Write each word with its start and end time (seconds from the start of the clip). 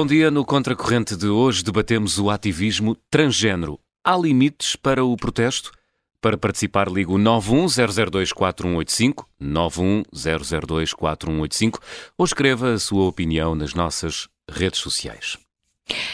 Bom 0.00 0.06
dia. 0.06 0.30
No 0.30 0.44
Contracorrente 0.44 1.16
de 1.16 1.26
hoje 1.26 1.64
debatemos 1.64 2.20
o 2.20 2.30
ativismo 2.30 2.94
transgênero. 3.10 3.80
Há 4.04 4.16
limites 4.16 4.76
para 4.76 5.04
o 5.04 5.16
protesto? 5.16 5.72
Para 6.20 6.38
participar, 6.38 6.88
ligue 6.88 7.10
o 7.10 7.16
910024185, 7.16 9.24
910024185 9.42 11.80
ou 12.16 12.24
escreva 12.24 12.74
a 12.74 12.78
sua 12.78 13.08
opinião 13.08 13.56
nas 13.56 13.74
nossas 13.74 14.28
redes 14.48 14.78
sociais. 14.78 15.36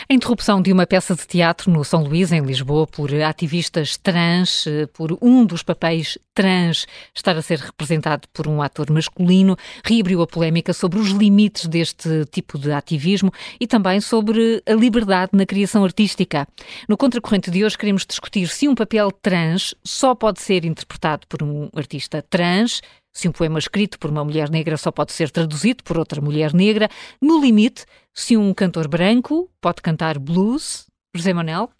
A 0.08 0.14
interrupção 0.14 0.62
de 0.62 0.72
uma 0.72 0.86
peça 0.86 1.14
de 1.14 1.26
teatro 1.26 1.70
no 1.70 1.84
São 1.84 2.04
Luís, 2.04 2.30
em 2.30 2.40
Lisboa, 2.40 2.86
por 2.86 3.12
ativistas 3.14 3.96
trans, 3.96 4.66
eh, 4.66 4.86
por 4.86 5.16
um 5.20 5.44
dos 5.44 5.62
papéis 5.62 6.16
trans 6.32 6.86
estar 7.14 7.36
a 7.36 7.42
ser 7.42 7.58
representado 7.58 8.28
por 8.32 8.46
um 8.46 8.62
ator 8.62 8.90
masculino, 8.90 9.56
reabriu 9.84 10.22
a 10.22 10.26
polémica 10.26 10.72
sobre 10.72 10.98
os 10.98 11.10
limites 11.10 11.66
deste 11.66 12.24
tipo 12.26 12.58
de 12.58 12.72
ativismo 12.72 13.32
e 13.58 13.66
também 13.66 14.00
sobre 14.00 14.62
a 14.66 14.74
liberdade 14.74 15.30
na 15.32 15.46
criação 15.46 15.84
artística. 15.84 16.46
No 16.88 16.96
Contracorrente 16.96 17.50
de 17.50 17.64
hoje, 17.64 17.78
queremos 17.78 18.06
discutir 18.06 18.48
se 18.48 18.68
um 18.68 18.74
papel 18.74 19.10
trans 19.10 19.74
só 19.82 20.14
pode 20.14 20.40
ser 20.40 20.64
interpretado 20.64 21.26
por 21.28 21.42
um 21.42 21.68
artista 21.74 22.22
trans 22.22 22.80
se 23.14 23.28
um 23.28 23.32
poema 23.32 23.60
escrito 23.60 23.98
por 23.98 24.10
uma 24.10 24.24
mulher 24.24 24.50
negra 24.50 24.76
só 24.76 24.90
pode 24.90 25.12
ser 25.12 25.30
traduzido 25.30 25.84
por 25.84 25.96
outra 25.96 26.20
mulher 26.20 26.52
negra, 26.52 26.90
no 27.22 27.40
limite, 27.40 27.86
se 28.12 28.36
um 28.36 28.52
cantor 28.52 28.88
branco 28.88 29.48
pode 29.60 29.80
cantar 29.80 30.18
blues, 30.18 30.86
José 31.14 31.32
Manel, 31.32 31.70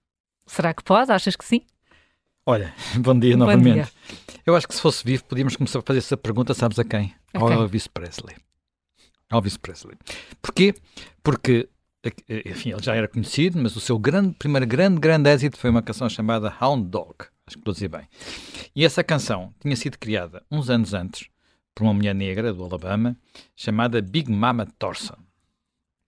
será 0.46 0.72
que 0.72 0.84
pode? 0.84 1.10
Achas 1.10 1.34
que 1.34 1.44
sim? 1.44 1.62
Olha, 2.46 2.72
bom 2.96 3.18
dia 3.18 3.32
bom 3.32 3.40
novamente. 3.40 3.74
Dia. 3.74 3.88
Eu 4.46 4.54
acho 4.54 4.68
que 4.68 4.74
se 4.74 4.80
fosse 4.80 5.04
vivo 5.04 5.24
podíamos 5.24 5.56
começar 5.56 5.80
a 5.80 5.82
fazer 5.82 5.98
essa 5.98 6.16
pergunta, 6.16 6.54
sabes 6.54 6.78
a 6.78 6.84
quem? 6.84 7.12
Ao 7.34 7.50
Elvis 7.50 7.88
Presley. 7.88 8.36
Elvis 9.32 9.56
Presley. 9.56 9.96
Porquê? 10.40 10.72
Porque, 11.20 11.68
enfim, 12.46 12.70
ele 12.70 12.82
já 12.82 12.94
era 12.94 13.08
conhecido, 13.08 13.58
mas 13.60 13.74
o 13.74 13.80
seu 13.80 13.98
grande, 13.98 14.34
primeiro 14.34 14.66
grande, 14.66 15.00
grande 15.00 15.30
êxito 15.30 15.58
foi 15.58 15.70
uma 15.70 15.82
canção 15.82 16.08
chamada 16.08 16.54
Hound 16.60 16.88
Dog. 16.88 17.26
Acho 17.46 17.56
que 17.56 17.60
estou 17.60 17.72
a 17.72 17.74
dizer 17.74 17.88
bem. 17.88 18.08
E 18.74 18.84
essa 18.84 19.04
canção 19.04 19.54
tinha 19.60 19.76
sido 19.76 19.98
criada 19.98 20.42
uns 20.50 20.70
anos 20.70 20.94
antes 20.94 21.28
por 21.74 21.84
uma 21.84 21.94
mulher 21.94 22.14
negra 22.14 22.52
do 22.52 22.64
Alabama 22.64 23.16
chamada 23.54 24.00
Big 24.00 24.30
Mama 24.30 24.66
Thorson. 24.78 25.16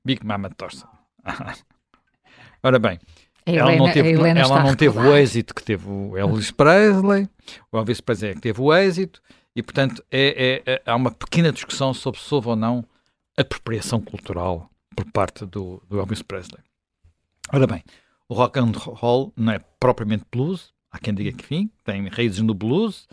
Big 0.05 0.25
Mama 0.25 0.51
Thorson. 0.51 0.89
Ora 2.63 2.79
bem, 2.79 2.99
Helena, 3.47 3.71
ela 3.71 3.77
não 3.77 3.93
teve, 3.93 4.11
ela 4.11 4.63
não 4.63 4.75
teve 4.75 4.99
o 4.99 5.17
êxito 5.17 5.55
que 5.55 5.63
teve 5.63 5.89
o 5.89 6.17
Elvis 6.17 6.51
Presley, 6.51 7.29
o 7.71 7.79
Elvis 7.79 8.01
Presley 8.01 8.33
é 8.33 8.35
que 8.35 8.41
teve 8.41 8.61
o 8.61 8.75
êxito, 8.75 9.23
e 9.55 9.63
portanto 9.63 10.03
é, 10.11 10.63
é, 10.67 10.73
é, 10.75 10.83
há 10.85 10.97
uma 10.97 11.13
pequena 11.13 11.53
discussão 11.53 11.95
sobre 11.95 12.21
se 12.21 12.35
houve 12.35 12.49
ou 12.49 12.57
não 12.57 12.85
apropriação 13.37 14.01
cultural 14.01 14.69
por 14.97 15.05
parte 15.13 15.47
do, 15.47 15.81
do 15.89 15.99
Elvis 16.01 16.23
Presley. 16.23 16.61
Ora 17.53 17.67
bem, 17.69 17.85
o 18.29 18.35
rock 18.35 18.59
and 18.59 18.73
roll 18.75 19.33
não 19.37 19.53
é 19.53 19.61
propriamente 19.79 20.25
blues, 20.33 20.73
há 20.91 20.99
quem 20.99 21.15
diga 21.15 21.33
que 21.33 21.45
enfim, 21.45 21.71
tem 21.85 22.09
raízes 22.09 22.41
no 22.41 22.55
blues, 22.55 23.07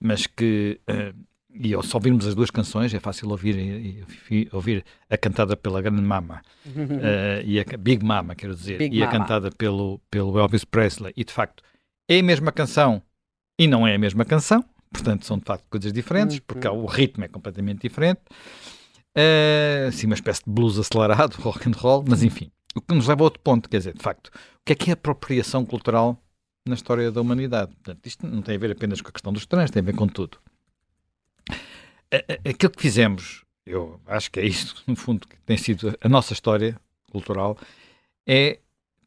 mas 0.00 0.26
que 0.26 0.80
uh, 0.88 1.28
e 1.60 1.74
ao 1.74 1.82
só 1.82 1.96
ouvirmos 1.96 2.26
as 2.26 2.34
duas 2.34 2.50
canções 2.50 2.92
é 2.92 3.00
fácil 3.00 3.28
ouvir 3.30 3.56
e, 3.56 4.04
e, 4.30 4.48
ouvir 4.52 4.84
a 5.10 5.16
cantada 5.16 5.56
pela 5.56 5.80
Grande 5.80 6.02
Mama 6.02 6.42
uh, 6.66 7.42
e 7.44 7.58
a 7.58 7.64
Big 7.78 8.04
Mama, 8.04 8.34
quero 8.34 8.54
dizer, 8.54 8.78
Big 8.78 8.96
e 8.96 9.00
Mama. 9.00 9.10
a 9.10 9.18
cantada 9.18 9.50
pelo, 9.50 10.00
pelo 10.10 10.38
Elvis 10.38 10.64
Presley. 10.64 11.12
E 11.16 11.24
de 11.24 11.32
facto 11.32 11.62
é 12.08 12.20
a 12.20 12.22
mesma 12.22 12.52
canção 12.52 13.02
e 13.58 13.66
não 13.66 13.86
é 13.86 13.94
a 13.94 13.98
mesma 13.98 14.24
canção, 14.24 14.64
portanto 14.92 15.24
são 15.24 15.38
de 15.38 15.44
facto 15.44 15.64
coisas 15.68 15.92
diferentes, 15.92 16.36
uhum. 16.36 16.42
porque 16.46 16.68
o 16.68 16.86
ritmo 16.86 17.24
é 17.24 17.28
completamente 17.28 17.80
diferente. 17.82 18.20
Uh, 19.16 19.88
assim, 19.88 20.06
uma 20.06 20.14
espécie 20.14 20.44
de 20.44 20.50
blues 20.50 20.78
acelerado, 20.78 21.34
rock 21.42 21.68
and 21.68 21.72
roll, 21.72 22.04
mas 22.06 22.22
enfim, 22.22 22.52
o 22.76 22.80
que 22.80 22.94
nos 22.94 23.08
leva 23.08 23.22
a 23.22 23.24
outro 23.24 23.40
ponto, 23.40 23.68
quer 23.68 23.78
dizer, 23.78 23.94
de 23.94 24.02
facto, 24.02 24.28
o 24.28 24.60
que 24.64 24.72
é 24.72 24.76
que 24.76 24.90
é 24.90 24.92
apropriação 24.92 25.64
cultural 25.64 26.22
na 26.68 26.74
história 26.74 27.10
da 27.10 27.20
humanidade? 27.20 27.72
Portanto, 27.74 28.06
isto 28.06 28.26
não 28.26 28.42
tem 28.42 28.56
a 28.56 28.58
ver 28.58 28.72
apenas 28.72 29.00
com 29.00 29.08
a 29.08 29.12
questão 29.12 29.32
dos 29.32 29.46
trans, 29.46 29.70
tem 29.70 29.80
a 29.80 29.84
ver 29.84 29.94
com 29.94 30.06
tudo 30.06 30.38
aquilo 32.48 32.72
que 32.72 32.82
fizemos, 32.82 33.44
eu 33.66 34.00
acho 34.06 34.30
que 34.30 34.40
é 34.40 34.46
isto, 34.46 34.82
no 34.86 34.96
fundo, 34.96 35.26
que 35.26 35.36
tem 35.44 35.56
sido 35.56 35.96
a 36.00 36.08
nossa 36.08 36.32
história 36.32 36.78
cultural, 37.10 37.58
é 38.26 38.58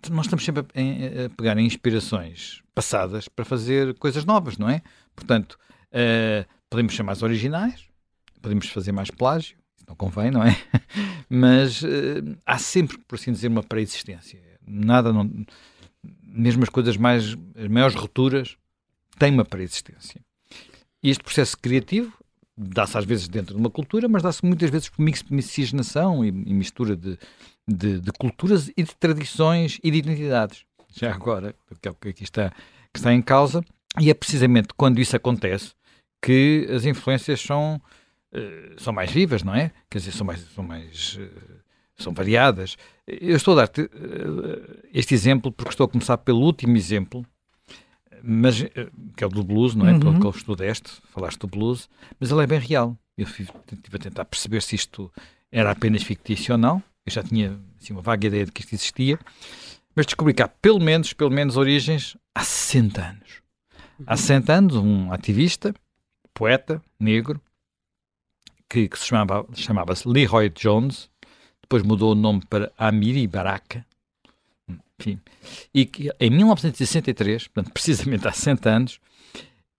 nós 0.09 0.25
estamos 0.25 0.44
sempre 0.44 0.61
a, 0.63 1.25
a 1.25 1.29
pegar 1.29 1.57
em 1.57 1.66
inspirações 1.66 2.63
passadas 2.73 3.27
para 3.27 3.45
fazer 3.45 3.93
coisas 3.99 4.25
novas, 4.25 4.57
não 4.57 4.67
é? 4.67 4.81
Portanto, 5.16 5.59
uh, 5.91 6.47
podemos 6.69 6.95
ser 6.95 7.03
mais 7.03 7.22
originais, 7.22 7.85
podemos 8.41 8.67
fazer 8.69 8.91
mais 8.91 9.11
plágio, 9.11 9.55
não 9.88 9.95
convém, 9.95 10.31
não 10.31 10.43
é? 10.43 10.57
Mas 11.29 11.83
uh, 11.83 12.35
há 12.43 12.57
sempre, 12.57 12.97
por 13.07 13.13
assim 13.13 13.31
dizer, 13.31 13.47
uma 13.47 13.61
pré-existência. 13.61 14.39
Nada, 14.66 15.13
não, 15.13 15.29
mesmo 16.23 16.63
as 16.63 16.69
coisas 16.69 16.97
mais, 16.97 17.38
as 17.56 17.67
maiores 17.67 17.95
rupturas 17.95 18.57
têm 19.17 19.34
uma 19.34 19.45
pré-existência. 19.45 20.22
E 21.03 21.09
este 21.09 21.23
processo 21.23 21.57
criativo 21.57 22.13
dá-se 22.57 22.97
às 22.97 23.06
vezes 23.06 23.28
dentro 23.28 23.56
de 23.56 23.59
uma 23.59 23.69
cultura, 23.69 24.07
mas 24.07 24.22
dá-se 24.22 24.45
muitas 24.45 24.69
vezes 24.69 24.90
por 24.90 25.01
miscigenação 25.01 26.23
e, 26.23 26.29
e 26.29 26.53
mistura 26.53 26.95
de, 26.95 27.17
de, 27.67 28.00
de, 28.00 28.11
culturas 28.11 28.69
e 28.75 28.84
de 28.84 28.95
tradições 28.95 29.79
e 29.84 29.90
de 29.90 29.97
identidades. 29.97 30.63
Já 30.94 31.13
agora, 31.13 31.56
que 31.81 31.88
é 31.88 31.91
o 31.91 31.95
que 31.95 32.09
aqui 32.09 32.23
está, 32.23 32.51
que 32.94 33.00
está 33.00 33.13
em 33.13 33.22
causa, 33.22 33.63
e 34.00 34.09
é 34.09 34.13
precisamente 34.13 34.69
quando 34.75 35.00
isso 35.00 35.16
acontece 35.16 35.73
que 36.22 36.67
as 36.69 36.85
influências 36.85 37.41
são, 37.41 37.81
uh, 38.34 38.79
são 38.81 38.94
mais 38.94 39.11
vivas, 39.11 39.41
não 39.44 39.56
é? 39.56 39.72
Quer 39.90 39.97
dizer, 40.00 40.11
são 40.11 40.25
mais, 40.25 40.40
são 40.53 40.63
mais 40.63 41.17
uh, 41.17 41.61
são 42.01 42.13
variadas. 42.13 42.78
Eu 43.07 43.35
estou 43.35 43.53
a 43.53 43.57
dar-te 43.57 43.81
uh, 43.81 44.79
este 44.94 45.13
exemplo 45.13 45.51
porque 45.51 45.72
estou 45.72 45.85
a 45.85 45.89
começar 45.89 46.17
pelo 46.17 46.41
último 46.41 46.75
exemplo, 46.75 47.25
mas 48.23 48.62
eh, 48.62 48.89
que 49.16 49.23
é 49.23 49.28
o 49.28 49.29
do 49.29 49.44
blues, 49.44 49.75
não 49.75 49.88
é? 49.88 49.94
Uhum. 49.94 50.00
Pelo 50.00 50.19
que 50.19 50.25
eu 50.25 50.31
estudeste, 50.31 50.91
falaste 51.11 51.40
do 51.40 51.47
blues, 51.47 51.90
mas 52.19 52.31
ele 52.31 52.44
é 52.44 52.47
bem 52.47 52.59
real. 52.59 52.95
Eu 53.17 53.25
estive 53.25 53.51
a 53.94 54.00
tentar 54.00 54.25
perceber 54.25 54.61
se 54.61 54.75
isto 54.75 55.11
era 55.51 55.72
apenas 55.72 56.03
fictício 56.03 56.53
ou 56.53 56.57
não. 56.57 56.81
Eu 57.06 57.11
já 57.11 57.23
tinha 57.23 57.59
assim, 57.79 57.94
uma 57.94 58.01
vaga 58.01 58.28
ideia 58.28 58.45
de 58.45 58.51
que 58.51 58.61
isto 58.61 58.73
existia, 58.73 59.19
mas 59.95 60.06
descobri 60.06 60.34
que 60.34 60.41
há 60.41 60.47
pelo 60.47 60.79
menos, 60.79 61.13
pelo 61.13 61.31
menos 61.31 61.57
origens 61.57 62.16
há 62.34 62.44
60 62.44 63.01
anos. 63.01 63.41
Há 64.06 64.17
60 64.17 64.53
anos, 64.53 64.75
um 64.75 65.11
ativista, 65.11 65.73
poeta, 66.34 66.81
negro, 67.00 67.40
que, 68.69 68.88
que 68.88 68.97
se 68.97 69.06
chamava, 69.06 69.45
chamava-se 69.53 70.07
Leroy 70.07 70.50
Jones, 70.50 71.09
depois 71.72 71.84
mudou 71.84 72.12
o 72.12 72.16
nome 72.16 72.42
para 72.50 72.70
Amiri 72.78 73.26
Baraka, 73.28 73.86
enfim, 75.00 75.18
e 75.74 75.86
que 75.86 76.12
em 76.20 76.30
1963, 76.30 77.48
portanto, 77.48 77.72
precisamente 77.74 78.28
há 78.28 78.32
60 78.34 78.70
anos, 78.70 79.00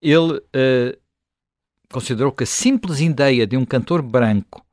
ele 0.01 0.39
uh, 0.39 0.99
considerou 1.93 2.33
que 2.33 2.45
a 2.45 2.47
simples 2.47 2.99
ideia 3.03 3.47
de 3.47 3.59
um 3.59 3.67
cantor 3.67 4.01
branco 4.01 4.65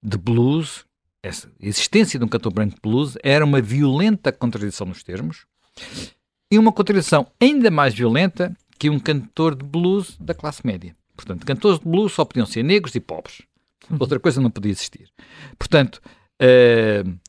de 0.00 0.16
blues, 0.16 0.84
essa 1.20 1.50
existência 1.58 2.20
de 2.20 2.24
um 2.24 2.28
cantor 2.28 2.52
branco 2.52 2.76
de 2.76 2.80
blues, 2.80 3.18
era 3.24 3.44
uma 3.44 3.60
violenta 3.60 4.30
contradição 4.30 4.86
nos 4.86 5.02
termos, 5.02 5.46
e 6.52 6.56
uma 6.56 6.72
contradição 6.72 7.26
ainda 7.40 7.68
mais 7.68 7.92
violenta 7.92 8.56
que 8.78 8.88
um 8.88 9.00
cantor 9.00 9.56
de 9.56 9.64
blues 9.64 10.16
da 10.20 10.34
classe 10.34 10.64
média. 10.64 10.94
Portanto, 11.16 11.44
cantores 11.44 11.80
de 11.80 11.84
blues 11.84 12.12
só 12.12 12.24
podiam 12.24 12.46
ser 12.46 12.62
negros 12.62 12.94
e 12.94 13.00
pobres. 13.00 13.42
Outra 13.98 14.20
coisa 14.20 14.40
não 14.40 14.50
podia 14.50 14.70
existir. 14.70 15.10
Portanto, 15.58 16.00
uh, 16.40 17.20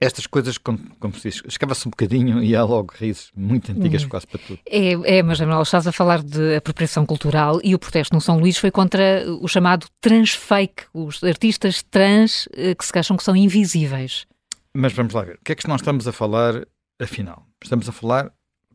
estas 0.00 0.26
coisas, 0.26 0.56
como, 0.56 0.78
como 0.98 1.14
se 1.14 1.28
diz, 1.28 1.42
escava-se 1.46 1.86
um 1.86 1.90
bocadinho 1.90 2.42
e 2.42 2.56
há 2.56 2.64
logo 2.64 2.94
risos 2.98 3.30
muito 3.36 3.70
antigas 3.70 4.02
hum. 4.02 4.08
quase 4.08 4.26
para 4.26 4.40
tudo. 4.40 4.58
É, 4.66 5.18
é, 5.18 5.22
mas 5.22 5.38
Manuel, 5.38 5.60
estás 5.60 5.86
a 5.86 5.92
falar 5.92 6.22
de 6.22 6.56
apropriação 6.56 7.04
cultural 7.04 7.60
e 7.62 7.74
o 7.74 7.78
protesto 7.78 8.14
no 8.14 8.20
São 8.20 8.38
Luís 8.38 8.56
foi 8.56 8.70
contra 8.70 9.24
o 9.40 9.46
chamado 9.46 9.86
transfake, 10.00 10.84
os 10.94 11.22
artistas 11.22 11.82
trans 11.82 12.48
eh, 12.54 12.74
que 12.74 12.84
se 12.84 12.98
acham 12.98 13.14
que 13.14 13.22
são 13.22 13.36
invisíveis. 13.36 14.26
Mas 14.72 14.94
vamos 14.94 15.12
lá 15.12 15.22
ver, 15.22 15.34
o 15.34 15.44
que 15.44 15.52
é 15.52 15.54
que 15.54 15.68
nós 15.68 15.82
estamos 15.82 16.08
a 16.08 16.12
falar 16.12 16.66
afinal? 16.98 17.46
Estamos 17.62 17.86
a 17.86 17.92
falar, 17.92 18.32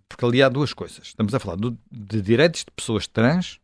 porque 0.08 0.24
ali 0.24 0.44
há 0.44 0.50
duas 0.50 0.74
coisas, 0.74 1.08
estamos 1.08 1.34
a 1.34 1.40
falar 1.40 1.56
do, 1.56 1.76
de 1.92 2.22
direitos 2.22 2.60
de 2.60 2.72
pessoas 2.76 3.08
trans 3.08 3.60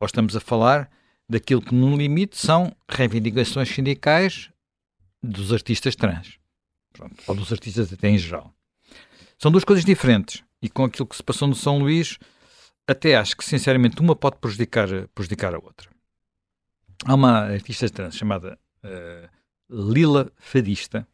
ou 0.00 0.06
estamos 0.06 0.34
a 0.34 0.40
falar 0.40 0.90
daquilo 1.28 1.62
que 1.62 1.74
no 1.74 1.96
limite 1.96 2.36
são 2.36 2.74
reivindicações 2.88 3.68
sindicais 3.68 4.50
dos 5.22 5.52
artistas 5.52 5.94
trans. 5.96 6.38
Pronto, 6.92 7.16
ou 7.26 7.34
dos 7.34 7.52
artistas 7.52 7.92
até 7.92 8.08
em 8.08 8.18
geral. 8.18 8.52
São 9.38 9.50
duas 9.50 9.64
coisas 9.64 9.84
diferentes. 9.84 10.42
E 10.62 10.68
com 10.68 10.84
aquilo 10.84 11.06
que 11.06 11.16
se 11.16 11.22
passou 11.22 11.48
no 11.48 11.54
São 11.54 11.78
Luís, 11.78 12.18
até 12.86 13.16
acho 13.16 13.36
que, 13.36 13.44
sinceramente, 13.44 14.00
uma 14.00 14.14
pode 14.14 14.36
prejudicar, 14.38 14.88
prejudicar 15.14 15.54
a 15.54 15.58
outra. 15.58 15.88
Há 17.04 17.14
uma 17.14 17.38
artista 17.44 17.88
trans 17.88 18.14
chamada 18.14 18.58
uh, 18.84 19.28
Lila 19.70 20.30
Fadista, 20.36 21.06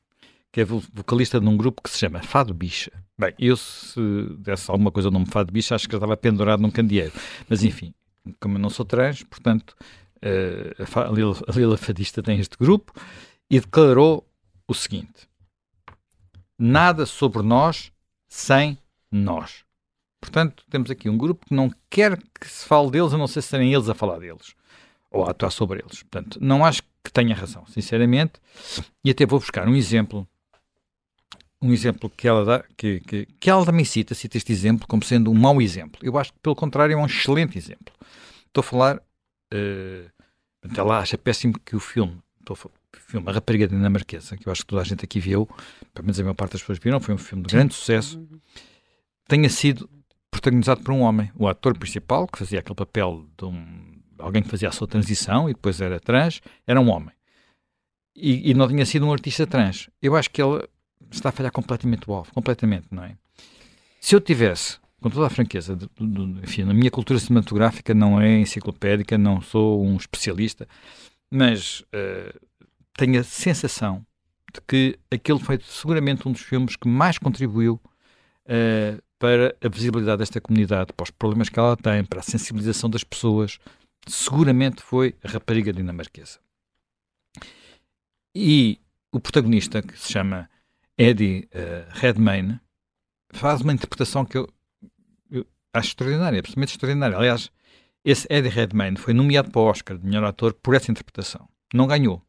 que 0.51 0.63
é 0.63 0.65
vocalista 0.65 1.39
de 1.39 1.47
um 1.47 1.57
grupo 1.57 1.83
que 1.83 1.91
se 1.91 1.99
chama 1.99 2.23
Fado 2.23 2.53
Bicha. 2.53 2.91
Bem, 3.17 3.33
eu 3.39 3.57
se 3.57 4.01
desse 4.39 4.71
alguma 4.71 4.91
coisa 4.91 5.09
ao 5.09 5.13
nome 5.13 5.27
Fado 5.27 5.53
Bicha, 5.53 5.75
acho 5.75 5.89
que 5.89 5.95
estava 5.95 6.17
pendurado 6.17 6.61
num 6.61 6.71
candeeiro. 6.71 7.13
Mas 7.49 7.63
enfim, 7.63 7.95
como 8.41 8.57
eu 8.57 8.61
não 8.61 8.71
sou 8.71 8.85
trans, 8.85 9.23
portanto, 9.23 9.77
uh, 10.25 10.99
a, 10.99 11.13
Lila, 11.13 11.37
a 11.47 11.53
Lila 11.53 11.77
Fadista 11.77 12.23
tem 12.23 12.41
este 12.41 12.57
grupo 12.59 12.93
e 13.51 13.61
declarou 13.61 14.27
o 14.67 14.75
seguinte: 14.75 15.29
nada 16.59 17.07
sobre 17.07 17.43
nós 17.43 17.93
sem 18.29 18.79
nós. 19.11 19.65
Portanto, 20.21 20.65
temos 20.69 20.91
aqui 20.91 21.09
um 21.09 21.17
grupo 21.17 21.47
que 21.47 21.55
não 21.55 21.71
quer 21.89 22.21
que 22.41 22.49
se 22.49 22.67
fale 22.67 22.91
deles, 22.91 23.13
a 23.13 23.19
não 23.19 23.27
ser 23.27 23.43
serem 23.43 23.73
eles 23.73 23.89
a 23.89 23.95
falar 23.95 24.19
deles 24.19 24.55
ou 25.11 25.25
a 25.25 25.31
atuar 25.31 25.51
sobre 25.51 25.81
eles. 25.81 26.03
Portanto, 26.03 26.39
não 26.41 26.65
acho 26.65 26.83
que 27.03 27.13
tenha 27.13 27.35
razão, 27.35 27.65
sinceramente, 27.67 28.35
e 29.05 29.11
até 29.11 29.25
vou 29.25 29.39
buscar 29.39 29.69
um 29.69 29.75
exemplo, 29.75 30.27
um 31.63 31.73
exemplo 31.73 32.11
que 32.11 32.27
ela 32.27 32.45
dá, 32.45 32.65
que, 32.77 33.01
que, 33.01 33.27
que 33.27 33.51
ela 33.51 33.65
também 33.65 33.85
cita, 33.85 34.15
cita 34.15 34.37
este 34.37 34.53
exemplo 34.53 34.87
como 34.87 35.05
sendo 35.05 35.31
um 35.31 35.35
mau 35.35 35.63
exemplo. 35.63 36.01
Eu 36.03 36.19
acho 36.19 36.33
que, 36.33 36.41
pelo 36.41 36.57
contrário, 36.57 36.95
é 36.95 36.97
um 36.97 37.07
excelente 37.07 37.57
exemplo. 37.57 37.95
Estou 38.47 38.61
a 38.61 38.65
falar, 38.65 38.97
uh, 38.97 40.11
ela 40.77 40.99
acha 40.99 41.17
péssimo 41.17 41.59
que 41.61 41.77
o 41.77 41.81
filme, 41.81 42.19
estou 42.41 42.55
a 42.55 42.57
falar, 42.57 42.75
filme 43.01 43.29
A 43.29 43.33
Rapariga 43.33 43.67
Dinamarquesa, 43.67 44.37
que 44.37 44.49
eu 44.49 44.53
acho 44.53 44.63
que 44.63 44.69
toda 44.69 44.83
a 44.83 44.85
gente 44.85 45.05
aqui 45.05 45.21
viu, 45.21 45.47
pelo 45.95 46.07
menos 46.07 46.19
a 46.19 46.23
maior 46.23 46.35
parte 46.35 46.53
das 46.53 46.61
pessoas 46.61 46.79
viram, 46.79 47.01
foi 47.01 47.15
um 47.15 47.19
filme 47.19 47.45
de 47.45 47.55
grande 47.55 47.75
sucesso, 47.75 48.27
tenha 49.29 49.49
sido 49.49 49.89
protagonizado 50.31 50.83
por 50.83 50.93
um 50.93 51.01
homem. 51.01 51.31
O 51.35 51.49
ator 51.49 51.77
principal, 51.77 52.27
que 52.27 52.39
fazia 52.39 52.61
aquele 52.61 52.77
papel 52.77 53.27
de 53.37 53.45
um 53.45 53.97
alguém 54.19 54.43
que 54.43 54.49
fazia 54.49 54.69
a 54.69 54.73
sua 54.73 54.87
transição 54.87 55.49
e 55.49 55.53
depois 55.53 55.81
era 55.81 56.01
trans, 56.01 56.41
era 56.67 56.81
um 56.81 56.91
homem. 56.91 57.15
E, 58.15 58.51
e, 58.51 58.55
não 58.55 58.67
tinha 58.67 58.87
sido 58.87 59.07
um 59.07 59.13
artista 59.13 59.47
trans. 59.47 59.91
Eu 60.01 60.17
acho 60.17 60.31
que 60.31 60.43
ele 60.43 60.67
está 61.11 61.29
a 61.29 61.33
falhar 61.33 61.53
completamente 61.53 62.09
o 62.09 62.15
alvo, 62.15 62.33
completamente, 62.33 62.87
não 62.91 63.05
é? 63.05 63.17
Se 64.01 64.15
eu 64.15 64.21
tivesse, 64.21 64.79
com 65.01 65.11
toda 65.11 65.27
a 65.27 65.31
franqueza, 65.31 65.77
de, 65.77 65.87
de, 65.99 66.07
de, 66.07 66.43
enfim, 66.43 66.65
na 66.65 66.73
minha 66.73 66.91
cultura 66.91 67.19
cinematográfica 67.19 67.93
não 67.93 68.21
é 68.21 68.39
enciclopédica, 68.39 69.19
não 69.19 69.41
sou 69.43 69.85
um 69.85 69.97
especialista, 69.97 70.67
mas 71.31 71.81
uh, 71.81 72.41
tenho 72.97 73.21
a 73.21 73.25
sensação 73.25 74.05
de 74.53 74.61
que 74.67 74.99
aquele 75.11 75.39
foi 75.39 75.61
seguramente 75.63 76.27
um 76.27 76.33
dos 76.33 76.41
filmes 76.41 76.77
que 76.77 76.89
mais 76.89 77.19
contribuiu 77.19 77.81
uh, 78.47 79.03
para 79.19 79.55
a 79.63 79.69
visibilidade 79.69 80.19
desta 80.19 80.41
comunidade, 80.41 80.93
para 80.93 81.05
os 81.05 81.11
problemas 81.11 81.49
que 81.49 81.59
ela 81.59 81.77
tem, 81.77 82.05
para 82.05 82.21
a 82.21 82.23
sensibilização 82.23 82.89
das 82.89 83.05
pessoas, 83.05 83.59
seguramente 84.07 84.83
foi 84.83 85.15
a 85.23 85.29
rapariga 85.29 85.73
dinamarquesa. 85.73 86.39
E 88.35 88.79
o 89.13 89.19
protagonista, 89.19 89.81
que 89.83 89.99
se 89.99 90.13
chama 90.13 90.49
Eddie 90.99 91.49
uh, 91.55 91.91
Redmayne, 91.99 92.61
faz 93.31 93.61
uma 93.61 93.73
interpretação 93.73 94.25
que 94.25 94.37
eu, 94.39 94.49
eu 95.31 95.47
acho 95.73 95.89
extraordinária, 95.89 96.39
absolutamente 96.39 96.73
extraordinária. 96.73 97.17
Aliás, 97.17 97.51
esse 98.05 98.27
Eddie 98.31 98.51
Redmayne 98.51 98.97
foi 98.97 99.15
nomeado 99.15 99.51
para 99.51 99.61
o 99.61 99.65
Oscar 99.65 99.97
de 99.97 100.05
melhor 100.05 100.25
ator 100.25 100.53
por 100.55 100.75
essa 100.75 100.91
interpretação. 100.91 101.49
Não 101.73 101.87
ganhou. 101.87 102.23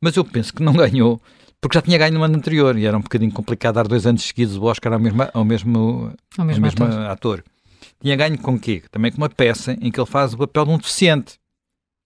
Mas 0.00 0.16
eu 0.16 0.24
penso 0.24 0.52
que 0.52 0.62
não 0.62 0.72
ganhou 0.76 1.20
porque 1.60 1.76
já 1.76 1.82
tinha 1.82 1.98
ganho 1.98 2.14
no 2.14 2.22
ano 2.22 2.36
anterior 2.36 2.76
e 2.78 2.86
era 2.86 2.96
um 2.96 3.02
bocadinho 3.02 3.30
complicado 3.32 3.74
dar 3.74 3.86
dois 3.86 4.06
anos 4.06 4.22
seguidos 4.22 4.56
o 4.56 4.64
Oscar 4.64 4.94
ao 4.94 4.98
mesmo, 4.98 5.22
ao 5.34 5.44
mesmo, 5.44 6.12
ao 6.38 6.44
mesmo, 6.44 6.64
ao 6.64 6.72
mesmo 6.72 6.84
ator. 6.84 7.10
ator 7.10 7.44
tinha 8.00 8.16
ganho 8.16 8.38
com 8.38 8.54
o 8.54 8.58
quê? 8.58 8.82
Também 8.90 9.12
com 9.12 9.18
uma 9.18 9.28
peça 9.28 9.76
em 9.80 9.90
que 9.90 10.00
ele 10.00 10.06
faz 10.06 10.32
o 10.32 10.38
papel 10.38 10.64
de 10.64 10.70
um 10.70 10.78
deficiente. 10.78 11.38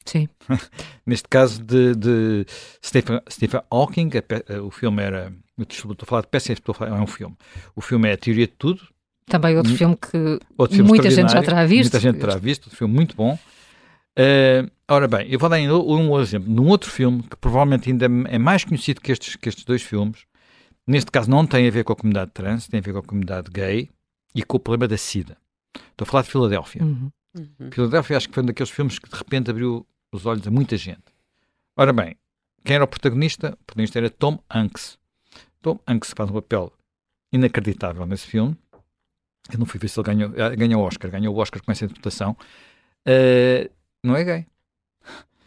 Sim. 0.05 0.28
Neste 1.06 1.28
caso 1.28 1.62
de, 1.62 1.94
de 1.94 2.46
Stephen, 2.84 3.20
Stephen 3.31 3.62
Hawking, 3.70 4.10
a, 4.49 4.62
o 4.62 4.70
filme 4.70 5.02
era. 5.02 5.32
Estou 5.58 5.94
a 6.02 6.06
falar 6.06 6.22
de 6.22 6.28
peça, 6.28 6.52
estou 6.52 6.72
a 6.72 6.75
falar, 6.75 6.99
é 6.99 7.00
um 7.00 7.06
filme. 7.06 7.37
O 7.76 7.81
filme 7.81 8.08
é 8.08 8.14
A 8.14 8.17
Teoria 8.19 8.46
de 8.46 8.52
Tudo. 8.52 8.82
Também 9.26 9.56
outro 9.56 9.75
filme 9.75 9.96
que 9.96 10.38
outro 10.58 10.76
filme 10.76 10.88
muita 10.90 11.08
gente 11.08 11.32
já 11.32 11.43
terá 11.43 11.64
visto. 11.64 11.93
Muita 11.93 12.00
gente 12.00 12.20
terá 12.20 12.37
visto, 12.37 12.67
um 12.67 12.70
filme 12.70 12.93
muito 12.93 13.17
bom. 13.17 13.38
Uh, 14.19 14.70
ora 14.88 15.08
bem, 15.08 15.28
eu 15.28 15.38
vou 15.38 15.49
dar 15.49 15.56
ainda 15.56 15.76
um 15.76 16.20
exemplo 16.20 16.52
num 16.52 16.69
outro 16.69 16.90
filme 16.90 17.22
que 17.22 17.37
provavelmente 17.37 17.90
ainda 17.90 18.06
é 18.06 18.38
mais 18.38 18.64
conhecido 18.64 19.00
que 19.00 19.11
estes, 19.11 19.37
que 19.37 19.49
estes 19.49 19.64
dois 19.64 19.82
filmes. 19.82 20.25
Neste 20.87 21.11
caso, 21.11 21.31
não 21.31 21.46
tem 21.46 21.66
a 21.66 21.70
ver 21.70 21.82
com 21.82 21.93
a 21.93 21.96
comunidade 21.96 22.31
trans, 22.32 22.69
tem 22.69 22.78
a 22.78 22.82
ver 22.82 22.93
com 22.93 22.99
a 22.99 23.02
comunidade 23.02 23.50
gay 23.50 23.88
e 24.34 24.43
com 24.43 24.56
o 24.56 24.61
problema 24.61 24.87
da 24.87 24.96
SIDA. 24.96 25.37
Estou 25.90 26.05
a 26.05 26.06
falar 26.06 26.22
de 26.22 26.31
Filadélfia. 26.31 26.82
Uhum. 26.82 27.11
Uhum. 27.37 27.70
Filadélfia 27.72 28.16
acho 28.16 28.28
que 28.28 28.34
foi 28.34 28.43
um 28.43 28.46
daqueles 28.46 28.70
filmes 28.70 28.99
que 28.99 29.08
de 29.08 29.16
repente 29.16 29.50
abriu 29.50 29.87
os 30.12 30.26
olhos 30.26 30.46
a 30.46 30.50
muita 30.50 30.76
gente. 30.76 31.02
Ora 31.76 31.93
bem, 31.93 32.17
quem 32.64 32.76
era 32.76 32.84
o 32.84 32.88
protagonista? 32.88 33.58
O 33.60 33.64
protagonista 33.64 33.99
era 33.99 34.10
Tom 34.10 34.38
Hanks. 34.49 34.99
Tom 35.60 35.81
Hanks 35.87 36.12
faz 36.14 36.31
um 36.31 36.34
papel 36.34 36.72
inacreditável 37.32 38.06
nesse 38.06 38.26
filme. 38.26 38.56
Eu 39.52 39.58
não 39.58 39.67
fui 39.67 39.81
ver 39.81 39.88
se 39.88 39.99
ele 39.99 40.06
ganhou, 40.06 40.32
eh, 40.37 40.56
ganhou 40.56 40.82
o 40.82 40.87
Oscar. 40.87 41.10
Ganhou 41.10 41.34
o 41.34 41.38
Oscar 41.38 41.62
com 41.62 41.72
essa 41.72 41.84
interpretação. 41.84 42.37
Uh, 43.06 43.70
não 44.06 44.17
é 44.17 44.25
gay. 44.25 44.47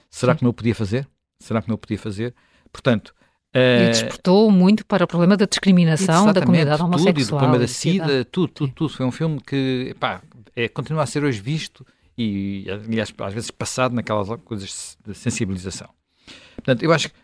Será 0.10 0.34
Sim. 0.34 0.40
que 0.40 0.44
não 0.44 0.52
o 0.52 0.54
podia 0.54 0.76
fazer? 0.76 1.08
Será 1.40 1.62
que 1.62 1.68
não 1.68 1.76
o 1.76 1.78
podia 1.78 1.98
fazer? 1.98 2.34
Portanto, 2.72 3.14
e 3.54 3.60
eh, 3.60 3.90
despertou 3.90 4.52
muito 4.52 4.86
para 4.86 5.06
o 5.06 5.08
problema 5.08 5.38
da 5.38 5.46
discriminação 5.46 6.32
da 6.32 6.42
comunidade 6.42 6.82
homossexual. 6.82 7.14
Tudo, 7.14 7.22
e 7.22 7.26
do 7.26 7.30
problema 7.30 7.60
da 7.60 7.68
SIDA, 7.68 8.26
tudo, 8.26 8.48
tudo, 8.50 8.74
tudo. 8.74 8.90
Foi 8.90 9.06
um 9.06 9.12
filme 9.12 9.40
que 9.42 9.96
pá, 10.00 10.22
é, 10.56 10.68
continua 10.68 11.04
a 11.04 11.06
ser 11.06 11.24
hoje 11.24 11.40
visto 11.40 11.86
e, 12.18 12.66
aliás, 12.70 13.14
às 13.20 13.34
vezes 13.34 13.52
passado 13.52 13.94
naquelas 13.94 14.28
coisas 14.44 14.98
de 15.06 15.14
sensibilização. 15.14 15.90
Portanto, 16.56 16.84
eu 16.84 16.92
acho 16.92 17.10
que 17.10 17.16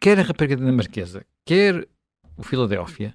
quer 0.00 0.18
a 0.18 0.22
rapariga 0.22 0.56
dinamarquesa, 0.56 1.24
quer 1.44 1.86
o 2.36 2.42
Filadélfia, 2.42 3.14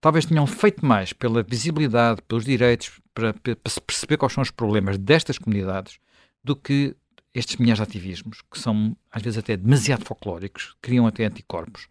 talvez 0.00 0.24
tenham 0.24 0.46
feito 0.46 0.84
mais 0.84 1.12
pela 1.12 1.42
visibilidade, 1.42 2.22
pelos 2.22 2.44
direitos, 2.44 2.92
para, 3.12 3.32
para 3.34 3.56
se 3.68 3.80
perceber 3.80 4.16
quais 4.16 4.32
são 4.32 4.42
os 4.42 4.50
problemas 4.50 4.96
destas 4.96 5.38
comunidades, 5.38 5.98
do 6.44 6.54
que 6.54 6.94
estes 7.32 7.56
milhares 7.56 7.78
de 7.78 7.82
ativismos, 7.82 8.42
que 8.50 8.58
são 8.58 8.96
às 9.10 9.22
vezes 9.22 9.38
até 9.38 9.56
demasiado 9.56 10.04
folclóricos, 10.04 10.76
criam 10.80 11.06
até 11.06 11.24
anticorpos, 11.24 11.88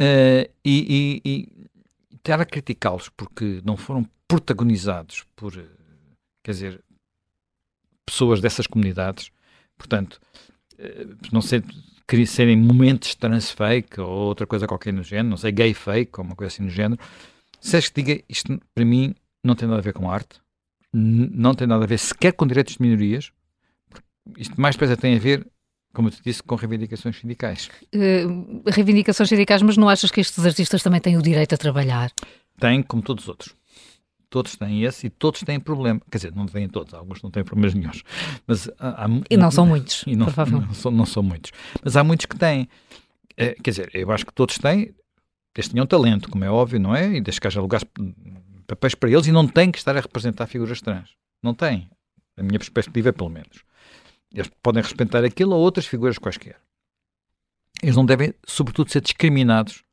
uh, 0.00 0.48
e, 0.64 1.20
e, 1.24 1.28
e 1.28 2.16
estar 2.16 2.40
a 2.40 2.46
criticá-los 2.46 3.10
porque 3.10 3.60
não 3.64 3.76
foram 3.76 4.08
protagonizados 4.26 5.24
por, 5.36 5.52
quer 6.42 6.52
dizer, 6.52 6.84
pessoas 8.06 8.40
dessas 8.40 8.66
comunidades, 8.66 9.30
portanto, 9.76 10.18
uh, 10.78 11.16
não 11.30 11.42
sei, 11.42 11.62
serem 12.26 12.56
momentos 12.56 13.14
trans 13.14 13.50
fake 13.50 14.00
ou 14.00 14.08
outra 14.08 14.46
coisa 14.46 14.66
qualquer 14.66 14.92
no 14.92 15.02
género, 15.02 15.28
não 15.30 15.36
sei, 15.36 15.52
gay 15.52 15.74
fake 15.74 16.12
ou 16.18 16.24
uma 16.24 16.36
coisa 16.36 16.54
assim 16.54 16.62
no 16.62 16.70
género, 16.70 17.00
se 17.60 17.76
és 17.76 17.88
que 17.88 18.02
diga, 18.02 18.24
isto 18.28 18.58
para 18.74 18.84
mim 18.84 19.14
não 19.42 19.54
tem 19.54 19.68
nada 19.68 19.80
a 19.80 19.82
ver 19.82 19.92
com 19.92 20.10
arte, 20.10 20.40
não 20.92 21.54
tem 21.54 21.66
nada 21.66 21.84
a 21.84 21.86
ver 21.86 21.98
sequer 21.98 22.32
com 22.32 22.46
direitos 22.46 22.76
de 22.76 22.82
minorias, 22.82 23.32
isto 24.38 24.60
mais 24.60 24.74
depressa 24.74 24.96
tem 24.96 25.16
a 25.16 25.18
ver, 25.18 25.46
como 25.92 26.08
eu 26.08 26.12
te 26.12 26.22
disse, 26.22 26.42
com 26.42 26.54
reivindicações 26.54 27.18
sindicais. 27.18 27.68
Uh, 27.94 28.62
reivindicações 28.66 29.28
sindicais, 29.28 29.62
mas 29.62 29.76
não 29.76 29.88
achas 29.88 30.10
que 30.10 30.20
estes 30.20 30.44
artistas 30.44 30.82
também 30.82 31.00
têm 31.00 31.16
o 31.16 31.22
direito 31.22 31.54
a 31.54 31.58
trabalhar? 31.58 32.12
Têm, 32.58 32.82
como 32.82 33.02
todos 33.02 33.24
os 33.24 33.28
outros. 33.28 33.56
Todos 34.30 34.56
têm 34.56 34.82
esse 34.82 35.06
e 35.06 35.10
todos 35.10 35.40
têm 35.42 35.60
problema. 35.60 36.00
Quer 36.10 36.18
dizer, 36.18 36.34
não 36.34 36.46
têm 36.46 36.68
todos, 36.68 36.92
alguns 36.92 37.22
não 37.22 37.30
têm 37.30 37.44
problemas 37.44 37.74
nenhums. 37.74 38.02
Mas 38.46 38.68
há, 38.78 39.04
há, 39.04 39.08
e 39.30 39.36
não 39.36 39.50
são 39.50 39.64
muitos, 39.64 40.02
e 40.08 40.16
não, 40.16 40.26
provavelmente. 40.26 40.68
Não, 40.68 40.74
são, 40.74 40.90
não 40.90 41.06
são 41.06 41.22
muitos. 41.22 41.52
Mas 41.82 41.96
há 41.96 42.02
muitos 42.02 42.26
que 42.26 42.36
têm. 42.36 42.68
É, 43.36 43.54
quer 43.54 43.70
dizer, 43.70 43.90
eu 43.94 44.10
acho 44.10 44.26
que 44.26 44.32
todos 44.32 44.58
têm, 44.58 44.92
desde 45.54 45.72
tenham 45.72 45.86
talento, 45.86 46.28
como 46.28 46.44
é 46.44 46.50
óbvio, 46.50 46.80
não 46.80 46.94
é? 46.94 47.16
E 47.16 47.20
desde 47.20 47.40
que 47.40 47.46
haja 47.46 47.60
lugares, 47.60 47.86
papéis 48.66 48.94
para 48.94 49.10
eles 49.10 49.26
e 49.26 49.32
não 49.32 49.46
têm 49.46 49.70
que 49.70 49.78
estar 49.78 49.96
a 49.96 50.00
representar 50.00 50.46
figuras 50.46 50.80
trans. 50.80 51.10
Não 51.42 51.54
têm. 51.54 51.88
A 52.36 52.42
minha 52.42 52.58
perspectiva, 52.58 53.12
pelo 53.12 53.30
menos. 53.30 53.62
Eles 54.34 54.50
podem 54.62 54.82
respeitar 54.82 55.24
aquilo 55.24 55.54
ou 55.54 55.60
outras 55.60 55.86
figuras 55.86 56.18
quaisquer. 56.18 56.60
Eles 57.82 57.96
não 57.96 58.04
devem, 58.04 58.34
sobretudo, 58.46 58.90
ser 58.90 59.00
discriminados 59.00 59.84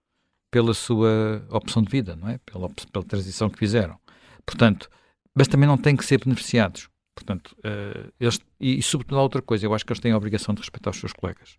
pela 0.49 0.73
sua 0.73 1.45
opção 1.49 1.81
de 1.83 1.89
vida, 1.89 2.15
não 2.15 2.27
é? 2.27 2.39
Pela, 2.39 2.69
pela 2.91 3.05
transição 3.05 3.49
que 3.49 3.59
fizeram. 3.59 3.97
Portanto, 4.45 4.89
mas 5.35 5.47
também 5.47 5.67
não 5.67 5.77
têm 5.77 5.95
que 5.95 6.03
ser 6.03 6.19
beneficiados. 6.19 6.89
Portanto, 7.15 7.55
uh, 7.59 8.11
eles, 8.19 8.39
e, 8.59 8.79
e, 8.79 8.81
sobretudo 8.81 9.19
há 9.19 9.21
outra 9.21 9.41
coisa, 9.41 9.65
eu 9.65 9.73
acho 9.73 9.85
que 9.85 9.93
eles 9.93 9.99
têm 9.99 10.11
a 10.11 10.17
obrigação 10.17 10.55
de 10.55 10.61
respeitar 10.61 10.89
os 10.89 10.97
seus 10.97 11.13
colegas. 11.13 11.57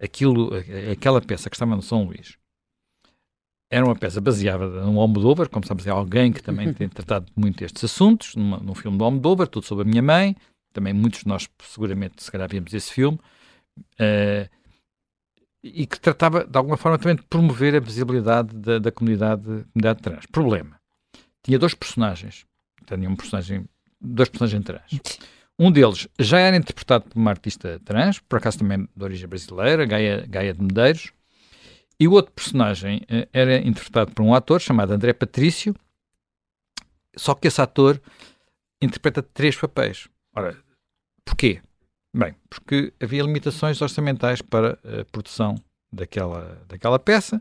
Aquilo, 0.00 0.50
aquela 0.90 1.20
peça 1.20 1.48
que 1.48 1.56
estava 1.56 1.74
no 1.74 1.82
São 1.82 2.04
Luís 2.04 2.38
era 3.70 3.84
uma 3.84 3.94
peça 3.94 4.20
baseada 4.20 4.66
num 4.66 4.98
Almodóvar, 4.98 5.48
como 5.48 5.64
sabes, 5.64 5.86
é 5.86 5.90
alguém 5.90 6.32
que 6.32 6.42
também 6.42 6.72
tem 6.74 6.88
tratado 6.88 7.26
muito 7.36 7.62
estes 7.62 7.84
assuntos, 7.84 8.34
numa, 8.34 8.58
num 8.58 8.74
filme 8.74 8.98
do 8.98 9.04
Almodóvar, 9.04 9.46
tudo 9.46 9.64
sobre 9.64 9.86
a 9.86 9.88
minha 9.88 10.02
mãe, 10.02 10.36
também 10.72 10.92
muitos 10.92 11.20
de 11.20 11.28
nós 11.28 11.48
seguramente 11.62 12.22
se 12.22 12.30
calhar 12.30 12.48
vimos 12.48 12.72
esse 12.72 12.92
filme, 12.92 13.18
uh, 13.78 14.48
e 15.62 15.86
que 15.86 16.00
tratava 16.00 16.44
de 16.44 16.56
alguma 16.56 16.76
forma 16.76 16.98
também 16.98 17.16
de 17.16 17.22
promover 17.22 17.74
a 17.74 17.80
visibilidade 17.80 18.56
da, 18.56 18.78
da 18.78 18.90
comunidade, 18.90 19.42
comunidade 19.44 20.02
trans. 20.02 20.26
Problema, 20.26 20.80
tinha 21.42 21.58
dois 21.58 21.74
personagens, 21.74 22.46
tinha 22.86 23.08
um 23.08 23.16
personagem, 23.16 23.66
dois 24.00 24.28
personagens 24.28 24.64
trans. 24.64 25.20
Um 25.58 25.70
deles 25.70 26.08
já 26.18 26.38
era 26.38 26.56
interpretado 26.56 27.04
por 27.04 27.18
uma 27.18 27.30
artista 27.30 27.78
trans, 27.84 28.18
por 28.18 28.38
acaso 28.38 28.58
também 28.58 28.88
de 28.96 29.04
origem 29.04 29.28
brasileira, 29.28 29.84
Gaia, 29.84 30.26
Gaia 30.26 30.54
de 30.54 30.62
Medeiros, 30.62 31.12
e 31.98 32.08
o 32.08 32.12
outro 32.12 32.32
personagem 32.32 33.02
uh, 33.02 33.28
era 33.30 33.58
interpretado 33.58 34.12
por 34.12 34.22
um 34.22 34.34
ator 34.34 34.58
chamado 34.60 34.92
André 34.92 35.12
Patrício, 35.12 35.74
só 37.14 37.34
que 37.34 37.48
esse 37.48 37.60
ator 37.60 38.00
interpreta 38.80 39.22
três 39.22 39.54
papéis. 39.56 40.08
Ora, 40.34 40.56
porquê? 41.24 41.60
Bem, 42.14 42.34
porque 42.48 42.92
havia 43.00 43.22
limitações 43.22 43.80
orçamentais 43.80 44.42
para 44.42 44.78
a 44.84 45.04
produção 45.12 45.54
daquela, 45.92 46.60
daquela 46.68 46.98
peça 46.98 47.40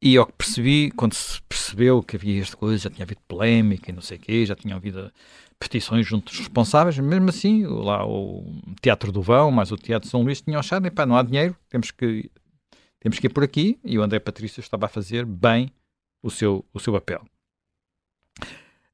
E 0.00 0.16
ao 0.16 0.26
que 0.26 0.32
percebi, 0.32 0.90
quando 0.92 1.14
se 1.14 1.40
percebeu 1.42 2.02
que 2.02 2.16
havia 2.16 2.40
esta 2.40 2.56
coisa, 2.56 2.84
já 2.84 2.90
tinha 2.90 3.04
havido 3.04 3.20
polémica 3.26 3.90
e 3.90 3.94
não 3.94 4.02
sei 4.02 4.16
o 4.16 4.20
quê, 4.20 4.46
já 4.46 4.54
tinha 4.54 4.76
havido 4.76 5.12
petições 5.58 6.06
junto 6.06 6.26
dos 6.30 6.38
responsáveis, 6.38 6.96
mesmo 6.98 7.28
assim, 7.28 7.66
lá 7.66 8.06
o 8.06 8.44
Teatro 8.80 9.10
do 9.10 9.20
Vão, 9.20 9.50
mais 9.50 9.72
o 9.72 9.76
Teatro 9.76 10.08
São 10.08 10.22
Luís, 10.22 10.40
tinham 10.40 10.60
achado, 10.60 10.90
pá, 10.92 11.04
não 11.04 11.16
há 11.16 11.22
dinheiro, 11.22 11.56
temos 11.68 11.90
que, 11.90 12.30
temos 13.00 13.18
que 13.18 13.26
ir 13.26 13.30
por 13.30 13.42
aqui, 13.42 13.78
e 13.84 13.98
o 13.98 14.02
André 14.02 14.20
Patrício 14.20 14.60
estava 14.60 14.86
a 14.86 14.88
fazer 14.88 15.26
bem 15.26 15.72
o 16.22 16.30
seu, 16.30 16.64
o 16.72 16.78
seu 16.78 16.92
papel. 16.92 17.24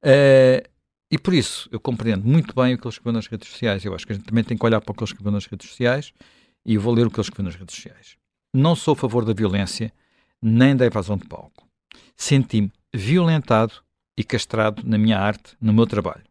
Uh, 0.03 0.74
e 1.15 1.19
por 1.19 1.33
isso, 1.33 1.69
eu 1.71 1.79
compreendo 1.79 2.27
muito 2.27 2.53
bem 2.61 2.75
o 2.75 2.77
que 2.77 2.89
ele 2.89 2.93
escreveu 2.93 3.13
nas 3.13 3.29
redes 3.29 3.49
sociais. 3.49 3.85
Eu 3.85 3.95
acho 3.95 4.05
que 4.05 4.13
a 4.13 4.17
gente 4.17 4.25
também 4.25 4.43
tem 4.43 4.59
que 4.59 4.67
olhar 4.67 4.81
para 4.81 4.91
o 4.91 4.95
que 4.97 5.05
ele 5.05 5.09
escreveu 5.09 5.31
nas 5.31 5.47
redes 5.47 5.71
sociais 5.71 6.13
e 6.67 6.75
eu 6.75 6.81
vou 6.81 6.93
ler 6.93 7.07
o 7.07 7.11
que 7.11 7.21
ele 7.21 7.23
escreveu 7.23 7.45
nas 7.45 7.55
redes 7.55 7.77
sociais. 7.77 8.17
Não 8.53 8.75
sou 8.75 8.95
a 8.95 8.97
favor 8.97 9.25
da 9.25 9.33
violência 9.33 9.93
nem 10.43 10.75
da 10.75 10.85
evasão 10.85 11.17
de 11.17 11.25
palco. 11.29 11.69
Senti-me 12.17 12.73
violentado 12.93 13.75
e 14.19 14.25
castrado 14.25 14.83
na 14.85 14.99
minha 14.99 15.17
arte, 15.17 15.57
no 15.61 15.73
meu 15.73 15.87
trabalho. 15.87 16.25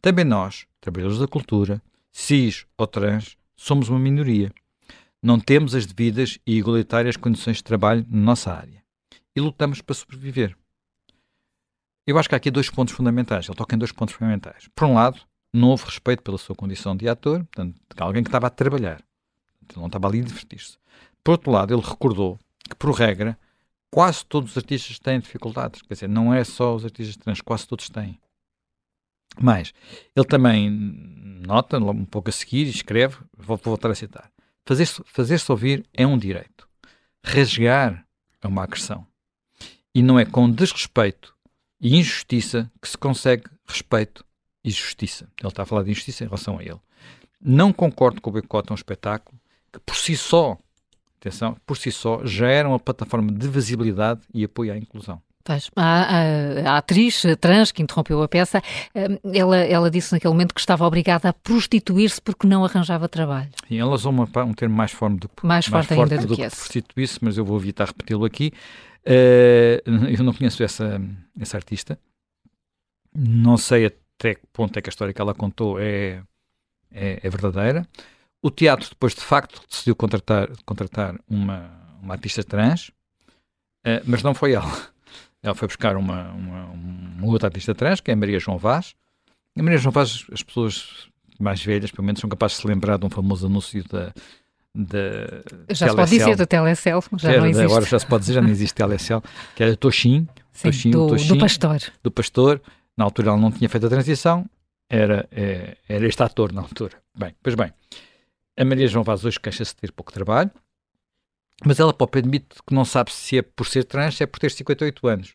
Também 0.00 0.24
nós, 0.24 0.64
trabalhadores 0.80 1.20
da 1.20 1.28
cultura, 1.28 1.82
cis 2.10 2.64
ou 2.78 2.86
trans, 2.86 3.36
somos 3.54 3.90
uma 3.90 3.98
minoria. 3.98 4.50
Não 5.22 5.38
temos 5.38 5.74
as 5.74 5.84
devidas 5.84 6.38
e 6.46 6.56
igualitárias 6.56 7.18
condições 7.18 7.58
de 7.58 7.64
trabalho 7.64 8.06
na 8.08 8.22
nossa 8.22 8.54
área. 8.54 8.82
E 9.36 9.40
lutamos 9.42 9.82
para 9.82 9.94
sobreviver. 9.94 10.56
Eu 12.06 12.18
acho 12.18 12.28
que 12.28 12.34
há 12.34 12.38
aqui 12.38 12.50
dois 12.50 12.68
pontos 12.68 12.94
fundamentais. 12.94 13.48
Ele 13.48 13.56
toca 13.56 13.74
em 13.74 13.78
dois 13.78 13.92
pontos 13.92 14.14
fundamentais. 14.14 14.68
Por 14.74 14.86
um 14.86 14.94
lado, 14.94 15.20
não 15.52 15.68
houve 15.68 15.84
respeito 15.84 16.22
pela 16.22 16.36
sua 16.36 16.54
condição 16.54 16.96
de 16.96 17.08
ator, 17.08 17.44
portanto, 17.44 17.80
alguém 17.98 18.22
que 18.22 18.28
estava 18.28 18.46
a 18.48 18.50
trabalhar. 18.50 19.02
Não 19.76 19.86
estava 19.86 20.08
ali 20.08 20.20
a 20.20 20.24
divertir-se. 20.24 20.76
Por 21.22 21.32
outro 21.32 21.50
lado, 21.50 21.72
ele 21.72 21.82
recordou 21.82 22.38
que, 22.68 22.76
por 22.76 22.92
regra, 22.92 23.38
quase 23.90 24.26
todos 24.26 24.50
os 24.50 24.56
artistas 24.58 24.98
têm 24.98 25.20
dificuldades. 25.20 25.80
Quer 25.82 25.94
dizer, 25.94 26.08
não 26.08 26.34
é 26.34 26.44
só 26.44 26.74
os 26.74 26.84
artistas 26.84 27.16
trans, 27.16 27.40
quase 27.40 27.66
todos 27.66 27.88
têm. 27.88 28.20
Mas 29.40 29.72
ele 30.14 30.26
também 30.26 30.70
nota, 31.46 31.78
um 31.78 32.04
pouco 32.04 32.28
a 32.28 32.32
seguir, 32.32 32.66
escreve, 32.68 33.16
vou, 33.36 33.56
vou 33.56 33.72
voltar 33.72 33.90
a 33.90 33.94
citar: 33.94 34.30
fazer-se 34.66 35.02
fazer 35.06 35.40
ouvir 35.48 35.86
é 35.92 36.06
um 36.06 36.18
direito, 36.18 36.68
rasgar 37.24 38.06
é 38.42 38.46
uma 38.46 38.62
agressão. 38.62 39.06
E 39.94 40.02
não 40.02 40.18
é 40.18 40.24
com 40.24 40.50
desrespeito 40.50 41.33
e 41.84 41.98
injustiça 41.98 42.70
que 42.80 42.88
se 42.88 42.96
consegue 42.96 43.44
respeito 43.66 44.24
e 44.64 44.70
justiça. 44.70 45.28
Ele 45.38 45.48
está 45.48 45.64
a 45.64 45.66
falar 45.66 45.82
de 45.82 45.90
injustiça 45.90 46.24
em 46.24 46.26
relação 46.26 46.58
a 46.58 46.62
ele. 46.62 46.80
Não 47.38 47.74
concordo 47.74 48.22
com 48.22 48.30
o 48.30 48.32
boicote 48.32 48.70
a 48.70 48.72
um 48.72 48.74
espetáculo 48.74 49.38
que 49.70 49.78
por 49.80 49.94
si 49.94 50.16
só, 50.16 50.56
atenção, 51.20 51.58
por 51.66 51.76
si 51.76 51.92
só 51.92 52.24
já 52.24 52.48
era 52.48 52.66
uma 52.66 52.80
plataforma 52.80 53.30
de 53.30 53.46
visibilidade 53.46 54.22
e 54.32 54.42
apoio 54.44 54.72
à 54.72 54.78
inclusão. 54.78 55.20
Pois, 55.46 55.70
a, 55.76 55.82
a, 55.82 56.70
a, 56.70 56.76
atriz 56.78 57.22
trans 57.38 57.70
que 57.70 57.82
interrompeu 57.82 58.22
a 58.22 58.26
peça, 58.26 58.62
eh, 58.94 59.20
ela, 59.34 59.58
ela 59.58 59.90
disse 59.90 60.14
naquele 60.14 60.32
momento 60.32 60.54
que 60.54 60.60
estava 60.60 60.86
obrigada 60.86 61.28
a 61.28 61.34
prostituir-se 61.34 62.18
porque 62.18 62.46
não 62.46 62.64
arranjava 62.64 63.06
trabalho. 63.10 63.50
E 63.68 63.76
ela 63.76 63.92
usou 63.92 64.10
uma, 64.10 64.26
um 64.42 64.54
termo 64.54 64.74
mais 64.74 64.90
forte 64.90 65.18
do, 65.18 65.30
mais, 65.42 65.68
mais 65.68 65.86
forte, 65.86 65.98
forte 65.98 66.14
ainda 66.14 66.26
do, 66.26 66.28
do 66.28 66.36
que, 66.36 66.48
que 66.48 66.56
prostituir-se, 66.56 67.18
mas 67.20 67.36
eu 67.36 67.44
vou 67.44 67.58
evitar 67.58 67.88
repeti-lo 67.88 68.24
aqui. 68.24 68.54
Uh, 69.06 70.08
eu 70.16 70.24
não 70.24 70.32
conheço 70.32 70.62
essa, 70.62 71.00
essa 71.38 71.56
artista, 71.56 71.98
não 73.14 73.56
sei 73.56 73.86
até 73.86 74.34
que 74.34 74.46
ponto 74.52 74.78
é 74.78 74.82
que 74.82 74.88
a 74.88 74.92
história 74.92 75.12
que 75.12 75.20
ela 75.20 75.34
contou 75.34 75.78
é, 75.78 76.22
é, 76.90 77.20
é 77.22 77.30
verdadeira. 77.30 77.86
O 78.42 78.50
teatro, 78.50 78.88
depois 78.88 79.14
de 79.14 79.20
facto, 79.20 79.62
decidiu 79.68 79.96
contratar, 79.96 80.50
contratar 80.64 81.18
uma, 81.28 81.70
uma 82.02 82.14
artista 82.14 82.42
trans, 82.42 82.88
uh, 82.88 84.02
mas 84.06 84.22
não 84.22 84.34
foi 84.34 84.52
ela 84.52 84.94
ela 85.44 85.54
foi 85.54 85.68
buscar 85.68 85.94
uma, 85.96 86.32
uma, 86.32 86.64
uma 86.64 87.26
outra 87.26 87.48
artista 87.48 87.74
trans, 87.74 88.00
que 88.00 88.10
é 88.10 88.14
a 88.14 88.16
Maria 88.16 88.40
João 88.40 88.56
Vaz. 88.56 88.94
A 89.56 89.62
Maria 89.62 89.78
João 89.78 89.92
Vaz, 89.92 90.24
as 90.32 90.42
pessoas 90.42 91.06
mais 91.38 91.62
velhas, 91.62 91.90
pelo 91.90 92.04
menos, 92.04 92.20
são 92.20 92.30
capazes 92.30 92.56
de 92.56 92.62
se 92.62 92.66
lembrar 92.68 92.98
de 92.98 93.04
um 93.04 93.10
famoso 93.10 93.46
anúncio 93.46 93.84
da. 93.86 94.12
Da 94.74 95.42
já 95.70 95.88
se 95.88 95.96
pode 95.96 96.10
dizer 96.10 96.36
da 96.36 96.46
Telecel, 96.46 97.02
já 97.16 97.30
era, 97.30 97.40
não 97.40 97.46
existe. 97.48 97.64
Agora 97.64 97.84
já 97.84 97.98
se 97.98 98.06
pode 98.06 98.20
dizer, 98.22 98.32
já 98.34 98.42
não 98.42 98.50
existe 98.50 98.74
Telecel, 98.74 99.22
que 99.54 99.62
era 99.62 99.76
Toxin, 99.76 100.28
Sim, 100.52 100.68
Toxin, 100.68 100.90
do, 100.90 101.08
Toxin, 101.08 101.28
do 101.28 101.38
pastor. 101.38 101.82
Do 102.02 102.10
pastor. 102.10 102.62
Na 102.96 103.04
altura 103.04 103.30
ela 103.30 103.36
não 103.36 103.50
tinha 103.50 103.68
feito 103.68 103.86
a 103.86 103.90
transição, 103.90 104.48
era, 104.88 105.28
é, 105.32 105.76
era 105.88 106.06
este 106.06 106.22
ator 106.22 106.52
na 106.52 106.60
altura. 106.60 106.96
Bem, 107.16 107.34
pois 107.42 107.54
bem, 107.54 107.72
a 108.56 108.64
Maria 108.64 108.86
João 108.86 109.04
Vaz 109.04 109.24
hoje 109.24 109.38
queixa-se 109.40 109.74
de 109.74 109.80
ter 109.80 109.92
pouco 109.92 110.12
trabalho, 110.12 110.50
mas 111.64 111.80
ela 111.80 111.92
própria 111.92 112.20
admite 112.20 112.62
que 112.66 112.74
não 112.74 112.84
sabe 112.84 113.12
se 113.12 113.38
é 113.38 113.42
por 113.42 113.66
ser 113.66 113.84
trans, 113.84 114.16
se 114.16 114.22
é 114.22 114.26
por 114.26 114.38
ter 114.38 114.50
58 114.50 115.06
anos. 115.08 115.34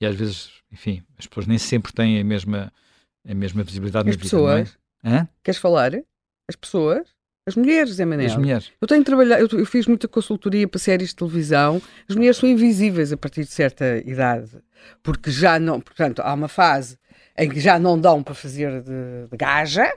E 0.00 0.06
às 0.06 0.14
vezes, 0.14 0.50
enfim, 0.72 1.02
as 1.18 1.26
pessoas 1.26 1.46
nem 1.46 1.58
sempre 1.58 1.92
têm 1.92 2.20
a 2.20 2.24
mesma, 2.24 2.72
a 3.26 3.34
mesma 3.34 3.62
visibilidade 3.62 4.08
as 4.08 4.16
na 4.16 4.22
pessoas, 4.22 4.68
vida. 4.68 4.78
Pessoas? 5.02 5.28
Queres 5.42 5.60
falar? 5.60 5.92
As 6.48 6.56
pessoas? 6.56 7.08
As 7.46 7.56
mulheres, 7.56 8.00
é 8.00 8.04
Manel. 8.06 8.26
As 8.26 8.36
mulheres. 8.36 8.72
Eu 8.80 8.88
tenho 8.88 9.04
trabalhado, 9.04 9.42
eu, 9.42 9.58
eu, 9.58 9.66
fiz 9.66 9.86
muita 9.86 10.08
consultoria 10.08 10.66
para 10.66 10.80
séries 10.80 11.10
de 11.10 11.16
televisão. 11.16 11.80
As 12.08 12.16
mulheres 12.16 12.38
são 12.38 12.48
invisíveis 12.48 13.12
a 13.12 13.16
partir 13.18 13.42
de 13.42 13.50
certa 13.50 13.98
idade, 14.06 14.50
porque 15.02 15.30
já 15.30 15.58
não, 15.58 15.78
portanto, 15.78 16.22
há 16.22 16.32
uma 16.32 16.48
fase 16.48 16.98
em 17.36 17.48
que 17.48 17.60
já 17.60 17.78
não 17.78 18.00
dão 18.00 18.22
para 18.22 18.34
fazer 18.34 18.80
de, 18.80 19.28
de 19.30 19.36
gaja, 19.36 19.92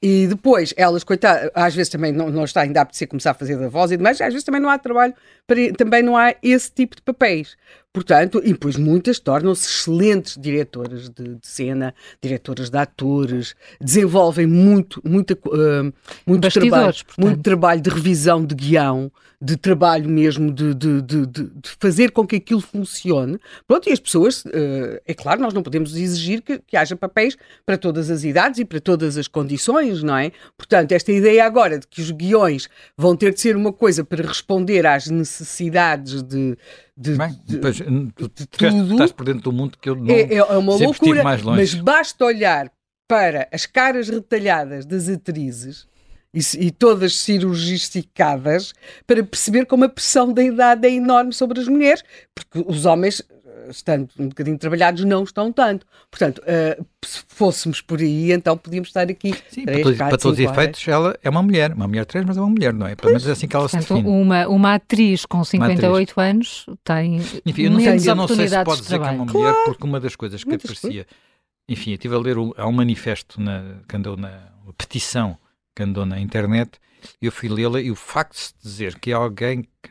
e 0.00 0.26
depois, 0.26 0.74
elas, 0.76 1.02
coitadas, 1.02 1.50
às 1.54 1.74
vezes 1.74 1.90
também 1.90 2.12
não, 2.12 2.28
não 2.28 2.44
está 2.44 2.60
ainda 2.60 2.80
a 2.80 2.82
apetecer 2.82 3.08
começar 3.08 3.30
a 3.30 3.34
fazer 3.34 3.58
da 3.58 3.68
voz 3.68 3.90
e 3.90 3.96
demais, 3.96 4.20
às 4.20 4.32
vezes 4.32 4.44
também 4.44 4.60
não 4.60 4.68
há 4.68 4.78
trabalho, 4.78 5.14
para, 5.46 5.72
também 5.72 6.02
não 6.02 6.16
há 6.16 6.34
esse 6.42 6.70
tipo 6.70 6.94
de 6.94 7.02
papéis. 7.02 7.56
Portanto, 7.96 8.42
e 8.44 8.52
depois 8.52 8.76
muitas 8.76 9.18
tornam-se 9.18 9.66
excelentes 9.66 10.36
diretoras 10.38 11.08
de, 11.08 11.36
de, 11.36 11.46
cena, 11.46 11.94
diretoras 12.20 12.68
de 12.68 12.76
atores, 12.76 13.54
desenvolvem 13.80 14.46
muito, 14.46 15.00
muita, 15.02 15.32
uh, 15.32 15.90
muito, 16.26 16.46
trabalho, 16.50 16.94
muito 17.18 17.40
trabalho 17.40 17.80
de 17.80 17.88
revisão 17.88 18.44
de 18.44 18.54
guião, 18.54 19.10
de 19.40 19.56
trabalho 19.56 20.10
mesmo 20.10 20.52
de, 20.52 20.74
de, 20.74 21.00
de, 21.00 21.26
de, 21.26 21.50
fazer 21.78 22.10
com 22.10 22.26
que 22.26 22.36
aquilo 22.36 22.60
funcione. 22.60 23.38
Pronto, 23.66 23.88
e 23.88 23.92
as 23.92 24.00
pessoas, 24.00 24.44
uh, 24.44 25.00
é 25.06 25.14
claro, 25.14 25.40
nós 25.40 25.54
não 25.54 25.62
podemos 25.62 25.96
exigir 25.96 26.42
que, 26.42 26.58
que, 26.58 26.76
haja 26.76 26.96
papéis 26.96 27.34
para 27.64 27.78
todas 27.78 28.10
as 28.10 28.24
idades 28.24 28.60
e 28.60 28.64
para 28.66 28.78
todas 28.78 29.16
as 29.16 29.26
condições, 29.26 30.02
não 30.02 30.18
é? 30.18 30.32
Portanto, 30.54 30.92
esta 30.92 31.12
ideia 31.12 31.46
agora 31.46 31.78
de 31.78 31.86
que 31.86 32.02
os 32.02 32.10
guiões 32.10 32.68
vão 32.94 33.16
ter 33.16 33.32
de 33.32 33.40
ser 33.40 33.56
uma 33.56 33.72
coisa 33.72 34.04
para 34.04 34.22
responder 34.22 34.86
às 34.86 35.08
necessidades 35.08 36.22
de. 36.22 36.58
De, 36.96 37.14
Bem, 37.16 37.38
depois, 37.46 37.76
tu, 37.76 38.28
tu, 38.28 38.46
tudo, 38.46 38.92
estás 38.92 39.12
por 39.12 39.26
dentro 39.26 39.42
do 39.42 39.52
mundo 39.52 39.76
que 39.78 39.88
eu 39.88 39.94
não 39.94 40.14
é, 40.14 40.34
é 40.34 40.42
uma 40.42 40.76
loucura, 40.76 41.22
mas 41.44 41.74
basta 41.74 42.24
olhar 42.24 42.72
para 43.06 43.48
as 43.52 43.66
caras 43.66 44.08
retalhadas 44.08 44.86
das 44.86 45.08
atrizes 45.08 45.86
e, 46.32 46.66
e 46.66 46.70
todas 46.70 47.16
cirurgisticadas 47.16 48.72
para 49.06 49.22
perceber 49.22 49.66
como 49.66 49.84
a 49.84 49.88
pressão 49.88 50.32
da 50.32 50.42
idade 50.42 50.86
é 50.86 50.90
enorme 50.90 51.32
sobre 51.32 51.60
as 51.60 51.68
mulheres, 51.68 52.02
porque 52.34 52.64
os 52.66 52.86
homens 52.86 53.22
estando 53.70 54.08
um 54.18 54.28
bocadinho 54.28 54.58
trabalhados, 54.58 55.04
não 55.04 55.24
estão 55.24 55.52
tanto. 55.52 55.86
Portanto, 56.10 56.40
uh, 56.40 56.86
se 57.04 57.22
fôssemos 57.28 57.80
por 57.80 58.00
aí, 58.00 58.32
então 58.32 58.56
podíamos 58.56 58.88
estar 58.88 59.08
aqui. 59.08 59.34
Sim, 59.50 59.64
três, 59.64 59.82
para, 59.82 59.82
todos, 59.82 59.98
para 59.98 60.18
todos 60.18 60.38
os 60.38 60.44
efeitos, 60.44 60.88
ela 60.88 61.16
é 61.22 61.30
uma 61.30 61.42
mulher, 61.42 61.72
uma 61.72 61.86
mulher 61.86 62.04
trans, 62.04 62.24
mas 62.26 62.36
é 62.36 62.40
uma 62.40 62.50
mulher, 62.50 62.72
não 62.72 62.86
é? 62.86 62.94
Pelo 62.94 63.12
menos 63.12 63.26
é 63.26 63.32
assim 63.32 63.46
que 63.46 63.56
ela 63.56 63.68
Portanto, 63.68 63.86
se 63.86 63.94
define. 63.94 64.08
Uma, 64.08 64.48
uma 64.48 64.74
atriz 64.74 65.26
com 65.26 65.44
58 65.44 66.10
atriz. 66.10 66.30
anos 66.30 66.66
tem. 66.84 67.16
Enfim, 67.44 67.62
eu 67.62 67.70
não, 67.70 67.80
sei, 67.80 68.10
eu 68.10 68.14
não 68.14 68.28
sei 68.28 68.48
se 68.48 68.64
pode 68.64 68.82
dizer 68.82 68.98
que 68.98 69.06
é 69.06 69.10
uma 69.10 69.24
mulher, 69.24 69.52
claro. 69.52 69.64
porque 69.64 69.84
uma 69.84 70.00
das 70.00 70.16
coisas 70.16 70.42
que 70.42 70.48
Muitas 70.48 70.70
aparecia. 70.70 71.04
Coisas. 71.04 71.26
Enfim, 71.68 71.90
eu 71.90 71.94
estive 71.94 72.14
a 72.14 72.18
ler, 72.18 72.36
há 72.56 72.66
um 72.66 72.72
manifesto 72.72 73.40
na, 73.40 73.80
que 73.88 73.96
andou 73.96 74.16
na 74.16 74.54
uma 74.66 74.72
petição 74.72 75.38
que 75.74 75.82
andou 75.82 76.04
na 76.04 76.18
internet, 76.18 76.80
eu 77.22 77.30
fui 77.30 77.48
lê-la 77.48 77.80
e 77.80 77.90
o 77.90 77.94
facto 77.94 78.34
de 78.34 78.40
se 78.40 78.54
dizer 78.62 78.98
que 78.98 79.12
é 79.12 79.14
alguém 79.14 79.62
que, 79.62 79.90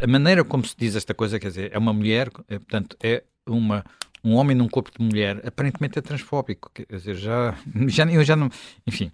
a 0.00 0.06
maneira 0.06 0.44
como 0.44 0.64
se 0.64 0.74
diz 0.76 0.96
esta 0.96 1.14
coisa, 1.14 1.38
quer 1.38 1.48
dizer, 1.48 1.70
é 1.72 1.78
uma 1.78 1.92
mulher, 1.92 2.30
é, 2.48 2.58
portanto, 2.58 2.96
é 3.02 3.22
uma, 3.46 3.84
um 4.22 4.34
homem 4.34 4.56
num 4.56 4.68
corpo 4.68 4.90
de 4.96 5.04
mulher, 5.04 5.40
aparentemente 5.46 5.98
é 5.98 6.02
transfóbico, 6.02 6.70
quer 6.72 6.86
dizer, 6.90 7.14
já, 7.14 7.56
já 7.86 8.10
eu 8.10 8.24
já 8.24 8.34
não, 8.34 8.50
enfim, 8.86 9.10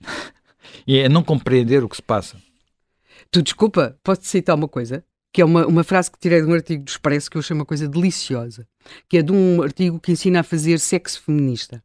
e 0.86 0.98
é 0.98 1.08
não 1.08 1.22
compreender 1.22 1.84
o 1.84 1.88
que 1.88 1.96
se 1.96 2.02
passa. 2.02 2.36
Tu 3.30 3.42
desculpa, 3.42 3.98
posso-te 4.02 4.28
citar 4.28 4.56
uma 4.56 4.68
coisa? 4.68 5.04
Que 5.32 5.42
é 5.42 5.44
uma, 5.44 5.66
uma 5.66 5.84
frase 5.84 6.10
que 6.10 6.18
tirei 6.18 6.40
de 6.40 6.48
um 6.48 6.54
artigo 6.54 6.82
do 6.82 6.88
Expresso 6.88 7.30
que 7.30 7.36
eu 7.36 7.40
achei 7.40 7.54
uma 7.54 7.66
coisa 7.66 7.86
deliciosa, 7.86 8.66
que 9.08 9.18
é 9.18 9.22
de 9.22 9.30
um 9.30 9.62
artigo 9.62 10.00
que 10.00 10.10
ensina 10.10 10.40
a 10.40 10.42
fazer 10.42 10.80
sexo 10.80 11.20
feminista. 11.22 11.82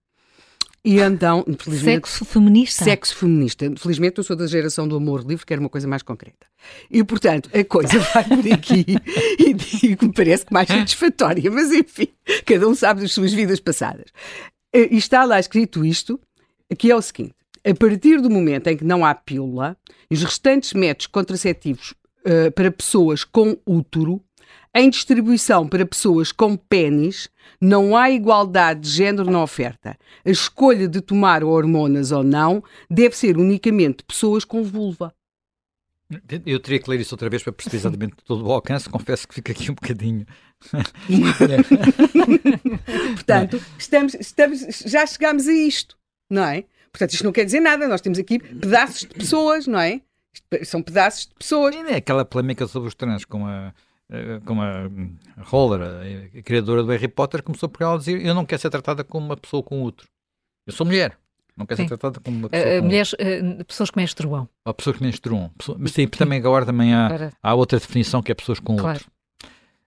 E 0.86 1.00
então, 1.00 1.46
infelizmente. 1.48 2.08
Sexo 2.08 2.26
feminista. 2.26 2.84
Sexo 2.84 3.16
feminista. 3.16 3.72
Felizmente 3.78 4.18
eu 4.18 4.24
sou 4.24 4.36
da 4.36 4.46
geração 4.48 4.86
do 4.86 4.98
amor 4.98 5.26
livre, 5.26 5.46
que 5.46 5.54
era 5.54 5.60
uma 5.62 5.70
coisa 5.70 5.88
mais 5.88 6.04
concreta. 6.04 6.46
E, 6.92 7.02
portanto, 7.04 7.50
a 7.54 7.64
coisa 7.64 8.00
vai 8.14 8.24
por 8.26 8.54
aqui 8.54 8.86
e 9.40 9.54
digo, 9.54 10.06
me 10.06 10.14
parece 10.14 10.46
que 10.46 10.54
mais 10.54 10.68
satisfatória, 10.68 11.50
mas 11.50 11.72
enfim, 11.72 12.10
cada 12.46 12.68
um 12.68 12.76
sabe 12.76 13.02
das 13.02 13.14
suas 13.14 13.32
vidas 13.32 13.62
passadas. 13.62 14.08
E 14.74 14.98
está 14.98 15.24
lá 15.24 15.40
escrito 15.40 15.86
isto, 15.86 16.20
que 16.78 16.92
é 16.92 16.96
o 16.96 17.02
seguinte: 17.02 17.36
a 17.66 17.74
partir 17.74 18.20
do 18.20 18.30
momento 18.30 18.68
em 18.68 18.76
que 18.76 18.84
não 18.84 19.06
há 19.06 19.16
pílula, 19.16 19.78
os 20.10 20.22
restantes 20.22 20.74
métodos 20.74 21.08
contraceptivos 21.08 21.94
uh, 22.26 22.52
para 22.52 22.72
pessoas 22.72 23.24
com 23.24 23.58
útero 23.66 24.22
Em 24.76 24.90
distribuição 24.90 25.68
para 25.68 25.86
pessoas 25.86 26.32
com 26.32 26.58
pênis, 26.58 27.30
não 27.62 27.96
há 27.96 28.10
igualdade 28.10 28.82
de 28.82 28.90
género 28.90 29.30
na 29.30 29.44
oferta. 29.44 29.96
A 30.26 30.30
escolha 30.30 30.88
de 30.88 31.00
tomar 31.00 31.44
hormonas 31.44 32.12
ou 32.12 32.24
não 32.24 32.64
deve 32.90 33.16
ser 33.16 33.38
unicamente 33.38 33.98
de 33.98 34.06
pessoas 34.06 34.44
com 34.44 34.64
vulva. 34.64 35.14
Eu 36.46 36.60
teria 36.60 36.80
que 36.80 36.90
ler 36.90 37.00
isso 37.00 37.14
outra 37.14 37.30
vez 37.30 37.44
para 37.44 37.54
perceber 37.54 37.78
exatamente 37.78 38.16
todo 38.26 38.46
o 38.46 38.52
alcance. 38.52 38.90
Confesso 38.90 39.28
que 39.28 39.36
fica 39.36 39.52
aqui 39.52 39.70
um 39.70 39.76
bocadinho. 39.76 40.26
Portanto, 43.14 43.62
estamos, 43.78 44.16
estamos, 44.16 44.84
já 44.86 45.06
chegámos 45.06 45.48
a 45.48 45.54
isto, 45.54 45.98
não 46.30 46.46
é? 46.46 46.66
Portanto, 46.92 47.14
isto 47.14 47.24
não 47.24 47.32
quer 47.32 47.46
dizer 47.46 47.60
nada. 47.60 47.88
Nós 47.88 48.02
temos 48.02 48.18
aqui 48.18 48.40
pedaços 48.40 49.02
de 49.02 49.08
pessoas, 49.08 49.68
não 49.68 49.80
é? 49.80 50.02
São 50.64 50.82
pedaços 50.82 51.28
de 51.28 51.36
pessoas. 51.36 51.76
É 51.76 51.96
aquela 51.96 52.26
polémica 52.26 52.68
sobre 52.68 52.90
os 52.90 52.96
trans 52.96 53.26
com 53.26 53.46
a, 53.46 53.74
com 54.46 54.62
a 54.62 54.90
Roller, 55.44 55.82
a 56.38 56.42
criadora 56.42 56.84
do 56.84 56.92
Harry 56.92 57.08
Potter, 57.08 57.42
começou 57.42 57.70
por 57.70 57.84
ela 57.84 57.98
dizer: 57.98 58.26
Eu 58.26 58.34
não 58.34 58.46
quero 58.46 58.62
ser 58.62 58.70
tratada 58.70 59.04
como 59.04 59.26
uma 59.26 59.38
pessoa 59.38 59.64
com 59.64 59.82
outro. 59.82 60.08
Eu 60.66 60.74
sou 60.74 60.86
mulher. 60.86 61.18
Não 61.56 61.66
quero 61.66 61.82
ser 61.82 61.88
tratada 61.88 62.20
como 62.20 62.38
uma 62.38 62.50
pessoa. 62.50 62.70
Uh, 62.70 62.80
com 62.80 62.86
mulheres, 62.86 63.14
uh, 63.14 63.66
pessoas 63.66 63.92
que 63.92 63.98
menstruam. 63.98 64.50
Ou 64.66 64.74
pessoas 64.74 64.98
que 64.98 65.04
menstruam. 65.04 65.52
Mas 65.78 65.92
sim, 65.92 66.08
também 66.08 66.40
agora 66.40 66.66
também 66.66 66.94
há, 66.94 67.32
há 67.42 67.54
outra 67.54 67.80
definição 67.80 68.24
que 68.24 68.32
é 68.32 68.36
pessoas 68.36 68.60
com 68.60 68.76
claro. 68.76 69.00
outro. 69.00 69.12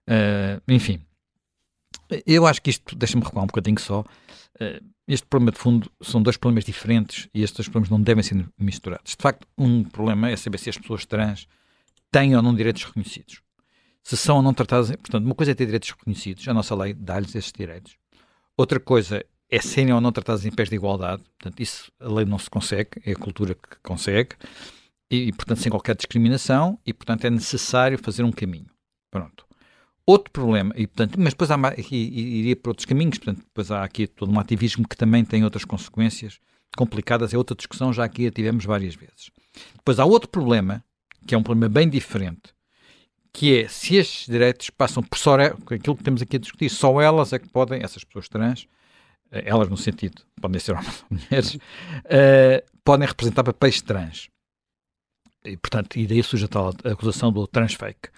Uh, 0.09 0.61
enfim. 0.67 1.01
Eu 2.25 2.45
acho 2.47 2.61
que 2.61 2.69
isto, 2.69 2.95
deixa-me 2.95 3.23
recuar 3.23 3.43
um 3.43 3.47
bocadinho 3.47 3.79
só. 3.79 4.05
Este 5.05 5.27
problema 5.27 5.51
de 5.51 5.57
fundo 5.57 5.91
são 6.01 6.21
dois 6.21 6.37
problemas 6.37 6.63
diferentes 6.63 7.27
e 7.33 7.43
estes 7.43 7.57
dois 7.57 7.67
problemas 7.67 7.89
não 7.89 8.01
devem 8.01 8.23
ser 8.23 8.47
misturados. 8.57 9.11
De 9.11 9.21
facto, 9.21 9.45
um 9.57 9.83
problema 9.83 10.29
é 10.29 10.35
saber 10.37 10.57
se 10.57 10.69
as 10.69 10.77
pessoas 10.77 11.05
trans 11.05 11.47
têm 12.09 12.33
ou 12.33 12.41
não 12.41 12.55
direitos 12.55 12.85
reconhecidos. 12.85 13.41
Se 14.03 14.15
são 14.15 14.37
ou 14.37 14.41
não 14.41 14.53
tratadas. 14.53 14.89
Portanto, 14.89 15.25
uma 15.25 15.35
coisa 15.35 15.51
é 15.51 15.55
ter 15.55 15.65
direitos 15.65 15.89
reconhecidos, 15.89 16.47
a 16.47 16.53
nossa 16.53 16.75
lei 16.75 16.93
dá-lhes 16.93 17.35
esses 17.35 17.51
direitos. 17.51 17.97
Outra 18.57 18.79
coisa 18.79 19.23
é 19.49 19.59
serem 19.61 19.93
ou 19.93 20.01
não 20.01 20.11
tratadas 20.11 20.45
em 20.45 20.51
pés 20.51 20.69
de 20.69 20.75
igualdade. 20.75 21.23
Portanto, 21.39 21.59
isso 21.59 21.91
a 21.99 22.11
lei 22.11 22.25
não 22.25 22.37
se 22.37 22.49
consegue, 22.49 23.01
é 23.05 23.11
a 23.11 23.15
cultura 23.15 23.55
que 23.55 23.77
consegue. 23.83 24.35
E, 25.09 25.27
e, 25.27 25.31
portanto, 25.31 25.59
sem 25.59 25.69
qualquer 25.69 25.95
discriminação, 25.95 26.77
e, 26.85 26.93
portanto, 26.93 27.25
é 27.25 27.29
necessário 27.29 27.97
fazer 27.97 28.23
um 28.23 28.31
caminho. 28.31 28.69
Pronto. 29.09 29.45
Outro 30.05 30.31
problema, 30.31 30.73
e, 30.77 30.87
portanto, 30.87 31.19
mas 31.19 31.33
depois 31.33 31.51
há, 31.51 31.57
e, 31.77 31.95
e, 31.95 32.39
iria 32.39 32.55
para 32.55 32.71
outros 32.71 32.85
caminhos, 32.85 33.17
portanto, 33.17 33.43
depois 33.43 33.71
há 33.71 33.83
aqui 33.83 34.07
todo 34.07 34.31
um 34.31 34.39
ativismo 34.39 34.87
que 34.87 34.95
também 34.95 35.23
tem 35.23 35.43
outras 35.43 35.65
consequências 35.65 36.39
complicadas, 36.77 37.33
é 37.33 37.37
outra 37.37 37.55
discussão, 37.55 37.91
já 37.91 38.03
aqui 38.03 38.27
a 38.27 38.31
tivemos 38.31 38.63
várias 38.63 38.95
vezes. 38.95 39.31
Depois 39.75 39.99
há 39.99 40.05
outro 40.05 40.29
problema, 40.29 40.83
que 41.25 41.35
é 41.35 41.37
um 41.37 41.43
problema 41.43 41.67
bem 41.67 41.89
diferente, 41.89 42.53
que 43.37 43.59
é 43.59 43.67
se 43.67 43.95
estes 43.95 44.25
direitos 44.25 44.71
passam 44.71 45.03
por 45.03 45.15
só 45.15 45.35
aquilo 45.35 45.95
que 45.95 46.03
temos 46.03 46.23
aqui 46.23 46.37
a 46.37 46.39
discutir, 46.39 46.69
só 46.69 46.99
elas 46.99 47.31
é 47.33 47.37
que 47.37 47.47
podem, 47.47 47.83
essas 47.83 48.03
pessoas 48.03 48.27
trans, 48.27 48.67
eh, 49.29 49.43
elas 49.45 49.69
no 49.69 49.77
sentido, 49.77 50.23
podem 50.41 50.59
ser 50.59 50.71
homens 50.71 51.05
ou 51.07 51.17
mulheres, 51.19 51.53
uh, 51.53 51.59
podem 52.83 53.07
representar 53.07 53.43
papéis 53.43 53.79
trans. 53.79 54.27
E, 55.45 55.55
portanto, 55.55 55.99
e 55.99 56.07
daí 56.07 56.23
surge 56.23 56.45
a 56.45 56.47
tal 56.47 56.73
acusação 56.83 57.31
do 57.31 57.45
transfake. 57.45 58.09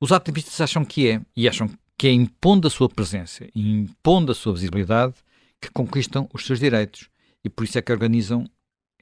Os 0.00 0.12
ativistas 0.12 0.60
acham 0.60 0.84
que 0.84 1.10
é, 1.10 1.20
e 1.36 1.48
acham 1.48 1.68
que 1.98 2.06
é 2.06 2.12
impondo 2.12 2.68
a 2.68 2.70
sua 2.70 2.88
presença 2.88 3.48
impondo 3.52 4.30
a 4.30 4.34
sua 4.34 4.52
visibilidade 4.52 5.14
que 5.60 5.72
conquistam 5.72 6.28
os 6.32 6.46
seus 6.46 6.60
direitos. 6.60 7.10
E 7.44 7.48
por 7.48 7.64
isso 7.64 7.78
é 7.78 7.82
que 7.82 7.90
organizam 7.90 8.48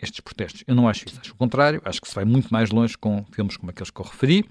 estes 0.01 0.21
protestos. 0.21 0.65
Eu 0.67 0.75
não 0.75 0.89
acho 0.89 1.05
isso. 1.07 1.21
Acho 1.21 1.33
o 1.33 1.37
contrário. 1.37 1.83
Acho 1.85 2.01
que 2.01 2.09
se 2.09 2.15
vai 2.15 2.25
muito 2.25 2.49
mais 2.51 2.71
longe 2.71 2.97
com 2.97 3.27
filmes 3.31 3.59
como 3.59 3.71
aqueles 3.71 3.91
que 3.91 4.01
eu 4.01 4.07
referi. 4.07 4.49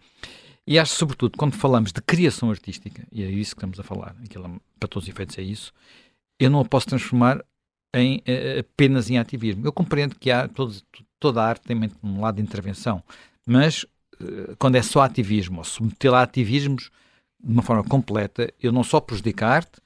E 0.65 0.79
acho, 0.79 0.95
sobretudo, 0.95 1.37
quando 1.37 1.53
falamos 1.55 1.91
de 1.91 2.01
criação 2.01 2.49
artística, 2.49 3.05
e 3.11 3.23
é 3.23 3.29
isso 3.29 3.55
que 3.55 3.59
estamos 3.59 3.79
a 3.79 3.83
falar, 3.83 4.15
aquilo, 4.23 4.61
para 4.79 4.87
todos 4.87 5.07
os 5.07 5.13
efeitos 5.13 5.37
é 5.37 5.41
isso, 5.41 5.73
eu 6.39 6.49
não 6.49 6.61
a 6.61 6.65
posso 6.65 6.87
transformar 6.87 7.43
em, 7.93 8.17
uh, 8.17 8.59
apenas 8.59 9.09
em 9.09 9.17
ativismo. 9.17 9.65
Eu 9.65 9.73
compreendo 9.73 10.15
que 10.15 10.31
há 10.31 10.47
todo, 10.47 10.75
toda 11.19 11.41
a 11.41 11.47
arte 11.47 11.63
tem 11.63 11.77
um 12.01 12.21
lado 12.21 12.35
de 12.35 12.41
intervenção, 12.41 13.03
mas 13.45 13.85
eh, 14.19 14.55
quando 14.57 14.75
é 14.75 14.81
só 14.81 15.01
ativismo, 15.01 15.59
ou 15.59 15.63
submeter 15.63 16.13
a 16.13 16.21
ativismos 16.21 16.89
de 17.43 17.51
uma 17.51 17.61
forma 17.61 17.83
completa, 17.83 18.51
eu 18.61 18.71
não 18.71 18.83
só 18.83 18.99
prejudico 18.99 19.43
a 19.43 19.49
arte, 19.49 19.81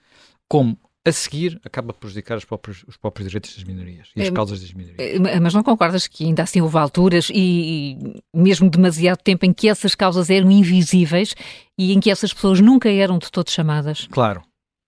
como 0.48 0.78
a 1.08 1.12
seguir 1.12 1.60
acaba 1.64 1.92
a 1.92 1.94
prejudicar 1.94 2.38
os 2.38 2.46
próprios, 2.46 2.84
os 2.88 2.98
próprios 2.98 3.30
direitos 3.30 3.56
das 3.56 3.64
minorias 3.64 4.10
e 4.16 4.22
as 4.22 4.28
é, 4.28 4.32
causas 4.32 4.62
das 4.62 4.74
minorias. 4.74 5.00
Eh, 5.00 5.40
mas 5.40 5.54
não 5.54 5.64
concordas 5.64 6.08
que 6.08 6.26
ainda 6.26 6.44
assim 6.44 6.62
houve 6.62 6.78
alturas 6.78 7.30
e, 7.30 7.98
e, 7.98 8.24
mesmo 8.34 8.70
demasiado 8.70 9.20
tempo 9.20 9.46
em 9.46 9.54
que 9.54 9.70
essas 9.70 9.96
causas 9.96 10.30
eram 10.30 10.52
invisíveis 10.52 11.36
e 11.78 11.94
em 11.94 12.00
que 12.00 12.10
essas 12.10 12.34
pessoas 12.34 12.60
nunca 12.60 12.90
eram 12.90 13.18
de 13.18 13.32
todo 13.32 13.50
chamadas? 13.50 14.08
Claro, 14.12 14.44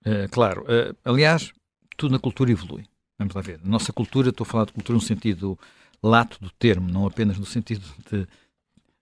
uh, 0.06 0.30
claro. 0.32 0.64
Uh, 0.64 0.96
aliás, 1.06 1.52
tudo 1.98 2.12
na 2.12 2.20
cultura 2.20 2.52
evolui. 2.52 2.84
Vamos 3.18 3.34
lá 3.36 3.42
ver. 3.42 3.60
Nossa 3.64 3.92
cultura, 3.92 4.30
estou 4.30 4.46
a 4.46 4.48
falar 4.48 4.66
de 4.66 4.74
cultura 4.74 4.96
no 4.96 5.02
sentido 5.02 5.60
lato 6.02 6.40
do 6.40 6.50
termo, 6.52 6.90
não 6.90 7.06
apenas 7.06 7.38
no 7.38 7.46
sentido 7.46 7.84
de 8.10 8.26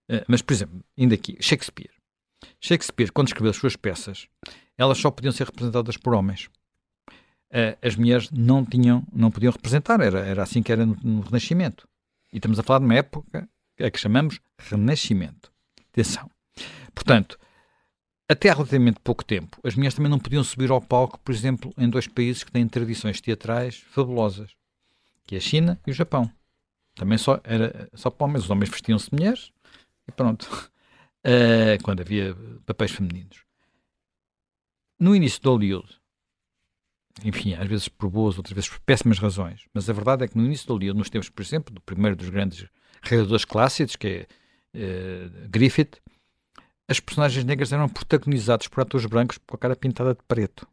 eh, 0.10 0.24
mas, 0.28 0.42
por 0.42 0.54
exemplo, 0.54 0.84
ainda 0.98 1.16
aqui, 1.16 1.38
Shakespeare. 1.40 1.92
Shakespeare, 2.62 3.12
quando 3.12 3.28
escreveu 3.28 3.52
as 3.52 3.58
suas 3.58 3.76
peças, 3.76 4.28
elas 4.78 4.98
só 4.98 5.12
podiam 5.12 5.32
ser 5.32 5.46
representadas 5.46 5.98
por 5.98 6.14
homens. 6.14 6.50
Uh, 7.50 7.78
as 7.82 7.96
mulheres 7.96 8.30
não 8.32 8.66
tinham, 8.66 9.06
não 9.12 9.32
podiam 9.32 9.52
representar, 9.52 10.02
era, 10.02 10.20
era 10.20 10.44
assim 10.44 10.62
que 10.62 10.72
era 10.72 10.86
no, 10.86 10.98
no 11.02 11.22
Renascimento. 11.22 11.88
E 12.32 12.38
estamos 12.38 12.60
a 12.60 12.64
falar 12.64 12.80
de 12.80 12.86
uma 12.86 12.96
época 12.96 13.48
a 13.80 13.90
que 13.90 14.00
chamamos 14.00 14.40
Renascimento. 14.58 15.52
Atenção. 15.92 16.30
Portanto, 16.94 17.40
até 18.30 18.50
há 18.50 18.54
relativamente 18.54 19.00
pouco 19.02 19.24
tempo, 19.24 19.58
as 19.64 19.76
mulheres 19.76 19.96
também 19.96 20.12
não 20.12 20.20
podiam 20.20 20.44
subir 20.44 20.70
ao 20.70 20.82
palco, 20.82 21.20
por 21.20 21.34
exemplo, 21.34 21.74
em 21.78 21.90
dois 21.90 22.08
países 22.08 22.44
que 22.44 22.52
têm 22.52 22.68
tradições 22.68 23.22
teatrais 23.22 23.78
fabulosas, 23.90 24.52
que 25.26 25.36
é 25.36 25.38
a 25.38 25.42
China 25.42 25.80
e 25.88 25.92
o 25.92 25.94
Japão. 25.94 26.30
Também 26.96 27.18
só 27.18 27.40
era 27.44 27.88
só 27.94 28.10
para 28.10 28.26
homens. 28.26 28.44
Os 28.44 28.50
homens 28.50 28.70
vestiam-se 28.70 29.10
de 29.10 29.16
mulheres, 29.16 29.54
e 30.08 30.12
pronto. 30.12 30.72
Uh, 31.24 31.82
quando 31.84 32.02
havia 32.02 32.36
papéis 32.66 32.92
femininos. 32.92 33.46
No 35.00 35.16
início 35.16 35.40
de 35.40 35.48
Hollywood, 35.48 35.88
enfim, 37.24 37.54
às 37.54 37.68
vezes 37.68 37.88
por 37.88 38.10
boas, 38.10 38.38
outras 38.38 38.54
vezes 38.54 38.70
por 38.70 38.80
péssimas 38.80 39.20
razões, 39.20 39.66
mas 39.74 39.90
a 39.90 39.94
verdade 39.94 40.24
é 40.24 40.28
que 40.28 40.38
no 40.38 40.46
início 40.46 40.66
de 40.66 40.74
Hollywood, 40.74 40.98
nos 40.98 41.10
tempos, 41.10 41.30
por 41.30 41.42
exemplo, 41.42 41.74
do 41.74 41.82
primeiro 41.82 42.16
dos 42.16 42.30
grandes 42.30 42.68
realizadores 43.02 43.46
clássicos, 43.46 43.96
que 43.96 44.08
é 44.08 44.28
uh, 44.76 45.50
Griffith, 45.50 46.02
as 46.88 47.00
personagens 47.00 47.44
negras 47.44 47.74
eram 47.74 47.90
protagonizadas 47.90 48.68
por 48.68 48.82
atores 48.82 49.06
brancos 49.06 49.38
com 49.46 49.56
a 49.56 49.60
cara 49.60 49.76
pintada 49.76 50.14
de 50.14 50.22
preto. 50.28 50.68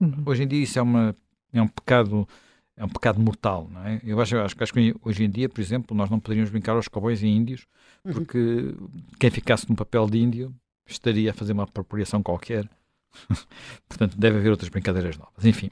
Uhum. 0.00 0.22
Hoje 0.26 0.44
em 0.44 0.48
dia 0.48 0.62
isso 0.62 0.78
é, 0.78 0.82
uma, 0.82 1.14
é 1.52 1.60
um 1.60 1.68
pecado 1.68 2.26
é 2.78 2.84
um 2.84 2.88
pecado 2.88 3.20
mortal, 3.20 3.68
não 3.70 3.84
é? 3.84 4.00
Eu 4.04 4.20
acho, 4.20 4.36
acho, 4.38 4.54
acho 4.62 4.72
que 4.72 4.94
hoje 5.02 5.24
em 5.24 5.30
dia, 5.30 5.48
por 5.48 5.60
exemplo, 5.60 5.96
nós 5.96 6.08
não 6.08 6.20
poderíamos 6.20 6.50
brincar 6.50 6.76
aos 6.76 6.86
cowboys 6.86 7.22
e 7.22 7.26
índios, 7.26 7.66
uhum. 8.04 8.12
porque 8.12 8.38
uhum. 8.38 8.88
quem 9.18 9.30
ficasse 9.30 9.68
no 9.68 9.74
papel 9.74 10.06
de 10.08 10.18
índio 10.18 10.54
estaria 10.86 11.32
a 11.32 11.34
fazer 11.34 11.52
uma 11.52 11.64
apropriação 11.64 12.22
qualquer. 12.22 12.70
Portanto, 13.88 14.16
deve 14.16 14.38
haver 14.38 14.50
outras 14.50 14.68
brincadeiras 14.68 15.18
novas. 15.18 15.44
Enfim, 15.44 15.70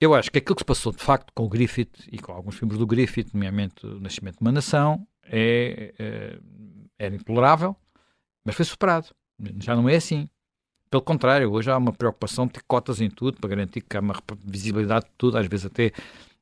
eu 0.00 0.14
acho 0.14 0.30
que 0.30 0.38
aquilo 0.38 0.54
que 0.54 0.60
se 0.60 0.66
passou 0.66 0.92
de 0.92 1.02
facto 1.02 1.32
com 1.34 1.44
o 1.44 1.48
Griffith 1.48 2.08
e 2.10 2.18
com 2.18 2.32
alguns 2.32 2.56
filmes 2.56 2.78
do 2.78 2.86
Griffith, 2.86 3.30
nomeadamente 3.32 3.86
O 3.86 4.00
Nascimento 4.00 4.36
de 4.36 4.42
uma 4.42 4.52
Nação, 4.52 5.06
é, 5.24 5.94
é, 5.98 6.38
era 6.98 7.14
intolerável, 7.14 7.76
mas 8.44 8.54
foi 8.54 8.64
superado. 8.64 9.08
Já 9.60 9.74
não 9.74 9.88
é 9.88 9.96
assim. 9.96 10.28
Pelo 10.90 11.02
contrário, 11.02 11.52
hoje 11.52 11.70
há 11.70 11.76
uma 11.76 11.92
preocupação 11.92 12.46
de 12.46 12.60
cotas 12.66 13.00
em 13.00 13.10
tudo 13.10 13.38
para 13.38 13.50
garantir 13.50 13.82
que 13.82 13.96
há 13.96 14.00
uma 14.00 14.14
visibilidade 14.44 15.06
de 15.06 15.12
tudo, 15.18 15.36
às 15.36 15.46
vezes 15.46 15.66
até 15.66 15.92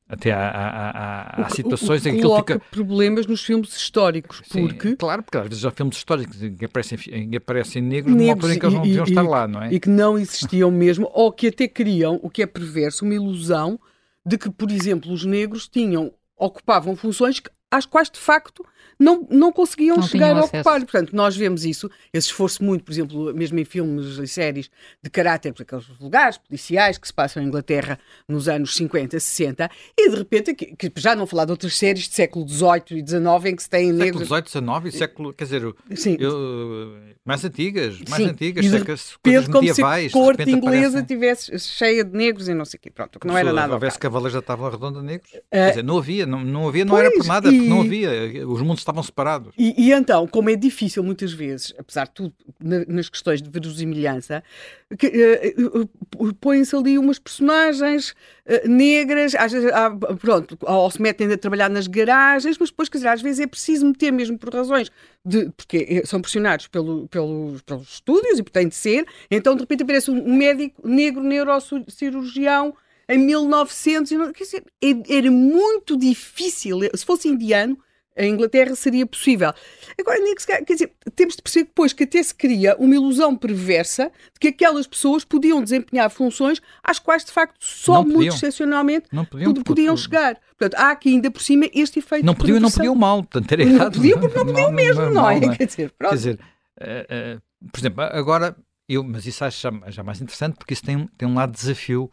até 0.09 0.31
há, 0.31 0.49
há, 0.49 0.89
há, 0.89 1.45
há 1.45 1.49
situações 1.49 2.05
o, 2.05 2.07
o, 2.07 2.09
em 2.09 2.15
que 2.15 2.21
coloca 2.21 2.53
fica... 2.53 2.65
problemas 2.71 3.27
nos 3.27 3.43
filmes 3.43 3.75
históricos, 3.75 4.41
Sim, 4.45 4.67
porque... 4.67 4.95
Claro, 4.95 5.21
porque 5.21 5.37
às 5.37 5.47
vezes 5.47 5.65
há 5.65 5.71
filmes 5.71 5.97
históricos 5.97 6.41
em 6.41 6.55
que 6.55 6.65
aparecem, 6.65 6.97
em 7.11 7.29
que 7.29 7.37
aparecem 7.37 7.81
negros, 7.81 8.15
negros 8.15 8.25
numa 8.25 8.33
altura 8.33 8.53
em 8.55 8.59
que 8.59 8.65
eles 8.65 8.75
não 8.75 8.81
deviam 8.83 9.03
estar 9.03 9.21
lá, 9.21 9.47
não 9.47 9.61
é? 9.61 9.73
E 9.73 9.79
que 9.79 9.89
não 9.89 10.17
existiam 10.17 10.71
mesmo, 10.71 11.09
ou 11.13 11.31
que 11.31 11.47
até 11.47 11.67
criam, 11.67 12.19
o 12.23 12.29
que 12.29 12.41
é 12.41 12.45
perverso, 12.45 13.03
uma 13.03 13.15
ilusão 13.15 13.77
de 14.25 14.37
que, 14.37 14.49
por 14.49 14.71
exemplo, 14.71 15.11
os 15.11 15.25
negros 15.25 15.67
tinham, 15.67 16.13
ocupavam 16.37 16.95
funções 16.95 17.41
às 17.69 17.85
quais, 17.85 18.09
de 18.09 18.19
facto, 18.19 18.65
não, 18.99 19.27
não 19.29 19.51
conseguiam 19.51 19.97
não 19.97 20.03
chegar 20.03 20.35
a 20.35 20.43
ocupar. 20.43 20.79
Portanto, 20.79 21.15
nós 21.15 21.35
vemos 21.35 21.65
isso, 21.65 21.89
esse 22.13 22.27
esforço 22.27 22.63
muito, 22.63 22.83
por 22.83 22.91
exemplo, 22.91 23.33
mesmo 23.33 23.59
em 23.59 23.65
filmes 23.65 24.17
e 24.17 24.27
séries 24.27 24.69
de 25.03 25.09
caráter, 25.09 25.53
por 25.53 25.63
aqueles 25.63 25.85
lugares 25.99 26.37
policiais 26.37 26.97
que 26.97 27.07
se 27.07 27.13
passam 27.13 27.43
em 27.43 27.47
Inglaterra 27.47 27.99
nos 28.27 28.47
anos 28.47 28.75
50, 28.75 29.19
60, 29.19 29.69
e 29.97 30.09
de 30.09 30.15
repente, 30.15 30.53
que, 30.53 30.75
que 30.75 30.91
já 30.97 31.15
não 31.15 31.27
falar 31.27 31.45
de 31.45 31.51
outras 31.51 31.75
séries 31.75 32.07
de 32.07 32.15
século 32.15 32.47
XVIII 32.47 33.03
e 33.03 33.07
XIX 33.07 33.45
em 33.45 33.55
que 33.55 33.63
se 33.63 33.69
têm 33.69 33.91
negros. 33.91 34.27
Século 34.27 34.47
XVIII, 34.47 34.67
XIX 34.81 34.85
e 34.85 34.97
século, 34.97 35.33
quer 35.33 35.43
dizer, 35.43 35.75
Sim. 35.95 36.17
Eu, 36.19 36.97
mais 37.23 37.43
antigas, 37.43 37.99
mais 38.09 38.23
Sim. 38.23 38.29
antigas, 38.29 38.65
e 38.65 38.69
de 38.69 38.77
repente, 38.77 39.47
como 39.47 39.61
medievais. 39.61 40.11
se 40.11 40.17
a 40.17 40.21
corte 40.21 40.49
inglesa 40.49 41.03
tivesse 41.03 41.59
cheia 41.59 42.03
de 42.03 42.15
negros 42.17 42.47
e 42.47 42.53
não 42.53 42.65
sei 42.65 42.77
o 42.77 42.81
quê. 42.81 42.89
Pronto, 42.89 43.19
que 43.19 43.27
não 43.27 43.37
era 43.37 43.51
nada. 43.51 43.67
Se 43.67 43.73
houvesse 43.73 43.99
cavaleiros 43.99 44.33
da 44.33 44.41
tábua 44.41 44.71
redonda 44.71 45.01
negros, 45.01 45.31
uh, 45.33 45.39
quer 45.51 45.69
dizer, 45.69 45.83
não 45.83 45.97
havia, 45.97 46.25
não, 46.25 46.39
não 46.43 46.67
havia, 46.67 46.85
não 46.85 46.95
pois, 46.95 47.05
era 47.05 47.15
por 47.15 47.25
nada. 47.25 47.56
Não 47.61 47.81
havia, 47.81 48.47
os 48.47 48.61
mundos 48.61 48.79
estavam 48.79 49.01
separados. 49.01 49.53
E, 49.57 49.73
e, 49.77 49.91
então, 49.91 50.27
como 50.27 50.49
é 50.49 50.55
difícil 50.55 51.03
muitas 51.03 51.31
vezes, 51.33 51.73
apesar 51.77 52.05
de 52.05 52.11
tudo, 52.11 52.33
na, 52.59 52.85
nas 52.85 53.09
questões 53.09 53.41
de 53.41 53.49
verosimilhança, 53.49 54.43
uh, 54.91 55.81
uh, 56.19 56.33
põem-se 56.35 56.75
ali 56.75 56.97
umas 56.97 57.19
personagens 57.19 58.11
uh, 58.45 58.67
negras, 58.67 59.35
às 59.35 59.51
vezes, 59.51 59.71
ah, 59.73 59.91
pronto, 60.19 60.57
ou 60.61 60.91
se 60.91 61.01
metem 61.01 61.31
a 61.31 61.37
trabalhar 61.37 61.69
nas 61.69 61.87
garagens, 61.87 62.57
mas 62.57 62.69
depois, 62.69 62.89
quer 62.89 62.97
dizer, 62.97 63.09
às 63.09 63.21
vezes 63.21 63.39
é 63.39 63.47
preciso 63.47 63.85
meter 63.85 64.11
mesmo 64.11 64.37
por 64.37 64.53
razões 64.53 64.91
de, 65.25 65.49
porque 65.51 66.03
são 66.05 66.21
pressionados 66.21 66.67
pelo, 66.67 67.07
pelos, 67.07 67.61
pelos 67.61 67.89
estúdios 67.89 68.39
e 68.39 68.43
tem 68.43 68.67
de 68.67 68.75
ser, 68.75 69.05
então 69.29 69.55
de 69.55 69.61
repente 69.61 69.83
aparece 69.83 70.09
um 70.09 70.35
médico 70.35 70.87
negro 70.87 71.23
neurocirurgião 71.23 72.73
em 73.09 73.17
1900, 73.17 74.09
quer 74.33 74.43
dizer, 74.43 74.63
é, 74.83 75.17
era 75.17 75.31
muito 75.31 75.97
difícil, 75.97 76.79
se 76.93 77.05
fosse 77.05 77.27
indiano, 77.27 77.77
a 78.17 78.25
Inglaterra 78.25 78.75
seria 78.75 79.05
possível. 79.05 79.53
Agora, 79.99 80.19
quer 80.45 80.73
dizer, 80.73 80.91
temos 81.15 81.35
de 81.35 81.41
perceber 81.41 81.65
depois 81.65 81.93
que 81.93 82.03
até 82.03 82.21
se 82.21 82.33
cria 82.33 82.75
uma 82.77 82.95
ilusão 82.95 83.35
perversa 83.35 84.11
de 84.33 84.39
que 84.39 84.47
aquelas 84.47 84.87
pessoas 84.87 85.23
podiam 85.23 85.63
desempenhar 85.63 86.09
funções 86.09 86.59
às 86.83 86.97
quais, 86.97 87.23
de 87.23 87.31
facto, 87.31 87.55
só 87.59 88.03
muito 88.03 88.33
excepcionalmente 88.33 89.05
não 89.11 89.23
podiam, 89.23 89.53
podiam 89.53 89.95
chegar. 89.95 90.39
Portanto, 90.57 90.81
há 90.81 90.91
aqui 90.91 91.09
ainda 91.09 91.29
por 91.29 91.41
cima 91.41 91.67
este 91.73 91.99
efeito 91.99 92.25
Não 92.25 92.33
podiam 92.33 92.59
não 92.59 92.71
podiam 92.71 92.95
mal, 92.95 93.23
portanto 93.23 93.51
era 93.51 93.61
errado. 93.61 93.83
Não 93.83 93.91
podiam 93.91 94.19
porque 94.19 94.37
não 94.37 94.45
podiam 94.45 94.71
mesmo, 94.71 95.01
não, 95.03 95.11
não, 95.11 95.29
é? 95.29 95.39
Não 95.39 95.51
é? 95.51 95.55
Quer 95.55 95.67
dizer, 95.67 95.93
Quer 95.99 96.15
dizer 96.15 96.39
uh, 96.81 97.37
uh, 97.37 97.69
por 97.71 97.79
exemplo, 97.79 98.01
agora, 98.01 98.55
eu, 98.89 99.03
mas 99.03 99.25
isso 99.27 99.45
acho 99.45 99.61
já, 99.61 99.71
já 99.91 100.03
mais 100.03 100.19
interessante 100.19 100.55
porque 100.55 100.73
isso 100.73 100.83
tem, 100.83 101.07
tem 101.17 101.27
um 101.27 101.35
lado 101.35 101.51
de 101.51 101.59
desafio 101.59 102.09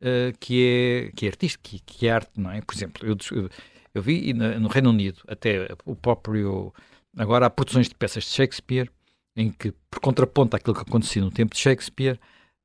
uh, 0.00 0.36
que, 0.38 1.08
é, 1.08 1.12
que 1.14 1.26
é 1.26 1.28
artístico, 1.28 1.64
que, 1.64 1.80
que, 1.80 2.06
é 2.06 2.10
arte, 2.10 2.30
não 2.36 2.50
é? 2.50 2.60
Por 2.60 2.74
exemplo, 2.74 3.06
eu, 3.06 3.16
eu, 3.32 3.50
eu 3.94 4.02
vi 4.02 4.32
no 4.32 4.68
Reino 4.68 4.90
Unido 4.90 5.22
até 5.26 5.68
o 5.84 5.94
próprio. 5.94 6.72
Agora 7.16 7.46
há 7.46 7.50
produções 7.50 7.88
de 7.88 7.94
peças 7.94 8.24
de 8.24 8.30
Shakespeare 8.30 8.90
em 9.36 9.50
que, 9.50 9.72
por 9.90 10.00
contraponto 10.00 10.56
àquilo 10.56 10.74
que 10.74 10.82
acontecia 10.82 11.22
no 11.22 11.30
tempo 11.30 11.54
de 11.54 11.60
Shakespeare, 11.60 12.18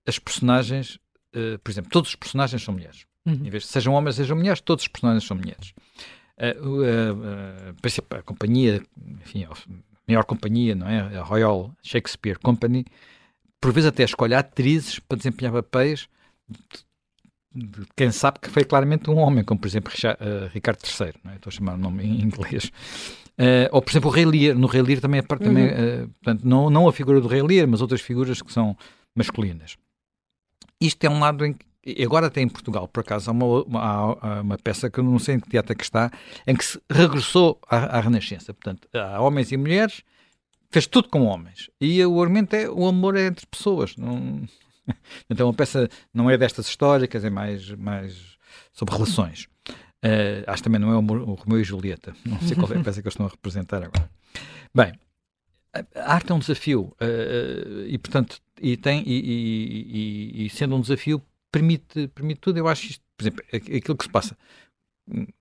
as 0.08 0.18
personagens, 0.20 0.96
uh, 1.36 1.60
por 1.64 1.72
exemplo, 1.72 1.92
todos 1.92 2.10
os 2.10 2.16
personagens 2.16 2.62
são 2.62 2.74
mulheres. 2.74 3.06
Uhum. 3.26 3.34
Em 3.34 3.50
vez 3.50 3.64
de 3.64 3.70
sejam 3.70 3.94
homens, 3.94 4.16
sejam 4.16 4.36
mulheres, 4.36 4.62
todos 4.62 4.84
os 4.84 4.88
personagens 4.88 5.26
são 5.26 5.38
mulheres. 5.38 5.74
Uh, 6.38 6.82
uh, 6.82 8.18
a 8.18 8.22
companhia, 8.24 8.82
enfim, 9.22 9.44
a 9.44 9.52
maior 10.08 10.24
companhia, 10.24 10.74
não 10.74 10.88
é? 10.88 11.18
A 11.18 11.24
Royal 11.24 11.72
Shakespeare 11.84 12.40
Company, 12.40 12.86
por 13.60 13.72
vezes 13.72 13.90
até 13.90 14.04
escolhe 14.04 14.34
atrizes 14.34 15.00
para 15.00 15.18
desempenhar 15.18 15.54
papéis 15.54 16.10
de 17.54 17.86
quem 17.96 18.12
sabe 18.12 18.40
que 18.40 18.50
foi 18.50 18.64
claramente 18.64 19.10
um 19.10 19.18
homem, 19.18 19.44
como 19.44 19.60
por 19.60 19.68
exemplo 19.68 19.92
uh, 19.94 20.48
Ricardo 20.54 20.80
III, 20.84 21.14
é? 21.32 21.36
estou 21.36 21.50
a 21.50 21.52
chamar 21.52 21.74
o 21.74 21.78
nome 21.78 22.04
em 22.04 22.22
inglês. 22.22 22.72
Uh, 23.32 23.68
ou 23.72 23.82
por 23.82 23.92
exemplo 23.92 24.10
o 24.10 24.14
Rei 24.14 24.26
Lear, 24.26 24.58
no 24.58 24.68
Rei 24.68 24.82
Lear 24.82 25.02
também, 25.02 25.20
é, 25.20 25.22
também 25.24 25.68
uh, 25.68 26.08
portanto, 26.24 26.48
não, 26.48 26.70
não 26.70 26.88
a 26.88 26.94
figura 26.94 27.20
do 27.20 27.28
Rei 27.28 27.42
Lear, 27.42 27.68
mas 27.68 27.82
outras 27.82 28.02
figuras 28.02 28.42
que 28.42 28.52
são 28.52 28.78
masculinas. 29.16 29.78
Isto 30.80 31.04
é 31.04 31.10
um 31.10 31.20
lado 31.20 31.46
em 31.46 31.54
que, 31.54 32.04
agora 32.04 32.28
até 32.28 32.42
em 32.42 32.48
Portugal, 32.48 32.88
por 32.88 33.02
acaso, 33.02 33.30
há 33.30 33.34
uma, 33.34 33.46
uma, 33.64 34.42
uma 34.42 34.58
peça 34.58 34.90
que 34.90 35.00
eu 35.00 35.04
não 35.04 35.20
sei 35.20 35.36
em 35.36 35.40
que 35.40 35.50
teatro 35.50 35.74
é 35.74 35.76
que 35.76 35.84
está, 35.84 36.12
em 36.48 36.56
que 36.56 36.64
se 36.64 36.80
regressou 36.90 37.60
à, 37.68 37.98
à 37.98 38.00
Renascença. 38.00 38.54
Portanto, 38.54 38.88
há 38.94 39.22
homens 39.22 39.52
e 39.52 39.58
mulheres, 39.58 40.04
fez 40.72 40.88
tudo 40.88 41.10
com 41.10 41.26
homens. 41.26 41.70
E 41.80 42.04
o 42.06 42.22
argumento 42.22 42.56
é 42.56 42.70
o 42.70 42.88
amor 42.88 43.16
é 43.16 43.28
entre 43.28 43.46
pessoas. 43.46 43.96
Não, 43.98 44.42
então 45.30 45.50
a 45.50 45.54
peça 45.54 45.90
não 46.14 46.30
é 46.30 46.38
destas 46.38 46.68
históricas, 46.68 47.24
é 47.24 47.30
mais, 47.30 47.70
mais 47.72 48.38
sobre 48.74 48.94
relações. 48.94 49.48
Uh, 50.04 50.42
acho 50.48 50.58
que 50.58 50.64
também 50.64 50.82
não 50.82 50.92
é 50.92 50.96
o, 50.96 51.30
o 51.30 51.34
Romeu 51.36 51.62
e 51.62 51.64
Julieta. 51.64 52.16
Não 52.26 52.40
sei 52.42 52.56
qual 52.56 52.72
é 52.74 52.78
a 52.78 52.84
peça 52.84 53.02
que 53.02 53.08
eles 53.08 53.14
estão 53.14 53.28
a 53.28 53.30
representar 53.30 53.84
agora. 53.84 54.10
Bem, 54.74 54.94
a 55.96 56.14
arte 56.16 56.32
é 56.32 56.36
um 56.36 56.40
desafio 56.40 56.92
uh, 57.00 57.86
e, 57.86 57.98
portanto, 58.00 58.42
e, 58.60 58.76
tem, 58.76 59.04
e, 59.06 60.42
e, 60.42 60.46
e, 60.46 60.50
sendo 60.50 60.76
um 60.76 60.82
desafio, 60.82 61.22
permite, 61.52 62.08
permite 62.10 62.40
tudo. 62.40 62.58
Eu 62.58 62.68
acho 62.68 62.88
isto, 62.88 63.04
por 63.16 63.24
exemplo, 63.24 63.46
aquilo 63.54 63.96
que 63.96 64.06
se 64.06 64.10
passa 64.10 64.36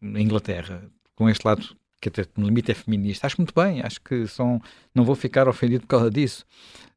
na 0.00 0.20
Inglaterra, 0.20 0.82
com 1.14 1.28
este 1.28 1.46
lado 1.46 1.76
que 2.00 2.08
até 2.08 2.24
no 2.36 2.46
limite 2.46 2.72
é 2.72 2.74
feminista, 2.74 3.26
acho 3.26 3.36
muito 3.38 3.52
bem, 3.54 3.82
acho 3.82 4.00
que 4.00 4.26
são, 4.26 4.60
não 4.94 5.04
vou 5.04 5.14
ficar 5.14 5.46
ofendido 5.48 5.82
por 5.82 5.88
causa 5.88 6.10
disso. 6.10 6.46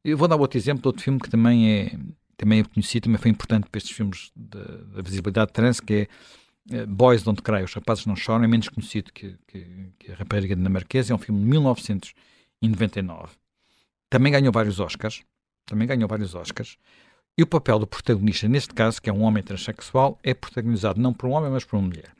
Eu 0.02 0.16
vou 0.16 0.26
dar 0.26 0.36
outro 0.36 0.58
exemplo 0.58 0.80
de 0.80 0.88
outro 0.88 1.02
filme 1.02 1.20
que 1.20 1.28
também 1.28 1.70
é, 1.70 1.98
também 2.36 2.60
é 2.60 2.64
conhecido, 2.64 3.04
também 3.04 3.18
foi 3.18 3.30
importante 3.30 3.68
para 3.68 3.78
estes 3.78 3.94
filmes 3.94 4.30
da 4.34 5.02
visibilidade 5.02 5.52
trans, 5.52 5.80
que 5.80 6.08
é 6.72 6.82
uh, 6.82 6.86
Boys 6.86 7.22
Don't 7.22 7.42
Cry, 7.42 7.62
Os 7.62 7.74
Rapazes 7.74 8.06
Não 8.06 8.16
Choram, 8.16 8.44
é 8.44 8.46
menos 8.46 8.68
conhecido 8.68 9.12
que, 9.12 9.36
que, 9.46 9.66
que 9.98 10.12
A 10.12 10.16
Rapariga 10.16 10.54
Dinamarquesa, 10.54 11.12
é 11.12 11.16
um 11.16 11.18
filme 11.18 11.40
de 11.40 11.46
1999. 11.48 13.32
Também 14.10 14.32
ganhou 14.32 14.52
vários 14.52 14.80
Oscars, 14.80 15.22
também 15.66 15.86
ganhou 15.88 16.08
vários 16.08 16.34
Oscars, 16.34 16.76
e 17.36 17.42
o 17.42 17.46
papel 17.46 17.80
do 17.80 17.86
protagonista, 17.86 18.46
neste 18.46 18.72
caso, 18.72 19.02
que 19.02 19.10
é 19.10 19.12
um 19.12 19.22
homem 19.22 19.42
transexual, 19.42 20.18
é 20.22 20.32
protagonizado 20.32 21.00
não 21.00 21.12
por 21.12 21.28
um 21.28 21.32
homem, 21.32 21.50
mas 21.50 21.64
por 21.64 21.76
uma 21.76 21.88
mulher. 21.88 22.12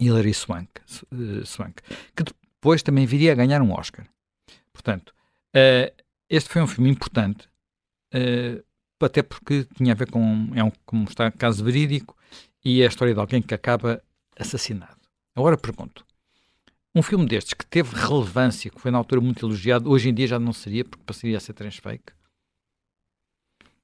Hilary 0.00 0.34
Swank, 0.34 0.68
uh, 1.12 1.44
Swank 1.44 1.82
que 2.14 2.24
depois 2.58 2.82
também 2.82 3.06
viria 3.06 3.32
a 3.32 3.34
ganhar 3.34 3.62
um 3.62 3.72
Oscar. 3.72 4.06
Portanto, 4.72 5.12
uh, 5.54 5.92
este 6.28 6.50
foi 6.50 6.62
um 6.62 6.66
filme 6.66 6.90
importante, 6.90 7.48
uh, 8.14 8.62
até 9.06 9.22
porque 9.22 9.66
tinha 9.76 9.92
a 9.92 9.96
ver 9.96 10.10
com, 10.10 10.50
é 10.54 10.62
um, 10.62 10.72
como 10.84 11.04
está, 11.04 11.30
caso 11.30 11.64
verídico 11.64 12.16
e 12.64 12.82
é 12.82 12.84
a 12.84 12.88
história 12.88 13.14
de 13.14 13.20
alguém 13.20 13.40
que 13.40 13.54
acaba 13.54 14.02
assassinado. 14.38 14.96
Agora 15.34 15.56
pergunto, 15.56 16.04
um 16.94 17.02
filme 17.02 17.26
destes 17.26 17.54
que 17.54 17.66
teve 17.66 17.94
relevância, 17.94 18.70
que 18.70 18.80
foi 18.80 18.90
na 18.90 18.98
altura 18.98 19.20
muito 19.20 19.44
elogiado, 19.46 19.90
hoje 19.90 20.08
em 20.08 20.14
dia 20.14 20.26
já 20.26 20.38
não 20.38 20.52
seria, 20.52 20.84
porque 20.84 21.04
passaria 21.04 21.36
a 21.36 21.40
ser 21.40 21.52
transfake? 21.52 22.12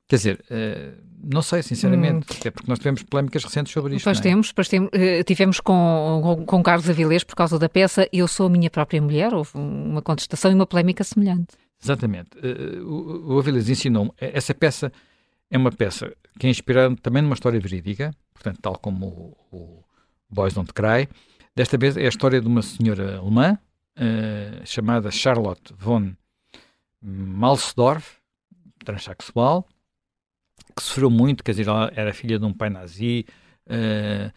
Quer 0.07 0.17
dizer, 0.17 0.45
uh, 0.51 1.03
não 1.23 1.41
sei, 1.41 1.63
sinceramente, 1.63 2.27
hum. 2.31 2.37
até 2.39 2.51
porque 2.51 2.69
nós 2.69 2.79
tivemos 2.79 3.03
polémicas 3.03 3.43
recentes 3.43 3.73
sobre 3.73 3.97
isto. 3.97 4.05
Pois 4.05 4.19
é? 4.19 4.23
temos, 4.23 4.53
pois 4.53 4.69
uh, 4.69 5.25
tivemos 5.25 5.61
com, 5.61 6.21
com, 6.23 6.47
com 6.47 6.63
Carlos 6.63 6.91
Avilés 6.91 7.25
por 7.25 7.35
causa 7.35 7.59
da 7.59 7.69
peça 7.69 8.09
Eu 8.13 8.29
Sou 8.29 8.47
a 8.47 8.51
Minha 8.51 8.69
Própria 8.69 9.01
Mulher, 9.01 9.33
houve 9.33 9.51
uma 9.55 10.03
contestação 10.03 10.51
e 10.51 10.55
uma 10.55 10.67
polémica 10.67 11.03
semelhante. 11.05 11.57
Exatamente. 11.85 12.31
Uh, 12.39 13.35
o, 13.35 13.39
Avilés 13.39 13.69
ensinou-me. 13.69 14.11
Essa 14.19 14.55
peça 14.55 14.91
é 15.51 15.59
uma 15.59 15.71
peça 15.71 16.17
que 16.39 16.47
é 16.47 16.51
inspirada 16.51 16.97
também 16.97 17.23
numa 17.23 17.35
história 17.35 17.61
verídica, 17.61 18.11
portanto, 18.33 18.59
tal 18.63 18.79
como 18.79 19.07
o, 19.07 19.57
o 19.57 19.85
Boys 20.31 20.55
Don't 20.55 20.73
Cry. 20.73 21.09
Desta 21.55 21.77
vez 21.77 21.97
é 21.97 22.07
a 22.07 22.09
história 22.09 22.41
de 22.41 22.47
uma 22.47 22.63
senhora 22.63 23.19
alemã 23.19 23.59
uh, 23.99 24.67
chamada 24.67 25.11
Charlotte 25.11 25.75
von 25.77 26.15
Malsdorf, 27.01 28.17
transexual, 28.83 29.69
que 30.75 30.83
sofreu 30.83 31.11
muito, 31.11 31.45
quer 31.45 31.53
dizer, 31.53 31.69
ela 31.69 31.93
era 31.95 32.15
filha 32.15 32.39
de 32.39 32.45
um 32.45 32.53
pai 32.53 32.71
nazi, 32.71 33.27
uh, 33.67 34.33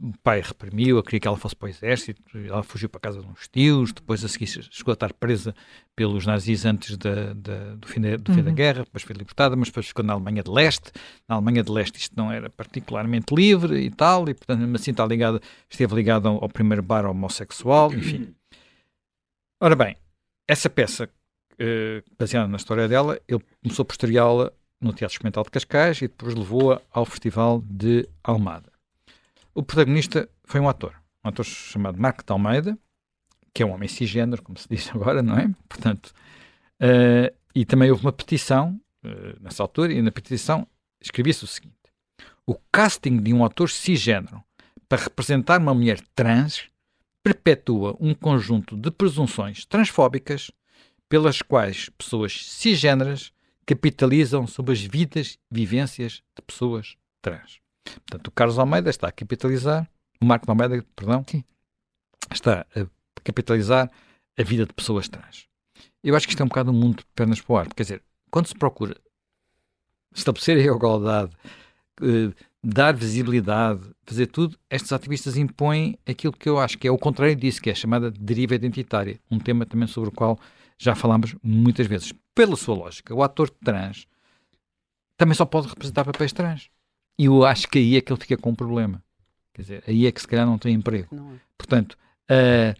o 0.00 0.12
pai 0.22 0.40
reprimiu, 0.40 1.02
queria 1.02 1.20
que 1.20 1.28
ela 1.28 1.36
fosse 1.36 1.56
para 1.56 1.66
o 1.66 1.68
exército, 1.68 2.22
ela 2.36 2.62
fugiu 2.62 2.88
para 2.88 2.98
a 2.98 3.00
casa 3.00 3.20
de 3.20 3.26
uns 3.26 3.48
tios, 3.48 3.92
depois 3.92 4.24
a 4.24 4.28
seguir 4.28 4.46
chegou 4.46 4.92
a 4.92 4.94
estar 4.94 5.12
presa 5.12 5.54
pelos 5.96 6.24
nazis 6.24 6.64
antes 6.64 6.96
da, 6.96 7.32
da, 7.34 7.74
do, 7.74 7.88
fim, 7.88 8.00
da, 8.00 8.16
do 8.16 8.32
fim 8.32 8.42
da 8.42 8.50
uhum. 8.50 8.54
guerra, 8.54 8.84
depois 8.84 9.02
foi 9.02 9.14
libertada, 9.16 9.56
mas 9.56 9.68
depois 9.68 9.86
ficou 9.86 10.04
na 10.04 10.12
Alemanha 10.12 10.42
de 10.42 10.50
Leste. 10.50 10.92
Na 11.28 11.34
Alemanha 11.34 11.64
de 11.64 11.72
Leste 11.72 11.98
isto 11.98 12.14
não 12.16 12.30
era 12.30 12.48
particularmente 12.48 13.34
livre 13.34 13.80
e 13.80 13.90
tal, 13.90 14.28
e 14.28 14.34
portanto 14.34 14.60
mesmo 14.60 14.76
assim 14.76 14.92
está 14.92 15.04
ligado, 15.04 15.40
esteve 15.68 15.94
ligado 15.94 16.28
ao, 16.28 16.42
ao 16.42 16.48
primeiro 16.48 16.82
bar 16.82 17.04
homossexual, 17.04 17.92
enfim. 17.92 18.34
Ora 19.60 19.74
bem, 19.74 19.96
essa 20.48 20.70
peça, 20.70 21.08
eh, 21.58 22.02
baseada 22.18 22.48
na 22.48 22.56
história 22.56 22.88
dela, 22.88 23.20
ele 23.28 23.42
começou 23.62 23.86
a 23.88 23.92
estreá-la 23.92 24.52
no 24.80 24.92
Teatro 24.92 25.14
Experimental 25.14 25.44
de 25.44 25.50
Cascais 25.50 25.98
e 25.98 26.08
depois 26.08 26.34
levou-a 26.34 26.80
ao 26.90 27.04
Festival 27.04 27.62
de 27.64 28.08
Almada. 28.24 28.71
O 29.54 29.62
protagonista 29.62 30.28
foi 30.44 30.60
um 30.60 30.68
ator, 30.68 30.94
um 31.24 31.28
ator 31.28 31.44
chamado 31.44 32.00
Marco 32.00 32.24
de 32.24 32.32
Almeida, 32.32 32.78
que 33.52 33.62
é 33.62 33.66
um 33.66 33.72
homem 33.72 33.88
cisgênero, 33.88 34.42
como 34.42 34.58
se 34.58 34.66
diz 34.68 34.90
agora, 34.94 35.22
não 35.22 35.36
é? 35.36 35.50
Portanto, 35.68 36.12
uh, 36.80 37.34
e 37.54 37.64
também 37.64 37.90
houve 37.90 38.04
uma 38.04 38.12
petição 38.12 38.80
uh, 39.04 39.42
nessa 39.42 39.62
altura, 39.62 39.92
e 39.92 40.00
na 40.00 40.10
petição 40.10 40.66
escrevia-se 41.00 41.44
o 41.44 41.46
seguinte: 41.46 41.74
o 42.46 42.54
casting 42.72 43.18
de 43.18 43.32
um 43.32 43.44
ator 43.44 43.68
cisgênero 43.68 44.42
para 44.88 45.02
representar 45.02 45.60
uma 45.60 45.74
mulher 45.74 46.00
trans 46.14 46.70
perpetua 47.22 47.96
um 48.00 48.14
conjunto 48.14 48.76
de 48.76 48.90
presunções 48.90 49.64
transfóbicas 49.64 50.50
pelas 51.08 51.42
quais 51.42 51.88
pessoas 51.90 52.46
cisgêneras 52.46 53.32
capitalizam 53.64 54.46
sobre 54.46 54.72
as 54.72 54.80
vidas 54.80 55.38
e 55.50 55.54
vivências 55.54 56.22
de 56.34 56.42
pessoas 56.44 56.96
trans. 57.20 57.61
Portanto, 57.84 58.28
o 58.28 58.30
Carlos 58.30 58.58
Almeida 58.58 58.90
está 58.90 59.08
a 59.08 59.12
capitalizar, 59.12 59.88
o 60.20 60.24
Marco 60.24 60.50
Almeida, 60.50 60.84
perdão, 60.94 61.24
Sim. 61.28 61.44
está 62.32 62.66
a 62.76 62.86
capitalizar 63.22 63.90
a 64.38 64.42
vida 64.42 64.66
de 64.66 64.72
pessoas 64.72 65.08
trans. 65.08 65.46
Eu 66.02 66.16
acho 66.16 66.26
que 66.26 66.32
isto 66.32 66.40
é 66.40 66.44
um 66.44 66.48
bocado 66.48 66.70
um 66.70 66.74
mundo 66.74 66.98
de 66.98 67.06
pernas 67.14 67.40
para 67.40 67.52
o 67.52 67.56
ar. 67.56 67.68
Quer 67.74 67.82
dizer, 67.82 68.02
quando 68.30 68.46
se 68.46 68.54
procura 68.54 68.96
estabelecer 70.14 70.58
a 70.58 70.74
igualdade, 70.74 71.32
eh, 72.00 72.32
dar 72.62 72.94
visibilidade, 72.94 73.82
fazer 74.04 74.26
tudo, 74.26 74.58
estes 74.70 74.92
ativistas 74.92 75.36
impõem 75.36 75.98
aquilo 76.06 76.32
que 76.32 76.48
eu 76.48 76.58
acho 76.58 76.78
que 76.78 76.86
é 76.86 76.90
o 76.90 76.98
contrário 76.98 77.34
disso, 77.34 77.60
que 77.60 77.70
é 77.70 77.72
a 77.72 77.76
chamada 77.76 78.10
deriva 78.10 78.54
identitária. 78.54 79.18
Um 79.30 79.38
tema 79.38 79.66
também 79.66 79.88
sobre 79.88 80.10
o 80.10 80.12
qual 80.12 80.38
já 80.78 80.94
falámos 80.94 81.34
muitas 81.42 81.86
vezes. 81.86 82.12
Pela 82.34 82.56
sua 82.56 82.74
lógica, 82.74 83.14
o 83.14 83.22
ator 83.22 83.50
trans 83.50 84.06
também 85.16 85.34
só 85.34 85.44
pode 85.44 85.68
representar 85.68 86.04
papéis 86.04 86.32
trans. 86.32 86.70
E 87.22 87.26
eu 87.26 87.44
acho 87.44 87.68
que 87.68 87.78
aí 87.78 87.96
é 87.96 88.00
que 88.00 88.12
ele 88.12 88.20
fica 88.20 88.36
com 88.36 88.50
um 88.50 88.54
problema. 88.56 89.00
Quer 89.54 89.62
dizer, 89.62 89.84
aí 89.86 90.06
é 90.08 90.10
que 90.10 90.20
se 90.20 90.26
calhar 90.26 90.44
não 90.44 90.58
tem 90.58 90.74
emprego. 90.74 91.14
Não 91.14 91.34
é. 91.34 91.36
Portanto, 91.56 91.96
uh, 92.28 92.74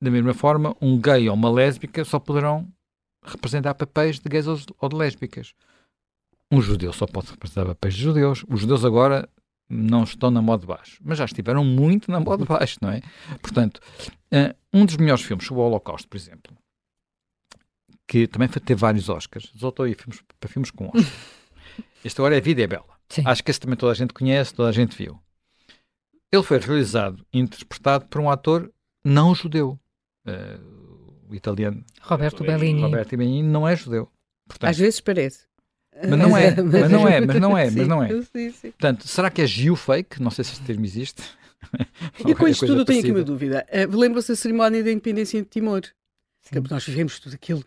da 0.00 0.10
mesma 0.10 0.32
forma, 0.32 0.74
um 0.80 0.98
gay 0.98 1.28
ou 1.28 1.34
uma 1.34 1.50
lésbica 1.50 2.06
só 2.06 2.18
poderão 2.18 2.66
representar 3.22 3.74
papéis 3.74 4.18
de 4.18 4.26
gays 4.30 4.46
ou 4.46 4.88
de 4.88 4.96
lésbicas. 4.96 5.52
Um 6.50 6.62
judeu 6.62 6.90
só 6.90 7.06
pode 7.06 7.32
representar 7.32 7.66
papéis 7.66 7.92
de 7.92 8.02
judeus. 8.02 8.46
Os 8.48 8.60
judeus 8.60 8.82
agora 8.82 9.28
não 9.68 10.04
estão 10.04 10.30
na 10.30 10.40
moda 10.40 10.62
de 10.62 10.66
baixo, 10.66 10.98
mas 11.04 11.18
já 11.18 11.26
estiveram 11.26 11.62
muito 11.62 12.10
na 12.10 12.20
moda 12.20 12.44
de 12.44 12.48
baixo, 12.48 12.78
não 12.80 12.92
é? 12.92 13.02
Portanto, 13.42 13.78
uh, 14.32 14.56
um 14.72 14.86
dos 14.86 14.96
melhores 14.96 15.22
filmes 15.22 15.46
sobre 15.46 15.62
o 15.62 15.66
Holocausto, 15.66 16.08
por 16.08 16.16
exemplo, 16.16 16.56
que 18.08 18.26
também 18.26 18.48
foi 18.48 18.62
ter 18.62 18.74
vários 18.74 19.10
Oscars, 19.10 19.50
resultou 19.52 19.84
aí 19.84 19.92
filmes, 19.92 20.22
para 20.40 20.48
filmes 20.48 20.70
com 20.70 20.86
Oscar. 20.86 21.12
este 22.02 22.18
agora 22.22 22.38
é 22.38 22.40
Vida 22.40 22.62
é 22.62 22.66
Bela. 22.66 22.93
Sim. 23.08 23.22
Acho 23.24 23.42
que 23.44 23.50
esse 23.50 23.60
também 23.60 23.76
toda 23.76 23.92
a 23.92 23.94
gente 23.94 24.12
conhece, 24.12 24.54
toda 24.54 24.68
a 24.68 24.72
gente 24.72 24.96
viu. 24.96 25.18
Ele 26.32 26.42
foi 26.42 26.58
realizado 26.58 27.24
e 27.32 27.38
interpretado 27.38 28.06
por 28.06 28.20
um 28.20 28.28
ator 28.28 28.72
não 29.04 29.34
judeu. 29.34 29.78
Uh, 30.26 30.84
o 31.28 31.34
italiano 31.34 31.84
Roberto 32.00 32.42
Bellini. 32.42 32.80
Roberto 32.80 33.16
Bellini 33.16 33.42
não 33.42 33.68
é 33.68 33.76
judeu. 33.76 34.10
Portanto, 34.48 34.70
Às 34.70 34.78
vezes 34.78 35.00
parece. 35.00 35.46
Mas 35.96 36.18
não 36.18 36.36
é, 36.36 36.50
mas 36.62 36.90
não 36.90 37.08
é, 37.08 37.20
mas 37.20 37.40
não 37.40 37.58
é, 37.58 37.70
mas 37.70 37.88
não 37.88 38.02
é. 38.02 38.08
Sim, 38.08 38.50
sim. 38.50 38.70
Portanto, 38.70 39.06
será 39.06 39.30
que 39.30 39.42
é 39.42 39.46
geofake? 39.46 40.20
Não 40.22 40.30
sei 40.30 40.44
se 40.44 40.52
este 40.52 40.64
termo 40.64 40.84
existe. 40.84 41.22
E 42.26 42.34
com 42.34 42.48
isto 42.48 42.66
tudo 42.66 42.80
eu 42.80 42.84
tenho 42.84 43.00
aqui 43.00 43.10
uma 43.10 43.22
dúvida. 43.22 43.66
Uh, 43.70 43.96
Lembra-se 43.96 44.32
da 44.32 44.36
cerimónia 44.36 44.82
da 44.82 44.90
independência 44.90 45.40
de 45.42 45.48
Timor? 45.48 45.82
Sim. 46.44 46.62
Nós 46.70 46.84
vivemos 46.84 47.18
tudo 47.18 47.34
aquilo. 47.34 47.64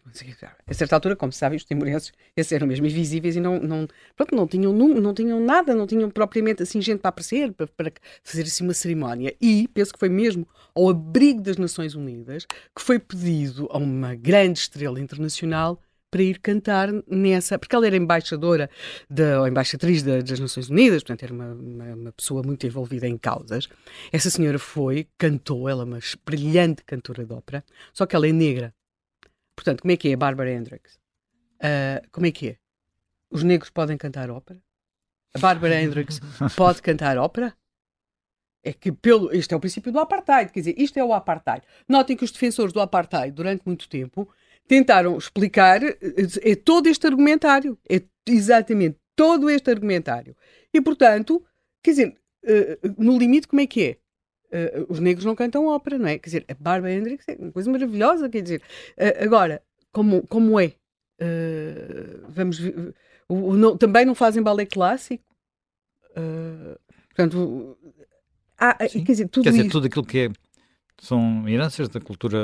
A 0.67 0.73
certa 0.73 0.95
altura, 0.95 1.15
como 1.15 1.31
se 1.31 1.39
sabe, 1.39 1.55
os 1.55 1.63
timorenses 1.63 2.11
esses 2.35 2.51
eram 2.51 2.67
mesmo 2.67 2.85
invisíveis 2.85 3.35
e 3.35 3.39
não, 3.39 3.59
não, 3.59 3.87
pronto, 4.15 4.35
não, 4.35 4.47
tinham, 4.47 4.71
não, 4.71 4.89
não 4.89 5.13
tinham 5.15 5.39
nada, 5.39 5.73
não 5.73 5.87
tinham 5.87 6.11
propriamente 6.11 6.61
assim 6.61 6.79
gente 6.79 6.99
para 6.99 7.09
aparecer, 7.09 7.51
para, 7.53 7.65
para 7.65 7.91
fazer 8.23 8.43
assim 8.43 8.63
uma 8.63 8.75
cerimónia. 8.75 9.35
E 9.41 9.67
penso 9.69 9.91
que 9.91 9.99
foi 9.99 10.09
mesmo 10.09 10.47
ao 10.75 10.89
abrigo 10.89 11.41
das 11.41 11.57
Nações 11.57 11.95
Unidas 11.95 12.45
que 12.45 12.81
foi 12.81 12.99
pedido 12.99 13.67
a 13.71 13.79
uma 13.79 14.13
grande 14.13 14.59
estrela 14.59 14.99
internacional 14.99 15.81
para 16.09 16.21
ir 16.21 16.39
cantar 16.39 16.89
nessa, 17.07 17.59
porque 17.59 17.75
ela 17.75 17.85
era 17.85 17.97
embaixadora 17.97 18.69
da, 19.09 19.41
ou 19.41 19.47
embaixatriz 19.47 20.03
da, 20.03 20.21
das 20.21 20.39
Nações 20.39 20.69
Unidas, 20.69 21.03
portanto 21.03 21.23
era 21.23 21.33
uma, 21.33 21.53
uma, 21.53 21.95
uma, 21.95 22.11
pessoa 22.13 22.41
muito 22.43 22.65
envolvida 22.65 23.07
em 23.07 23.17
causas. 23.17 23.67
Essa 24.11 24.29
senhora 24.29 24.57
foi, 24.57 25.07
cantou, 25.17 25.67
ela 25.67 25.83
é 25.83 25.85
uma 25.85 25.99
brilhante 26.25 26.83
cantora 26.83 27.25
de 27.25 27.33
ópera, 27.33 27.63
só 27.93 28.05
que 28.05 28.15
ela 28.15 28.27
é 28.27 28.31
negra. 28.31 28.73
Portanto, 29.55 29.81
como 29.81 29.91
é 29.91 29.97
que 29.97 30.09
é 30.09 30.13
a 30.13 30.17
Barbara 30.17 30.51
Hendricks? 30.51 30.95
Uh, 31.57 32.07
como 32.11 32.25
é 32.25 32.31
que 32.31 32.49
é? 32.49 32.57
Os 33.29 33.43
negros 33.43 33.69
podem 33.69 33.97
cantar 33.97 34.29
ópera? 34.29 34.61
A 35.33 35.39
Barbara 35.39 35.81
Hendricks 35.81 36.19
pode 36.55 36.81
cantar 36.81 37.17
ópera? 37.17 37.53
É 38.63 38.73
que 38.73 38.91
pelo, 38.91 39.33
isto 39.33 39.53
é 39.53 39.55
o 39.55 39.59
princípio 39.59 39.91
do 39.91 39.99
apartheid, 39.99 40.51
quer 40.51 40.59
dizer, 40.59 40.75
isto 40.77 40.97
é 40.97 41.03
o 41.03 41.13
apartheid. 41.13 41.65
Notem 41.87 42.15
que 42.15 42.23
os 42.23 42.31
defensores 42.31 42.73
do 42.73 42.81
apartheid, 42.81 43.31
durante 43.31 43.63
muito 43.65 43.87
tempo, 43.87 44.29
tentaram 44.67 45.17
explicar 45.17 45.81
é 45.83 46.55
todo 46.55 46.87
este 46.87 47.07
argumentário. 47.07 47.77
É 47.89 48.01
exatamente 48.27 48.97
todo 49.15 49.49
este 49.49 49.69
argumentário. 49.71 50.35
E, 50.73 50.81
portanto, 50.81 51.43
quer 51.81 51.91
dizer, 51.91 52.17
eh, 52.43 52.77
no 52.97 53.17
limite, 53.17 53.47
como 53.47 53.61
é 53.61 53.67
que 53.67 53.83
é? 53.83 53.97
Os 54.87 54.99
negros 55.01 55.25
não 55.25 55.35
cantam 55.35 55.67
ópera, 55.67 55.97
não 55.97 56.07
é? 56.07 56.17
Quer 56.17 56.27
dizer, 56.27 56.45
a 56.47 56.53
Barbara 56.53 56.93
Hendricks 56.93 57.27
é 57.27 57.35
uma 57.37 57.51
coisa 57.51 57.69
maravilhosa, 57.69 58.29
quer 58.29 58.41
dizer. 58.41 58.61
Agora, 59.19 59.61
como, 59.91 60.25
como 60.27 60.57
é? 60.57 60.73
Vamos 62.29 62.61
não, 63.29 63.77
também 63.77 64.05
não 64.05 64.15
fazem 64.15 64.41
balé 64.41 64.65
clássico. 64.65 65.23
portanto, 67.09 67.77
há, 68.57 68.75
quer 68.75 69.03
dizer, 69.03 69.27
tudo 69.27 69.43
quer 69.43 69.51
dizer, 69.51 69.69
tudo 69.69 69.87
aquilo 69.87 70.05
que 70.05 70.19
é 70.19 70.29
são 70.99 71.47
heranças 71.47 71.89
da 71.89 71.99
cultura, 71.99 72.37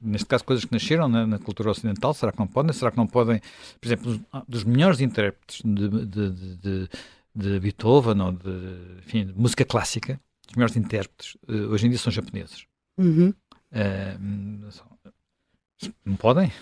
neste 0.00 0.26
caso 0.26 0.44
coisas 0.44 0.64
que 0.64 0.72
nasceram 0.72 1.08
na, 1.08 1.26
na, 1.26 1.38
cultura 1.38 1.70
ocidental, 1.70 2.14
será 2.14 2.30
que 2.32 2.38
não 2.38 2.46
podem? 2.46 2.72
Será 2.72 2.90
que 2.90 2.96
não 2.96 3.06
podem, 3.06 3.40
por 3.80 3.86
exemplo, 3.86 4.20
dos 4.46 4.64
melhores 4.64 5.00
intérpretes 5.00 5.60
de, 5.64 6.06
de, 6.06 6.30
de, 6.30 6.88
de 7.34 7.60
Beethoven 7.60 8.20
ou 8.20 8.32
de, 8.32 8.98
enfim, 8.98 9.32
música 9.36 9.64
clássica, 9.64 10.20
os 10.48 10.54
melhores 10.54 10.76
intérpretes, 10.76 11.36
uh, 11.48 11.70
hoje 11.70 11.86
em 11.86 11.90
dia 11.90 11.98
são 11.98 12.12
japoneses. 12.12 12.66
Uhum. 12.96 13.34
Uh, 13.72 14.70
não 16.04 16.16
podem? 16.16 16.52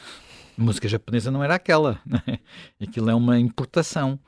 A 0.58 0.62
música 0.62 0.88
japonesa 0.88 1.30
não 1.30 1.44
era 1.44 1.54
aquela. 1.54 2.00
Né? 2.06 2.38
Aquilo 2.80 3.10
é 3.10 3.14
uma 3.14 3.38
importação. 3.38 4.18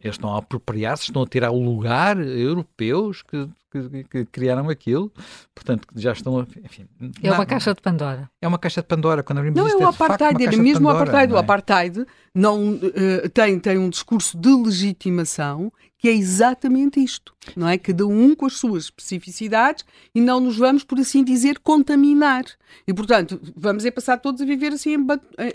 Eles 0.00 0.16
estão 0.16 0.34
a 0.34 0.38
apropriar-se, 0.38 1.04
estão 1.04 1.22
a 1.22 1.26
tirar 1.26 1.50
o 1.50 1.62
lugar 1.62 2.18
europeus 2.18 3.22
que, 3.22 3.46
que, 3.70 4.04
que, 4.04 4.24
criaram 4.24 4.70
aquilo, 4.70 5.12
portanto, 5.54 5.86
já 5.94 6.12
estão 6.12 6.38
a. 6.38 6.46
Enfim, 6.64 6.88
é 7.22 7.30
uma 7.30 7.44
caixa 7.44 7.74
de 7.74 7.82
Pandora. 7.82 8.30
É 8.40 8.48
uma 8.48 8.58
caixa 8.58 8.80
de 8.80 8.86
Pandora. 8.86 9.22
Quando 9.22 9.38
abrimos 9.38 9.58
não, 9.58 9.66
isto, 9.66 9.82
é 9.82 9.84
o 9.84 9.88
apartheid, 9.90 10.46
é 10.46 10.56
mesmo 10.56 10.88
o 10.88 10.90
apartheid. 10.90 11.30
Não 11.30 11.36
é? 11.36 11.40
O 11.40 11.44
apartheid 11.44 12.06
não, 12.34 12.72
uh, 12.72 13.28
tem, 13.34 13.60
tem 13.60 13.76
um 13.76 13.90
discurso 13.90 14.38
de 14.38 14.48
legitimação 14.48 15.70
que 15.98 16.08
é 16.08 16.12
exatamente 16.12 17.02
isto, 17.02 17.34
não 17.54 17.68
é? 17.68 17.76
Cada 17.76 18.06
um 18.06 18.34
com 18.34 18.46
as 18.46 18.54
suas 18.54 18.84
especificidades 18.84 19.84
e 20.14 20.20
não 20.20 20.40
nos 20.40 20.56
vamos, 20.56 20.84
por 20.84 20.98
assim 20.98 21.22
dizer, 21.22 21.58
contaminar. 21.58 22.44
E, 22.86 22.94
portanto, 22.94 23.40
vamos 23.54 23.84
é 23.84 23.90
passar 23.90 24.18
todos 24.18 24.40
a 24.40 24.44
viver 24.44 24.72
assim 24.72 24.94
em 24.94 25.06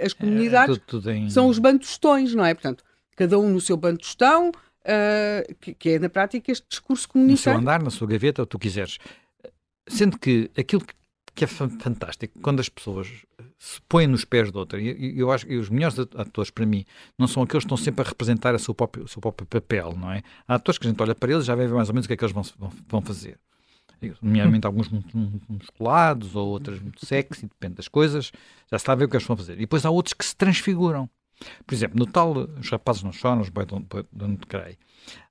as 0.04 0.14
comunidades. 0.14 0.78
É, 0.78 0.80
tudo, 0.80 1.02
tudo 1.02 1.12
em... 1.12 1.30
São 1.30 1.48
os 1.48 1.58
bantustões, 1.58 2.36
não 2.36 2.46
é? 2.46 2.54
Portanto, 2.54 2.84
cada 3.22 3.38
um 3.38 3.52
no 3.52 3.62
seu 3.62 3.78
bantustão, 3.78 4.50
uh, 4.50 5.56
que, 5.60 5.76
que, 5.76 5.90
é 5.92 6.00
na 6.00 6.10
prática 6.10 6.52
este 6.52 6.66
discurso 6.68 7.08
comunitário. 7.08 7.60
No 7.60 7.62
seu 7.64 7.72
andar, 7.72 7.84
na 7.84 7.92
sua 7.92 8.08
gaveta, 8.08 8.42
o 8.42 8.48
que 8.48 8.50
tu 8.50 8.58
quiseres. 8.58 8.98
Sendo 9.88 10.18
que 10.18 10.50
aquilo 10.58 10.82
que, 11.36 11.44
é 11.44 11.48
fantástico, 11.48 12.40
quando 12.42 12.60
as 12.60 12.68
pessoas 12.68 13.08
se 13.60 13.80
põem 13.88 14.08
nos 14.08 14.26
pés 14.26 14.52
de 14.52 14.58
outra, 14.58 14.82
e 14.82 15.20
eu 15.20 15.32
acho 15.32 15.46
que 15.46 15.56
os 15.56 15.70
melhores 15.70 16.00
atores 16.00 16.50
para 16.50 16.66
mim 16.66 16.84
não 17.16 17.28
são 17.28 17.44
aqueles 17.44 17.64
que 17.64 17.68
estão 17.68 17.78
sempre 17.78 18.04
a 18.04 18.10
representar 18.10 18.56
o 18.56 18.60
seu 18.60 18.74
próprio, 18.74 19.06
o 19.06 19.08
seu 19.08 19.22
próprio 19.22 19.46
papel, 19.46 19.96
não 19.96 20.12
é? 20.12 20.24
Há 20.48 20.56
atores 20.56 20.80
que 20.80 20.88
a 20.88 20.90
gente 20.90 21.00
olha 21.00 21.14
para 21.14 21.32
eles 21.32 21.44
e 21.44 21.48
já 21.48 21.54
vê 21.54 21.68
mais 21.68 21.90
ou 21.90 21.94
menos 21.94 22.06
o 22.06 22.08
que 22.08 22.14
é 22.16 22.18
que 22.18 22.24
eles 22.24 22.34
vão, 22.34 22.44
vão, 22.90 23.02
fazer 23.02 23.38
nomeadamente 24.20 24.66
alguns 24.66 24.90
muito, 24.90 25.16
muito 25.16 25.54
musculados 25.54 26.36
ou 26.36 26.48
outras 26.48 26.80
muito 26.80 27.06
sexy, 27.06 27.44
depende 27.44 27.76
das 27.76 27.88
coisas, 27.88 28.32
já 28.72 28.78
se 28.80 28.84
está 28.84 28.94
a 28.94 28.96
ver 28.96 29.06
o 29.06 29.10
que 29.10 29.16
eles 29.16 29.28
vão 29.28 29.38
fazer. 29.38 29.54
E 29.54 29.62
depois 29.62 29.86
há 29.86 29.92
outros 29.92 30.14
que 30.14 30.26
se 30.26 30.36
transfiguram. 30.36 31.08
Por 31.66 31.74
exemplo, 31.74 31.98
no 31.98 32.06
tal 32.06 32.32
Os 32.34 32.70
Rapazes 32.70 33.04
Não 33.04 33.12
Choram, 33.12 33.42
os 33.42 33.50
Boy 33.50 33.66
Don't, 33.66 33.88
Don't 34.12 34.46
Cry, 34.48 34.78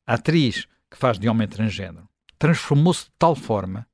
a 0.07 0.15
atriz 0.15 0.67
que 0.91 0.97
faz 0.97 1.19
de 1.19 1.29
homem 1.29 1.47
transgênero 1.47 2.11
transformou-se 2.41 3.05
de 3.05 3.13
tal 3.19 3.37
forma 3.37 3.87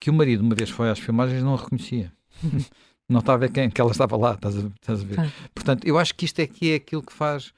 que 0.00 0.10
o 0.10 0.14
marido, 0.14 0.42
uma 0.42 0.54
vez 0.54 0.70
foi 0.70 0.90
às 0.90 0.98
filmagens, 0.98 1.42
não 1.42 1.54
a 1.54 1.58
reconhecia. 1.58 2.12
não 3.08 3.20
estava 3.20 3.36
a 3.36 3.40
ver 3.46 3.52
quem, 3.52 3.70
que 3.70 3.80
ela 3.80 3.92
estava 3.92 4.16
lá, 4.16 4.32
estás 4.32 4.56
a, 4.56 4.60
estás 4.60 5.02
a 5.02 5.04
ver? 5.04 5.20
Ah. 5.20 5.30
Portanto, 5.54 5.86
eu 5.86 5.98
acho 5.98 6.14
que 6.14 6.24
isto 6.24 6.40
é 6.40 6.46
que 6.46 6.72
é 6.72 6.76
aquilo 6.76 7.02
que 7.02 7.12
faz 7.12 7.52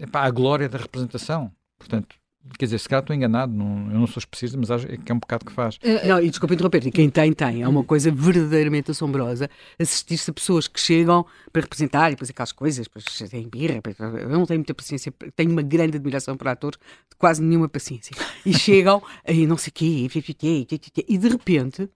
epá, 0.00 0.22
a 0.22 0.30
glória 0.30 0.68
da 0.68 0.78
representação. 0.78 1.52
Portanto, 1.78 2.16
Quer 2.58 2.64
dizer, 2.64 2.78
se 2.78 2.88
calhar 2.88 3.02
estou 3.02 3.14
enganado, 3.14 3.52
não, 3.52 3.92
eu 3.92 3.98
não 3.98 4.06
sou 4.06 4.18
especialista, 4.18 4.58
mas 4.58 4.70
acho 4.70 4.86
que 4.86 5.12
é 5.12 5.14
um 5.14 5.18
bocado 5.18 5.44
que 5.44 5.52
faz. 5.52 5.78
Eh, 5.82 6.08
não, 6.08 6.22
e 6.22 6.30
desculpa 6.30 6.54
interromper, 6.54 6.86
e 6.86 6.90
quem 6.90 7.10
tem, 7.10 7.34
tem. 7.34 7.62
É 7.62 7.68
uma 7.68 7.84
coisa 7.84 8.10
verdadeiramente 8.10 8.90
assombrosa 8.90 9.50
assistir-se 9.78 10.30
a 10.30 10.32
pessoas 10.32 10.66
que 10.66 10.80
chegam 10.80 11.26
para 11.52 11.60
representar 11.60 12.08
e 12.08 12.14
depois 12.14 12.30
aquelas 12.30 12.52
coisas, 12.52 12.86
depois 12.86 13.04
têm 13.30 13.46
birra. 13.46 13.82
Eu 13.98 14.30
não 14.30 14.46
tenho 14.46 14.60
muita 14.60 14.72
paciência, 14.72 15.12
tenho 15.36 15.50
uma 15.50 15.60
grande 15.60 15.98
admiração 15.98 16.34
por 16.34 16.48
atores, 16.48 16.78
quase 17.18 17.42
nenhuma 17.42 17.68
paciência. 17.68 18.16
E 18.44 18.54
chegam 18.58 19.02
e 19.28 19.46
não 19.46 19.58
sei 19.58 19.68
o 19.68 19.72
quê, 19.74 20.08
e 21.08 21.18
de 21.18 21.28
repente, 21.28 21.90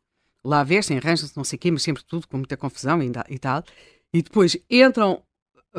lá 0.45 0.63
vestem, 0.63 0.99
arranjam-se, 0.99 1.35
não 1.39 1.45
sei 1.45 1.57
o 1.57 1.61
quê, 1.61 1.71
mas 1.71 1.83
sempre 1.83 2.05
tudo 2.05 2.29
com 2.29 2.37
muita 2.37 2.57
confusão 2.57 3.03
e 3.03 3.39
tal, 3.39 3.65
e 4.13 4.23
depois 4.23 4.59
entram 4.71 5.23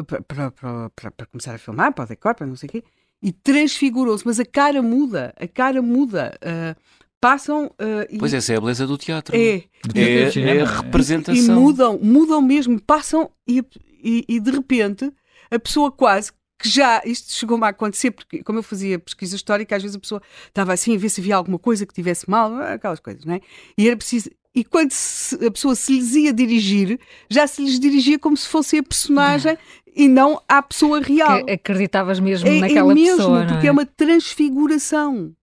para, 0.07 0.21
para, 0.21 0.51
para, 0.51 1.11
para 1.11 1.25
começar 1.27 1.53
a 1.53 1.59
filmar, 1.59 1.93
para 1.93 2.05
o 2.05 2.07
decor, 2.07 2.33
para 2.33 2.47
não 2.47 2.55
sei 2.55 2.67
o 2.67 2.71
quê 2.71 2.83
e 3.25 3.31
transfigurou-se, 3.31 4.23
mas 4.23 4.39
a 4.39 4.45
cara 4.45 4.83
muda, 4.83 5.33
a 5.35 5.47
cara 5.47 5.81
muda. 5.81 6.37
Uh, 6.43 6.79
passam. 7.19 7.65
Uh, 7.65 8.19
pois 8.19 8.35
essa 8.35 8.53
é 8.53 8.57
a 8.57 8.61
beleza 8.61 8.85
do 8.85 8.99
teatro. 8.99 9.35
É, 9.35 9.63
é, 9.95 10.57
é 10.57 10.61
a 10.61 10.65
representação. 10.65 11.43
E 11.43 11.49
mudam, 11.49 11.99
mudam 11.99 12.39
mesmo, 12.39 12.79
passam 12.79 13.31
e, 13.47 13.65
e, 14.03 14.23
e, 14.29 14.39
de 14.39 14.51
repente 14.51 15.11
a 15.49 15.57
pessoa 15.57 15.91
quase 15.91 16.31
que 16.59 16.69
já, 16.69 17.01
isto 17.03 17.33
chegou-me 17.33 17.65
a 17.65 17.69
acontecer, 17.69 18.11
porque 18.11 18.43
como 18.43 18.59
eu 18.59 18.63
fazia 18.63 18.99
pesquisa 18.99 19.35
histórica, 19.35 19.75
às 19.75 19.81
vezes 19.81 19.97
a 19.97 19.99
pessoa 19.99 20.21
estava 20.47 20.71
assim 20.73 20.95
a 20.95 20.99
ver 20.99 21.09
se 21.09 21.19
havia 21.19 21.35
alguma 21.35 21.57
coisa 21.57 21.83
que 21.83 21.95
tivesse 21.95 22.29
mal, 22.29 22.55
aquelas 22.61 22.99
coisas, 22.99 23.25
não 23.25 23.33
é? 23.33 23.41
E 23.75 23.87
era 23.87 23.97
preciso. 23.97 24.29
E 24.55 24.63
quando 24.63 24.91
se, 24.91 25.35
a 25.45 25.51
pessoa 25.51 25.75
se 25.75 25.93
lhes 25.93 26.15
ia 26.15 26.31
dirigir, 26.31 26.97
já 27.29 27.45
se 27.45 27.61
lhes 27.61 27.77
dirigia 27.77 28.17
como 28.17 28.37
se 28.37 28.47
fosse 28.47 28.77
a 28.77 28.83
personagem 28.83 29.57
e 29.93 30.07
não 30.07 30.41
à 30.47 30.61
pessoa 30.63 31.01
real. 31.01 31.43
Que 31.43 31.51
acreditavas 31.51 32.21
mesmo 32.21 32.47
é, 32.47 32.61
naquela 32.61 32.93
é 32.93 32.95
mesmo, 32.95 33.17
pessoa. 33.17 33.45
Porque 33.45 33.67
é? 33.67 33.69
é? 33.69 33.71
uma 33.71 33.85
transfiguração. 33.85 35.35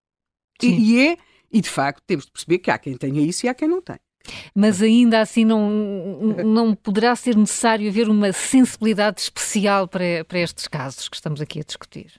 E, 0.63 0.67
e, 0.67 1.09
é, 1.09 1.17
e 1.53 1.61
de 1.61 1.69
facto 1.69 2.03
temos 2.07 2.25
de 2.25 2.31
perceber 2.31 2.59
que 2.59 2.71
há 2.71 2.79
quem 2.79 2.97
tenha 2.97 3.21
isso 3.21 3.45
e 3.45 3.49
há 3.51 3.55
quem 3.55 3.69
não 3.69 3.83
tem. 3.83 3.99
Mas 4.55 4.81
ainda 4.81 5.21
assim 5.21 5.45
não, 5.45 5.69
não 6.45 6.75
poderá 6.75 7.15
ser 7.15 7.37
necessário 7.37 7.89
haver 7.89 8.09
uma 8.09 8.33
sensibilidade 8.33 9.21
especial 9.21 9.87
para, 9.87 10.25
para 10.27 10.39
estes 10.39 10.67
casos 10.69 11.09
que 11.09 11.17
estamos 11.17 11.41
aqui 11.41 11.61
a 11.61 11.65
discutir? 11.65 12.13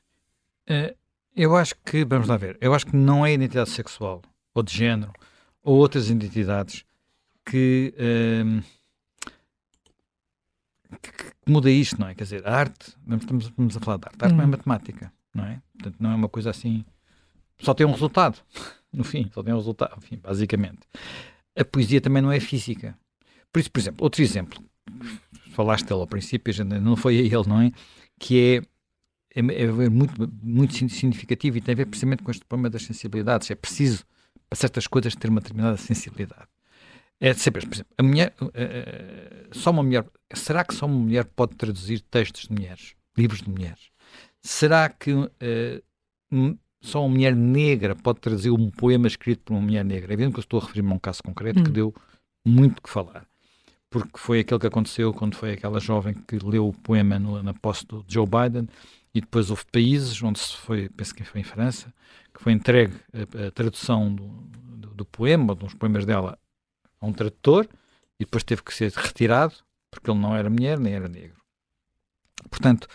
Uh, 0.70 0.94
eu 1.36 1.56
acho 1.56 1.74
que, 1.86 2.06
vamos 2.06 2.28
lá 2.28 2.38
ver, 2.38 2.58
eu 2.62 2.74
acho 2.74 2.86
que 2.86 2.96
não 2.96 3.26
é 3.26 3.34
identidade 3.34 3.70
sexual 3.70 4.22
ou 4.54 4.62
de 4.62 4.76
género 4.76 5.12
ou 5.64 5.78
outras 5.78 6.10
identidades 6.10 6.86
que, 7.46 7.94
uh, 7.98 8.64
que, 11.02 11.12
que, 11.12 11.34
muda 11.48 11.72
isto, 11.72 12.00
não 12.00 12.08
é? 12.08 12.16
Quer 12.16 12.24
dizer, 12.24 12.48
a 12.48 12.56
arte, 12.56 12.96
estamos, 13.20 13.46
estamos 13.46 13.78
a 13.78 13.80
falar 13.80 13.98
de 13.98 14.08
arte, 14.08 14.18
a 14.22 14.26
arte 14.26 14.34
hum. 14.34 14.38
não 14.38 14.44
é 14.44 14.48
matemática, 14.48 15.14
não 15.34 15.46
é? 15.46 15.62
Portanto, 15.74 15.96
não 16.00 16.12
é 16.12 16.16
uma 16.16 16.30
coisa 16.30 16.50
assim, 16.50 16.86
só 17.60 17.74
tem 17.74 17.86
um 17.86 17.92
resultado, 17.92 18.40
no 18.92 19.04
fim, 19.04 19.30
só 19.34 19.42
tem 19.42 19.54
um 19.54 19.58
resultado, 19.58 19.96
enfim, 19.98 20.20
basicamente 20.22 20.88
a 21.56 21.64
poesia 21.64 22.02
também 22.02 22.22
não 22.22 22.32
é 22.32 22.40
física. 22.40 22.98
Por 23.52 23.60
isso, 23.60 23.72
por 23.72 23.80
exemplo, 23.80 24.04
outro 24.04 24.22
exemplo, 24.22 24.64
falaste 25.52 25.86
dele 25.86 26.02
ao 26.02 26.08
princípio, 26.08 26.54
não 26.82 26.96
foi 26.96 27.18
a 27.18 27.22
ele, 27.22 27.48
não 27.48 27.62
é? 27.62 27.72
Que 28.20 28.64
é, 29.36 29.40
é, 29.40 29.64
é 29.64 29.90
muito, 29.90 30.14
muito 30.42 30.74
significativo 30.90 31.58
e 31.58 31.62
tem 31.62 31.74
a 31.74 31.76
ver 31.76 31.86
precisamente 31.86 32.24
com 32.24 32.32
este 32.32 32.46
problema 32.46 32.70
das 32.70 32.84
sensibilidades. 32.84 33.50
É 33.52 33.56
preciso, 33.56 34.04
para 34.54 34.60
certas 34.60 34.86
coisas, 34.86 35.16
ter 35.16 35.30
uma 35.30 35.42
determinada 35.42 35.78
sensibilidade. 35.78 36.48
É 37.20 37.34
de 37.34 37.40
saber, 37.40 37.66
por 37.66 37.74
exemplo, 37.74 37.94
a 37.98 38.04
mulher, 38.04 38.34
uh, 38.40 39.58
só 39.58 39.72
uma 39.72 39.82
mulher, 39.82 40.06
será 40.32 40.64
que 40.64 40.76
só 40.76 40.86
uma 40.86 41.00
mulher 41.00 41.26
pode 41.26 41.56
traduzir 41.56 42.02
textos 42.02 42.48
de 42.48 42.54
mulheres, 42.54 42.94
livros 43.18 43.42
de 43.42 43.50
mulheres? 43.50 43.90
Será 44.44 44.90
que 44.90 45.12
uh, 45.12 46.58
só 46.82 47.04
uma 47.04 47.16
mulher 47.16 47.36
negra 47.36 47.96
pode 47.96 48.20
trazer 48.20 48.52
um 48.52 48.70
poema 48.70 49.08
escrito 49.08 49.42
por 49.46 49.54
uma 49.54 49.62
mulher 49.62 49.86
negra. 49.86 50.12
É 50.12 50.14
evidente 50.14 50.34
que 50.34 50.40
eu 50.40 50.44
estou 50.44 50.60
a 50.60 50.64
referir-me 50.64 50.92
a 50.92 50.96
um 50.96 51.00
caso 51.00 51.24
concreto 51.24 51.62
hum. 51.62 51.64
que 51.64 51.72
deu 51.72 51.96
muito 52.46 52.82
que 52.82 52.90
falar. 52.90 53.26
Porque 53.90 54.18
foi 54.18 54.42
aquele 54.42 54.60
que 54.60 54.68
aconteceu 54.68 55.14
quando 55.14 55.36
foi 55.36 55.54
aquela 55.54 55.80
jovem 55.80 56.14
que 56.14 56.38
leu 56.38 56.68
o 56.68 56.74
poema 56.74 57.18
no, 57.18 57.42
na 57.42 57.54
posse 57.54 57.88
do 57.88 58.04
Joe 58.08 58.28
Biden 58.28 58.68
e 59.16 59.22
depois 59.22 59.50
houve 59.50 59.64
países 59.72 60.22
onde 60.22 60.40
se 60.40 60.58
foi, 60.58 60.90
penso 60.90 61.16
que 61.16 61.24
foi 61.24 61.42
em 61.42 61.44
França, 61.44 61.94
que 62.34 62.42
foi 62.42 62.54
entregue 62.54 62.96
a, 63.14 63.48
a 63.48 63.52
tradução 63.52 64.14
do, 64.14 64.28
do, 64.28 64.88
do 64.96 65.06
poema, 65.06 65.56
de 65.56 65.66
uns 65.66 65.74
poemas 65.74 66.06
dela, 66.06 66.38
a 67.00 67.06
um 67.06 67.14
tradutor 67.14 67.68
e 68.20 68.26
depois 68.26 68.44
teve 68.44 68.64
que 68.64 68.74
ser 68.74 68.92
retirado 68.92 69.56
porque 69.92 70.10
ele 70.10 70.20
não 70.20 70.36
era 70.36 70.50
mulher 70.50 70.80
nem 70.80 70.94
era 70.94 71.08
negro. 71.08 71.42
Portanto, 72.50 72.88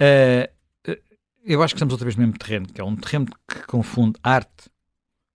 uh, 0.00 0.60
eu 1.44 1.62
acho 1.62 1.74
que 1.74 1.78
estamos 1.78 1.92
outra 1.92 2.04
vez 2.04 2.16
no 2.16 2.22
mesmo 2.22 2.38
terreno, 2.38 2.66
que 2.66 2.80
é 2.80 2.84
um 2.84 2.96
terreno 2.96 3.26
que 3.48 3.66
confunde 3.66 4.18
arte 4.22 4.70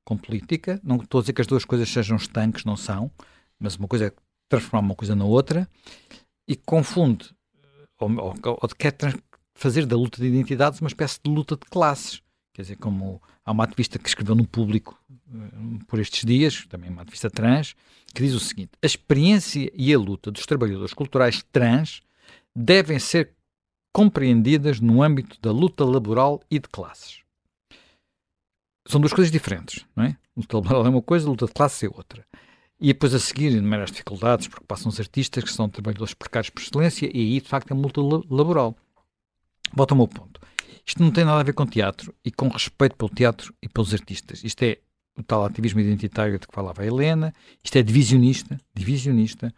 com 0.03 0.17
política. 0.17 0.79
Não 0.83 0.97
estou 0.97 1.19
a 1.19 1.21
dizer 1.21 1.33
que 1.33 1.41
as 1.41 1.47
duas 1.47 1.65
coisas 1.65 1.89
sejam 1.89 2.17
estanques, 2.17 2.65
não 2.65 2.77
são, 2.77 3.11
mas 3.59 3.75
uma 3.75 3.87
coisa 3.87 4.07
é 4.07 4.13
transformar 4.49 4.85
uma 4.85 4.95
coisa 4.95 5.15
na 5.15 5.25
outra 5.25 5.67
e 6.47 6.55
confunde, 6.55 7.35
ou, 7.99 8.11
ou, 8.11 8.35
ou 8.43 8.69
quer 8.77 8.95
fazer 9.55 9.85
da 9.85 9.95
luta 9.95 10.21
de 10.21 10.27
identidades 10.27 10.79
uma 10.79 10.87
espécie 10.87 11.19
de 11.23 11.31
luta 11.31 11.55
de 11.55 11.65
classes. 11.69 12.21
Quer 12.55 12.61
dizer, 12.61 12.77
como 12.77 13.21
há 13.45 13.51
uma 13.51 13.65
ativista 13.65 13.99
que 13.99 14.07
escreveu 14.07 14.33
no 14.33 14.47
público 14.47 14.97
uh, 15.11 15.85
por 15.87 15.99
estes 15.99 16.23
dias, 16.23 16.65
também 16.69 16.89
uma 16.89 17.01
ativista 17.01 17.29
trans, 17.29 17.75
que 18.13 18.23
diz 18.23 18.33
o 18.33 18.39
seguinte: 18.39 18.71
a 18.81 18.85
experiência 18.85 19.69
e 19.75 19.93
a 19.93 19.99
luta 19.99 20.31
dos 20.31 20.45
trabalhadores 20.45 20.93
culturais 20.93 21.43
trans 21.51 22.01
devem 22.55 22.97
ser 22.97 23.33
compreendidas 23.91 24.79
no 24.79 25.03
âmbito 25.03 25.37
da 25.41 25.51
luta 25.51 25.83
laboral 25.83 26.41
e 26.49 26.57
de 26.57 26.69
classes. 26.69 27.19
São 28.87 29.01
duas 29.01 29.11
coisas 29.11 29.33
diferentes, 29.33 29.85
não 29.93 30.05
é? 30.05 30.15
Luta 30.37 30.55
laboral 30.55 30.85
é 30.85 30.89
uma 30.89 31.01
coisa, 31.01 31.27
luta 31.27 31.47
de 31.47 31.51
classe 31.51 31.85
é 31.85 31.89
outra. 31.89 32.25
E 32.79 32.87
depois 32.87 33.13
a 33.13 33.19
seguir 33.19 33.51
enumerar 33.51 33.83
as 33.83 33.91
dificuldades, 33.91 34.47
porque 34.47 34.65
passam 34.65 34.87
os 34.87 34.97
artistas 34.97 35.43
que 35.43 35.51
são 35.51 35.67
trabalhadores 35.67 36.13
precários 36.13 36.49
por 36.49 36.61
excelência, 36.61 37.09
e 37.13 37.19
aí 37.19 37.41
de 37.41 37.49
facto 37.49 37.71
é 37.71 37.73
uma 37.73 37.83
luta 37.83 37.99
laboral. 38.33 38.77
Volta 39.73 39.93
ao 39.93 39.97
meu 39.97 40.07
ponto. 40.07 40.39
Isto 40.85 41.01
não 41.01 41.11
tem 41.11 41.25
nada 41.25 41.39
a 41.39 41.43
ver 41.43 41.53
com 41.53 41.65
teatro 41.65 42.13
e 42.23 42.31
com 42.31 42.47
respeito 42.47 42.95
pelo 42.95 43.09
teatro 43.09 43.53
e 43.61 43.67
pelos 43.67 43.93
artistas. 43.93 44.43
Isto 44.43 44.63
é 44.63 44.77
o 45.17 45.23
tal 45.23 45.45
ativismo 45.45 45.79
identitário 45.79 46.37
de 46.37 46.45
que 46.47 46.53
falava 46.53 46.81
a 46.81 46.85
Helena, 46.85 47.33
isto 47.63 47.77
é 47.77 47.81
divisionista, 47.81 48.59
divisionista, 48.73 49.53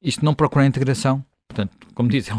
isto 0.00 0.24
não 0.24 0.34
procura 0.34 0.64
a 0.64 0.68
integração, 0.68 1.24
portanto, 1.48 1.76
como 1.94 2.08
diz, 2.08 2.28
é 2.30 2.34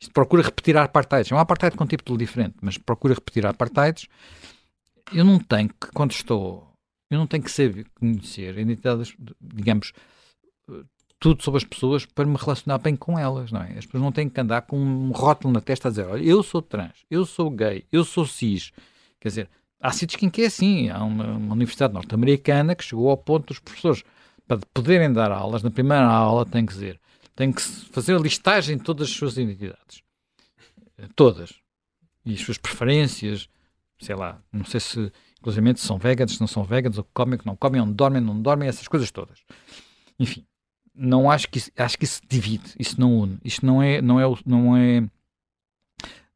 isto 0.00 0.12
procura 0.12 0.42
repetir 0.42 0.76
apartheid. 0.76 1.32
É 1.32 1.36
um 1.36 1.38
apartheid 1.38 1.76
com 1.76 1.84
um 1.84 1.86
título 1.86 2.18
diferente, 2.18 2.56
mas 2.60 2.78
procura 2.78 3.14
repetir 3.14 3.46
apartheids. 3.46 4.08
Eu 5.12 5.24
não 5.24 5.38
tenho 5.38 5.68
que, 5.68 5.88
quando 5.92 6.12
estou, 6.12 6.72
eu 7.10 7.18
não 7.18 7.26
tenho 7.26 7.42
que 7.42 7.50
saber 7.50 7.86
conhecer 7.94 8.58
identidades, 8.58 9.14
digamos, 9.40 9.92
tudo 11.22 11.42
sobre 11.42 11.58
as 11.58 11.64
pessoas 11.64 12.04
para 12.04 12.26
me 12.26 12.36
relacionar 12.36 12.78
bem 12.78 12.96
com 12.96 13.16
elas, 13.16 13.52
não 13.52 13.62
é? 13.62 13.78
As 13.78 13.86
pessoas 13.86 14.02
não 14.02 14.10
têm 14.10 14.28
que 14.28 14.40
andar 14.40 14.62
com 14.62 14.76
um 14.76 15.12
rótulo 15.12 15.54
na 15.54 15.60
testa 15.60 15.86
a 15.86 15.90
dizer, 15.90 16.06
olha, 16.06 16.22
eu 16.22 16.42
sou 16.42 16.60
trans, 16.60 17.04
eu 17.08 17.24
sou 17.24 17.48
gay, 17.48 17.84
eu 17.92 18.04
sou 18.04 18.26
cis. 18.26 18.72
Quer 19.20 19.28
dizer, 19.28 19.50
há 19.80 19.92
sítios 19.92 20.20
em 20.20 20.28
que 20.28 20.42
é 20.42 20.46
assim. 20.46 20.90
Há 20.90 21.02
uma, 21.04 21.24
uma 21.24 21.54
universidade 21.54 21.94
norte-americana 21.94 22.74
que 22.74 22.84
chegou 22.84 23.08
ao 23.08 23.16
ponto 23.16 23.46
dos 23.46 23.60
professores, 23.60 24.02
para 24.48 24.58
poderem 24.74 25.12
dar 25.12 25.30
aulas, 25.30 25.62
na 25.62 25.70
primeira 25.70 26.04
aula 26.04 26.44
tem 26.44 26.66
que 26.66 26.72
dizer 26.72 27.00
tem 27.34 27.52
que 27.52 27.62
fazer 27.62 28.14
a 28.14 28.18
listagem 28.18 28.76
de 28.76 28.84
todas 28.84 29.08
as 29.08 29.14
suas 29.14 29.36
identidades. 29.36 30.02
Todas. 31.16 31.54
E 32.24 32.34
as 32.34 32.40
suas 32.40 32.58
preferências, 32.58 33.48
sei 33.98 34.14
lá, 34.14 34.40
não 34.52 34.64
sei 34.64 34.80
se, 34.80 35.12
inclusive, 35.40 35.76
se 35.76 35.86
são 35.86 35.98
veganos, 35.98 36.34
se 36.34 36.40
não 36.40 36.46
são 36.46 36.62
veganos, 36.62 36.98
ou 36.98 37.04
comem, 37.14 37.38
que 37.38 37.46
não 37.46 37.56
comem, 37.56 37.80
onde 37.80 37.94
dormem, 37.94 38.20
não 38.20 38.40
dormem, 38.40 38.68
essas 38.68 38.86
coisas 38.86 39.10
todas. 39.10 39.40
Enfim, 40.18 40.44
não 40.94 41.30
acho 41.30 41.48
que 41.48 41.58
isso, 41.58 41.70
acho 41.76 41.98
que 41.98 42.04
isso 42.04 42.20
divide, 42.28 42.74
isso 42.78 43.00
não 43.00 43.18
une. 43.18 43.38
Isto 43.44 43.64
não 43.64 43.82
é, 43.82 44.02
não 44.02 44.20
é, 44.20 44.24
não 44.44 44.76
é, 44.76 45.08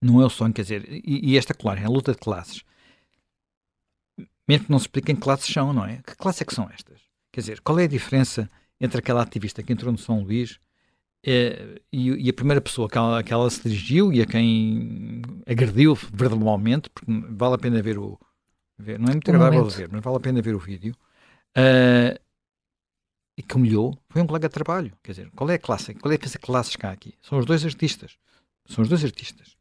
não 0.01 0.23
é 0.23 0.27
o 0.27 0.31
sonho, 0.31 0.53
quer 0.53 0.62
dizer, 0.62 0.85
e, 0.88 1.33
e 1.33 1.38
esta, 1.38 1.55
claro, 1.55 1.81
é 1.81 1.85
a 1.85 1.88
luta 1.88 2.12
de 2.12 2.19
classes. 2.19 2.62
Mesmo 4.49 4.66
que 4.66 4.71
não 4.71 4.79
se 4.79 4.85
expliquem 4.85 5.14
que 5.14 5.21
classes 5.21 5.53
são, 5.53 5.73
não 5.73 5.85
é? 5.85 5.97
Que 6.07 6.16
classes 6.16 6.42
é 6.42 6.45
que 6.45 6.55
são 6.55 6.71
estas? 6.71 7.01
Quer 7.33 7.40
dizer, 7.40 7.61
qual 7.61 7.79
é 7.79 7.85
a 7.85 7.88
diferença 7.88 8.49
entre 8.81 8.99
aquela 8.99 9.23
ativista 9.23 9.62
que 9.62 9.73
entrou 9.73 9.90
no 9.90 9.99
São 9.99 10.23
Luís 10.23 10.59
é, 11.25 11.81
e, 11.92 12.27
e, 12.27 12.31
a 12.31 12.33
primeira 12.33 12.61
pessoa 12.61 12.88
que 12.88 12.97
ela, 12.97 13.23
que 13.23 13.33
ela 13.33 13.51
se 13.51 13.61
dirigiu 13.62 14.12
e 14.12 14.23
a 14.23 14.27
quem 14.27 15.23
agrediu 15.45 15.95
verbalmente, 16.12 16.88
porque 16.88 17.11
vale 17.31 17.57
a 17.57 17.59
pena 17.59 17.83
ver 17.83 17.99
o. 17.99 18.19
Ver, 18.79 18.99
não 18.99 19.09
é 19.09 19.12
muito 19.12 19.29
agradável 19.29 19.64
ver, 19.64 19.88
mas 19.90 20.03
vale 20.03 20.16
a 20.19 20.21
pena 20.21 20.40
ver 20.40 20.55
o 20.55 20.59
vídeo. 20.59 20.95
Uh, 21.57 22.16
e 23.37 23.42
que 23.42 23.55
humilhou 23.55 23.99
foi 24.09 24.22
um 24.22 24.27
colega 24.27 24.49
de 24.49 24.55
trabalho. 24.55 24.92
Quer 25.03 25.12
dizer, 25.12 25.31
qual 25.35 25.51
é 25.51 25.55
a 25.55 25.59
classe? 25.59 25.94
Qual 25.94 26.11
é 26.12 26.16
a 26.16 26.38
classe 26.38 26.79
cá 26.79 26.90
aqui? 26.90 27.14
São 27.20 27.38
os 27.38 27.44
dois 27.44 27.64
artistas. 27.64 28.16
São 28.66 28.83
os 28.83 28.88
dois 28.88 29.05
artistas. 29.05 29.57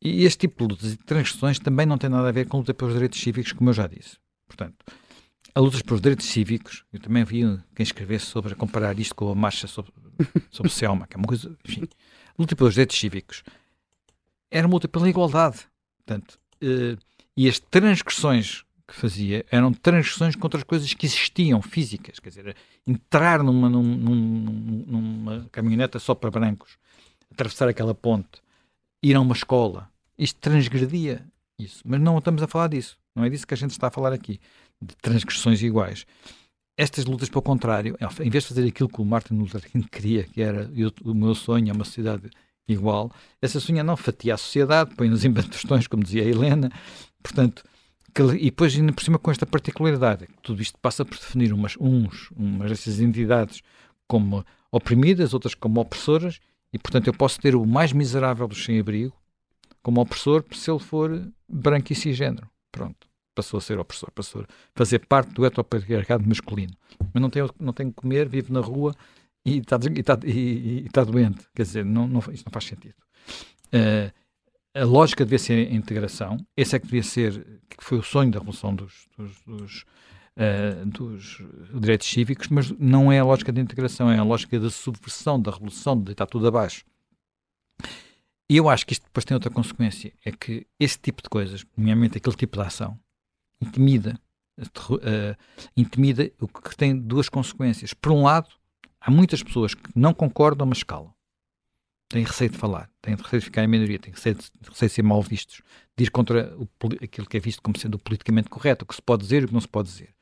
E 0.00 0.24
este 0.24 0.40
tipo 0.46 0.66
de 0.66 0.74
lutas 0.74 0.92
e 0.92 0.96
transições 0.96 1.58
também 1.58 1.84
não 1.84 1.98
tem 1.98 2.08
nada 2.08 2.28
a 2.28 2.32
ver 2.32 2.46
com 2.46 2.58
luta 2.58 2.72
pelos 2.72 2.94
direitos 2.94 3.20
cívicos, 3.20 3.52
como 3.52 3.70
eu 3.70 3.74
já 3.74 3.86
disse. 3.86 4.16
Portanto, 4.46 4.84
a 5.54 5.60
luta 5.60 5.82
pelos 5.82 6.00
direitos 6.00 6.26
cívicos, 6.26 6.84
eu 6.92 7.00
também 7.00 7.24
vi 7.24 7.42
quem 7.74 7.82
escrevesse 7.82 8.26
sobre 8.26 8.54
comparar 8.54 8.98
isto 8.98 9.14
com 9.14 9.30
a 9.30 9.34
marcha 9.34 9.66
sobre, 9.66 9.92
sobre 10.50 10.70
Selma, 10.70 11.06
que 11.06 11.16
é 11.16 11.18
uma 11.18 11.26
coisa, 11.26 11.56
enfim, 11.64 11.82
a 11.82 12.34
luta 12.38 12.54
pelos 12.54 12.74
direitos 12.74 12.96
cívicos 12.96 13.42
era 14.50 14.66
uma 14.66 14.74
luta 14.74 14.86
pela 14.86 15.08
igualdade. 15.08 15.66
Portanto, 15.96 16.38
uh, 16.62 16.96
e 17.36 17.48
as 17.48 17.58
transgressões 17.58 18.64
que 18.88 18.94
fazia 18.94 19.44
eram 19.50 19.70
transgressões 19.70 20.34
contra 20.34 20.58
as 20.58 20.64
coisas 20.64 20.92
que 20.94 21.04
existiam, 21.04 21.60
físicas, 21.60 22.18
quer 22.18 22.30
dizer, 22.30 22.56
entrar 22.86 23.42
numa, 23.42 23.68
num, 23.68 23.82
num, 23.82 24.84
numa 24.86 25.48
caminhoneta 25.52 25.98
só 25.98 26.14
para 26.14 26.30
brancos, 26.30 26.78
atravessar 27.30 27.68
aquela 27.68 27.94
ponte, 27.94 28.40
ir 29.02 29.14
a 29.14 29.20
uma 29.20 29.34
escola, 29.34 29.90
isto 30.16 30.40
transgredia 30.40 31.22
isso. 31.58 31.82
Mas 31.84 32.00
não 32.00 32.18
estamos 32.18 32.42
a 32.42 32.46
falar 32.46 32.68
disso. 32.68 32.96
Não 33.14 33.24
é 33.24 33.28
disso 33.28 33.46
que 33.46 33.54
a 33.54 33.56
gente 33.56 33.72
está 33.72 33.88
a 33.88 33.90
falar 33.90 34.12
aqui 34.12 34.40
de 34.80 34.94
transgressões 34.96 35.60
iguais. 35.62 36.06
Estas 36.76 37.04
lutas, 37.04 37.28
pelo 37.28 37.42
contrário, 37.42 37.96
em 38.20 38.30
vez 38.30 38.44
de 38.44 38.48
fazer 38.48 38.66
aquilo 38.66 38.88
que 38.88 39.00
o 39.00 39.04
Martin 39.04 39.34
Luther 39.34 39.68
King 39.68 39.86
queria, 39.90 40.22
que 40.24 40.40
era 40.40 40.70
eu, 40.74 40.92
o 41.04 41.12
meu 41.12 41.34
sonho 41.34 41.68
é 41.68 41.72
uma 41.72 41.84
sociedade 41.84 42.30
igual, 42.68 43.10
essa 43.42 43.58
sonha 43.58 43.82
não 43.82 43.96
fatia 43.96 44.34
a 44.34 44.36
sociedade, 44.36 44.94
põe-nos 44.94 45.24
em 45.24 45.30
bastões, 45.32 45.86
como 45.86 46.04
dizia 46.04 46.22
a 46.22 46.26
Helena, 46.26 46.70
portanto, 47.22 47.64
e 48.22 48.44
depois 48.44 48.74
ainda 48.74 48.92
por 48.92 49.02
cima 49.02 49.18
com 49.18 49.30
esta 49.30 49.46
particularidade, 49.46 50.26
que 50.26 50.42
tudo 50.42 50.60
isto 50.60 50.78
passa 50.80 51.04
por 51.04 51.16
definir 51.16 51.52
umas, 51.52 51.76
uns, 51.78 52.30
umas 52.36 52.70
dessas 52.70 53.00
entidades 53.00 53.62
como 54.06 54.44
oprimidas, 54.70 55.34
outras 55.34 55.54
como 55.54 55.80
opressoras, 55.80 56.40
e 56.72 56.78
portanto 56.78 57.06
eu 57.06 57.14
posso 57.14 57.40
ter 57.40 57.54
o 57.54 57.64
mais 57.66 57.92
miserável 57.92 58.46
dos 58.48 58.64
sem-abrigo, 58.64 59.14
como 59.82 60.00
opressor 60.00 60.44
se 60.52 60.70
ele 60.70 60.80
for 60.80 61.30
branco 61.48 61.92
e 61.92 61.96
cisgênero. 61.96 62.48
Pronto, 62.70 63.06
passou 63.34 63.58
a 63.58 63.60
ser 63.60 63.78
opressor, 63.78 64.10
passou 64.12 64.42
a 64.42 64.46
fazer 64.74 65.06
parte 65.06 65.32
do 65.32 65.46
heteropatriarcado 65.46 66.28
masculino. 66.28 66.74
Mas 67.12 67.22
não 67.22 67.30
tem, 67.30 67.48
não 67.58 67.72
tem 67.72 67.88
que 67.88 67.94
comer, 67.94 68.28
vive 68.28 68.52
na 68.52 68.60
rua 68.60 68.94
e 69.44 69.58
está, 69.58 69.76
e 69.76 70.00
está, 70.00 70.18
e, 70.24 70.30
e 70.30 70.86
está 70.86 71.04
doente. 71.04 71.46
Quer 71.54 71.62
dizer, 71.62 71.84
não, 71.84 72.06
não, 72.06 72.18
isto 72.18 72.44
não 72.46 72.52
faz 72.52 72.64
sentido. 72.64 72.96
Uh, 73.68 74.12
a 74.74 74.84
lógica 74.84 75.24
devia 75.24 75.38
ser 75.38 75.68
a 75.68 75.74
integração. 75.74 76.38
Esse 76.56 76.76
é 76.76 76.78
que 76.78 76.86
devia 76.86 77.02
ser, 77.02 77.60
que 77.68 77.82
foi 77.82 77.98
o 77.98 78.02
sonho 78.02 78.30
da 78.30 78.38
Revolução 78.38 78.74
dos, 78.74 79.08
dos, 79.16 79.40
dos, 79.42 79.84
uh, 80.36 80.86
dos 80.86 81.42
direitos 81.80 82.08
cívicos, 82.08 82.48
mas 82.48 82.70
não 82.72 83.10
é 83.10 83.18
a 83.18 83.24
lógica 83.24 83.52
de 83.52 83.60
integração, 83.60 84.10
é 84.10 84.18
a 84.18 84.22
lógica 84.22 84.58
da 84.58 84.70
subversão, 84.70 85.40
da 85.40 85.50
revolução, 85.50 85.96
de 85.96 86.04
deitar 86.04 86.26
tudo 86.26 86.46
abaixo. 86.46 86.84
E 88.50 88.56
eu 88.56 88.68
acho 88.68 88.86
que 88.86 88.94
isto 88.94 89.04
depois 89.04 89.24
tem 89.24 89.34
outra 89.34 89.50
consequência, 89.50 90.12
é 90.24 90.32
que 90.32 90.66
esse 90.80 90.98
tipo 90.98 91.22
de 91.22 91.28
coisas, 91.28 91.66
nomeadamente 91.76 92.16
aquele 92.16 92.36
tipo 92.36 92.56
de 92.56 92.66
ação, 92.66 92.98
intimida, 93.60 94.18
uh, 94.58 95.36
intimida 95.76 96.30
o 96.40 96.48
que 96.48 96.76
tem 96.76 96.98
duas 96.98 97.28
consequências. 97.28 97.92
Por 97.92 98.12
um 98.12 98.22
lado, 98.22 98.48
há 99.00 99.10
muitas 99.10 99.42
pessoas 99.42 99.74
que 99.74 99.90
não 99.94 100.14
concordam, 100.14 100.66
mas 100.66 100.82
calam. 100.82 101.12
Têm 102.08 102.24
receio 102.24 102.50
de 102.50 102.56
falar, 102.56 102.90
têm 103.02 103.14
receio 103.14 103.40
de 103.40 103.44
ficar 103.44 103.64
em 103.64 103.66
minoria, 103.66 103.98
têm 103.98 104.12
receio 104.12 104.34
de, 104.34 104.44
receio 104.66 104.88
de 104.88 104.94
ser 104.94 105.02
mal 105.02 105.22
vistos, 105.22 105.60
de 105.96 106.04
ir 106.04 106.10
contra 106.10 106.56
o, 106.56 106.66
aquilo 107.02 107.26
que 107.26 107.36
é 107.36 107.40
visto 107.40 107.62
como 107.62 107.78
sendo 107.78 107.96
o 107.96 107.98
politicamente 107.98 108.48
correto, 108.48 108.84
o 108.84 108.88
que 108.88 108.94
se 108.94 109.02
pode 109.02 109.22
dizer 109.22 109.42
e 109.42 109.44
o 109.44 109.48
que 109.48 109.54
não 109.54 109.60
se 109.60 109.68
pode 109.68 109.88
dizer. 109.88 110.14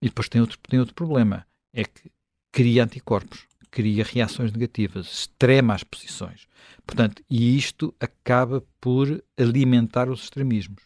E 0.00 0.06
depois 0.06 0.28
tem 0.28 0.40
outro, 0.40 0.58
tem 0.68 0.80
outro 0.80 0.94
problema, 0.94 1.46
é 1.72 1.84
que 1.84 2.10
cria 2.50 2.84
anticorpos 2.84 3.46
cria 3.72 4.04
reações 4.04 4.52
negativas, 4.52 5.06
extrema 5.06 5.74
as 5.74 5.82
posições. 5.82 6.46
Portanto, 6.86 7.24
e 7.28 7.56
isto 7.56 7.92
acaba 7.98 8.62
por 8.78 9.24
alimentar 9.36 10.10
os 10.10 10.24
extremismos. 10.24 10.84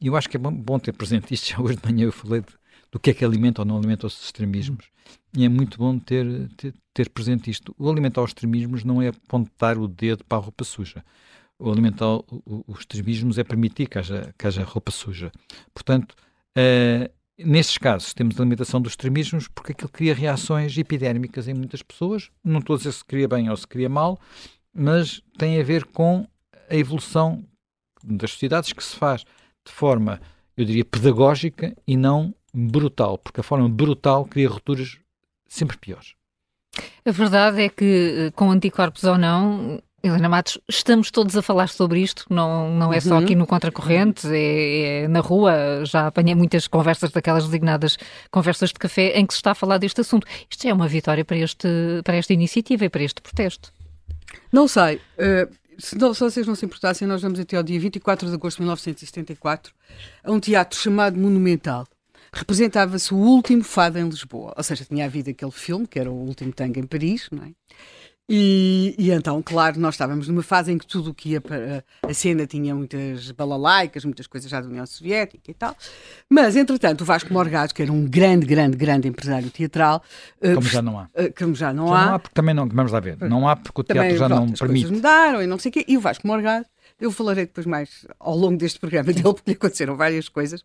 E 0.00 0.06
eu 0.06 0.16
acho 0.16 0.30
que 0.30 0.36
é 0.36 0.40
bom, 0.40 0.78
ter 0.78 0.92
presente 0.92 1.34
isto. 1.34 1.50
Já 1.50 1.60
hoje 1.60 1.76
de 1.76 1.84
manhã 1.84 2.06
eu 2.06 2.12
falei 2.12 2.40
de, 2.40 2.52
do 2.90 2.98
que 2.98 3.10
é 3.10 3.14
que 3.14 3.24
alimenta 3.24 3.62
ou 3.62 3.66
não 3.66 3.76
alimenta 3.76 4.06
os 4.06 4.22
extremismos. 4.24 4.86
E 5.36 5.44
é 5.44 5.48
muito 5.48 5.78
bom 5.78 5.98
ter, 5.98 6.48
ter, 6.56 6.74
ter 6.92 7.08
presente 7.10 7.50
isto. 7.50 7.74
O 7.78 7.90
alimentar 7.90 8.22
os 8.22 8.30
extremismos 8.30 8.84
não 8.84 9.00
é 9.00 9.08
apontar 9.08 9.78
o 9.78 9.86
dedo 9.86 10.24
para 10.24 10.38
a 10.38 10.40
roupa 10.40 10.64
suja. 10.64 11.04
O 11.58 11.70
alimentar 11.70 12.20
os 12.66 12.80
extremismos 12.80 13.38
é 13.38 13.44
permitir 13.44 13.86
que 13.86 13.98
haja, 13.98 14.34
que 14.36 14.46
haja 14.46 14.64
roupa 14.64 14.90
suja. 14.90 15.30
Portanto, 15.72 16.14
uh, 16.56 17.20
Nestes 17.42 17.78
casos, 17.78 18.12
temos 18.12 18.38
a 18.38 18.42
limitação 18.42 18.82
dos 18.82 18.92
extremismos 18.92 19.48
porque 19.48 19.72
aquilo 19.72 19.88
cria 19.88 20.14
reações 20.14 20.76
epidérmicas 20.76 21.48
em 21.48 21.54
muitas 21.54 21.82
pessoas. 21.82 22.30
Não 22.44 22.60
estou 22.60 22.74
a 22.74 22.76
dizer 22.76 22.92
se 22.92 23.02
cria 23.02 23.26
bem 23.26 23.48
ou 23.48 23.56
se 23.56 23.66
cria 23.66 23.88
mal, 23.88 24.18
mas 24.74 25.22
tem 25.38 25.58
a 25.58 25.64
ver 25.64 25.86
com 25.86 26.26
a 26.68 26.76
evolução 26.76 27.42
das 28.04 28.32
sociedades 28.32 28.74
que 28.74 28.84
se 28.84 28.94
faz 28.94 29.24
de 29.66 29.72
forma, 29.72 30.20
eu 30.54 30.66
diria, 30.66 30.84
pedagógica 30.84 31.74
e 31.86 31.96
não 31.96 32.34
brutal, 32.52 33.18
porque 33.18 33.40
a 33.40 33.44
forma 33.44 33.68
brutal 33.68 34.24
cria 34.24 34.48
rupturas 34.48 34.98
sempre 35.48 35.76
piores. 35.76 36.14
A 37.04 37.10
verdade 37.10 37.62
é 37.62 37.68
que, 37.68 38.28
eh, 38.28 38.30
com 38.30 38.50
anticorpos 38.50 39.04
ou 39.04 39.18
não, 39.18 39.82
Helena 40.02 40.28
Matos, 40.30 40.58
estamos 40.66 41.10
todos 41.10 41.36
a 41.36 41.42
falar 41.42 41.68
sobre 41.68 42.00
isto, 42.00 42.24
não, 42.30 42.74
não 42.74 42.92
é 42.92 42.96
uhum. 42.96 43.00
só 43.02 43.18
aqui 43.18 43.34
no 43.34 43.46
Contracorrente, 43.46 44.26
é, 44.28 45.02
é, 45.02 45.08
na 45.08 45.20
rua. 45.20 45.84
Já 45.84 46.06
apanhei 46.06 46.34
muitas 46.34 46.66
conversas 46.66 47.10
daquelas 47.10 47.44
designadas 47.44 47.98
conversas 48.30 48.70
de 48.70 48.78
café 48.78 49.18
em 49.18 49.26
que 49.26 49.34
se 49.34 49.38
está 49.38 49.50
a 49.50 49.54
falar 49.54 49.76
deste 49.76 50.00
assunto. 50.00 50.26
Isto 50.48 50.66
é 50.66 50.72
uma 50.72 50.88
vitória 50.88 51.24
para, 51.24 51.36
este, 51.36 51.68
para 52.02 52.16
esta 52.16 52.32
iniciativa 52.32 52.86
e 52.86 52.88
para 52.88 53.02
este 53.02 53.20
protesto. 53.20 53.72
Não 54.50 54.66
sei. 54.66 54.96
Uh, 55.18 55.52
se, 55.78 55.98
não, 55.98 56.14
se 56.14 56.20
vocês 56.20 56.46
não 56.46 56.54
se 56.54 56.64
importassem, 56.64 57.06
nós 57.06 57.20
vamos 57.20 57.38
até 57.38 57.56
ao 57.56 57.62
dia 57.62 57.78
24 57.78 58.26
de 58.26 58.34
agosto 58.34 58.56
de 58.56 58.62
1974 58.62 59.74
a 60.24 60.32
um 60.32 60.40
teatro 60.40 60.78
chamado 60.78 61.18
Monumental 61.18 61.86
representava-se 62.32 63.12
o 63.12 63.16
último 63.16 63.62
fado 63.64 63.98
em 63.98 64.08
Lisboa. 64.08 64.54
Ou 64.56 64.62
seja, 64.62 64.84
tinha 64.84 65.04
havido 65.04 65.30
aquele 65.30 65.52
filme, 65.52 65.86
que 65.86 65.98
era 65.98 66.10
o 66.10 66.14
último 66.14 66.52
tango 66.52 66.78
em 66.78 66.84
Paris, 66.84 67.28
não 67.30 67.44
é? 67.44 67.52
E, 68.32 68.94
e, 68.96 69.10
então, 69.10 69.42
claro, 69.42 69.80
nós 69.80 69.94
estávamos 69.94 70.28
numa 70.28 70.40
fase 70.40 70.70
em 70.70 70.78
que 70.78 70.86
tudo 70.86 71.10
o 71.10 71.14
que 71.14 71.30
ia 71.30 71.40
para 71.40 71.84
a 72.00 72.14
cena 72.14 72.46
tinha 72.46 72.72
muitas 72.72 73.32
balalaicas, 73.32 74.04
muitas 74.04 74.28
coisas 74.28 74.48
já 74.48 74.60
da 74.60 74.68
União 74.68 74.86
Soviética 74.86 75.50
e 75.50 75.54
tal. 75.54 75.76
Mas, 76.28 76.54
entretanto, 76.54 77.00
o 77.00 77.04
Vasco 77.04 77.32
Morgado, 77.32 77.74
que 77.74 77.82
era 77.82 77.92
um 77.92 78.06
grande, 78.06 78.46
grande, 78.46 78.76
grande 78.76 79.08
empresário 79.08 79.50
teatral. 79.50 80.00
Eh, 80.40 80.54
como 80.54 80.64
uh, 80.64 80.70
já 80.70 80.80
não 80.80 81.00
há. 81.00 81.02
Uh, 81.06 81.34
como 81.36 81.54
já 81.56 81.72
não 81.72 81.88
já 81.88 81.94
há. 81.94 82.06
não 82.06 82.14
há, 82.14 82.18
porque 82.20 82.34
também 82.34 82.54
não. 82.54 82.68
Vamos 82.68 82.92
lá 82.92 83.00
ver. 83.00 83.18
Não 83.20 83.48
há 83.48 83.56
porque 83.56 83.80
o 83.80 83.82
teatro 83.82 84.02
também, 84.04 84.16
já 84.16 84.26
pronto, 84.28 84.46
não 84.46 84.52
as 84.52 84.60
permite. 84.60 84.82
Coisas 84.82 84.96
mudaram 84.96 85.42
e 85.42 85.46
não 85.48 85.58
sei 85.58 85.70
o 85.70 85.72
quê. 85.72 85.84
E 85.88 85.96
o 85.96 86.00
Vasco 86.00 86.24
Morgado. 86.24 86.66
Eu 87.00 87.10
falarei 87.10 87.46
depois 87.46 87.66
mais 87.66 88.06
ao 88.18 88.36
longo 88.36 88.56
deste 88.56 88.78
programa 88.78 89.12
dele, 89.12 89.22
porque 89.22 89.50
lhe 89.50 89.56
aconteceram 89.56 89.96
várias 89.96 90.28
coisas. 90.28 90.62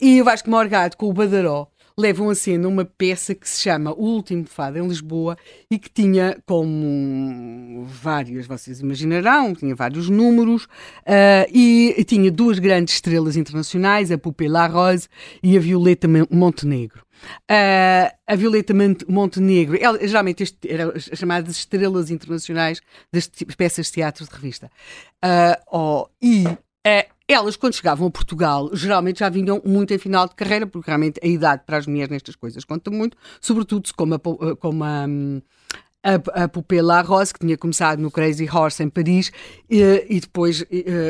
E 0.00 0.20
o 0.20 0.24
Vasco 0.24 0.48
Morgado 0.48 0.96
com 0.96 1.08
o 1.08 1.12
Badaró 1.12 1.68
levam 1.98 2.28
a 2.28 2.34
cena 2.34 2.68
uma 2.68 2.84
peça 2.84 3.34
que 3.34 3.48
se 3.48 3.62
chama 3.62 3.90
O 3.92 4.04
Último 4.04 4.44
Fado 4.44 4.78
em 4.78 4.86
Lisboa 4.86 5.36
e 5.70 5.78
que 5.78 5.88
tinha 5.88 6.36
como 6.44 7.84
vários, 7.84 8.46
vocês 8.46 8.80
imaginarão, 8.80 9.54
tinha 9.54 9.74
vários 9.74 10.10
números 10.10 10.64
uh, 10.64 11.48
e, 11.50 12.04
tinha 12.04 12.30
duas 12.30 12.58
grandes 12.58 12.94
estrelas 12.94 13.34
internacionais, 13.36 14.12
a 14.12 14.18
Poupée 14.18 14.48
La 14.48 14.66
Rose 14.66 15.08
e 15.42 15.56
a 15.56 15.60
Violeta 15.60 16.06
Montenegro. 16.30 17.02
Uh, 17.50 18.14
a 18.26 18.36
Violeta 18.36 18.74
Montenegro, 19.08 19.78
ela, 19.80 19.98
geralmente 20.06 20.42
este, 20.42 20.70
era 20.70 20.98
chamadas 20.98 21.56
estrelas 21.56 22.10
internacionais 22.10 22.82
das 23.10 23.26
peças 23.56 23.86
de 23.86 23.92
teatro 23.92 24.26
de 24.26 24.34
revista. 24.34 24.70
Uh, 25.24 25.56
oh, 25.72 26.08
e 26.20 26.46
uh, 26.46 27.15
elas, 27.28 27.56
quando 27.56 27.74
chegavam 27.74 28.06
a 28.06 28.10
Portugal, 28.10 28.70
geralmente 28.72 29.18
já 29.18 29.28
vinham 29.28 29.60
muito 29.64 29.92
em 29.92 29.98
final 29.98 30.28
de 30.28 30.34
carreira, 30.34 30.66
porque 30.66 30.88
realmente 30.88 31.18
a 31.22 31.26
idade 31.26 31.62
para 31.66 31.78
as 31.78 31.86
mulheres 31.86 32.10
nestas 32.10 32.36
coisas 32.36 32.64
conta 32.64 32.90
muito, 32.90 33.16
sobretudo 33.40 33.88
como 33.96 34.14
a, 34.14 34.56
como 34.56 34.84
a, 34.84 35.06
a, 36.04 36.44
a 36.44 36.48
Poupée 36.48 36.80
La 36.80 37.00
Rose, 37.00 37.34
que 37.34 37.40
tinha 37.40 37.58
começado 37.58 37.98
no 37.98 38.12
Crazy 38.12 38.48
Horse 38.48 38.80
em 38.80 38.88
Paris, 38.88 39.32
e, 39.68 40.06
e 40.08 40.20
depois 40.20 40.64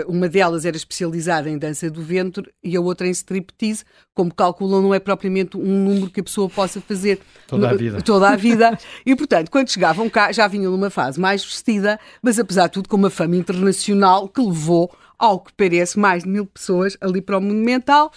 uma 0.09 0.27
delas 0.27 0.65
era 0.65 0.77
especializada 0.77 1.51
em 1.51 1.59
dança 1.59 1.91
do 1.91 2.01
ventre 2.01 2.51
e 2.65 2.75
a 2.77 2.81
outra 2.81 3.07
em 3.07 3.11
striptease. 3.11 3.85
Como 4.15 4.35
calculam, 4.35 4.81
não 4.81 4.95
é 4.95 4.99
propriamente 4.99 5.59
um 5.59 5.85
número 5.85 6.11
que 6.11 6.21
a 6.21 6.25
pessoa 6.25 6.49
possa 6.49 6.81
fazer 6.81 7.21
toda 7.47 7.69
a 7.69 7.75
vida. 7.75 8.01
Toda 8.01 8.31
a 8.31 8.37
vida. 8.37 8.79
e, 9.05 9.15
portanto, 9.15 9.51
quando 9.51 9.69
chegavam 9.69 10.09
cá, 10.09 10.33
já 10.33 10.49
vinham 10.49 10.73
numa 10.73 10.89
fase 10.89 11.21
mais 11.21 11.45
vestida, 11.45 12.01
mas 12.23 12.39
apesar 12.39 12.69
de 12.69 12.73
tudo, 12.73 12.89
com 12.89 12.97
uma 12.97 13.11
fama 13.11 13.37
internacional 13.37 14.27
que 14.27 14.41
levou 14.41 14.91
ao 15.19 15.41
que 15.41 15.53
parece, 15.53 15.99
mais 15.99 16.25
de 16.25 16.29
mil 16.29 16.47
pessoas 16.47 16.97
ali 17.01 17.21
para 17.21 17.39
o 17.39 17.41
Monumental. 17.41 18.13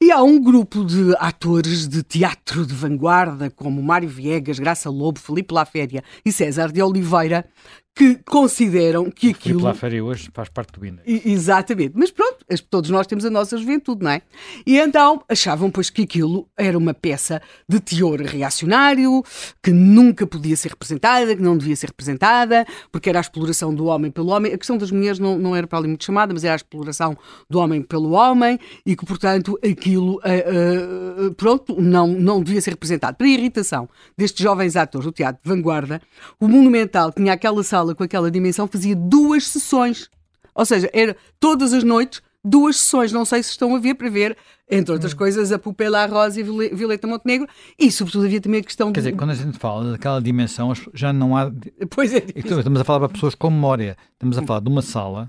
E 0.00 0.10
há 0.12 0.22
um 0.22 0.38
grupo 0.38 0.84
de 0.84 1.14
atores 1.18 1.88
de 1.88 2.02
teatro 2.02 2.66
de 2.66 2.74
vanguarda, 2.74 3.50
como 3.50 3.82
Mário 3.82 4.08
Viegas, 4.08 4.58
Graça 4.58 4.90
Lobo, 4.90 5.18
Felipe 5.18 5.54
Laféria 5.54 6.04
e 6.24 6.30
César 6.30 6.70
de 6.70 6.82
Oliveira, 6.82 7.48
que 7.96 8.16
consideram 8.26 9.10
que 9.10 9.30
aquilo. 9.30 9.60
Filipe 9.60 9.64
Laféria 9.64 10.04
hoje 10.04 10.28
faz 10.30 10.50
parte 10.50 10.78
do 10.78 10.84
INE. 10.84 11.00
Exatamente. 11.06 11.94
Mas 11.96 12.10
pronto, 12.10 12.44
todos 12.68 12.90
nós 12.90 13.06
temos 13.06 13.24
a 13.24 13.30
nossa 13.30 13.56
juventude, 13.56 14.04
não 14.04 14.10
é? 14.10 14.20
E 14.66 14.78
então 14.78 15.22
achavam, 15.26 15.70
pois, 15.70 15.88
que 15.88 16.02
aquilo 16.02 16.46
era 16.58 16.76
uma 16.76 16.92
peça 16.92 17.40
de 17.66 17.80
teor 17.80 18.20
reacionário, 18.20 19.24
que 19.62 19.70
nunca 19.70 20.26
podia 20.26 20.54
ser 20.56 20.68
representada, 20.68 21.34
que 21.34 21.40
não 21.40 21.56
devia 21.56 21.74
ser 21.74 21.86
representada, 21.86 22.66
porque 22.92 23.08
era 23.08 23.18
a 23.18 23.22
exploração 23.22 23.74
do 23.74 23.86
homem 23.86 24.10
pelo 24.10 24.28
homem. 24.28 24.52
A 24.52 24.58
questão 24.58 24.76
das 24.76 24.90
mulheres 24.90 25.18
não, 25.18 25.38
não 25.38 25.56
era 25.56 25.66
para 25.66 25.78
ali 25.78 25.88
muito 25.88 26.04
chamada, 26.04 26.34
mas 26.34 26.44
era 26.44 26.52
a 26.52 26.56
exploração 26.56 27.16
do 27.48 27.58
homem 27.58 27.80
pelo 27.80 28.10
homem 28.10 28.58
e 28.84 28.94
que, 28.94 29.06
portanto, 29.06 29.58
aquilo, 29.64 30.16
uh, 30.16 31.28
uh, 31.28 31.34
pronto, 31.34 31.80
não, 31.80 32.08
não 32.08 32.42
devia 32.42 32.60
ser 32.60 32.72
representado. 32.72 33.16
Para 33.16 33.26
a 33.26 33.30
irritação 33.30 33.88
destes 34.18 34.42
jovens 34.42 34.76
atores 34.76 35.06
do 35.06 35.12
teatro 35.12 35.40
de 35.42 35.48
vanguarda, 35.48 36.02
o 36.38 36.46
Monumental 36.46 37.10
tinha 37.10 37.32
aquela 37.32 37.62
sala 37.62 37.85
com 37.94 38.02
aquela 38.04 38.30
dimensão 38.30 38.66
fazia 38.66 38.94
duas 38.94 39.46
sessões. 39.46 40.10
Ou 40.54 40.64
seja, 40.64 40.90
era 40.92 41.16
todas 41.38 41.72
as 41.72 41.84
noites 41.84 42.22
duas 42.46 42.76
sessões. 42.76 43.12
Não 43.12 43.24
sei 43.24 43.42
se 43.42 43.50
estão 43.50 43.74
a 43.74 43.78
ver 43.78 43.94
para 43.94 44.08
ver, 44.08 44.36
entre 44.70 44.92
outras 44.92 45.12
hum. 45.12 45.16
coisas, 45.16 45.50
a 45.50 45.58
Pupela 45.58 46.06
Rosa 46.06 46.40
e 46.40 46.42
Violeta 46.42 47.06
Montenegro. 47.06 47.48
E, 47.78 47.90
sobretudo, 47.90 48.26
havia 48.26 48.40
também 48.40 48.60
a 48.60 48.64
questão 48.64 48.92
Quer 48.92 49.00
de... 49.00 49.06
dizer, 49.06 49.16
quando 49.16 49.30
a 49.30 49.34
gente 49.34 49.58
fala 49.58 49.92
daquela 49.92 50.22
dimensão, 50.22 50.72
já 50.94 51.12
não 51.12 51.36
há. 51.36 51.50
Pois 51.90 52.14
é. 52.14 52.24
Estamos 52.34 52.80
a 52.80 52.84
falar 52.84 53.00
para 53.00 53.08
pessoas 53.08 53.34
com 53.34 53.50
memória. 53.50 53.96
Estamos 54.12 54.38
a 54.38 54.42
falar 54.42 54.60
de 54.60 54.68
uma 54.68 54.82
sala. 54.82 55.28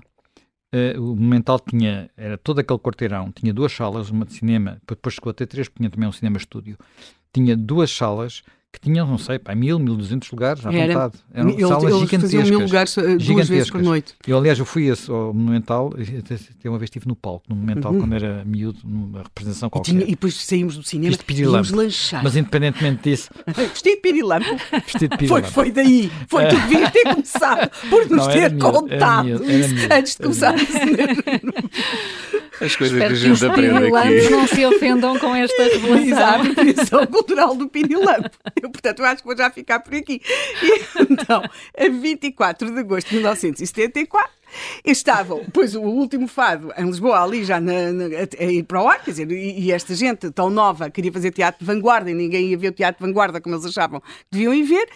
Uh, 0.72 1.12
o 1.12 1.16
Mental 1.16 1.58
tinha, 1.58 2.10
era 2.14 2.36
todo 2.36 2.58
aquele 2.58 2.78
quarteirão, 2.78 3.32
tinha 3.32 3.54
duas 3.54 3.72
salas, 3.72 4.10
uma 4.10 4.26
de 4.26 4.34
cinema, 4.34 4.78
depois 4.86 5.14
chegou 5.14 5.30
a 5.30 5.32
ter 5.32 5.46
três, 5.46 5.66
porque 5.66 5.78
tinha 5.78 5.88
também 5.88 6.06
um 6.06 6.12
cinema 6.12 6.36
estúdio. 6.36 6.76
Tinha 7.32 7.56
duas 7.56 7.90
salas 7.90 8.42
que 8.70 8.78
tinham, 8.80 9.06
não 9.06 9.16
sei, 9.16 9.38
pá, 9.38 9.54
mil, 9.54 9.78
mil 9.78 9.96
duzentos 9.96 10.30
lugares 10.30 10.64
à 10.66 10.70
Era. 10.70 10.92
vontade. 10.92 11.14
Eram 11.32 11.48
Eles, 11.50 11.66
salas 11.68 11.84
eles 11.84 11.94
faziam 11.94 12.06
gigantescas. 12.44 12.50
mil 12.50 12.60
lugares 12.60 12.96
uh, 12.98 13.16
duas 13.18 13.48
vezes 13.48 13.70
por 13.70 13.82
noite. 13.82 14.14
Eu, 14.26 14.36
aliás, 14.36 14.58
eu 14.58 14.66
fui 14.66 14.88
esse, 14.88 15.10
ao 15.10 15.32
Monumental, 15.32 15.90
e 15.96 16.18
até, 16.18 16.68
uma 16.68 16.78
vez 16.78 16.88
estive 16.88 17.08
no 17.08 17.16
palco, 17.16 17.46
no 17.48 17.56
Monumental, 17.56 17.92
Uhum. 17.92 18.00
quando 18.00 18.12
era 18.14 18.44
miúdo, 18.44 18.78
numa 18.84 19.22
representação 19.22 19.68
E, 19.68 19.70
qualquer. 19.70 19.90
tinha- 19.92 20.04
e 20.04 20.10
depois 20.10 20.34
saímos 20.34 20.76
do 20.76 20.82
cinema 20.82 21.16
e 21.28 21.32
íamos 21.40 21.70
lanchar. 21.70 22.22
Mas 22.22 22.36
independentemente 22.36 23.02
disso, 23.08 23.30
Vestido 23.56 23.94
de 23.96 24.00
pirilampo. 24.02 24.46
vestido 24.70 25.16
de 25.16 25.26
Foi, 25.28 25.40
pirilampo. 25.40 25.50
foi 25.50 25.70
daí. 25.72 26.12
Foi 26.28 26.46
tu 26.48 26.54
que 26.56 26.60
devias 26.68 26.92
ter 26.92 27.02
começado 27.04 27.70
por 27.88 28.00
nos 28.10 28.10
Não, 28.18 28.28
ter 28.28 28.50
miúdo, 28.52 28.66
era 28.66 28.72
contado 28.72 29.24
miúdo, 29.24 29.44
era 29.44 29.68
miúdo, 29.68 29.94
antes 29.94 30.12
de 30.14 30.18
começar 30.22 30.54
a. 30.54 30.58
As 32.60 32.74
coisas 32.76 32.96
que 32.98 33.02
a 33.04 33.06
Espero 33.06 33.08
que 33.08 33.12
os 33.14 33.38
gente 33.38 33.44
aprende 33.50 33.74
pirilampos 33.78 34.24
aqui. 34.24 34.30
não 34.30 34.46
se 34.46 34.66
ofendam 34.66 35.18
com 35.18 35.34
esta 35.34 35.62
revelação. 35.62 36.04
Exato, 36.06 36.22
a 36.22 36.36
apropriação 36.50 37.06
cultural 37.06 37.54
do 37.54 37.68
pirilampo. 37.68 38.30
Eu, 38.60 38.70
portanto, 38.70 38.98
eu 39.00 39.04
acho 39.06 39.18
que 39.22 39.26
vou 39.28 39.36
já 39.36 39.50
ficar 39.50 39.80
por 39.80 39.94
aqui. 39.94 40.20
E, 40.62 41.02
então, 41.12 41.42
a 41.42 41.88
24 41.88 42.70
de 42.72 42.78
agosto 42.80 43.08
de 43.08 43.14
1974, 43.16 44.30
estavam, 44.84 45.44
pois 45.52 45.74
o 45.74 45.82
último 45.82 46.26
fado 46.26 46.72
em 46.76 46.86
Lisboa, 46.86 47.22
ali 47.22 47.44
já 47.44 47.60
na- 47.60 47.92
na- 47.92 48.04
a, 48.06 48.42
a 48.44 48.46
ir 48.46 48.62
para 48.64 48.82
o 48.82 48.88
ar, 48.88 49.02
quer 49.04 49.10
dizer, 49.10 49.30
e, 49.30 49.60
e 49.60 49.72
esta 49.72 49.94
gente 49.94 50.30
tão 50.30 50.48
nova 50.50 50.90
queria 50.90 51.12
fazer 51.12 51.30
teatro 51.32 51.60
de 51.60 51.66
vanguarda 51.66 52.10
e 52.10 52.14
ninguém 52.14 52.48
ia 52.48 52.58
ver 52.58 52.68
o 52.68 52.72
teatro 52.72 53.04
de 53.04 53.08
vanguarda 53.10 53.40
como 53.40 53.54
eles 53.54 53.66
achavam 53.66 54.00
que 54.00 54.06
deviam 54.32 54.54
ir 54.54 54.62
ver, 54.64 54.88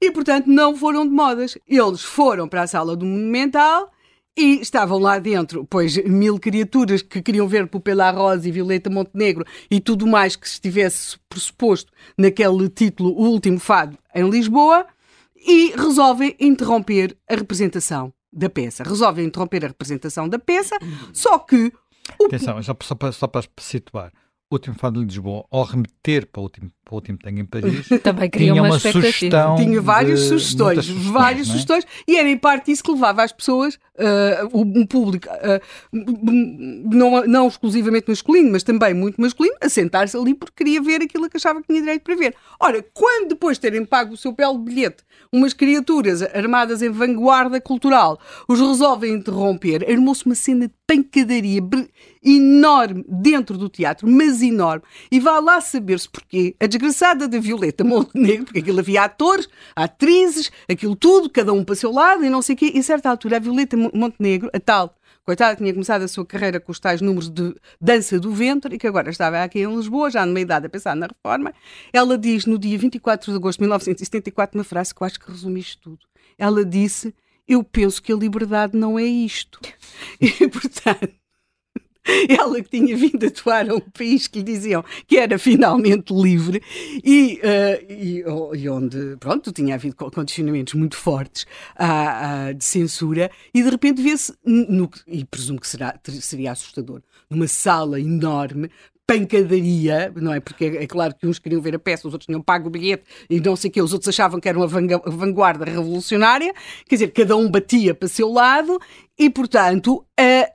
e 0.00 0.10
portanto 0.10 0.46
não 0.46 0.76
foram 0.76 1.04
de 1.06 1.12
modas. 1.12 1.56
Eles 1.68 2.02
foram 2.02 2.46
para 2.48 2.62
a 2.62 2.66
sala 2.66 2.94
do 2.96 3.04
Monumental. 3.06 3.90
E 4.36 4.60
estavam 4.60 4.98
lá 4.98 5.18
dentro, 5.18 5.66
pois, 5.68 5.96
mil 6.04 6.38
criaturas 6.38 7.02
que 7.02 7.20
queriam 7.20 7.48
ver 7.48 7.66
Pupila 7.66 8.10
Rosa 8.10 8.48
e 8.48 8.52
Violeta 8.52 8.88
Montenegro 8.88 9.44
e 9.70 9.80
tudo 9.80 10.06
mais 10.06 10.36
que 10.36 10.46
estivesse 10.46 11.18
pressuposto 11.28 11.92
naquele 12.16 12.68
título, 12.68 13.10
O 13.10 13.28
Último 13.28 13.58
Fado, 13.58 13.98
em 14.14 14.28
Lisboa, 14.30 14.86
e 15.36 15.72
resolvem 15.76 16.36
interromper 16.38 17.16
a 17.28 17.34
representação 17.34 18.12
da 18.32 18.48
peça. 18.48 18.84
Resolvem 18.84 19.26
interromper 19.26 19.64
a 19.64 19.68
representação 19.68 20.28
da 20.28 20.38
peça, 20.38 20.78
só 21.12 21.38
que 21.38 21.72
o 22.18 22.26
Atenção, 22.26 22.62
só, 22.62 22.76
só, 22.82 22.94
para, 22.94 23.12
só 23.12 23.26
para 23.26 23.42
situar. 23.58 24.12
O 24.50 24.56
último 24.56 24.74
fado 24.74 25.00
de 25.00 25.06
Lisboa, 25.06 25.44
ao 25.50 25.62
remeter 25.62 26.26
para 26.26 26.40
o 26.40 26.42
último, 26.44 26.72
para 26.90 26.94
o 26.94 26.98
último 26.98 27.18
Tango 27.18 27.38
em 27.40 27.44
Paris, 27.44 27.88
Também 28.02 28.28
tinha 28.28 28.52
uma, 28.52 28.62
uma 28.62 28.76
expectativa. 28.76 29.12
sugestão. 29.12 29.56
tinha 29.56 29.80
várias 29.80 30.20
de- 30.20 30.26
sugestões, 30.28 30.84
sugestões, 30.84 31.06
várias 31.12 31.46
é? 31.48 31.50
sugestões, 31.52 31.84
e 32.06 32.16
era 32.16 32.28
em 32.28 32.36
parte 32.36 32.72
isso 32.72 32.82
que 32.82 32.90
levava 32.90 33.22
as 33.22 33.32
pessoas, 33.32 33.78
ah, 33.98 34.48
um 34.52 34.84
público 34.84 35.28
ah, 35.30 35.60
não, 35.92 37.24
não 37.26 37.48
exclusivamente 37.48 38.08
masculino, 38.08 38.50
mas 38.50 38.62
também 38.62 38.92
muito 38.94 39.20
masculino, 39.20 39.54
a 39.60 39.68
sentar-se 39.68 40.16
ali 40.16 40.34
porque 40.34 40.64
queria 40.64 40.82
ver 40.82 41.02
aquilo 41.02 41.28
que 41.30 41.36
achava 41.36 41.60
que 41.60 41.68
tinha 41.68 41.80
direito 41.80 42.02
para 42.02 42.16
ver. 42.16 42.34
Ora, 42.58 42.84
quando 42.92 43.28
depois 43.30 43.56
de 43.56 43.60
terem 43.62 43.84
pago 43.84 44.14
o 44.14 44.16
seu 44.16 44.32
belo 44.32 44.58
bilhete, 44.58 45.04
umas 45.32 45.52
criaturas 45.52 46.22
armadas 46.22 46.82
em 46.82 46.90
vanguarda 46.90 47.60
cultural 47.60 48.18
os 48.48 48.58
resolvem 48.58 49.12
interromper, 49.14 49.86
armou-se 49.88 50.26
uma 50.26 50.34
cena 50.34 50.66
de 50.66 50.74
pancadaria 50.86 51.60
enorme 52.22 53.04
dentro 53.08 53.56
do 53.56 53.68
teatro, 53.68 54.08
mas 54.10 54.42
enorme, 54.42 54.82
e 55.10 55.20
vá 55.20 55.38
lá 55.38 55.60
saber-se 55.60 56.08
porquê. 56.08 56.54
A 56.60 56.66
desgraçada 56.80 57.28
da 57.28 57.38
Violeta 57.38 57.84
Montenegro, 57.84 58.46
porque 58.46 58.60
aquilo 58.60 58.80
havia 58.80 59.04
atores, 59.04 59.46
atrizes, 59.76 60.50
aquilo 60.68 60.96
tudo, 60.96 61.28
cada 61.28 61.52
um 61.52 61.62
para 61.62 61.74
o 61.74 61.76
seu 61.76 61.92
lado, 61.92 62.24
e 62.24 62.30
não 62.30 62.40
sei 62.40 62.54
o 62.54 62.58
quê, 62.58 62.72
e 62.74 62.78
a 62.78 62.82
certa 62.82 63.10
altura 63.10 63.36
a 63.36 63.40
Violeta 63.40 63.76
Mo- 63.76 63.90
Montenegro, 63.94 64.50
a 64.52 64.58
tal, 64.58 64.94
coitada, 65.24 65.56
tinha 65.56 65.72
começado 65.72 66.02
a 66.02 66.08
sua 66.08 66.24
carreira 66.24 66.58
com 66.58 66.72
os 66.72 66.80
tais 66.80 67.00
números 67.00 67.28
de 67.28 67.54
dança 67.80 68.18
do 68.18 68.32
ventre, 68.32 68.74
e 68.74 68.78
que 68.78 68.86
agora 68.86 69.10
estava 69.10 69.42
aqui 69.42 69.60
em 69.60 69.76
Lisboa, 69.76 70.10
já 70.10 70.24
numa 70.24 70.40
idade 70.40 70.66
a 70.66 70.70
pensar 70.70 70.96
na 70.96 71.06
reforma, 71.06 71.52
ela 71.92 72.16
diz 72.16 72.46
no 72.46 72.58
dia 72.58 72.78
24 72.78 73.30
de 73.30 73.36
agosto 73.36 73.58
de 73.58 73.64
1974 73.64 74.58
uma 74.58 74.64
frase 74.64 74.94
que 74.94 75.02
eu 75.02 75.06
acho 75.06 75.20
que 75.20 75.30
resume 75.30 75.60
isto 75.60 75.80
tudo. 75.82 75.98
Ela 76.38 76.64
disse, 76.64 77.14
eu 77.46 77.62
penso 77.62 78.02
que 78.02 78.12
a 78.12 78.16
liberdade 78.16 78.76
não 78.76 78.98
é 78.98 79.04
isto. 79.04 79.60
E, 80.20 80.48
portanto, 80.48 81.12
ela 82.28 82.62
que 82.62 82.70
tinha 82.70 82.96
vindo 82.96 83.26
atuar 83.26 83.68
a 83.70 83.74
um 83.74 83.80
país 83.80 84.26
que 84.26 84.38
lhe 84.38 84.44
diziam 84.44 84.84
que 85.06 85.16
era 85.16 85.38
finalmente 85.38 86.12
livre 86.12 86.62
e, 87.04 87.38
eh, 87.42 87.84
e, 87.88 88.24
o- 88.24 88.54
e 88.54 88.68
onde, 88.68 89.16
pronto, 89.18 89.52
tinha 89.52 89.74
havido 89.74 89.94
co- 89.96 90.10
condicionamentos 90.10 90.74
muito 90.74 90.96
fortes 90.96 91.46
ah, 91.76 92.52
de 92.56 92.64
censura 92.64 93.30
e 93.54 93.62
de 93.62 93.68
repente 93.70 94.02
vê-se, 94.02 94.32
e 95.06 95.24
presumo 95.24 95.60
que 95.60 95.68
será, 95.68 95.98
seria 96.20 96.52
assustador, 96.52 97.02
numa 97.28 97.46
sala 97.46 98.00
enorme, 98.00 98.70
pancadaria, 99.06 100.12
não 100.16 100.32
é? 100.32 100.40
Porque 100.40 100.64
é, 100.64 100.84
é 100.84 100.86
claro 100.86 101.14
que 101.14 101.26
uns 101.26 101.38
queriam 101.38 101.60
ver 101.60 101.74
a 101.74 101.78
peça, 101.78 102.06
os 102.06 102.14
outros 102.14 102.26
tinham 102.26 102.40
pago 102.40 102.68
o 102.68 102.70
bilhete 102.70 103.02
e 103.28 103.40
não 103.40 103.56
sei 103.56 103.68
o 103.68 103.72
quê, 103.72 103.82
os 103.82 103.92
outros 103.92 104.08
achavam 104.08 104.40
que 104.40 104.48
era 104.48 104.56
uma 104.56 104.66
vanguarda 104.68 105.64
revolucionária, 105.64 106.52
quer 106.88 106.94
dizer, 106.94 107.08
cada 107.12 107.36
um 107.36 107.50
batia 107.50 107.94
para 107.94 108.06
o 108.06 108.08
seu 108.08 108.30
lado 108.32 108.78
e, 109.18 109.28
portanto, 109.28 110.04
a 110.18 110.48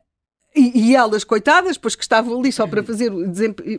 e, 0.56 0.90
e 0.90 0.96
elas, 0.96 1.24
coitadas, 1.24 1.78
pois 1.78 1.96
que 1.96 2.04
estavam 2.04 2.40
ali 2.40 2.52
só 2.52 2.66
para 2.68 2.84
fazer 2.84 3.12
o, 3.12 3.24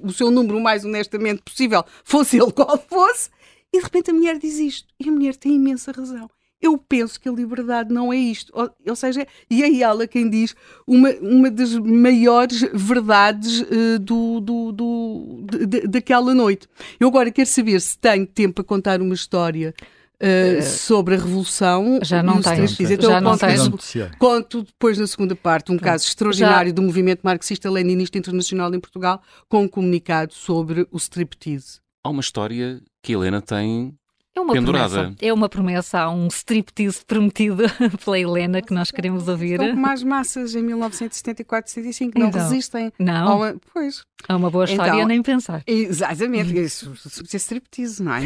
o 0.03 0.13
seu 0.13 0.31
número 0.31 0.59
o 0.59 0.63
mais 0.63 0.85
honestamente 0.85 1.43
possível, 1.43 1.85
fosse 2.05 2.37
ele 2.41 2.53
qual 2.53 2.77
fosse, 2.89 3.31
e 3.73 3.79
de 3.79 3.85
repente 3.85 4.11
a 4.11 4.15
mulher 4.15 4.39
diz 4.39 4.59
isto. 4.59 4.89
E 5.01 5.09
a 5.09 5.13
mulher 5.13 5.37
tem 5.37 5.55
imensa 5.55 5.93
razão. 5.93 6.31
Eu 6.61 6.79
penso 6.79 7.21
que 7.21 7.29
a 7.29 7.33
liberdade 7.33 7.93
não 7.93 8.11
é 8.11 8.17
isto. 8.17 8.51
Ou, 8.55 8.71
ou 8.89 8.97
seja, 8.97 9.27
e 9.51 9.63
é 9.63 9.81
ela 9.83 10.07
quem 10.07 10.29
diz 10.31 10.57
uma, 10.87 11.11
uma 11.21 11.51
das 11.51 11.75
maiores 11.75 12.63
verdades 12.73 13.61
eh, 13.71 13.99
do, 13.99 14.41
do, 14.41 14.73
do- 14.73 15.45
de- 15.67 15.87
daquela 15.87 16.33
noite. 16.35 16.67
Eu 16.99 17.09
agora 17.09 17.31
quero 17.31 17.49
saber 17.49 17.79
se 17.81 17.99
tenho 17.99 18.27
tempo 18.27 18.55
para 18.55 18.65
contar 18.65 19.03
uma 19.03 19.15
história 19.15 19.75
eh, 20.21 20.63
sobre 20.63 21.15
a 21.15 21.19
Revolução. 21.19 21.99
Já 22.03 22.21
e 22.21 22.23
não 22.23 22.43
Já 22.43 22.57
Então 22.57 23.13
eu 23.13 23.21
não 23.21 23.37
Noticiário. 23.71 24.17
Conto 24.19 24.63
depois 24.63 24.99
na 24.99 25.07
segunda 25.07 25.37
parte 25.37 25.73
um 25.73 25.79
caso 25.79 26.05
extraordinário 26.07 26.73
do 26.73 26.83
movimento 26.83 27.21
marxista-leninista 27.23 28.19
internacional 28.19 28.73
em 28.75 28.81
Portugal 28.81 29.23
com 29.49 29.63
um 29.63 29.69
comunicado 29.69 30.33
sobre 30.33 30.87
o 30.91 30.97
striptease. 30.97 31.81
Há 32.05 32.09
uma 32.09 32.21
história 32.21 32.81
que 33.03 33.13
a 33.13 33.17
Helena 33.17 33.43
tem 33.43 33.95
É 34.37 34.41
uma 34.41 34.53
Pendurada. 34.53 34.89
promessa. 34.95 35.17
É 35.21 35.33
uma 35.33 35.49
promessa. 35.49 35.99
Há 36.01 36.11
um 36.11 36.27
striptease 36.29 37.03
prometido 37.07 37.63
pela 38.05 38.19
Helena 38.19 38.61
que 38.61 38.75
nós 38.75 38.91
queremos 38.91 39.27
ouvir. 39.29 39.53
Estão 39.53 39.71
como 39.71 39.87
as 39.87 40.03
massas 40.03 40.55
em 40.55 40.63
1974 40.63 41.71
75 41.73 42.19
não 42.19 42.29
Então, 42.29 42.43
resistem. 42.43 42.93
Não, 42.99 43.43
ao- 43.43 43.55
Pois, 43.73 44.05
é 44.29 44.35
uma 44.35 44.51
boa 44.51 44.65
história 44.67 44.93
Então, 44.93 45.09
nem 45.09 45.23
pensar. 45.23 45.63
exatamente. 45.67 46.55
Isso 46.61 46.93
isso 46.93 47.25
é 47.33 47.37
striptease, 47.39 48.03
não 48.03 48.13
é? 48.15 48.21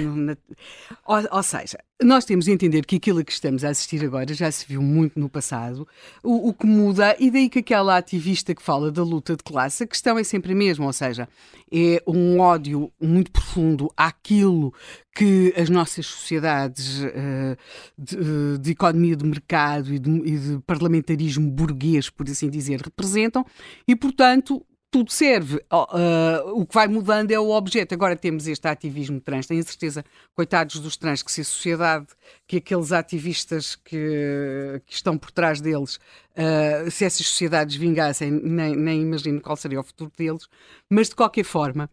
Ou, 1.06 1.18
ou 1.30 1.42
seja, 1.44 1.78
nós 2.02 2.24
temos 2.24 2.46
de 2.46 2.52
entender 2.52 2.86
que 2.86 2.96
aquilo 2.96 3.20
a 3.20 3.24
que 3.24 3.32
estamos 3.32 3.64
a 3.64 3.68
assistir 3.68 4.04
agora 4.04 4.32
já 4.32 4.50
se 4.50 4.66
viu 4.66 4.80
muito 4.80 5.20
no 5.20 5.28
passado, 5.28 5.86
o, 6.22 6.48
o 6.48 6.54
que 6.54 6.66
muda, 6.66 7.14
e 7.18 7.30
daí 7.30 7.48
que 7.48 7.58
aquela 7.58 7.96
ativista 7.96 8.54
que 8.54 8.62
fala 8.62 8.90
da 8.90 9.02
luta 9.02 9.36
de 9.36 9.42
classe, 9.42 9.84
a 9.84 9.86
questão 9.86 10.18
é 10.18 10.24
sempre 10.24 10.52
a 10.52 10.56
mesma, 10.56 10.86
ou 10.86 10.92
seja, 10.92 11.28
é 11.70 12.02
um 12.06 12.40
ódio 12.40 12.90
muito 13.00 13.30
profundo 13.30 13.90
àquilo 13.96 14.72
que 15.14 15.52
as 15.56 15.68
nossas 15.68 16.06
sociedades 16.06 17.02
eh, 17.04 17.56
de, 17.98 18.16
eh, 18.16 18.58
de 18.58 18.70
economia 18.70 19.16
de 19.16 19.26
mercado 19.26 19.92
e 19.92 19.98
de, 19.98 20.10
e 20.10 20.38
de 20.38 20.58
parlamentarismo 20.66 21.50
burguês, 21.50 22.08
por 22.08 22.26
assim 22.28 22.48
dizer, 22.48 22.80
representam, 22.80 23.44
e 23.86 23.94
portanto 23.94 24.64
tudo 24.90 25.12
serve. 25.12 25.64
Ah, 25.70 26.42
o 26.46 26.66
que 26.66 26.74
vai 26.74 26.88
mudando 26.88 27.30
é 27.30 27.38
o 27.38 27.50
objeto. 27.50 27.94
Agora 27.94 28.16
temos 28.16 28.46
este 28.46 28.66
ativismo 28.66 29.20
trans. 29.20 29.46
Tenho 29.46 29.62
certeza, 29.62 30.04
coitados 30.34 30.80
dos 30.80 30.96
trans, 30.96 31.22
que 31.22 31.30
se 31.30 31.42
a 31.42 31.44
sociedade, 31.44 32.06
que 32.50 32.56
aqueles 32.56 32.90
ativistas 32.90 33.76
que, 33.76 34.82
que 34.84 34.92
estão 34.92 35.16
por 35.16 35.30
trás 35.30 35.60
deles, 35.60 36.00
ah, 36.36 36.90
se 36.90 37.04
essas 37.04 37.24
sociedades 37.24 37.76
vingassem, 37.76 38.28
nem, 38.28 38.74
nem 38.74 39.02
imagino 39.02 39.40
qual 39.40 39.56
seria 39.56 39.78
o 39.78 39.84
futuro 39.84 40.10
deles. 40.18 40.48
Mas 40.88 41.08
de 41.10 41.14
qualquer 41.14 41.44
forma, 41.44 41.88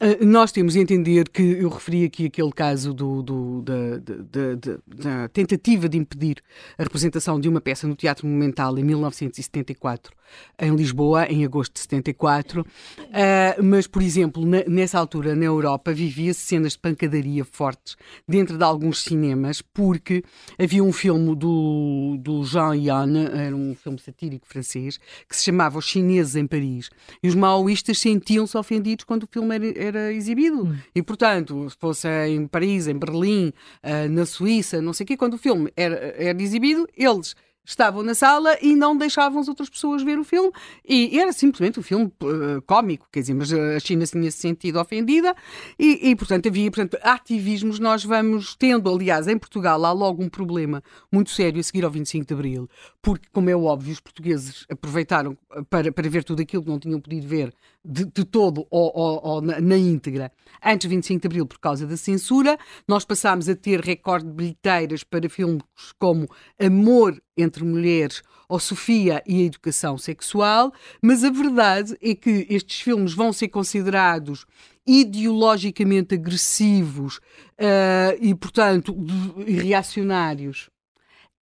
ah, 0.00 0.24
nós 0.24 0.52
temos 0.52 0.74
de 0.74 0.78
entender 0.78 1.28
que 1.28 1.42
eu 1.42 1.68
referi 1.68 2.04
aqui 2.04 2.26
aquele 2.26 2.52
caso 2.52 2.94
do, 2.94 3.20
do- 3.20 3.62
da, 3.62 3.98
da- 3.98 4.54
da- 4.54 4.78
da- 4.86 5.28
tentativa 5.28 5.88
de 5.88 5.98
impedir 5.98 6.36
a 6.78 6.84
representação 6.84 7.40
de 7.40 7.48
uma 7.48 7.60
peça 7.60 7.88
no 7.88 7.96
Teatro 7.96 8.28
Monumental 8.28 8.78
em 8.78 8.84
1974 8.84 10.14
em 10.60 10.74
Lisboa, 10.74 11.26
em 11.26 11.44
agosto 11.44 11.74
de 11.74 11.80
74. 11.80 12.64
Ah, 13.12 13.56
mas, 13.62 13.86
por 13.86 14.02
exemplo, 14.02 14.44
na- 14.46 14.64
nessa 14.68 14.98
altura 14.98 15.34
na 15.34 15.44
Europa 15.44 15.92
vivia-se 15.92 16.40
cenas 16.40 16.72
de 16.72 16.78
pancadaria 16.78 17.44
fortes 17.44 17.96
dentro 18.28 18.56
de 18.58 18.64
alguns 18.64 19.02
cinemas, 19.02 19.62
porque 19.98 20.24
havia 20.58 20.82
um 20.82 20.92
filme 20.92 21.34
do, 21.34 22.16
do 22.18 22.44
Jean 22.44 22.74
Yann, 22.74 23.16
era 23.32 23.54
um 23.54 23.74
filme 23.74 23.98
satírico 23.98 24.46
francês, 24.46 24.98
que 25.28 25.36
se 25.36 25.44
chamava 25.44 25.78
Os 25.78 25.84
Chineses 25.86 26.36
em 26.36 26.46
Paris. 26.46 26.90
E 27.22 27.28
os 27.28 27.34
maoístas 27.34 27.98
sentiam-se 27.98 28.56
ofendidos 28.56 29.04
quando 29.04 29.24
o 29.24 29.26
filme 29.26 29.54
era, 29.54 29.78
era 29.78 30.12
exibido. 30.12 30.76
E, 30.94 31.02
portanto, 31.02 31.68
se 31.68 31.76
fosse 31.78 32.08
em 32.28 32.46
Paris, 32.46 32.86
em 32.86 32.98
Berlim, 32.98 33.52
ah, 33.82 34.08
na 34.08 34.26
Suíça, 34.26 34.80
não 34.80 34.92
sei 34.92 35.04
o 35.04 35.06
quê, 35.06 35.16
quando 35.16 35.34
o 35.34 35.38
filme 35.38 35.72
era, 35.76 36.14
era 36.16 36.42
exibido, 36.42 36.88
eles 36.96 37.34
estavam 37.66 38.02
na 38.02 38.14
sala 38.14 38.56
e 38.62 38.74
não 38.76 38.96
deixavam 38.96 39.40
as 39.40 39.48
outras 39.48 39.68
pessoas 39.68 40.02
ver 40.02 40.18
o 40.18 40.24
filme. 40.24 40.52
E 40.88 41.18
era 41.18 41.32
simplesmente 41.32 41.80
um 41.80 41.82
filme 41.82 42.06
uh, 42.06 42.62
cómico, 42.62 43.08
quer 43.12 43.20
dizer, 43.20 43.34
mas 43.34 43.52
a 43.52 43.80
China 43.80 44.06
tinha 44.06 44.30
se 44.30 44.38
sentido 44.38 44.80
ofendida 44.80 45.34
e, 45.78 46.10
e, 46.10 46.16
portanto, 46.16 46.48
havia 46.48 46.70
portanto, 46.70 46.96
ativismos. 47.02 47.78
Nós 47.78 48.04
vamos 48.04 48.54
tendo, 48.54 48.88
aliás, 48.88 49.26
em 49.26 49.36
Portugal, 49.36 49.84
há 49.84 49.92
logo 49.92 50.22
um 50.22 50.28
problema 50.28 50.82
muito 51.12 51.30
sério 51.30 51.58
a 51.58 51.62
seguir 51.62 51.84
ao 51.84 51.90
25 51.90 52.26
de 52.26 52.34
Abril, 52.34 52.70
porque, 53.02 53.26
como 53.32 53.50
é 53.50 53.56
óbvio, 53.56 53.92
os 53.92 54.00
portugueses 54.00 54.64
aproveitaram 54.70 55.36
para, 55.68 55.90
para 55.90 56.08
ver 56.08 56.22
tudo 56.22 56.40
aquilo 56.42 56.62
que 56.62 56.70
não 56.70 56.78
tinham 56.78 57.00
podido 57.00 57.26
ver 57.26 57.52
de, 57.86 58.04
de 58.06 58.24
todo 58.24 58.66
ou, 58.70 58.92
ou, 58.94 59.20
ou 59.22 59.40
na, 59.40 59.60
na, 59.60 59.76
íntegra 59.76 60.32
antes 60.64 60.88
do 60.88 60.90
25 60.90 61.20
de 61.20 61.26
Abril 61.26 61.46
por 61.46 61.58
causa 61.58 61.86
da 61.86 61.96
censura. 61.96 62.58
Nós 62.86 63.04
passámos 63.04 63.48
a 63.48 63.54
ter 63.54 63.80
recorde 63.80 64.26
de 64.26 64.32
bilheteiras 64.32 65.04
para 65.04 65.28
filmes 65.28 65.62
como 65.98 66.28
Amor 66.58 67.22
entre 67.36 67.64
Mulheres 67.64 68.22
ou 68.48 68.58
Sofia 68.58 69.22
e 69.26 69.42
a 69.42 69.46
Educação 69.46 69.98
Sexual, 69.98 70.72
mas 71.02 71.24
a 71.24 71.30
verdade 71.30 71.96
é 72.00 72.14
que 72.14 72.46
estes 72.48 72.80
filmes 72.80 73.12
vão 73.12 73.32
ser 73.32 73.48
considerados 73.48 74.46
ideologicamente 74.86 76.14
agressivos 76.14 77.16
uh, 77.16 78.16
e, 78.20 78.34
portanto, 78.36 78.96
reacionários 79.44 80.70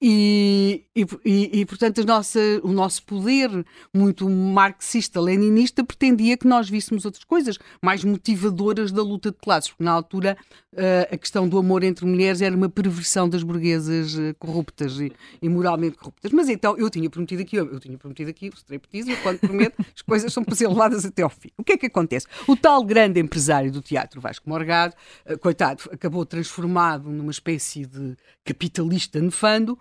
e, 0.06 0.84
e, 0.94 1.62
e, 1.62 1.66
portanto, 1.66 2.06
nossa, 2.06 2.38
o 2.62 2.74
nosso 2.74 3.02
poder 3.04 3.50
muito 3.94 4.30
marxista-leninista 4.30 5.82
pretendia 5.82 6.36
que 6.36 6.46
nós 6.46 6.70
víssemos 6.70 7.06
outras 7.06 7.24
coisas 7.24 7.58
mais 7.82 8.04
motivadoras 8.04 8.92
da 8.92 9.02
luta 9.02 9.32
de 9.32 9.38
classes, 9.38 9.70
porque 9.70 9.82
na 9.82 9.94
altura 9.94 10.36
uh, 10.74 11.14
a 11.14 11.18
questão 11.18 11.48
do 11.48 11.58
amor 11.58 11.86
entre 11.86 12.06
mulheres 12.06 12.42
era 12.42 12.54
uma 12.54 12.68
perversão 12.68 13.30
das 13.30 13.44
burguesas 13.44 14.16
uh, 14.16 14.36
corruptas 14.38 15.00
e, 15.00 15.10
e, 15.42 15.48
moralmente 15.48 15.96
corruptas. 15.96 16.34
Mas 16.34 16.50
então 16.50 16.78
eu 16.78 16.90
tinha 16.90 17.10
prometido 17.10 17.42
aqui, 17.42 17.56
eu, 17.56 17.72
eu 17.72 17.80
tinha 17.80 17.98
prometido 17.98 18.30
aqui 18.30 18.50
o 18.50 18.54
striptease, 18.58 19.10
e 19.10 19.16
quando 19.16 19.40
prometo, 19.40 19.78
as 19.96 20.02
coisas 20.02 20.34
são 20.34 20.44
levadas 20.68 21.06
até 21.06 21.22
ao 21.22 21.30
fim. 21.30 21.50
O 21.58 21.64
que 21.64 21.72
é 21.72 21.78
que 21.78 21.86
acontece? 21.86 22.28
O 22.46 22.58
tal 22.58 22.84
grande 22.84 23.22
empresário 23.22 23.72
do 23.72 23.82
teatro, 23.82 24.20
Vasco 24.20 24.50
Morgado, 24.50 24.94
uh, 25.26 25.40
coitado, 25.40 25.84
acabou 25.94 26.26
transformado 26.26 27.10
numa 27.10 27.32
espécie 27.32 27.86
de 27.86 28.18
capitalista 28.44 29.22
nefando 29.22 29.80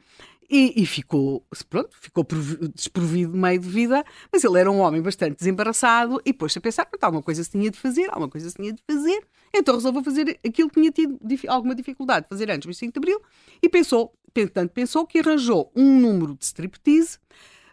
e, 0.51 0.82
e, 0.82 0.86
ficou, 0.86 1.47
pronto, 1.68 1.90
ficou 2.01 2.26
desprovido 2.74 3.32
de 3.32 3.38
meio 3.38 3.59
de 3.59 3.68
vida, 3.68 4.05
mas 4.32 4.45
ele 4.45 4.59
era 4.59 4.70
um 4.70 4.80
homem 4.80 5.01
bastante 5.01 5.38
desembaraçado 5.38 6.20
e 6.24 6.32
pôs-se 6.32 6.59
a 6.59 6.61
pensar 6.61 6.84
que 6.84 6.99
alguma 7.01 7.22
coisa 7.22 7.43
se 7.43 7.51
tinha 7.51 7.70
de 7.70 7.78
fazer, 7.78 8.09
alguma 8.09 8.28
coisa 8.28 8.49
se 8.51 8.57
tinha 8.57 8.72
de 8.72 8.82
fazer, 8.86 9.26
então 9.55 9.74
resolveu 9.74 10.03
fazer 10.03 10.38
aquilo 10.47 10.68
que 10.68 10.80
tinha 10.80 10.90
tido 10.90 11.18
alguma 11.49 11.74
dificuldade 11.74 12.24
de 12.24 12.28
fazer 12.28 12.51
antes 12.51 12.66
do 12.66 12.68
25 12.68 12.93
de 12.93 12.99
Abril 12.99 13.22
e 13.62 13.68
pensou, 13.68 14.14
portanto, 14.34 14.70
pensou 14.70 15.07
que 15.07 15.18
arranjou 15.18 15.72
um 15.74 16.01
número 16.01 16.34
de 16.34 16.45
striptease 16.45 17.18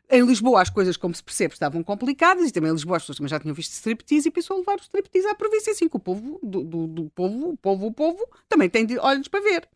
em 0.09 0.26
Lisboa 0.26 0.61
as 0.61 0.70
coisas, 0.70 0.97
como 0.97 1.13
se 1.13 1.24
percebe, 1.24 1.53
estavam 1.53 1.84
complicadas 1.84 2.49
e 2.49 2.51
também 2.51 2.72
em 2.72 2.74
Lisboa 2.74 2.97
as 2.97 3.03
pessoas 3.03 3.17
também 3.17 3.30
já 3.30 3.39
tinham 3.39 3.53
visto 3.53 3.72
striptease 3.74 4.28
e 4.28 4.32
pensou 4.32 4.57
levar 4.57 4.78
o 4.78 4.82
striptease 4.82 5.28
à 5.28 5.36
província, 5.36 5.72
assim 5.72 5.88
que 5.88 5.95
o 5.95 5.99
povo, 5.99 6.39
do, 6.41 6.63
do, 6.63 6.88
do 6.88 7.09
povo, 7.11 7.49
o 7.51 7.57
povo, 7.57 7.86
o 7.86 7.93
povo, 7.93 8.28
também 8.47 8.70
tem 8.70 8.88
olhos 8.99 9.28
para 9.28 9.41
ver. 9.41 9.70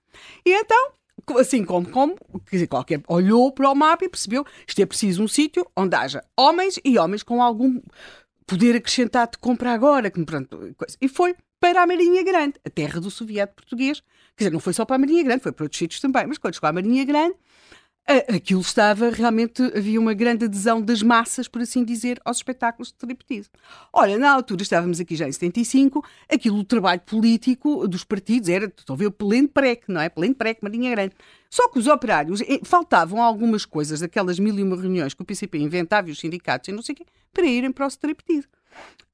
E 0.44 0.52
então 0.52 0.94
assim 1.40 1.64
como, 1.64 1.90
como 1.90 2.16
qualquer 2.70 3.02
olhou 3.08 3.52
para 3.52 3.70
o 3.70 3.76
mapa 3.76 4.06
e 4.06 4.10
percebeu 4.10 4.46
isto 4.68 4.82
é 4.82 4.86
preciso 4.86 5.24
um 5.24 5.28
sítio 5.28 5.66
onde 5.76 5.96
haja 5.96 6.24
homens 6.38 6.80
e 6.84 6.98
homens 6.98 7.24
com 7.24 7.42
algum 7.42 7.80
poder 8.46 8.76
acrescentado 8.76 9.32
de 9.34 9.38
compra 9.38 9.72
agora. 9.72 10.12
Que, 10.12 10.24
pronto, 10.24 10.58
coisa. 10.78 10.98
E 11.02 11.08
foi 11.08 11.36
para 11.60 11.84
a 11.84 11.88
Marinha 11.88 12.24
Grande, 12.24 12.56
a 12.66 12.70
terra 12.70 13.00
do 13.00 13.10
soviético 13.10 13.58
português. 13.62 14.02
Quer 14.36 14.46
dizer, 14.46 14.52
não 14.52 14.60
foi 14.60 14.74
só 14.74 14.86
para 14.86 14.98
a 14.98 15.00
Marinha 15.00 15.24
Grande, 15.24 15.44
foi 15.44 15.52
para 15.52 15.64
outros 15.64 15.80
sítios 15.80 16.02
também, 16.02 16.26
mas 16.28 16.38
quando 16.38 16.56
chegou 16.56 16.70
à 16.70 16.74
Marinha 16.74 17.06
Grande, 17.06 17.36
aquilo 18.06 18.62
estava 18.62 19.10
realmente, 19.10 19.62
havia 19.76 20.00
uma 20.00 20.14
grande 20.14 20.46
adesão 20.46 20.82
das 20.82 21.02
massas, 21.02 21.48
por 21.48 21.62
assim 21.62 21.84
dizer, 21.84 22.20
aos 22.26 22.38
espetáculos 22.38 22.90
de 22.90 22.96
striptease. 22.96 23.50
Olha, 23.92 24.18
na 24.18 24.32
altura 24.32 24.62
estávamos 24.62 25.00
aqui 25.00 25.16
já 25.16 25.28
em 25.28 25.32
75, 25.32 26.04
aquilo, 26.30 26.60
o 26.60 26.64
trabalho 26.64 27.00
político 27.02 27.88
dos 27.88 28.04
partidos 28.04 28.50
era, 28.50 28.66
estou 28.66 28.96
a 28.96 28.98
ver, 28.98 29.12
pleno 29.12 29.48
prec, 29.48 29.84
não 29.88 30.02
é? 30.02 30.10
Pleno 30.10 30.36
prec, 30.36 30.62
Marinha 30.62 30.92
Grande. 30.92 31.16
Só 31.50 31.70
que 31.70 31.80
os 31.80 31.88
operários, 31.88 32.42
eh, 32.42 32.60
faltavam 32.64 33.22
algumas 33.22 33.66
coisas, 33.66 34.02
daquelas 34.02 34.38
mil 34.38 34.58
e 34.58 34.64
uma 34.64 34.76
reuniões 34.76 35.14
que 35.14 35.22
o 35.22 35.26
PCP 35.26 35.60
inventava 35.60 36.10
e 36.10 36.12
os 36.12 36.20
sindicatos 36.20 36.68
e 36.68 36.72
não 36.72 36.82
sei 36.82 36.94
o 36.94 36.96
quê, 36.98 37.06
para 37.34 37.46
irem 37.46 37.72
para 37.72 37.86
o 37.86 37.88
striptease. 37.88 38.48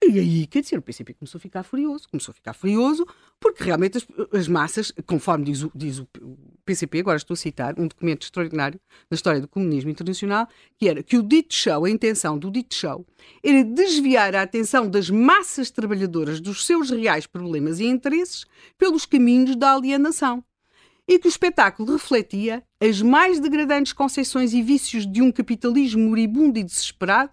E 0.01 0.17
aí, 0.17 0.47
quer 0.47 0.61
dizer, 0.61 0.77
o 0.77 0.81
PCP 0.81 1.13
começou 1.13 1.37
a 1.37 1.41
ficar 1.41 1.61
furioso, 1.61 2.07
começou 2.09 2.31
a 2.31 2.35
ficar 2.35 2.53
furioso, 2.53 3.05
porque 3.37 3.63
realmente 3.63 3.97
as, 3.97 4.07
as 4.33 4.47
massas, 4.47 4.93
conforme 5.05 5.45
diz, 5.45 5.61
o, 5.61 5.71
diz 5.75 5.99
o, 5.99 6.07
PCP, 6.65 6.99
agora 6.99 7.17
estou 7.17 7.33
a 7.33 7.37
citar 7.37 7.77
um 7.77 7.87
documento 7.87 8.23
extraordinário 8.23 8.79
da 9.09 9.15
história 9.15 9.41
do 9.41 9.47
comunismo 9.47 9.89
internacional, 9.89 10.47
que 10.77 10.87
era 10.87 11.03
que 11.03 11.17
o 11.17 11.23
dito 11.23 11.53
show, 11.53 11.83
a 11.83 11.89
intenção 11.89 12.37
do 12.37 12.49
dito 12.49 12.75
show, 12.75 13.05
era 13.43 13.63
desviar 13.63 14.35
a 14.35 14.41
atenção 14.41 14.89
das 14.89 15.09
massas 15.09 15.69
trabalhadoras 15.69 16.39
dos 16.39 16.65
seus 16.65 16.91
reais 16.91 17.27
problemas 17.27 17.79
e 17.79 17.85
interesses 17.85 18.45
pelos 18.77 19.05
caminhos 19.05 19.55
da 19.57 19.73
alienação. 19.73 20.43
E 21.07 21.17
que 21.19 21.27
o 21.27 21.29
espetáculo 21.29 21.93
refletia 21.93 22.63
as 22.79 23.01
mais 23.01 23.39
degradantes 23.39 23.91
concessões 23.91 24.53
e 24.53 24.61
vícios 24.61 25.11
de 25.11 25.21
um 25.21 25.31
capitalismo 25.31 26.07
moribundo 26.07 26.59
e 26.59 26.63
desesperado 26.63 27.31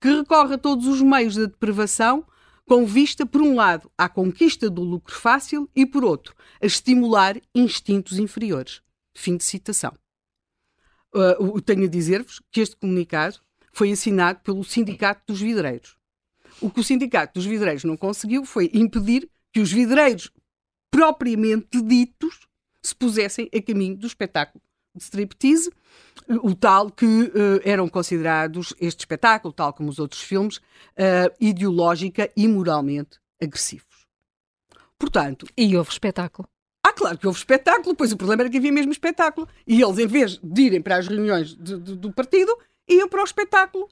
que 0.00 0.08
recorre 0.08 0.54
a 0.54 0.58
todos 0.58 0.86
os 0.86 1.02
meios 1.02 1.36
da 1.36 1.46
deprivação 1.46 2.24
com 2.66 2.84
vista, 2.84 3.24
por 3.24 3.40
um 3.40 3.54
lado, 3.54 3.90
à 3.96 4.08
conquista 4.08 4.68
do 4.68 4.82
lucro 4.82 5.14
fácil 5.14 5.70
e, 5.74 5.86
por 5.86 6.04
outro, 6.04 6.34
a 6.60 6.66
estimular 6.66 7.40
instintos 7.54 8.18
inferiores. 8.18 8.82
Fim 9.14 9.36
de 9.36 9.44
citação. 9.44 9.94
Uh, 11.14 11.60
tenho 11.62 11.84
a 11.84 11.88
dizer-vos 11.88 12.42
que 12.50 12.60
este 12.60 12.76
comunicado 12.76 13.40
foi 13.72 13.92
assinado 13.92 14.40
pelo 14.40 14.64
Sindicato 14.64 15.22
dos 15.28 15.40
Vidreiros. 15.40 15.96
O 16.60 16.70
que 16.70 16.80
o 16.80 16.84
Sindicato 16.84 17.34
dos 17.34 17.46
Vidreiros 17.46 17.84
não 17.84 17.96
conseguiu 17.96 18.44
foi 18.44 18.70
impedir 18.74 19.30
que 19.52 19.60
os 19.60 19.72
vidreiros 19.72 20.30
propriamente 20.90 21.80
ditos 21.80 22.46
se 22.82 22.94
pusessem 22.94 23.48
a 23.54 23.62
caminho 23.62 23.96
do 23.96 24.06
espetáculo 24.06 24.62
striptease, 25.02 25.70
o 26.42 26.54
tal 26.54 26.90
que 26.90 27.04
uh, 27.04 27.60
eram 27.64 27.88
considerados 27.88 28.74
este 28.80 29.00
espetáculo, 29.00 29.52
tal 29.52 29.72
como 29.72 29.88
os 29.88 29.98
outros 29.98 30.22
filmes, 30.22 30.56
uh, 30.56 31.32
ideológica 31.40 32.30
e 32.36 32.48
moralmente 32.48 33.18
agressivos. 33.40 34.06
Portanto. 34.98 35.46
E 35.56 35.76
houve 35.76 35.90
espetáculo. 35.90 36.48
Ah, 36.84 36.92
claro 36.92 37.18
que 37.18 37.26
houve 37.26 37.38
espetáculo, 37.38 37.94
pois 37.94 38.12
o 38.12 38.16
problema 38.16 38.42
era 38.42 38.50
que 38.50 38.58
havia 38.58 38.72
mesmo 38.72 38.92
espetáculo. 38.92 39.48
E 39.66 39.82
eles, 39.82 39.98
em 39.98 40.06
vez 40.06 40.38
de 40.42 40.62
irem 40.62 40.80
para 40.80 40.96
as 40.96 41.08
reuniões 41.08 41.54
de, 41.54 41.78
de, 41.78 41.96
do 41.96 42.12
partido, 42.12 42.56
iam 42.88 43.08
para 43.08 43.20
o 43.20 43.24
espetáculo 43.24 43.88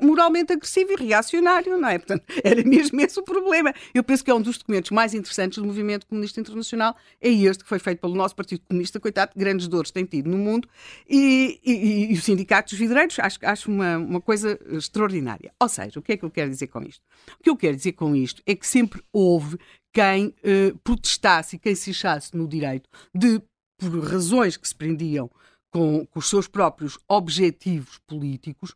moralmente 0.00 0.52
agressivo 0.52 0.92
e 0.92 0.96
reacionário, 0.96 1.78
não 1.78 1.88
é? 1.88 1.98
Portanto, 1.98 2.24
era 2.42 2.62
mesmo 2.64 3.00
esse 3.00 3.18
o 3.18 3.22
problema. 3.22 3.72
Eu 3.94 4.02
penso 4.02 4.24
que 4.24 4.30
é 4.30 4.34
um 4.34 4.40
dos 4.40 4.58
documentos 4.58 4.90
mais 4.90 5.14
interessantes 5.14 5.58
do 5.58 5.64
movimento 5.64 6.06
comunista 6.06 6.40
internacional, 6.40 6.96
é 7.20 7.28
este 7.28 7.64
que 7.64 7.68
foi 7.68 7.78
feito 7.78 8.00
pelo 8.00 8.14
nosso 8.14 8.34
Partido 8.34 8.62
Comunista, 8.68 9.00
coitado, 9.00 9.32
grandes 9.36 9.68
dores 9.68 9.90
tem 9.90 10.04
tido 10.04 10.28
no 10.28 10.38
mundo, 10.38 10.68
e, 11.08 11.60
e, 11.64 12.12
e 12.12 12.14
o 12.14 12.20
Sindicato 12.20 12.70
dos 12.70 12.78
Vidreiros, 12.78 13.18
acho, 13.18 13.38
acho 13.42 13.70
uma, 13.70 13.98
uma 13.98 14.20
coisa 14.20 14.58
extraordinária. 14.70 15.52
Ou 15.60 15.68
seja, 15.68 15.98
o 15.98 16.02
que 16.02 16.12
é 16.12 16.16
que 16.16 16.24
eu 16.24 16.30
quero 16.30 16.50
dizer 16.50 16.68
com 16.68 16.82
isto? 16.82 17.02
O 17.38 17.42
que 17.42 17.50
eu 17.50 17.56
quero 17.56 17.76
dizer 17.76 17.92
com 17.92 18.14
isto 18.14 18.42
é 18.46 18.54
que 18.54 18.66
sempre 18.66 19.02
houve 19.12 19.58
quem 19.92 20.34
eh, 20.42 20.74
protestasse 20.82 21.56
e 21.56 21.58
quem 21.58 21.74
se 21.74 21.90
achasse 21.90 22.36
no 22.36 22.48
direito 22.48 22.90
de, 23.14 23.40
por 23.78 24.00
razões 24.00 24.56
que 24.56 24.66
se 24.66 24.74
prendiam 24.74 25.30
com, 25.70 26.06
com 26.06 26.18
os 26.18 26.28
seus 26.28 26.46
próprios 26.46 26.98
objetivos 27.08 27.98
políticos, 28.06 28.74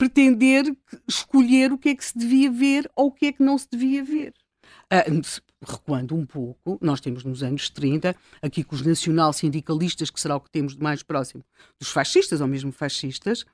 pretender 0.00 0.64
escolher 1.06 1.70
o 1.72 1.76
que 1.76 1.90
é 1.90 1.94
que 1.94 2.02
se 2.02 2.16
devia 2.16 2.50
ver 2.50 2.90
ou 2.96 3.08
o 3.08 3.12
que 3.12 3.26
é 3.26 3.32
que 3.32 3.42
não 3.42 3.58
se 3.58 3.68
devia 3.70 4.02
ver. 4.02 4.32
Uh, 4.90 5.20
recuando 5.62 6.16
um 6.16 6.24
pouco, 6.24 6.78
nós 6.80 7.02
temos 7.02 7.22
nos 7.22 7.42
anos 7.42 7.68
30, 7.68 8.16
aqui 8.40 8.64
com 8.64 8.74
os 8.74 8.80
nacional-sindicalistas, 8.80 10.08
que 10.08 10.18
será 10.18 10.36
o 10.36 10.40
que 10.40 10.50
temos 10.50 10.74
de 10.74 10.82
mais 10.82 11.02
próximo 11.02 11.44
dos 11.78 11.90
fascistas 11.90 12.40
ou 12.40 12.48
mesmo 12.48 12.72
fascistas, 12.72 13.44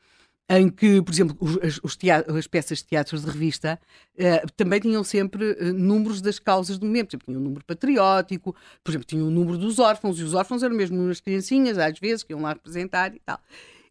em 0.49 0.69
que, 0.69 1.03
por 1.03 1.13
exemplo, 1.13 1.37
os, 1.41 1.81
os 1.83 1.97
teatro, 1.97 2.37
as 2.37 2.47
peças 2.47 2.79
de 2.79 2.85
teatro 2.85 3.19
de 3.19 3.27
revista 3.27 3.77
uh, 4.15 4.53
também 4.57 4.79
tinham 4.79 5.03
sempre 5.03 5.51
uh, 5.51 5.73
números 5.73 6.21
das 6.21 6.39
causas 6.39 6.79
do 6.79 6.87
momento. 6.87 7.09
Por 7.09 7.15
exemplo, 7.17 7.27
tinha 7.27 7.39
um 7.41 7.43
número 7.43 7.65
patriótico, 7.65 8.55
por 8.85 8.93
exemplo, 8.93 9.05
tinha 9.05 9.25
o 9.25 9.27
um 9.27 9.31
número 9.33 9.59
dos 9.59 9.81
órfãos, 9.81 10.21
e 10.21 10.23
os 10.23 10.33
órfãos 10.33 10.63
eram 10.63 10.77
mesmo 10.77 10.97
umas 10.97 11.21
criancinhas, 11.21 11.77
às 11.77 11.99
vezes, 11.99 12.23
que 12.23 12.33
iam 12.33 12.41
lá 12.41 12.51
representar 12.51 13.13
e 13.17 13.19
tal. 13.19 13.41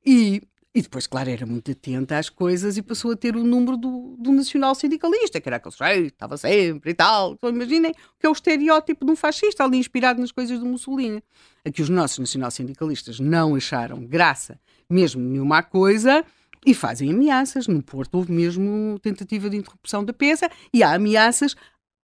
E 0.05 0.41
e 0.75 0.81
depois, 0.81 1.07
claro, 1.07 1.29
era 1.29 1.45
muito 1.45 1.71
atenta 1.71 2.17
às 2.17 2.29
coisas 2.29 2.75
e 2.75 2.81
passou 2.81 3.13
a 3.13 3.15
ter 3.15 3.37
o 3.37 3.45
número 3.45 3.77
do, 3.77 4.17
do 4.19 4.33
nacional 4.33 4.75
sindicalista, 4.75 5.39
que 5.39 5.47
era 5.47 5.55
aquele 5.55 5.73
cheio, 5.73 6.07
estava 6.07 6.35
sempre 6.35 6.91
e 6.91 6.93
tal. 6.93 7.31
Então 7.31 7.49
imaginem 7.49 7.93
que 8.19 8.27
é 8.27 8.29
o 8.29 8.33
estereótipo 8.33 9.05
de 9.05 9.11
um 9.13 9.15
fascista, 9.15 9.63
ali 9.63 9.77
inspirado 9.77 10.19
nas 10.19 10.33
coisas 10.33 10.59
do 10.59 10.65
Mussolini. 10.65 11.23
A 11.65 11.71
que 11.71 11.81
os 11.81 11.87
nossos 11.87 12.19
nacional 12.19 12.51
sindicalistas 12.51 13.21
não 13.21 13.55
acharam 13.55 14.05
graça 14.05 14.59
mesmo 14.89 15.21
nenhuma 15.21 15.63
coisa 15.63 16.25
e 16.65 16.73
fazem 16.73 17.09
ameaças. 17.09 17.67
No 17.67 17.81
Porto 17.81 18.15
houve 18.15 18.33
mesmo 18.33 18.99
tentativa 19.01 19.49
de 19.49 19.55
interrupção 19.55 20.03
da 20.03 20.11
peça 20.11 20.51
e 20.73 20.83
há 20.83 20.93
ameaças 20.93 21.55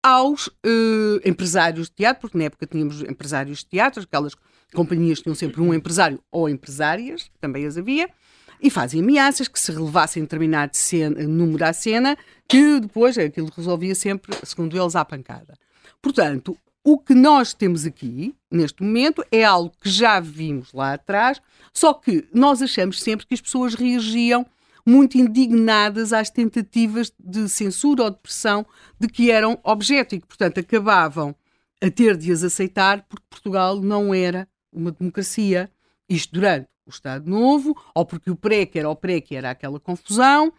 aos 0.00 0.46
uh, 0.46 1.20
empresários 1.24 1.88
de 1.88 1.96
teatro, 1.96 2.20
porque 2.20 2.38
na 2.38 2.44
época 2.44 2.66
tínhamos 2.66 3.02
empresários 3.02 3.58
de 3.58 3.66
teatro, 3.66 4.00
aquelas 4.00 4.36
companhias 4.72 5.20
tinham 5.20 5.34
sempre 5.34 5.60
um 5.60 5.74
empresário 5.74 6.22
ou 6.30 6.48
empresárias, 6.48 7.30
também 7.40 7.66
as 7.66 7.76
havia, 7.76 8.08
e 8.62 8.70
fazem 8.70 9.00
ameaças 9.00 9.48
que 9.48 9.58
se 9.58 9.72
relevassem 9.72 10.22
determinado 10.22 10.76
cena, 10.76 11.22
número 11.26 11.64
à 11.64 11.72
cena, 11.72 12.16
que 12.48 12.80
depois 12.80 13.16
aquilo 13.16 13.50
resolvia 13.56 13.94
sempre, 13.94 14.36
segundo 14.44 14.80
eles, 14.80 14.96
à 14.96 15.04
pancada. 15.04 15.54
Portanto, 16.02 16.56
o 16.82 16.98
que 16.98 17.14
nós 17.14 17.52
temos 17.52 17.84
aqui, 17.84 18.34
neste 18.50 18.82
momento, 18.82 19.24
é 19.30 19.44
algo 19.44 19.72
que 19.80 19.88
já 19.88 20.18
vimos 20.18 20.72
lá 20.72 20.94
atrás, 20.94 21.40
só 21.72 21.92
que 21.92 22.26
nós 22.32 22.62
achamos 22.62 23.00
sempre 23.00 23.26
que 23.26 23.34
as 23.34 23.40
pessoas 23.40 23.74
reagiam 23.74 24.46
muito 24.86 25.18
indignadas 25.18 26.12
às 26.12 26.30
tentativas 26.30 27.12
de 27.18 27.48
censura 27.48 28.04
ou 28.04 28.10
de 28.10 28.18
pressão 28.18 28.66
de 28.98 29.08
que 29.08 29.30
eram 29.30 29.58
objeto 29.62 30.14
e 30.14 30.20
que, 30.20 30.26
portanto, 30.26 30.58
acabavam 30.58 31.34
a 31.82 31.90
ter 31.90 32.16
de 32.16 32.32
as 32.32 32.42
aceitar 32.42 33.04
porque 33.08 33.24
Portugal 33.28 33.80
não 33.80 34.12
era 34.14 34.48
uma 34.72 34.90
democracia. 34.90 35.70
Isto 36.08 36.34
durante 36.34 36.68
o 36.90 36.94
Estado 36.94 37.28
Novo, 37.28 37.76
ou 37.94 38.04
porque 38.04 38.30
o 38.30 38.36
PREC 38.36 38.76
era 38.76 38.90
o 38.90 38.96
PREC 38.96 39.32
era 39.32 39.50
aquela 39.50 39.80
confusão. 39.80 40.52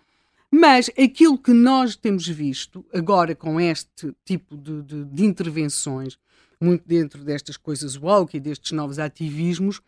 Mas 0.54 0.90
aquilo 0.90 1.38
que 1.38 1.54
nós 1.54 1.96
temos 1.96 2.28
visto 2.28 2.84
agora 2.94 3.34
com 3.34 3.60
este 3.60 4.14
tipo 4.26 4.58
de, 4.58 4.82
de, 4.82 5.06
de 5.06 5.26
intervenções, 5.26 6.18
muito 6.60 6.84
dentro 6.86 7.24
destas 7.24 7.56
coisas 7.56 7.96
woke 7.96 8.36
e 8.36 8.40
destes 8.40 8.74
novos 8.74 9.00
ativismos, 9.00 9.82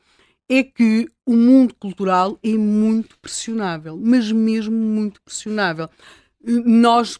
é 0.47 0.63
que 0.63 1.09
o 1.25 1.35
mundo 1.35 1.75
cultural 1.75 2.37
é 2.43 2.53
muito 2.53 3.17
pressionável, 3.19 3.99
mas 4.01 4.31
mesmo 4.31 4.75
muito 4.75 5.21
pressionável. 5.21 5.89
Nós 6.41 7.19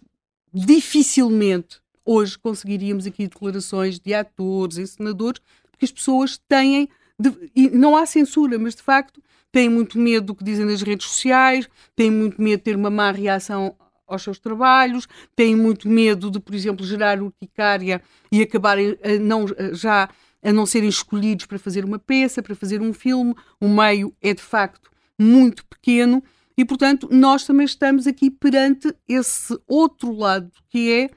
dificilmente 0.54 1.82
hoje 2.06 2.38
conseguiríamos 2.38 3.06
aqui 3.06 3.28
declarações 3.28 4.00
de 4.00 4.14
atores, 4.14 4.78
encenadores, 4.78 5.42
porque 5.72 5.86
as 5.86 5.92
pessoas 5.92 6.38
têm, 6.48 6.90
de, 7.30 7.52
e 7.56 7.70
não 7.70 7.96
há 7.96 8.06
censura, 8.06 8.60
mas 8.60 8.76
de 8.76 8.82
facto 8.82 9.22
têm 9.52 9.70
muito 9.70 9.98
medo 10.00 10.28
do 10.28 10.36
que 10.36 10.44
dizem 10.44 10.66
nas 10.66 10.82
redes 10.82 11.08
sociais, 11.08 11.70
têm 11.96 12.12
muito 12.12 12.42
medo 12.42 12.60
de 12.60 12.64
ter 12.64 12.76
uma 12.76 12.90
má 12.90 13.12
reação 13.12 13.76
aos 14.08 14.24
seus 14.24 14.40
trabalhos, 14.40 15.08
têm 15.36 15.56
muito 15.56 15.88
medo 15.88 16.30
de, 16.30 16.40
por 16.40 16.54
exemplo, 16.54 16.86
gerar 16.86 17.22
urticária 17.22 18.02
e 18.32 18.42
acabarem 18.42 18.98
a 19.04 19.20
não, 19.20 19.46
já 19.74 20.10
a 20.42 20.52
não 20.52 20.66
serem 20.66 20.90
escolhidos 20.90 21.46
para 21.46 21.58
fazer 21.58 21.86
uma 21.86 21.98
peça, 21.98 22.44
para 22.44 22.56
fazer 22.56 22.82
um 22.82 22.94
filme. 22.94 23.34
O 23.62 23.68
meio 23.70 24.14
é 24.22 24.34
de 24.34 24.42
facto 24.42 24.92
muito 25.18 25.66
pequeno 25.66 26.22
e, 26.58 26.66
portanto, 26.66 27.08
nós 27.12 27.46
também 27.46 27.66
estamos 27.66 28.06
aqui 28.06 28.30
perante 28.30 28.94
esse 29.08 29.58
outro 29.68 30.12
lado 30.12 30.52
que 30.70 30.92
é. 30.92 31.10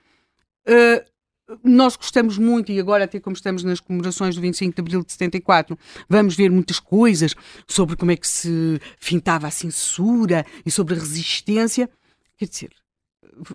Uh, 0.69 1.16
nós 1.63 1.97
gostamos 1.97 2.39
muito, 2.39 2.73
e 2.73 2.81
agora, 2.81 3.05
até 3.05 3.21
como 3.21 3.35
estamos 3.35 3.63
nas 3.63 3.79
comemorações 3.79 4.35
do 4.35 4.41
25 4.41 4.75
de 4.75 4.81
abril 4.81 5.05
de 5.05 5.13
74, 5.13 5.79
vamos 6.09 6.35
ver 6.35 6.51
muitas 6.51 6.81
coisas 6.81 7.35
sobre 7.69 7.97
como 7.97 8.11
é 8.11 8.17
que 8.17 8.27
se 8.27 8.81
fintava 8.99 9.47
a 9.47 9.51
censura 9.51 10.45
e 10.65 10.71
sobre 10.71 10.95
a 10.95 10.99
resistência. 10.99 11.89
Quer 12.37 12.49
dizer, 12.49 12.71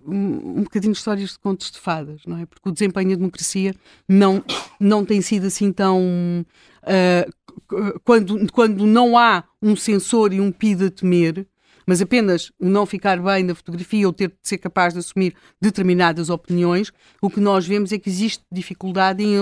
um, 0.06 0.64
bocadinho 0.64 0.94
de 0.94 1.00
histórias 1.00 1.32
de 1.32 1.40
contos 1.40 1.72
de 1.72 1.80
fadas, 1.80 2.22
não 2.26 2.38
é? 2.38 2.46
Porque 2.46 2.70
o 2.70 2.72
desempenho 2.72 3.10
da 3.10 3.16
democracia 3.16 3.76
não, 4.08 4.44
não 4.80 5.06
tem 5.06 5.22
sido 5.22 5.48
assim 5.48 5.72
tão. 5.72 6.46
Uh, 6.84 8.00
quando, 8.04 8.52
quando 8.52 8.86
não 8.86 9.18
há 9.18 9.44
um 9.62 9.76
censor 9.76 10.34
e 10.34 10.40
um 10.40 10.52
PID 10.52 10.86
a 10.86 10.92
temer, 10.92 11.48
mas 11.86 12.02
apenas 12.02 12.52
o 12.60 12.68
não 12.68 12.86
ficar 12.86 13.22
bem 13.22 13.44
na 13.44 13.56
fotografia 13.56 14.08
ou 14.08 14.14
ter 14.14 14.30
de 14.30 14.36
ser 14.42 14.58
capaz 14.58 14.94
de 14.94 15.00
assumir 15.00 15.36
determinadas 15.60 16.30
opiniões, 16.30 16.92
o 17.22 17.30
que 17.30 17.40
nós 17.40 17.66
vemos 17.66 17.92
é 17.92 18.00
que 18.00 18.10
existe 18.10 18.44
dificuldade 18.52 19.24
em 19.24 19.36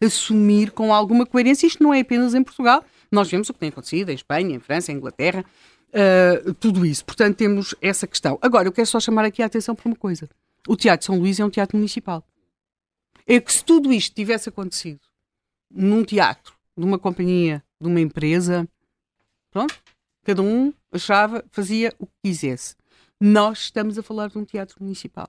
assumir 0.00 0.70
com 0.70 0.92
alguma 0.92 1.26
coerência. 1.26 1.66
Isto 1.66 1.82
não 1.82 1.92
é 1.92 2.00
apenas 2.00 2.34
em 2.34 2.42
Portugal, 2.42 2.84
nós 3.10 3.30
vemos 3.30 3.48
o 3.48 3.52
que 3.52 3.60
tem 3.60 3.68
acontecido 3.68 4.10
em 4.10 4.14
Espanha, 4.14 4.56
em 4.56 4.60
França, 4.60 4.90
em 4.90 4.96
Inglaterra, 4.96 5.44
uh, 5.92 6.54
tudo 6.54 6.84
isso. 6.86 7.04
Portanto, 7.04 7.36
temos 7.36 7.74
essa 7.80 8.06
questão. 8.06 8.38
Agora, 8.40 8.66
eu 8.68 8.72
quero 8.72 8.86
só 8.86 8.98
chamar 8.98 9.24
aqui 9.24 9.42
a 9.42 9.46
atenção 9.46 9.74
para 9.74 9.86
uma 9.86 9.96
coisa. 9.96 10.28
O 10.66 10.76
Teatro 10.76 11.06
São 11.06 11.18
Luís 11.18 11.38
é 11.38 11.44
um 11.44 11.50
teatro 11.50 11.76
municipal. 11.76 12.24
É 13.26 13.38
que 13.40 13.52
se 13.52 13.64
tudo 13.64 13.92
isto 13.92 14.14
tivesse 14.14 14.48
acontecido 14.48 15.00
num 15.70 16.04
teatro, 16.04 16.54
numa 16.76 16.98
companhia, 16.98 17.62
de 17.80 17.88
uma 17.88 18.00
empresa, 18.00 18.68
pronto, 19.50 19.74
cada 20.24 20.42
um 20.42 20.72
achava, 20.92 21.44
fazia 21.50 21.94
o 21.98 22.06
que 22.06 22.12
quisesse. 22.24 22.76
Nós 23.20 23.60
estamos 23.60 23.98
a 23.98 24.02
falar 24.02 24.28
de 24.28 24.38
um 24.38 24.44
teatro 24.44 24.76
municipal. 24.80 25.28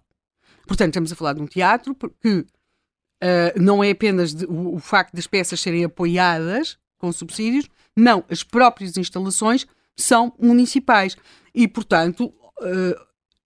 Portanto, 0.68 0.90
estamos 0.90 1.12
a 1.12 1.16
falar 1.16 1.34
de 1.34 1.42
um 1.42 1.48
teatro 1.48 1.96
que 2.22 2.40
uh, 2.40 3.62
não 3.62 3.84
é 3.84 3.92
apenas 3.92 4.34
de, 4.34 4.46
o, 4.46 4.76
o 4.76 4.80
facto 4.80 5.14
das 5.14 5.28
peças 5.28 5.60
serem 5.60 5.84
apoiadas 5.84 6.78
com 6.98 7.12
subsídios, 7.12 7.68
não, 7.96 8.24
as 8.30 8.44
próprias 8.44 8.96
instalações 8.98 9.68
são 9.96 10.34
municipais. 10.40 11.18
E, 11.54 11.68
portanto, 11.68 12.26
uh, 12.26 13.06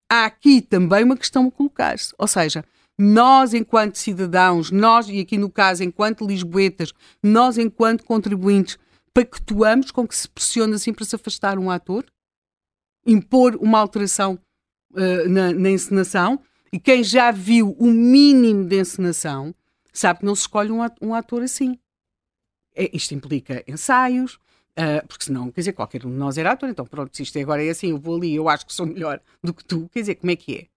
há 0.09 0.25
aqui 0.25 0.61
também 0.61 1.03
uma 1.03 1.17
questão 1.17 1.47
a 1.47 1.51
colocar-se. 1.51 2.13
Ou 2.17 2.27
seja, 2.27 2.63
nós, 2.97 3.53
enquanto 3.53 3.95
cidadãos, 3.95 4.71
nós, 4.71 5.09
e 5.09 5.19
aqui 5.19 5.37
no 5.37 5.49
caso, 5.49 5.83
enquanto 5.83 6.25
lisboetas, 6.25 6.93
nós, 7.21 7.57
enquanto 7.57 8.03
contribuintes, 8.03 8.77
pactuamos 9.17 9.89
com 9.89 10.07
que 10.07 10.15
se 10.15 10.29
pressione 10.29 10.75
assim 10.75 10.93
para 10.93 11.03
se 11.03 11.15
afastar 11.15 11.57
um 11.57 11.71
ator, 11.71 12.05
impor 13.03 13.55
uma 13.55 13.79
alteração 13.79 14.39
uh, 14.91 15.27
na, 15.27 15.51
na 15.53 15.71
encenação, 15.71 16.39
e 16.71 16.79
quem 16.79 17.03
já 17.03 17.31
viu 17.31 17.75
o 17.79 17.87
mínimo 17.87 18.65
de 18.65 18.79
encenação 18.79 19.55
sabe 19.91 20.19
que 20.19 20.25
não 20.25 20.35
se 20.35 20.41
escolhe 20.41 20.71
um 20.71 21.15
ator 21.15 21.41
assim. 21.41 21.79
É, 22.75 22.95
isto 22.95 23.15
implica 23.15 23.63
ensaios, 23.67 24.39
Uh, 24.77 25.01
porque 25.07 25.25
senão, 25.25 25.49
quer 25.49 25.61
dizer, 25.61 25.73
qualquer 25.73 26.05
um 26.05 26.11
de 26.11 26.17
nós 26.17 26.37
era 26.37 26.51
ator, 26.51 26.69
então 26.69 26.85
pronto, 26.85 27.17
se 27.17 27.23
isto 27.23 27.39
agora 27.39 27.65
é 27.65 27.69
assim, 27.71 27.89
eu 27.89 27.97
vou 27.97 28.15
ali, 28.15 28.35
eu 28.35 28.47
acho 28.47 28.63
que 28.63 28.71
sou 28.71 28.85
melhor 28.85 29.19
do 29.43 29.51
que 29.51 29.65
tu, 29.65 29.89
quer 29.91 30.01
dizer, 30.01 30.13
como 30.13 30.29
é 30.29 30.35
que 30.35 30.55
é? 30.55 30.67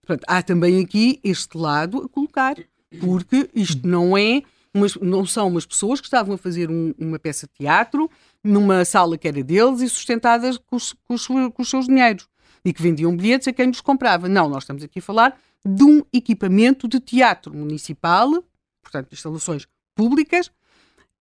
Portanto, 0.00 0.24
há 0.26 0.42
também 0.42 0.82
aqui 0.82 1.20
este 1.22 1.58
lado 1.58 1.98
a 1.98 2.08
colocar, 2.08 2.56
porque 2.98 3.50
isto 3.54 3.86
não 3.86 4.16
é, 4.16 4.40
umas, 4.74 4.96
não 4.96 5.24
são 5.24 5.48
umas 5.48 5.64
pessoas 5.64 6.00
que 6.00 6.06
estavam 6.06 6.34
a 6.34 6.38
fazer 6.38 6.70
um, 6.70 6.92
uma 6.98 7.18
peça 7.18 7.46
de 7.46 7.52
teatro 7.54 8.10
numa 8.42 8.84
sala 8.84 9.16
que 9.16 9.28
era 9.28 9.42
deles 9.42 9.80
e 9.80 9.88
sustentadas 9.88 10.58
com 10.58 10.76
os, 10.76 10.92
com, 10.92 11.14
os, 11.14 11.26
com 11.26 11.62
os 11.62 11.70
seus 11.70 11.86
dinheiros 11.86 12.28
e 12.64 12.72
que 12.72 12.82
vendiam 12.82 13.14
bilhetes 13.16 13.46
a 13.46 13.52
quem 13.52 13.66
nos 13.66 13.80
comprava. 13.80 14.28
Não, 14.28 14.48
nós 14.48 14.62
estamos 14.62 14.82
aqui 14.82 14.98
a 14.98 15.02
falar 15.02 15.38
de 15.64 15.84
um 15.84 16.02
equipamento 16.12 16.88
de 16.88 16.98
teatro 16.98 17.54
municipal, 17.54 18.42
portanto, 18.82 19.12
instalações 19.12 19.66
públicas, 19.94 20.50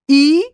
e 0.10 0.54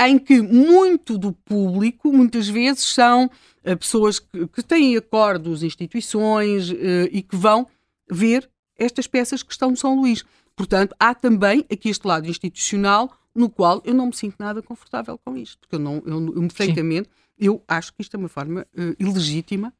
em 0.00 0.18
que 0.18 0.40
muito 0.40 1.18
do 1.18 1.32
público, 1.32 2.10
muitas 2.12 2.48
vezes, 2.48 2.84
são 2.84 3.26
uh, 3.26 3.76
pessoas 3.76 4.18
que, 4.18 4.46
que, 4.48 4.62
têm 4.62 4.96
acordos, 4.96 5.62
instituições 5.62 6.70
uh, 6.70 7.08
e 7.10 7.22
que 7.22 7.36
vão 7.36 7.66
ver 8.10 8.48
estas 8.78 9.06
peças 9.06 9.42
que 9.42 9.52
estão 9.52 9.70
no 9.70 9.76
São 9.76 9.94
Luís. 9.94 10.24
Portanto, 10.56 10.94
há 10.98 11.14
também 11.14 11.64
aqui 11.70 11.88
este 11.88 12.06
lado 12.06 12.28
institucional 12.28 13.12
no 13.34 13.48
qual 13.48 13.80
eu 13.84 13.94
não 13.94 14.06
me 14.06 14.14
sinto 14.14 14.36
nada 14.38 14.60
confortável 14.62 15.18
com 15.18 15.36
isto. 15.36 15.58
Porque 15.60 15.76
eu, 15.76 15.78
não, 15.78 16.02
eu, 16.04 16.42
eu 16.42 16.50
francamente, 16.50 17.08
eu 17.38 17.62
acho 17.66 17.92
que 17.94 18.02
isto 18.02 18.14
é 18.14 18.18
uma 18.18 18.28
forma 18.28 18.66
uh, 18.76 18.94
ilegítima 18.98 19.72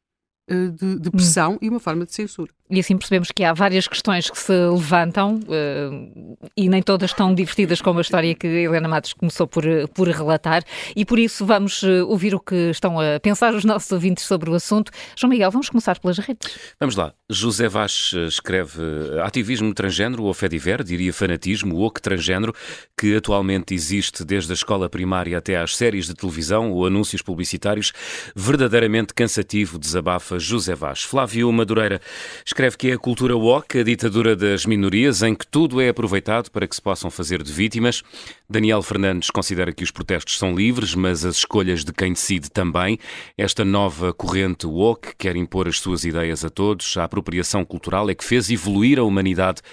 de, 0.49 0.99
de, 0.99 1.11
pressão 1.11 1.53
hum. 1.53 1.57
e 1.61 1.69
uma 1.69 1.79
forma 1.79 2.05
de 2.05 2.13
censura. 2.13 2.51
E 2.71 2.79
assim 2.79 2.97
percebemos 2.97 3.31
que 3.31 3.43
há 3.43 3.51
várias 3.51 3.85
questões 3.85 4.29
que 4.29 4.39
se 4.39 4.53
levantam 4.53 5.41
uh, 5.41 6.37
e 6.55 6.69
nem 6.69 6.81
todas 6.81 7.11
tão 7.11 7.35
divertidas 7.35 7.81
como 7.81 7.99
a 7.99 8.01
história 8.01 8.33
que 8.33 8.47
Helena 8.47 8.87
Matos 8.87 9.11
começou 9.11 9.45
por, 9.45 9.65
por 9.93 10.07
relatar. 10.07 10.63
E 10.95 11.03
por 11.03 11.19
isso 11.19 11.45
vamos 11.45 11.83
uh, 11.83 12.07
ouvir 12.07 12.33
o 12.33 12.39
que 12.39 12.69
estão 12.69 12.97
a 12.97 13.19
pensar 13.19 13.53
os 13.53 13.65
nossos 13.65 13.91
ouvintes 13.91 14.23
sobre 14.23 14.49
o 14.49 14.53
assunto. 14.53 14.89
João 15.17 15.29
Miguel, 15.29 15.51
vamos 15.51 15.69
começar 15.69 15.99
pelas 15.99 16.17
redes. 16.17 16.57
Vamos 16.79 16.95
lá. 16.95 17.13
José 17.29 17.67
Vaz 17.67 18.11
eh, 18.13 18.25
escreve 18.25 18.81
ativismo 19.23 19.73
transgênero 19.73 20.23
ou 20.23 20.33
fediver, 20.33 20.83
diria 20.83 21.13
fanatismo 21.13 21.77
ou 21.77 21.89
que 21.89 22.01
transgênero, 22.01 22.53
que 22.97 23.15
atualmente 23.15 23.73
existe 23.73 24.25
desde 24.25 24.51
a 24.51 24.53
escola 24.53 24.89
primária 24.89 25.37
até 25.37 25.57
às 25.57 25.75
séries 25.75 26.05
de 26.07 26.13
televisão 26.13 26.71
ou 26.71 26.85
anúncios 26.85 27.21
publicitários, 27.21 27.93
verdadeiramente 28.35 29.13
cansativo, 29.13 29.79
desabafa 29.79 30.37
José 30.39 30.75
Vaz. 30.75 31.03
Flávio 31.03 31.51
Madureira 31.51 32.01
escreve 32.45 32.60
escreve 32.61 32.77
que 32.77 32.91
é 32.91 32.93
a 32.93 32.97
cultura 32.99 33.35
woke, 33.35 33.79
a 33.79 33.83
ditadura 33.83 34.35
das 34.35 34.67
minorias, 34.67 35.23
em 35.23 35.33
que 35.33 35.47
tudo 35.47 35.81
é 35.81 35.89
aproveitado 35.89 36.51
para 36.51 36.67
que 36.67 36.75
se 36.75 36.81
possam 36.81 37.09
fazer 37.09 37.41
de 37.41 37.51
vítimas. 37.51 38.03
Daniel 38.47 38.83
Fernandes 38.83 39.31
considera 39.31 39.73
que 39.73 39.83
os 39.83 39.89
protestos 39.89 40.37
são 40.37 40.53
livres, 40.53 40.93
mas 40.93 41.25
as 41.25 41.37
escolhas 41.37 41.83
de 41.83 41.91
quem 41.91 42.13
decide 42.13 42.51
também. 42.51 42.99
Esta 43.35 43.65
nova 43.65 44.13
corrente 44.13 44.67
woke 44.67 45.15
quer 45.17 45.35
impor 45.35 45.67
as 45.67 45.79
suas 45.79 46.03
ideias 46.03 46.45
a 46.45 46.51
todos. 46.51 46.95
A 46.97 47.03
apropriação 47.03 47.65
cultural 47.65 48.07
é 48.11 48.13
que 48.13 48.23
fez 48.23 48.51
evoluir 48.51 48.99
a 48.99 49.03
humanidade 49.03 49.63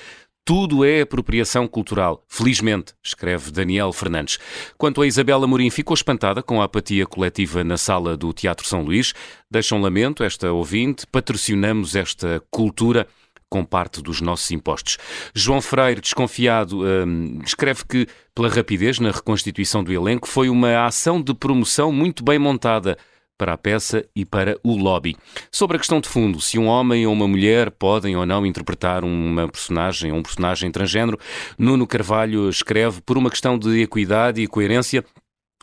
tudo 0.49 0.83
é 0.83 1.03
apropriação 1.03 1.69
cultural. 1.69 2.25
Felizmente, 2.27 2.95
escreve 3.05 3.51
Daniel 3.51 3.93
Fernandes. 3.93 4.39
Quanto 4.79 5.03
a 5.03 5.07
Isabela 5.07 5.47
Morim, 5.47 5.69
ficou 5.69 5.93
espantada 5.93 6.43
com 6.43 6.63
a 6.63 6.65
apatia 6.65 7.05
coletiva 7.05 7.63
na 7.63 7.77
sala 7.77 8.17
do 8.17 8.33
Teatro 8.33 8.67
São 8.67 8.81
Luís. 8.81 9.13
Deixa 9.51 9.75
um 9.75 9.81
lamento, 9.83 10.25
esta 10.25 10.51
ouvinte. 10.51 11.07
Patrocinamos 11.07 11.95
esta 11.95 12.43
cultura 12.51 13.07
com 13.51 13.63
parte 13.63 14.01
dos 14.01 14.23
nossos 14.23 14.51
impostos. 14.51 14.97
João 15.35 15.61
Freire, 15.61 16.01
desconfiado, 16.01 16.83
hum, 16.83 17.41
escreve 17.45 17.85
que, 17.87 18.07
pela 18.35 18.49
rapidez 18.49 18.99
na 18.99 19.11
reconstituição 19.11 19.85
do 19.85 19.93
elenco, 19.93 20.27
foi 20.27 20.49
uma 20.49 20.87
ação 20.87 21.21
de 21.21 21.35
promoção 21.35 21.93
muito 21.93 22.25
bem 22.25 22.39
montada 22.39 22.97
para 23.39 23.53
a 23.53 23.57
peça 23.57 24.05
e 24.15 24.25
para 24.25 24.59
o 24.65 24.77
lobby. 24.77 25.17
Sobre 25.51 25.77
a 25.77 25.79
questão 25.79 26.01
de 26.01 26.09
fundo, 26.09 26.41
se 26.41 26.59
um 26.59 26.67
homem 26.67 27.07
ou 27.07 27.13
uma 27.13 27.29
mulher 27.29 27.71
podem 27.71 28.17
ou 28.17 28.27
não 28.27 28.45
interpretar 28.45 29.05
uma 29.05 29.49
personagem 29.49 30.11
ou 30.11 30.19
um 30.19 30.23
personagem 30.23 30.71
transgênero, 30.73 31.19
Nuno 31.57 31.87
Carvalho 31.87 32.51
escreve 32.51 33.01
por 33.01 33.17
uma 33.17 33.31
questão 33.31 33.57
de 33.57 33.81
equidade 33.81 34.43
e 34.43 34.49
coerência 34.49 35.05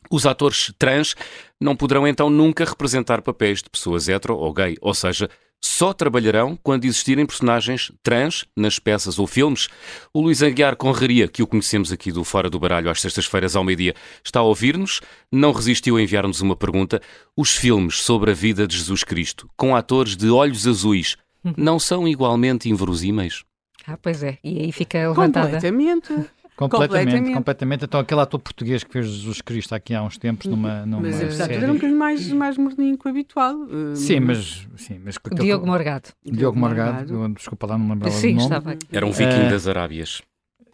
os 0.09 0.25
atores 0.25 0.71
trans 0.77 1.15
não 1.59 1.75
poderão 1.75 2.07
então 2.07 2.29
nunca 2.29 2.63
representar 2.63 3.21
papéis 3.21 3.61
de 3.61 3.69
pessoas 3.69 4.07
hetero 4.07 4.37
ou 4.37 4.53
gay, 4.53 4.77
ou 4.79 4.93
seja, 4.93 5.29
só 5.65 5.93
trabalharão 5.93 6.57
quando 6.61 6.85
existirem 6.85 7.25
personagens 7.25 7.91
trans 8.03 8.45
nas 8.55 8.77
peças 8.77 9.17
ou 9.17 9.25
filmes. 9.25 9.67
O 10.13 10.21
Luís 10.21 10.43
Aguiar 10.43 10.75
Conraria, 10.75 11.27
que 11.27 11.41
o 11.41 11.47
conhecemos 11.47 11.91
aqui 11.91 12.11
do 12.11 12.23
Fora 12.23 12.49
do 12.49 12.59
Baralho 12.59 12.89
às 12.89 13.01
sextas-feiras 13.01 13.55
ao 13.55 13.63
meio-dia, 13.63 13.95
está 14.23 14.39
a 14.39 14.43
ouvir-nos, 14.43 15.01
não 15.31 15.51
resistiu 15.51 15.97
a 15.97 16.01
enviar-nos 16.01 16.39
uma 16.39 16.55
pergunta. 16.55 17.01
Os 17.35 17.55
filmes 17.55 18.01
sobre 18.01 18.31
a 18.31 18.33
vida 18.33 18.67
de 18.67 18.77
Jesus 18.77 19.03
Cristo, 19.03 19.49
com 19.57 19.75
atores 19.75 20.15
de 20.15 20.29
olhos 20.29 20.67
azuis, 20.67 21.17
não 21.57 21.79
são 21.79 22.07
igualmente 22.07 22.69
inverosímeis? 22.69 23.43
Ah, 23.87 23.97
pois 23.97 24.23
é, 24.23 24.37
e 24.43 24.59
aí 24.59 24.71
fica 24.71 24.97
levantada. 25.09 25.45
Completamente. 25.47 26.13
Completamente, 26.57 27.05
Completamente. 27.05 27.33
completamente. 27.35 27.85
Então, 27.85 27.99
aquele 27.99 28.21
ator 28.21 28.39
português 28.39 28.83
que 28.83 28.91
fez 28.91 29.05
Jesus 29.07 29.41
Cristo 29.41 29.75
aqui 29.75 29.93
há 29.93 30.01
uns 30.01 30.17
tempos 30.17 30.45
numa, 30.45 30.85
numa 30.85 31.01
Mas 31.01 31.15
apesar 31.21 31.25
de 31.25 31.29
tudo 31.29 31.37
série. 31.47 31.63
era 31.63 31.71
um 31.71 31.75
bocadinho 31.75 31.99
mais, 31.99 32.31
mais 32.31 32.57
morninho 32.57 32.97
que 32.97 33.05
o 33.05 33.09
habitual. 33.09 33.55
Uh, 33.55 33.95
Sim, 33.95 34.21
mas, 34.21 34.65
sim, 34.77 34.99
mas 35.03 35.17
com 35.17 35.27
aquele- 35.33 35.47
Diogo 35.49 35.67
Morgado. 35.67 36.09
Diogo 36.23 36.57
Morgado, 36.57 37.13
eu- 37.13 37.27
desculpa 37.29 37.67
lá, 37.67 37.77
não 37.77 37.85
me 37.85 37.91
lembrava 37.91 38.15
Sim, 38.15 38.27
do 38.29 38.33
nome. 38.35 38.43
estava 38.43 38.71
aqui. 38.71 38.87
Era 38.91 39.05
um 39.05 39.11
viking 39.11 39.45
Eh, 39.45 39.49
das 39.49 39.67
Arábias. 39.67 40.21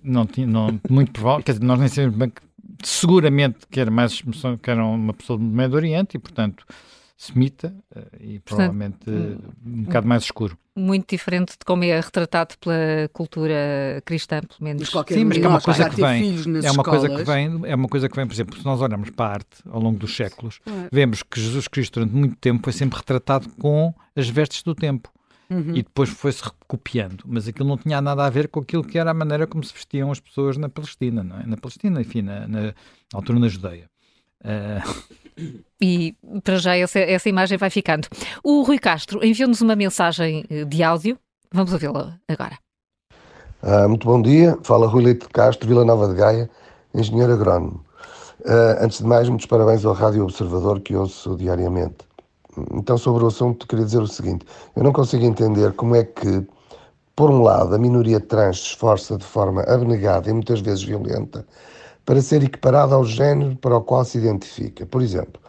Não 0.03 0.25
tinha, 0.27 0.45
não, 0.45 0.79
muito 0.89 1.11
provável, 1.11 1.43
quer 1.43 1.53
dizer, 1.53 1.65
nós 1.65 1.79
nem 1.79 1.87
sabemos 1.87 2.15
bem 2.15 2.29
que, 2.29 2.41
seguramente 2.83 3.57
que 3.69 3.79
era 3.79 3.89
mais 3.91 4.21
que 4.61 4.69
era 4.69 4.85
uma 4.85 5.13
pessoa 5.13 5.37
do 5.39 5.43
Médio 5.45 5.75
Oriente 5.75 6.15
e, 6.15 6.19
portanto, 6.19 6.63
semita 7.23 7.73
eh, 7.95 8.07
e 8.19 8.39
provavelmente 8.39 9.09
eh, 9.09 9.37
um 9.65 9.83
bocado 9.83 10.07
mais 10.07 10.23
escuro. 10.23 10.57
Muito 10.75 11.09
diferente 11.09 11.51
de 11.51 11.65
como 11.65 11.83
é 11.83 11.99
retratado 11.99 12.55
pela 12.59 13.07
cultura 13.13 14.01
cristã, 14.05 14.39
pelo 14.41 14.61
menos. 14.63 14.81
Mas 14.81 14.89
qualquer 14.89 15.13
Sim, 15.15 15.25
mas 15.25 15.37
que 15.37 15.43
é 15.45 15.47
uma 15.47 15.61
coisa 15.61 15.89
que 15.89 15.95
vem- 15.97 16.35
É 16.65 16.71
uma 16.71 16.83
coisa 16.83 17.09
que 17.09 17.23
vem, 17.23 17.61
é 17.65 17.75
uma 17.75 17.87
coisa 17.87 18.09
que 18.09 18.15
vem, 18.15 18.25
por 18.27 18.33
exemplo, 18.33 18.57
se 18.57 18.65
nós 18.65 18.81
olharmos 18.81 19.09
para 19.11 19.25
a 19.25 19.33
arte 19.33 19.57
ao 19.69 19.79
longo 19.81 19.99
dos 19.99 20.15
séculos, 20.15 20.59
Claro. 20.59 20.87
vemos 20.91 21.21
que 21.23 21.39
Jesus 21.39 21.67
Cristo 21.67 21.99
durante 21.99 22.15
muito 22.15 22.35
tempo 22.37 22.63
foi 22.63 22.73
sempre 22.73 22.97
retratado 22.97 23.49
com 23.59 23.93
as 24.15 24.27
vestes 24.29 24.63
do 24.63 24.73
tempo. 24.73 25.09
Uhum. 25.49 25.71
e 25.75 25.83
depois 25.83 26.09
foi-se 26.09 26.41
recopiando, 26.41 27.25
mas 27.27 27.45
aquilo 27.45 27.67
não 27.67 27.77
tinha 27.77 27.99
nada 28.01 28.25
a 28.25 28.29
ver 28.29 28.47
com 28.47 28.61
aquilo 28.61 28.85
que 28.85 28.97
era 28.97 29.11
a 29.11 29.13
maneira 29.13 29.45
como 29.45 29.61
se 29.61 29.73
vestiam 29.73 30.09
as 30.09 30.17
pessoas 30.17 30.55
na 30.55 30.69
Palestina, 30.69 31.25
não 31.25 31.41
é? 31.41 31.45
Na 31.45 31.57
Palestina, 31.57 31.99
enfim, 31.99 32.21
na, 32.21 32.47
na 32.47 32.73
altura 33.13 33.37
na 33.37 33.49
Judeia. 33.49 33.90
Ah, 34.43 34.83
E 35.81 36.15
para 36.43 36.57
já 36.57 36.77
essa, 36.77 36.99
essa 36.99 37.27
imagem 37.27 37.57
vai 37.57 37.69
ficando. 37.69 38.07
O 38.43 38.61
Rui 38.61 38.77
Castro 38.77 39.25
enviou-nos 39.25 39.61
uma 39.61 39.75
mensagem 39.75 40.45
eh, 40.49 40.65
de 40.65 40.83
áudio. 40.83 41.17
Vamos 41.51 41.73
ouvi-la 41.73 42.17
agora. 42.27 42.57
Ah, 43.63 43.87
muito 43.87 44.05
bom 44.05 44.21
dia, 44.21 44.57
fala 44.63 44.87
Rui 44.87 45.03
Leite 45.03 45.27
Castro, 45.29 45.67
Vila 45.67 45.83
Nova 45.83 46.07
de 46.07 46.15
Gaia, 46.15 46.49
engenheiro 46.93 47.33
agrónomo. 47.33 47.83
Ah, 48.45 48.77
antes 48.81 48.99
de 48.99 49.05
mais, 49.05 49.27
muitos 49.27 49.47
parabéns 49.47 49.83
ao 49.83 49.93
Rádio 49.93 50.23
Observador 50.23 50.79
que 50.81 50.95
ouço 50.95 51.35
diariamente. 51.35 51.97
Então, 52.73 52.97
sobre 52.97 53.23
o 53.23 53.27
assunto, 53.27 53.65
queria 53.67 53.85
dizer 53.85 54.01
o 54.01 54.07
seguinte: 54.07 54.45
eu 54.75 54.83
não 54.83 54.91
consigo 54.91 55.23
entender 55.23 55.73
como 55.73 55.95
é 55.95 56.03
que, 56.03 56.45
por 57.15 57.29
um 57.29 57.41
lado, 57.41 57.73
a 57.73 57.77
minoria 57.77 58.19
trans 58.19 58.59
se 58.59 58.65
esforça 58.67 59.17
de 59.17 59.23
forma 59.23 59.61
abnegada 59.63 60.29
e 60.29 60.33
muitas 60.33 60.59
vezes 60.59 60.83
violenta 60.83 61.45
para 62.05 62.21
ser 62.21 62.43
equiparada 62.43 62.95
ao 62.95 63.05
género 63.05 63.55
para 63.55 63.77
o 63.77 63.81
qual 63.81 64.03
se 64.03 64.17
identifica. 64.17 64.85
Por 64.85 65.01
exemplo, 65.01 65.41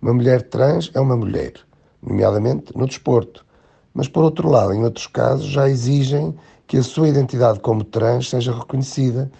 uma 0.00 0.14
mulher 0.14 0.42
trans 0.42 0.90
é 0.94 1.00
uma 1.00 1.16
mulher, 1.16 1.54
nomeadamente 2.02 2.76
no 2.76 2.86
desporto. 2.86 3.44
Mas, 3.92 4.08
por 4.08 4.22
outro 4.22 4.48
lado, 4.48 4.72
em 4.72 4.84
outros 4.84 5.06
casos, 5.06 5.46
já 5.46 5.68
exigem 5.68 6.34
que 6.66 6.76
a 6.76 6.82
sua 6.82 7.08
identidade 7.08 7.60
como 7.60 7.82
trans 7.82 8.30
seja 8.30 8.52
reconhecida, 8.52 9.30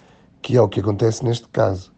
que 0.43 0.57
é 0.57 0.61
o 0.61 0.69
que 0.69 0.81
acontece 0.81 1.25
neste 1.25 1.47
caso. 1.49 1.93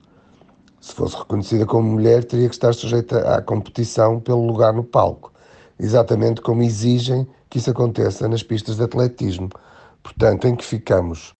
Se 0.80 0.94
fosse 0.94 1.16
reconhecida 1.16 1.66
como 1.66 1.90
mulher, 1.90 2.24
teria 2.24 2.48
que 2.48 2.54
estar 2.54 2.74
sujeita 2.74 3.34
à 3.34 3.40
competição 3.40 4.18
pelo 4.18 4.46
lugar 4.46 4.72
no 4.72 4.84
palco, 4.84 5.32
exatamente 5.78 6.40
como 6.40 6.62
exigem 6.62 7.26
que 7.48 7.58
isso 7.58 7.70
aconteça 7.70 8.28
nas 8.28 8.42
pistas 8.42 8.76
de 8.76 8.84
atletismo. 8.84 9.50
Portanto, 10.02 10.46
em 10.46 10.56
que 10.56 10.64
ficamos? 10.64 11.32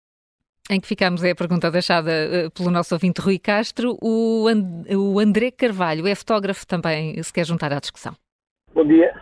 Em 0.72 0.78
que 0.80 0.86
ficamos 0.86 1.24
é 1.24 1.32
a 1.32 1.34
pergunta 1.34 1.68
deixada 1.68 2.12
eh, 2.12 2.48
pelo 2.56 2.70
nosso 2.70 2.94
ouvinte 2.94 3.20
Rui 3.20 3.40
Castro. 3.40 3.98
O, 4.00 4.46
And- 4.46 4.84
o 4.96 5.18
André 5.18 5.50
Carvalho 5.50 6.06
é 6.06 6.14
fotógrafo 6.14 6.64
também, 6.64 7.20
se 7.20 7.32
quer 7.32 7.44
juntar 7.44 7.72
à 7.72 7.80
discussão. 7.80 8.14
Bom 8.72 8.86
dia. 8.86 9.12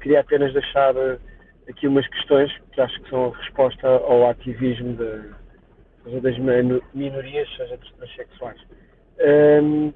Queria 0.00 0.20
apenas 0.20 0.54
deixar 0.54 0.96
eh, 0.96 1.18
aqui 1.68 1.86
umas 1.86 2.08
questões 2.08 2.50
que 2.72 2.80
acho 2.80 2.98
que 3.02 3.10
são 3.10 3.34
a 3.34 3.36
resposta 3.36 3.86
ao 3.86 4.30
ativismo 4.30 4.94
da- 4.94 5.36
seja 6.04 6.20
das 6.22 6.38
minorias, 6.94 7.48
seja 7.54 7.76
dos 7.76 7.92
transexuais. 7.92 8.58
Ahm, 9.20 9.92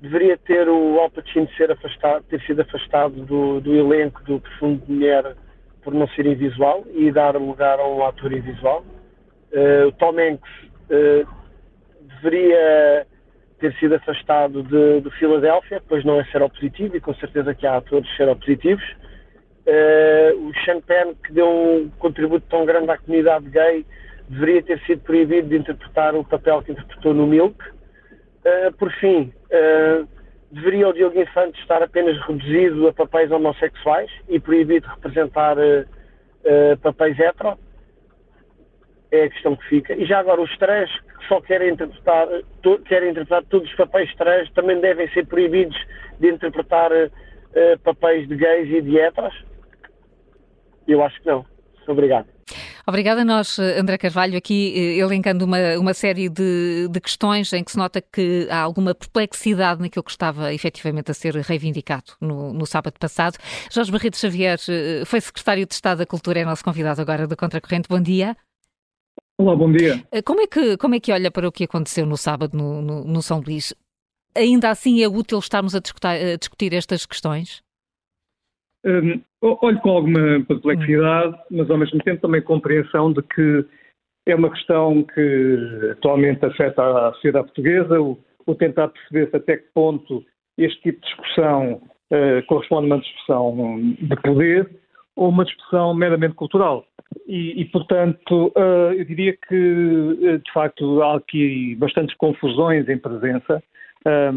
deveria 0.00 0.38
ter 0.38 0.68
o 0.68 1.00
Al 1.00 1.10
Pacino 1.10 1.48
ser 1.56 1.72
afastado, 1.72 2.22
ter 2.30 2.40
sido 2.42 2.60
afastado 2.62 3.14
do, 3.24 3.60
do 3.60 3.74
elenco 3.74 4.22
do 4.22 4.38
Profundo 4.38 4.84
de 4.86 4.92
Mulher 4.92 5.34
por 5.82 5.92
não 5.92 6.06
ser 6.10 6.26
invisual 6.26 6.84
e 6.94 7.10
dar 7.10 7.34
lugar 7.34 7.80
a 7.80 7.88
um 7.88 8.04
ator 8.06 8.32
invisual. 8.32 8.84
Eh, 9.54 9.84
o 9.86 9.92
Tom 9.92 10.18
Hanks 10.18 10.50
eh, 10.90 11.24
deveria 12.22 13.06
ter 13.60 13.72
sido 13.78 13.94
afastado 13.94 14.62
de, 14.62 15.00
do 15.00 15.10
Filadélfia, 15.12 15.80
pois 15.88 16.04
não 16.04 16.20
é 16.20 16.24
seropositivo 16.26 16.96
e 16.96 17.00
com 17.00 17.14
certeza 17.14 17.54
que 17.54 17.66
há 17.66 17.76
atores 17.76 18.14
seropositivos. 18.16 18.84
Eh, 19.66 20.34
o 20.36 20.52
Sean 20.64 20.80
Penn, 20.80 21.14
que 21.24 21.32
deu 21.32 21.48
um 21.48 21.90
contributo 21.98 22.46
tão 22.50 22.66
grande 22.66 22.90
à 22.90 22.98
comunidade 22.98 23.48
gay, 23.48 23.86
deveria 24.28 24.62
ter 24.62 24.80
sido 24.80 25.00
proibido 25.02 25.48
de 25.48 25.56
interpretar 25.56 26.14
o 26.14 26.24
papel 26.24 26.62
que 26.62 26.72
interpretou 26.72 27.14
no 27.14 27.26
Milk. 27.26 27.56
Eh, 28.44 28.70
por 28.72 28.92
fim, 28.92 29.32
eh, 29.50 30.04
deveria 30.50 30.88
o 30.88 30.92
Diogo 30.92 31.18
Infante 31.18 31.58
estar 31.60 31.82
apenas 31.82 32.20
reduzido 32.26 32.88
a 32.88 32.92
papéis 32.92 33.30
homossexuais 33.30 34.10
e 34.28 34.38
proibido 34.38 34.86
de 34.86 34.94
representar 34.94 35.56
papéis 36.82 37.18
hetero? 37.18 37.58
É 39.16 39.24
a 39.26 39.30
questão 39.30 39.54
que 39.54 39.64
fica. 39.68 39.94
E 39.94 40.04
já 40.06 40.18
agora, 40.18 40.40
os 40.42 40.58
trans 40.58 40.90
que 40.90 41.28
só 41.28 41.40
querem 41.40 41.70
interpretar, 41.74 42.26
to- 42.62 42.80
querem 42.80 43.10
interpretar 43.10 43.44
todos 43.44 43.70
os 43.70 43.76
papéis 43.76 44.12
trans 44.16 44.50
também 44.54 44.80
devem 44.80 45.08
ser 45.12 45.24
proibidos 45.26 45.76
de 46.18 46.30
interpretar 46.30 46.90
eh, 46.92 47.76
papéis 47.84 48.26
de 48.28 48.34
gays 48.34 48.68
e 48.70 48.82
de 48.82 48.98
heteros? 48.98 49.34
Eu 50.88 51.00
acho 51.04 51.20
que 51.20 51.26
não. 51.28 51.44
Obrigado. 51.86 52.26
Obrigada 52.86 53.22
a 53.22 53.24
nós, 53.24 53.56
eh, 53.58 53.78
André 53.78 53.96
Carvalho, 53.98 54.36
aqui 54.36 54.98
elencando 54.98 55.44
uma, 55.44 55.58
uma 55.78 55.94
série 55.94 56.28
de, 56.28 56.88
de 56.90 57.00
questões 57.00 57.52
em 57.52 57.62
que 57.62 57.70
se 57.70 57.78
nota 57.78 58.02
que 58.02 58.48
há 58.50 58.58
alguma 58.58 58.96
perplexidade 58.96 59.80
naquilo 59.80 60.02
que 60.02 60.10
estava 60.10 60.52
efetivamente 60.52 61.10
a 61.10 61.14
ser 61.14 61.34
reivindicado 61.36 62.14
no, 62.20 62.52
no 62.52 62.66
sábado 62.66 62.94
passado. 62.98 63.36
Jorge 63.72 63.92
Barreto 63.92 64.16
Xavier 64.18 64.58
foi 65.06 65.20
secretário 65.20 65.64
de 65.66 65.72
Estado 65.72 65.98
da 65.98 66.06
Cultura, 66.06 66.40
é 66.40 66.44
nosso 66.44 66.64
convidado 66.64 67.00
agora 67.00 67.28
do 67.28 67.36
Contracorrente. 67.36 67.88
Bom 67.88 68.00
dia. 68.00 68.36
Olá, 69.36 69.56
bom 69.56 69.70
dia. 69.70 69.94
Eh, 70.12 70.22
Como 70.22 70.40
é 70.40 70.46
que, 70.46 70.76
como 70.76 70.94
é 70.94 71.00
que 71.00 71.12
olha 71.12 71.28
para 71.28 71.48
o 71.48 71.52
que 71.52 71.64
aconteceu 71.64 72.06
no 72.06 72.16
sábado 72.16 72.56
no, 72.56 72.80
no, 72.80 73.04
no 73.04 73.20
São 73.20 73.40
Luís? 73.40 73.74
Ainda 74.36 74.70
assim 74.70 75.02
é 75.02 75.08
útil 75.08 75.38
estarmos 75.38 75.74
a 75.74 75.80
discutir, 75.80 76.06
a 76.06 76.36
discutir 76.36 76.72
estas 76.72 77.04
questões? 77.04 77.60
Hum, 78.84 79.20
olho 79.40 79.80
com 79.80 79.90
alguma 79.90 80.44
perplexidade, 80.46 81.36
mas 81.50 81.68
ao 81.68 81.78
mesmo 81.78 81.98
tempo 82.04 82.20
também 82.20 82.42
compreensão 82.42 83.12
de 83.12 83.22
que 83.22 83.66
é 84.26 84.36
uma 84.36 84.50
questão 84.50 85.02
que 85.02 85.90
atualmente 85.92 86.44
afeta 86.44 87.08
a 87.08 87.12
sociedade 87.14 87.46
portuguesa, 87.46 88.00
o, 88.00 88.18
o 88.46 88.54
tentar 88.54 88.88
perceber 88.88 89.36
até 89.36 89.56
que 89.56 89.68
ponto 89.74 90.24
este 90.56 90.80
tipo 90.80 91.00
de 91.00 91.08
discussão 91.08 91.82
eh, 92.12 92.42
corresponde 92.42 92.92
a 92.92 92.94
uma 92.94 93.02
discussão 93.02 93.80
de 94.00 94.16
poder 94.22 94.70
ou 95.16 95.28
uma 95.28 95.44
discussão 95.44 95.92
meramente 95.92 96.34
cultural. 96.34 96.86
E, 97.26 97.60
e, 97.62 97.64
portanto, 97.66 98.52
eh, 98.56 99.00
eu 99.00 99.04
diria 99.04 99.36
que, 99.48 100.18
eh, 100.22 100.38
de 100.38 100.52
facto, 100.52 101.02
há 101.02 101.16
aqui 101.16 101.74
bastantes 101.76 102.16
confusões 102.16 102.88
em 102.88 102.98
presença. 102.98 103.62
Eh, 104.04 104.30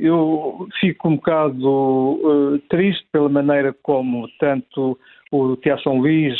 Eu 0.00 0.68
fico 0.80 1.08
um 1.08 1.16
bocado 1.16 2.62
triste 2.70 3.04
pela 3.12 3.28
maneira 3.28 3.74
como 3.82 4.28
tanto 4.38 4.98
o 5.30 5.56
Teatro 5.56 5.82
São 5.82 5.98
Luís, 5.98 6.38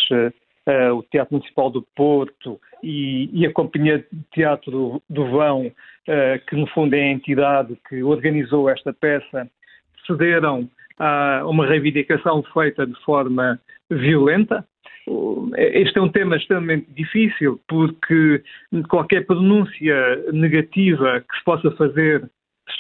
o 0.97 1.03
Teatro 1.11 1.35
Municipal 1.35 1.71
do 1.71 1.83
Porto 1.97 2.59
e, 2.83 3.29
e 3.33 3.45
a 3.47 3.53
Companhia 3.53 3.99
de 3.99 4.23
Teatro 4.33 5.03
do, 5.11 5.27
Vão, 5.27 5.71
que 6.47 6.57
no 6.57 6.67
fundo 6.69 6.95
é 6.95 7.03
a 7.03 7.13
entidade 7.13 7.77
que 7.89 8.03
organizou 8.03 8.71
esta 8.71 8.93
peça, 8.93 9.51
cederam 10.07 10.71
a 10.99 11.43
uma 11.47 11.67
reivindicação 11.67 12.43
feita 12.55 12.87
de 12.87 12.95
forma 13.05 13.61
violenta. 13.91 14.65
Este 15.57 15.99
é 15.99 16.03
um 16.03 16.09
tema 16.09 16.37
extremamente 16.37 16.91
difícil 16.93 17.61
porque 17.69 18.43
qualquer 18.89 19.27
pronúncia 19.27 20.23
negativa 20.33 21.21
que 21.21 21.39
se 21.39 21.45
possa 21.45 21.71
fazer 21.73 22.29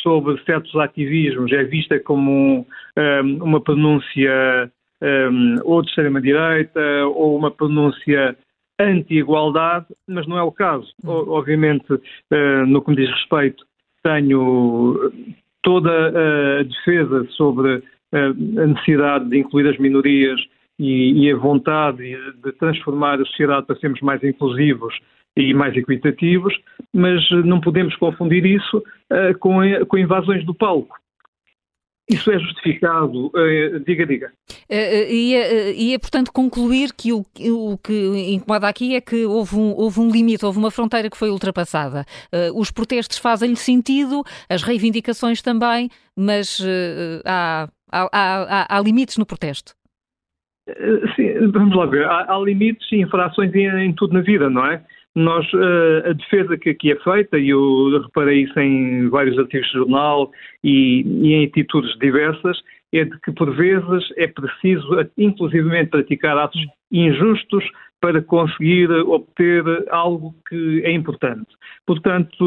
sobre 0.02 0.42
certos 0.44 0.74
ativismos 0.76 1.52
é 1.52 1.64
vista 1.64 2.00
como 2.00 2.66
um, 2.96 3.42
uma 3.42 3.60
pronúncia 3.60 4.70
um, 5.02 5.56
ou 5.64 5.82
de 5.82 5.88
extrema-direita 5.88 6.80
ou 7.14 7.36
uma 7.36 7.50
pronúncia 7.50 8.36
anti-igualdade, 8.80 9.86
mas 10.08 10.26
não 10.26 10.38
é 10.38 10.42
o 10.42 10.50
caso. 10.50 10.88
O, 11.04 11.30
obviamente, 11.32 11.92
uh, 11.92 12.66
no 12.66 12.82
que 12.82 12.90
me 12.90 12.96
diz 12.96 13.10
respeito, 13.10 13.64
tenho 14.02 15.12
toda 15.62 16.60
a 16.60 16.62
defesa 16.62 17.26
sobre 17.30 17.82
a 18.12 18.32
necessidade 18.66 19.28
de 19.28 19.38
incluir 19.38 19.68
as 19.68 19.78
minorias 19.78 20.40
e, 20.78 21.24
e 21.24 21.32
a 21.32 21.36
vontade 21.36 21.98
de 21.98 22.52
transformar 22.58 23.20
a 23.20 23.24
sociedade 23.24 23.66
para 23.66 23.78
sermos 23.78 24.00
mais 24.00 24.22
inclusivos 24.22 24.94
e 25.36 25.52
mais 25.52 25.76
equitativos, 25.76 26.54
mas 26.92 27.20
não 27.44 27.60
podemos 27.60 27.96
confundir 27.96 28.44
isso 28.46 28.78
uh, 28.78 29.38
com, 29.40 29.60
com 29.88 29.98
invasões 29.98 30.44
do 30.44 30.54
palco. 30.54 30.96
Isso 32.08 32.30
é 32.30 32.38
justificado, 32.38 33.28
uh, 33.28 33.80
diga, 33.80 34.06
diga. 34.06 34.32
Uh, 34.70 35.10
ia, 35.10 35.72
ia, 35.72 35.98
portanto, 35.98 36.30
concluir 36.32 36.92
que 36.92 37.12
o, 37.14 37.24
o, 37.40 37.78
que 37.78 38.32
incomoda 38.34 38.68
aqui 38.68 38.94
é 38.94 39.00
que 39.00 39.24
houve 39.24 39.56
um, 39.56 39.72
houve 39.74 40.00
um 40.00 40.10
limite, 40.10 40.44
houve 40.44 40.58
uma 40.58 40.70
fronteira 40.70 41.08
que 41.08 41.16
foi 41.16 41.30
ultrapassada. 41.30 42.04
Uh, 42.26 42.60
os 42.60 42.70
protestos 42.70 43.16
fazem-lhe 43.16 43.56
sentido, 43.56 44.22
as 44.50 44.62
reivindicações 44.62 45.40
também, 45.40 45.88
mas 46.14 46.60
há, 47.24 47.68
há, 47.90 48.08
há, 48.12 48.76
há 48.76 48.80
limites 48.80 49.16
no 49.16 49.24
protesto. 49.24 49.74
Sim, 51.14 51.50
vamos 51.52 51.76
lá 51.76 51.86
ver. 51.86 52.06
Há, 52.06 52.34
há 52.34 52.38
limites 52.38 52.90
e 52.90 52.96
infrações 53.00 53.54
em, 53.54 53.66
em, 53.66 53.92
tudo 53.92 54.14
na 54.14 54.20
vida, 54.20 54.48
não 54.48 54.66
é? 54.66 54.82
Nós, 55.14 55.46
uh, 55.52 56.10
a 56.10 56.12
defesa 56.12 56.56
que 56.56 56.70
aqui 56.70 56.90
é 56.90 56.96
feita, 56.96 57.38
e 57.38 57.50
eu 57.50 58.02
reparei 58.02 58.42
isso 58.42 58.58
em 58.58 59.08
vários 59.08 59.38
artigos 59.38 59.66
de 59.68 59.74
jornal 59.74 60.32
e, 60.62 61.02
e, 61.02 61.34
em 61.34 61.46
atitudes 61.46 61.96
diversas, 61.98 62.58
é 62.92 63.04
de 63.04 63.20
que 63.20 63.30
por 63.32 63.54
vezes 63.54 64.08
é 64.16 64.26
preciso, 64.26 64.88
inclusivamente, 65.18 65.90
praticar 65.90 66.36
atos 66.38 66.60
injustos 66.90 67.64
para 68.00 68.20
conseguir 68.22 68.90
obter 68.90 69.64
algo 69.90 70.34
que 70.48 70.82
é 70.84 70.92
importante. 70.92 71.46
Portanto, 71.86 72.44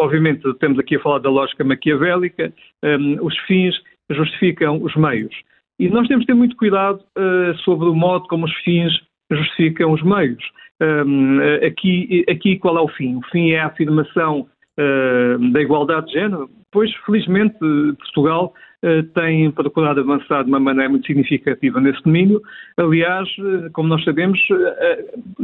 obviamente, 0.00 0.42
temos 0.60 0.78
aqui 0.78 0.96
a 0.96 1.00
falar 1.00 1.18
da 1.18 1.30
lógica 1.30 1.64
maquiavélica, 1.64 2.52
um, 2.82 3.24
os 3.24 3.36
fins 3.40 3.74
justificam 4.10 4.82
os 4.82 4.94
meios. 4.96 5.34
E 5.78 5.88
nós 5.88 6.06
temos 6.06 6.22
de 6.22 6.26
ter 6.26 6.34
muito 6.34 6.56
cuidado 6.56 7.00
uh, 7.18 7.56
sobre 7.64 7.88
o 7.88 7.94
modo 7.94 8.26
como 8.28 8.44
os 8.44 8.54
fins 8.58 8.92
justificam 9.30 9.92
os 9.92 10.02
meios. 10.02 10.42
Um, 10.80 11.38
aqui, 11.66 12.24
aqui 12.28 12.58
qual 12.58 12.76
é 12.76 12.80
o 12.80 12.88
fim? 12.88 13.16
O 13.16 13.22
fim 13.30 13.50
é 13.50 13.60
a 13.60 13.66
afirmação 13.66 14.48
uh, 14.78 15.52
da 15.52 15.60
igualdade 15.60 16.06
de 16.06 16.12
género? 16.12 16.50
Pois, 16.70 16.92
felizmente, 17.06 17.56
Portugal 17.58 18.52
uh, 18.84 19.02
tem 19.14 19.50
procurado 19.52 20.00
avançar 20.00 20.42
de 20.44 20.50
uma 20.50 20.60
maneira 20.60 20.90
muito 20.90 21.06
significativa 21.06 21.80
nesse 21.80 22.02
domínio. 22.02 22.40
Aliás, 22.76 23.28
como 23.72 23.88
nós 23.88 24.04
sabemos, 24.04 24.40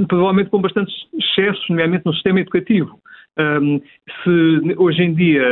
provavelmente 0.08 0.50
com 0.50 0.60
bastantes 0.60 0.94
excessos, 1.14 1.68
nomeadamente 1.68 2.06
no 2.06 2.14
sistema 2.14 2.40
educativo. 2.40 2.98
Um, 3.38 3.80
se 4.24 4.74
hoje 4.76 5.02
em 5.02 5.14
dia 5.14 5.44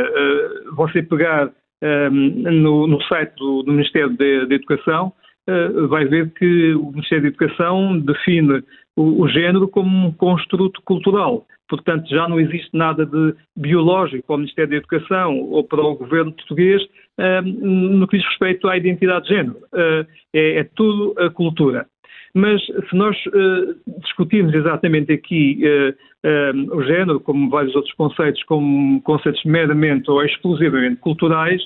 você 0.75 1.01
pegar 1.01 1.49
no, 1.81 2.87
no, 2.87 3.01
site 3.03 3.33
do, 3.35 3.63
do 3.63 3.71
Ministério 3.71 4.15
da 4.17 4.55
Educação, 4.55 5.13
uh, 5.47 5.87
vai 5.87 6.05
ver 6.05 6.31
que 6.33 6.73
o 6.73 6.91
Ministério 6.91 7.23
da 7.23 7.29
Educação 7.29 7.99
define 7.99 8.63
o, 8.95 9.23
o, 9.23 9.27
género 9.27 9.67
como 9.67 10.07
um 10.07 10.11
construto 10.11 10.81
cultural. 10.83 11.45
Portanto, 11.69 12.09
já 12.09 12.27
não 12.27 12.39
existe 12.39 12.69
nada 12.73 13.05
de 13.05 13.35
biológico 13.55 14.25
para 14.25 14.35
o 14.35 14.39
Ministério 14.39 14.71
da 14.71 14.77
Educação 14.77 15.37
ou 15.37 15.63
para 15.63 15.81
o 15.81 15.95
governo 15.95 16.31
português 16.31 16.81
no 17.43 18.07
que 18.07 18.17
diz 18.17 18.27
respeito 18.27 18.67
à 18.67 18.77
identidade 18.77 19.27
de 19.27 19.35
género. 19.35 19.57
Uh, 19.73 20.05
é, 20.33 20.59
é 20.59 20.63
tudo 20.63 21.15
a 21.19 21.29
cultura. 21.29 21.87
Mas 22.37 22.63
se 22.63 22.95
nós 22.95 23.17
uh, 23.25 23.99
discutirmos 24.01 24.53
exatamente 24.53 25.11
aqui 25.11 25.59
uh, 25.65 25.89
uh, 26.69 26.77
o 26.77 26.83
género, 26.83 27.19
como 27.19 27.49
vários 27.49 27.75
outros 27.75 27.93
conceitos, 27.95 28.43
como 28.43 29.01
conceitos 29.01 29.43
meramente 29.43 30.11
ou 30.11 30.23
exclusivamente 30.23 30.97
culturais, 30.97 31.59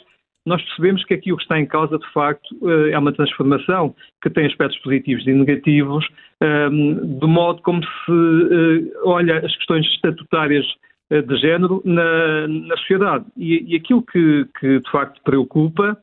nós 0.46 0.62
percebemos 0.64 1.04
que 1.04 1.14
aqui 1.14 1.34
o 1.34 1.36
que 1.36 1.44
está 1.44 1.60
em 1.60 1.66
causa, 1.66 2.00
de 2.00 2.14
facto, 2.14 2.48
é 2.90 2.98
uma 2.98 3.14
transformação 3.14 3.94
que 4.24 4.30
tem 4.30 4.48
aspectos 4.48 4.80
positivos 4.80 5.28
e 5.28 5.34
negativos, 5.34 6.04
de 6.42 7.28
modo 7.28 7.62
como 7.62 7.80
se 7.84 8.92
olha 9.04 9.38
as 9.38 9.56
questões 9.58 9.86
estatutárias 9.86 10.66
de 11.12 11.38
género 11.38 11.80
na, 11.86 12.48
na 12.48 12.76
sociedade. 12.78 13.26
E, 13.38 13.72
e 13.72 13.76
aquilo 13.76 14.02
que, 14.02 14.48
que, 14.60 14.80
de 14.80 14.92
facto, 14.92 15.22
preocupa 15.24 15.96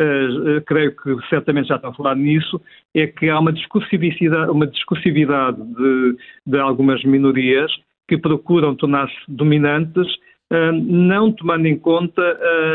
uh, 0.00 0.60
creio 0.66 0.94
que 0.96 1.16
certamente 1.28 1.68
já 1.68 1.76
está 1.76 1.88
a 1.88 1.94
falar 1.94 2.16
nisso, 2.16 2.60
é 2.94 3.06
que 3.06 3.28
há 3.28 3.38
uma 3.38 3.52
discursividade, 3.52 4.50
uma 4.50 4.66
discursividade 4.66 5.62
de, 5.62 6.16
de 6.46 6.58
algumas 6.58 7.02
minorias 7.04 7.70
que 8.08 8.16
procuram 8.16 8.74
tornar-se 8.74 9.16
dominantes, 9.28 10.06
uh, 10.52 10.72
não 10.72 11.32
tomando 11.32 11.66
em 11.66 11.78
conta 11.78 12.22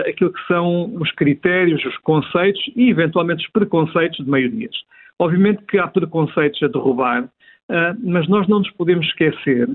aquilo 0.08 0.34
que 0.34 0.46
são 0.48 0.96
os 0.96 1.12
critérios, 1.14 1.84
os 1.86 1.98
conceitos 2.00 2.62
e, 2.76 2.90
eventualmente, 2.90 3.46
os 3.46 3.52
preconceitos 3.52 4.24
de 4.24 4.30
maiorias. 4.30 4.76
Obviamente 5.20 5.64
que 5.68 5.78
há 5.78 5.88
preconceitos 5.88 6.62
a 6.64 6.68
derrubar, 6.68 7.30
mas 8.04 8.28
nós 8.28 8.48
não 8.48 8.60
nos 8.60 8.72
podemos 8.72 9.06
esquecer 9.06 9.70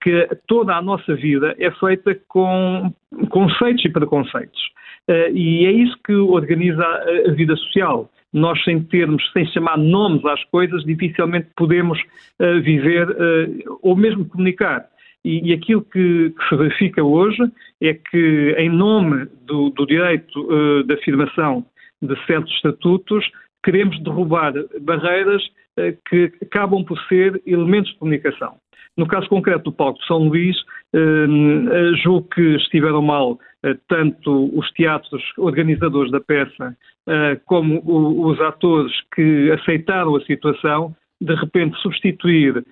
que 0.00 0.28
toda 0.48 0.74
a 0.74 0.80
nossa 0.80 1.14
vida 1.14 1.54
é 1.58 1.70
feita 1.72 2.18
com 2.26 2.90
conceitos 3.28 3.84
e 3.84 3.90
preconceitos. 3.90 4.71
Uh, 5.08 5.34
e 5.34 5.66
é 5.66 5.72
isso 5.72 5.96
que 6.04 6.14
organiza 6.14 6.84
a, 6.84 7.32
vida 7.32 7.56
social. 7.56 8.10
Nós, 8.32 8.62
sem 8.64 8.82
termos, 8.82 9.22
sem 9.32 9.44
chamar 9.46 9.76
nomes 9.76 10.24
às 10.24 10.42
coisas, 10.44 10.84
dificilmente 10.84 11.48
podemos 11.56 11.98
uh, 12.40 12.60
viver 12.62 13.08
uh, 13.10 13.78
ou 13.82 13.96
mesmo 13.96 14.24
comunicar. 14.24 14.86
E, 15.24 15.52
aquilo 15.52 15.82
que, 15.82 16.30
que, 16.30 16.48
se 16.48 16.56
verifica 16.56 17.02
hoje 17.02 17.42
é 17.80 17.94
que, 17.94 18.56
em 18.58 18.68
nome 18.68 19.26
do, 19.46 19.70
do 19.70 19.86
direito 19.86 20.84
de 20.84 20.94
afirmação 20.94 21.64
de 22.02 22.16
certos 22.26 22.52
estatutos, 22.54 23.24
queremos 23.64 24.02
derrubar 24.02 24.52
barreiras 24.80 25.40
que 26.08 26.32
acabam 26.42 26.84
por 26.84 26.98
ser 27.06 27.40
elementos 27.46 27.92
de 27.92 27.98
comunicação. 27.98 28.56
No 28.96 29.06
caso 29.06 29.28
concreto 29.28 29.64
do 29.64 29.72
Palco 29.72 30.00
de 30.00 30.06
São 30.06 30.18
Luís, 30.28 30.56
eh, 30.94 31.94
julgo 32.02 32.28
que 32.28 32.56
estiveram 32.56 33.00
mal 33.00 33.38
eh, 33.64 33.74
tanto 33.88 34.50
os 34.58 34.70
teatros 34.72 35.22
organizadores 35.38 36.12
da 36.12 36.20
peça 36.20 36.76
eh, 37.08 37.40
como 37.46 37.82
os 37.84 38.38
atores 38.40 38.92
que 39.14 39.50
aceitaram 39.52 40.14
a 40.16 40.20
situação, 40.24 40.94
de 41.20 41.34
repente 41.34 41.80
substituir 41.80 42.64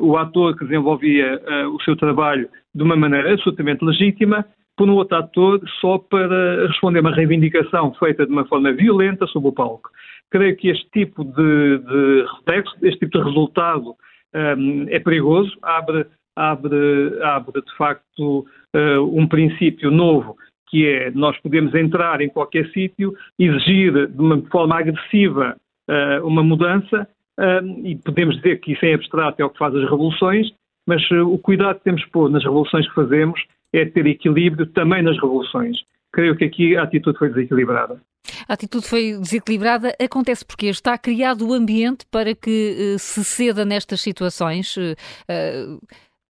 o 0.00 0.16
ator 0.16 0.56
que 0.56 0.64
desenvolvia 0.64 1.38
o 1.74 1.82
seu 1.82 1.94
trabalho 1.96 2.48
de 2.74 2.82
uma 2.82 2.96
maneira 2.96 3.34
absolutamente 3.34 3.84
legítima 3.84 4.46
por 4.74 4.88
um 4.88 4.94
outro 4.94 5.18
ator 5.18 5.60
só 5.80 5.98
para 5.98 6.66
responder 6.68 7.00
a 7.00 7.02
uma 7.02 7.14
reivindicação 7.14 7.92
feita 7.94 8.24
de 8.24 8.32
uma 8.32 8.46
forma 8.46 8.72
violenta 8.72 9.26
sobre 9.26 9.48
o 9.48 9.52
palco. 9.52 9.90
Creio 10.30 10.56
que 10.56 10.68
este 10.68 10.88
tipo 10.92 11.24
de, 11.24 11.78
de 11.78 12.26
reflexo, 12.38 12.74
este 12.82 13.00
tipo 13.00 13.18
de 13.18 13.24
resultado 13.24 13.94
um, 14.34 14.86
é 14.88 14.98
perigoso, 14.98 15.52
abre, 15.62 16.06
abre, 16.36 17.18
abre 17.22 17.62
de 17.62 17.76
facto 17.76 18.46
uh, 18.74 19.18
um 19.18 19.26
princípio 19.26 19.90
novo 19.90 20.36
que 20.68 20.86
é 20.86 21.10
nós 21.12 21.38
podemos 21.40 21.74
entrar 21.74 22.20
em 22.20 22.28
qualquer 22.28 22.68
sítio, 22.70 23.14
exigir 23.38 24.08
de 24.08 24.20
uma 24.20 24.42
forma 24.50 24.78
agressiva 24.78 25.56
uh, 25.88 26.26
uma 26.26 26.42
mudança 26.42 27.08
uh, 27.38 27.86
e 27.86 27.96
podemos 27.96 28.36
dizer 28.36 28.60
que 28.60 28.72
isso 28.72 28.84
é 28.84 28.94
abstrato, 28.94 29.40
é 29.40 29.44
o 29.44 29.50
que 29.50 29.58
faz 29.58 29.74
as 29.74 29.84
revoluções, 29.84 30.48
mas 30.86 31.08
uh, 31.10 31.26
o 31.32 31.38
cuidado 31.38 31.78
que 31.78 31.84
temos 31.84 32.00
de 32.02 32.10
pôr 32.10 32.30
nas 32.30 32.42
revoluções 32.42 32.86
que 32.88 32.94
fazemos 32.94 33.40
é 33.72 33.84
ter 33.84 34.06
equilíbrio 34.06 34.66
também 34.66 35.02
nas 35.02 35.16
revoluções. 35.16 35.78
Creio 36.12 36.36
que 36.36 36.44
aqui 36.44 36.76
a 36.76 36.82
atitude 36.82 37.18
foi 37.18 37.28
desequilibrada. 37.28 38.00
A 38.48 38.54
atitude 38.54 38.86
foi 38.86 39.18
desequilibrada. 39.18 39.94
Acontece 40.00 40.44
porque 40.44 40.66
está 40.66 40.96
criado 40.98 41.46
o 41.46 41.52
ambiente 41.52 42.04
para 42.10 42.34
que 42.34 42.94
uh, 42.94 42.98
se 42.98 43.24
ceda 43.24 43.64
nestas 43.64 44.00
situações. 44.00 44.76
Uh, 44.76 45.78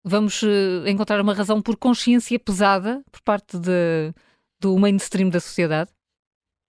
vamos 0.07 0.43
encontrar 0.87 1.21
uma 1.21 1.35
razão 1.35 1.61
por 1.61 1.77
consciência 1.77 2.39
pesada 2.39 3.03
por 3.11 3.21
parte 3.23 3.59
de, 3.59 4.15
do 4.61 4.79
mainstream 4.79 5.29
da 5.29 5.41
sociedade? 5.41 5.91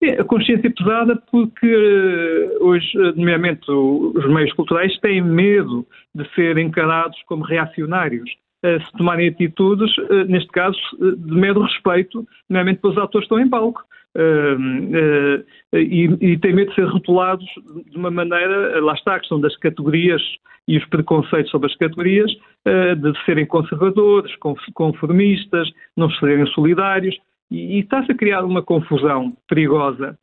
É, 0.02 0.20
a 0.20 0.24
consciência 0.24 0.72
pesada 0.72 1.16
porque 1.32 2.58
hoje, 2.60 2.92
nomeadamente, 3.16 3.70
os 3.72 4.28
meios 4.28 4.54
culturais 4.54 4.98
têm 5.00 5.22
medo 5.22 5.86
de 6.14 6.28
ser 6.34 6.58
encarados 6.58 7.18
como 7.28 7.44
reacionários. 7.44 8.30
Se 8.64 8.98
tomarem 8.98 9.30
atitudes, 9.30 9.92
neste 10.28 10.50
caso, 10.50 10.78
de 11.00 11.34
mero 11.34 11.62
respeito, 11.62 12.28
nomeadamente 12.50 12.82
pelos 12.82 12.98
atores 12.98 13.28
que 13.28 13.34
estão 13.34 13.40
em 13.40 13.50
palco. 13.50 13.84
Uh, 14.18 15.44
uh, 15.76 15.78
e, 15.78 16.06
e 16.06 16.54
medo 16.54 16.70
de 16.70 16.76
ser 16.76 16.86
rotulados 16.86 17.46
de 17.92 17.96
uma 17.96 18.10
maneira, 18.10 18.82
lá 18.82 18.94
está 18.94 19.14
a 19.14 19.20
questão 19.20 19.40
das 19.40 19.56
categorias 19.58 20.22
e 20.68 20.76
os 20.76 20.86
preconceitos 20.86 21.52
sobre 21.52 21.70
as 21.70 21.76
categorias, 21.78 22.32
uh, 22.34 22.96
de 22.96 23.26
serem 23.26 23.46
conservadores, 23.46 24.36
conformistas, 24.74 25.70
não 25.96 26.10
serem 26.12 26.48
solidários. 26.48 27.16
E, 27.52 27.78
e 27.78 27.80
está-se 27.82 28.12
a 28.12 28.16
criar 28.16 28.44
uma 28.44 28.64
confusão 28.64 29.38
perigosa 29.48 30.18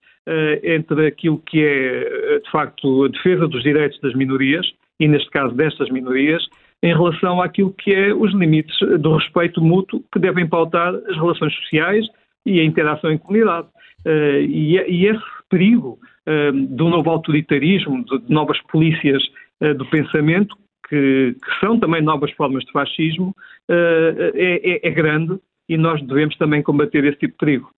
entre 0.63 1.07
aquilo 1.07 1.37
que 1.37 1.63
é, 1.63 2.41
de 2.43 2.51
facto, 2.51 3.05
a 3.05 3.09
defesa 3.09 3.47
dos 3.47 3.63
direitos 3.63 4.01
das 4.01 4.15
minorias, 4.15 4.67
e 4.99 5.07
neste 5.07 5.29
caso 5.29 5.55
destas 5.55 5.91
minorias, 5.91 6.43
em 6.83 6.95
relação 6.95 7.43
àquilo 7.43 7.75
que 7.75 7.93
é 7.93 8.15
os 8.15 8.33
limites 8.33 8.75
do 9.01 9.17
respeito 9.17 9.61
mútuo 9.63 10.03
que 10.11 10.19
devem 10.19 10.49
pautar 10.49 10.95
as 10.95 11.15
relações 11.15 11.55
sociais 11.57 12.07
e 12.47 12.61
a 12.61 12.65
interação 12.65 13.11
em 13.11 13.19
comunidade. 13.19 13.69
Uh, 14.07 14.41
e, 14.41 14.77
e, 14.77 15.07
esse 15.07 15.23
perigo 15.49 15.99
uh, 16.29 16.53
do 16.53 16.89
novo 16.89 17.11
autoritarismo, 17.11 18.05
de, 18.05 18.33
novas 18.33 18.61
polícias 18.65 19.23
uh, 19.63 19.75
do 19.75 19.87
pensamento, 19.87 20.57
que, 20.89 21.35
que, 21.43 21.61
são 21.61 21.81
também 21.81 22.03
novas 22.03 22.31
formas 22.33 22.65
de 22.65 22.73
fascismo, 22.73 23.35
é, 23.67 24.33
é, 24.35 24.87
é, 24.87 24.91
grande 24.91 25.41
e 25.67 25.79
nós 25.79 26.03
devemos 26.07 26.37
também 26.37 26.63
combater 26.63 27.03
esse 27.05 27.19
tipo 27.19 27.33
de 27.33 27.39
perigo. 27.39 27.71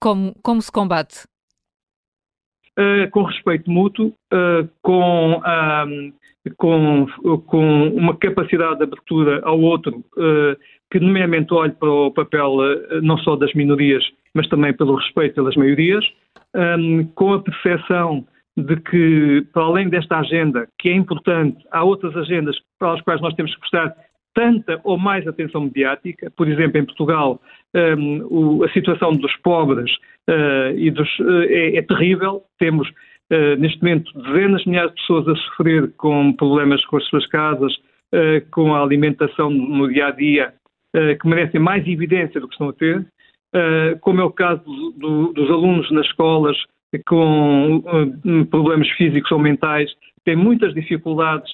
Como, 0.00 0.32
como 0.42 0.62
se 0.62 0.70
combate? 0.70 1.26
com 3.10 3.24
respeito 3.24 3.68
mútuo, 3.68 4.14
com 4.82 5.42
com, 6.56 7.06
com 7.46 7.88
uma 7.88 8.16
capacidade 8.16 8.78
de 8.78 8.84
abertura 8.84 9.40
ao 9.44 9.60
outro, 9.60 9.98
uh, 10.16 10.56
que 10.90 11.00
nomeadamente 11.00 11.52
olhe 11.52 11.72
para 11.72 11.90
o 11.90 12.10
papel 12.10 12.56
uh, 12.56 13.02
não 13.02 13.18
só 13.18 13.36
das 13.36 13.52
minorias, 13.54 14.04
mas 14.34 14.48
também 14.48 14.72
pelo 14.72 14.96
respeito 14.96 15.34
pelas 15.34 15.56
maiorias, 15.56 16.04
um, 16.54 17.04
com 17.14 17.34
a 17.34 17.42
percepção 17.42 18.24
de 18.56 18.76
que, 18.76 19.46
para 19.52 19.62
além 19.62 19.88
desta 19.88 20.18
agenda, 20.18 20.66
que 20.78 20.88
é 20.88 20.94
importante, 20.94 21.56
há 21.70 21.84
outras 21.84 22.16
agendas 22.16 22.56
para 22.78 22.94
as 22.94 23.00
quais 23.02 23.20
nós 23.20 23.34
temos 23.34 23.54
que 23.54 23.60
prestar 23.60 23.94
tanta 24.34 24.80
ou 24.84 24.98
mais 24.98 25.26
atenção 25.26 25.62
mediática. 25.62 26.30
Por 26.36 26.48
exemplo, 26.48 26.80
em 26.80 26.84
Portugal, 26.84 27.40
um, 27.74 28.26
o, 28.30 28.64
a 28.64 28.68
situação 28.70 29.12
dos 29.12 29.34
pobres 29.38 29.90
uh, 30.28 30.76
e 30.76 30.90
dos, 30.90 31.08
uh, 31.18 31.42
é, 31.48 31.76
é, 31.76 31.82
terrível. 31.82 32.42
Temos 32.58 32.88
uh, 32.88 33.56
neste 33.58 33.80
momento, 33.82 34.12
dezenas 34.20 34.62
de 34.62 34.70
milhares 34.70 34.92
de 34.92 35.00
pessoas 35.00 35.28
a 35.28 35.36
sofrer 35.36 35.92
com 35.96 36.32
problemas 36.32 36.84
com 36.86 36.96
as 36.96 37.06
suas 37.06 37.26
casas, 37.26 37.72
com 38.52 38.74
a 38.74 38.82
alimentação 38.82 39.50
no 39.50 39.86
dia 39.86 40.06
a 40.06 40.10
dia, 40.10 40.54
uh, 40.96 41.18
que 41.18 41.28
merecem 41.28 41.60
mais 41.60 41.86
evidência 41.86 42.40
do 42.40 42.48
que 42.48 42.54
estão 42.54 42.68
a 42.68 42.72
ter, 42.72 43.06
como 44.02 44.20
é 44.20 44.24
o 44.24 44.30
caso 44.30 44.62
do, 44.98 45.32
dos 45.32 45.50
alunos 45.50 45.90
nas 45.90 46.04
escolas 46.04 46.54
com 47.06 47.82
problemas 48.50 48.86
físicos 48.90 49.32
ou 49.32 49.38
mentais, 49.38 49.90
têm 50.22 50.36
muitas 50.36 50.74
dificuldades 50.74 51.50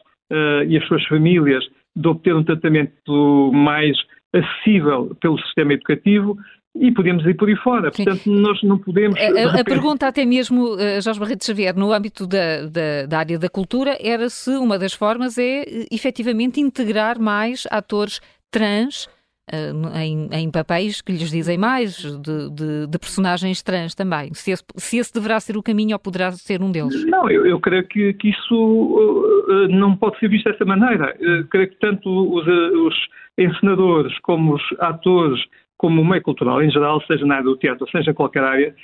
e 0.67 0.77
as 0.77 0.85
suas 0.89 1.05
famílias 1.07 1.65
de 1.95 2.09
obter 2.09 2.35
um 2.35 2.43
tratamento 2.43 3.53
mais 3.55 3.97
acessível 4.33 5.17
pelo 5.21 5.39
sistema 5.39 5.75
educativo 5.75 6.37
e 6.77 6.91
podemos 6.91 7.25
ir 7.25 7.35
por 7.35 7.49
aí 7.49 7.57
fora. 7.57 7.91
Sim. 7.93 8.05
Portanto, 8.05 8.31
nós 8.31 8.63
não 8.63 8.79
podemos. 8.79 9.19
A, 9.19 9.61
a 9.61 9.65
pergunta, 9.65 10.09
até 10.09 10.25
mesmo, 10.25 10.77
Jorge 11.01 11.21
Barreto 11.21 11.45
Xavier, 11.45 11.77
no 11.77 11.93
âmbito 11.93 12.27
da, 12.27 12.67
da, 12.67 13.07
da, 13.07 13.19
área 13.19 13.39
da 13.39 13.49
cultura, 13.49 13.97
era 14.01 14.29
se 14.29 14.51
uma 14.57 14.79
das 14.79 14.93
formas 14.93 15.39
é 15.39 15.63
eh, 15.63 15.87
efetivamente 15.93 16.61
integrar 16.61 17.21
mais 17.21 17.67
atores 17.71 18.21
trans. 18.51 19.09
Uh, 19.53 19.99
em, 19.99 20.29
em, 20.33 20.51
papéis 20.51 21.03
que 21.03 21.13
lhes 21.13 21.31
dizem 21.31 21.59
mais, 21.59 21.97
de, 21.97 22.51
de, 22.51 22.87
de 22.87 22.99
personagens 22.99 23.63
trans 23.63 23.95
também. 23.95 24.33
Se 24.33 24.53
esse, 24.53 24.65
se 24.77 24.97
esse, 24.97 25.13
deverá 25.13 25.39
ser 25.39 25.57
o 25.57 25.63
caminho 25.63 25.93
ou 25.93 25.99
poderá 25.99 26.33
ser 26.33 26.63
um 26.63 26.73
deles? 26.73 27.05
Não, 27.05 27.29
eu, 27.29 27.45
eu 27.45 27.61
creio 27.61 27.87
que, 27.87 28.15
que 28.15 28.31
isso 28.31 28.55
uh, 28.55 29.69
não 29.69 29.95
pode 29.97 30.19
ser 30.19 30.31
visto 30.31 30.51
dessa 30.51 30.65
maneira. 30.65 31.15
creio 31.51 31.69
que 31.69 31.79
tanto 31.79 32.09
os, 32.09 32.47
os 32.47 32.95
encenadores 33.39 34.19
como 34.21 34.55
os 34.55 34.63
atores 34.79 35.41
como 35.77 36.01
o 36.01 36.05
meio 36.05 36.23
cultural 36.23 36.63
em 36.63 36.71
geral, 36.71 37.03
seja 37.03 37.27
na 37.27 37.35
área 37.35 37.45
do 37.45 37.59
teatro, 37.59 37.87
seja 37.91 38.13
em 38.13 38.15
qualquer 38.15 38.43
área, 38.43 38.75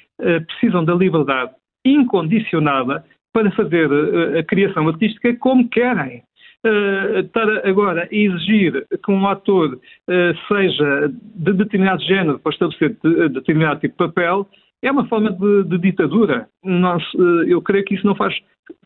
precisam 0.47 0.85
da 0.85 0.93
liberdade 0.93 1.53
incondicionada 1.85 3.03
para 3.33 3.51
fazer 3.53 3.89
a 4.39 4.43
criação 4.43 4.89
artística 4.89 5.35
como 5.37 5.69
querem. 5.69 6.23
Uh, 6.63 7.21
estar 7.21 7.67
agora 7.67 8.03
a 8.03 8.15
exigir 8.15 8.87
que 9.03 9.11
um 9.11 9.27
ator 9.27 9.77
uh, 9.77 10.47
seja 10.47 11.09
de 11.09 11.53
determinado 11.55 12.03
género 12.05 12.39
para 12.39 12.53
estabelecer 12.53 12.99
de, 13.03 13.29
determinado 13.31 13.81
tipo 13.81 13.95
de 13.95 14.13
papel 14.13 14.47
é 14.83 14.91
uma 14.91 15.07
forma 15.09 15.33
de, 15.33 15.65
de 15.65 15.79
ditadura. 15.79 16.49
Nós, 16.63 17.03
uh, 17.15 17.45
eu 17.47 17.63
creio 17.63 17.85
que 17.85 17.95
isso 17.95 18.07
não 18.07 18.15
faz 18.15 18.35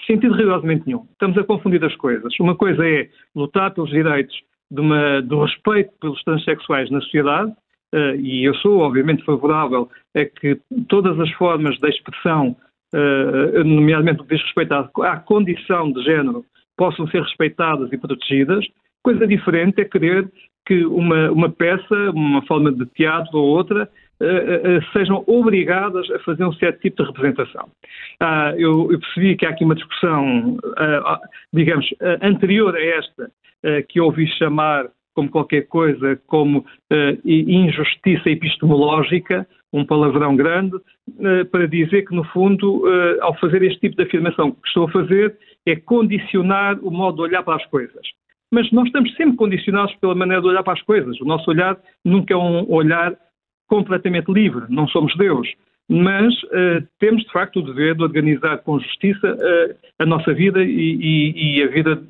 sentido 0.06 0.34
rigorosamente 0.34 0.84
nenhum. 0.86 1.04
Estamos 1.12 1.36
a 1.38 1.44
confundir 1.44 1.84
as 1.84 1.94
coisas. 1.96 2.32
Uma 2.40 2.56
coisa 2.56 2.86
é 2.86 3.08
lutar 3.34 3.72
pelos 3.72 3.90
direitos 3.90 4.36
uma, 4.70 5.22
do 5.22 5.42
respeito 5.42 5.92
pelos 6.00 6.22
transexuais 6.22 6.90
na 6.90 7.00
sociedade 7.00 7.52
uh, 7.94 8.14
e 8.16 8.44
eu 8.44 8.54
sou 8.56 8.80
obviamente 8.80 9.24
favorável 9.24 9.88
a 10.16 10.24
que 10.24 10.58
todas 10.88 11.18
as 11.20 11.30
formas 11.32 11.78
de 11.78 11.88
expressão, 11.88 12.56
uh, 12.94 13.64
nomeadamente 13.64 14.18
no 14.18 14.24
que 14.24 14.34
diz 14.34 14.44
respeito 14.44 14.72
à, 14.72 14.90
à 15.12 15.16
condição 15.18 15.92
de 15.92 16.02
género, 16.02 16.44
possam 16.76 17.06
ser 17.08 17.22
respeitadas 17.22 17.92
e 17.92 17.98
protegidas. 17.98 18.64
Coisa 19.02 19.26
diferente 19.26 19.80
é 19.80 19.84
querer 19.84 20.28
que 20.66 20.84
uma, 20.86 21.30
uma 21.30 21.50
peça, 21.50 22.10
uma 22.14 22.42
forma 22.46 22.72
de 22.72 22.86
teatro 22.86 23.38
ou 23.38 23.48
outra, 23.48 23.88
uh, 24.20 24.78
uh, 24.78 24.92
sejam 24.92 25.22
obrigadas 25.26 26.10
a 26.10 26.18
fazer 26.20 26.44
um 26.44 26.52
certo 26.54 26.80
tipo 26.80 27.02
de 27.02 27.08
representação. 27.08 27.68
Uh, 28.22 28.56
eu, 28.56 28.92
eu, 28.92 28.98
percebi 28.98 29.36
que 29.36 29.46
há 29.46 29.50
aqui 29.50 29.64
uma 29.64 29.74
discussão, 29.74 30.56
digamos, 31.52 31.86
anterior 32.22 32.74
a 32.74 32.82
esta, 32.82 33.30
que 33.88 34.00
ouvi 34.00 34.26
chamar 34.38 34.86
como 35.14 35.30
qualquer 35.30 35.62
coisa, 35.68 36.20
como 36.26 36.66
injustiça 37.24 38.28
epistemológica, 38.28 39.46
um 39.72 39.86
palavrão 39.86 40.36
grande, 40.36 40.76
para 41.50 41.66
dizer 41.66 42.04
que, 42.04 42.14
no 42.14 42.24
fundo, 42.24 42.84
ao 43.20 43.34
fazer 43.38 43.62
este 43.62 43.80
tipo 43.80 43.96
de 43.96 44.02
afirmação 44.02 44.50
que 44.50 44.68
estou 44.68 44.86
a 44.86 44.90
fazer, 44.90 45.36
é 45.66 45.76
condicionar 45.76 46.78
o 46.82 46.90
modo 46.90 47.16
de 47.16 47.22
olhar 47.22 47.42
para 47.42 47.56
as 47.56 47.66
coisas. 47.66 48.06
Mas 48.52 48.70
nós 48.70 48.86
estamos 48.86 49.14
sempre 49.16 49.36
condicionados 49.36 49.94
pela 49.96 50.14
maneira 50.14 50.42
de 50.42 50.48
olhar 50.48 50.62
para 50.62 50.74
as 50.74 50.82
coisas. 50.82 51.20
O 51.20 51.24
nosso 51.24 51.50
olhar 51.50 51.76
nunca 52.04 52.34
é 52.34 52.36
um 52.36 52.70
olhar 52.70 53.16
completamente 53.66 54.30
livre, 54.30 54.64
não 54.68 54.86
somos 54.88 55.16
Deus. 55.16 55.48
Mas 55.88 56.34
temos, 56.98 57.24
de 57.24 57.32
facto, 57.32 57.58
o 57.58 57.62
dever 57.62 57.94
de 57.94 58.02
organizar 58.02 58.58
com 58.58 58.78
justiça 58.78 59.36
a 59.98 60.06
nossa 60.06 60.32
vida 60.32 60.62
e, 60.62 60.68
e, 60.70 61.58
e 61.58 61.62
a 61.62 61.66
vida 61.66 62.02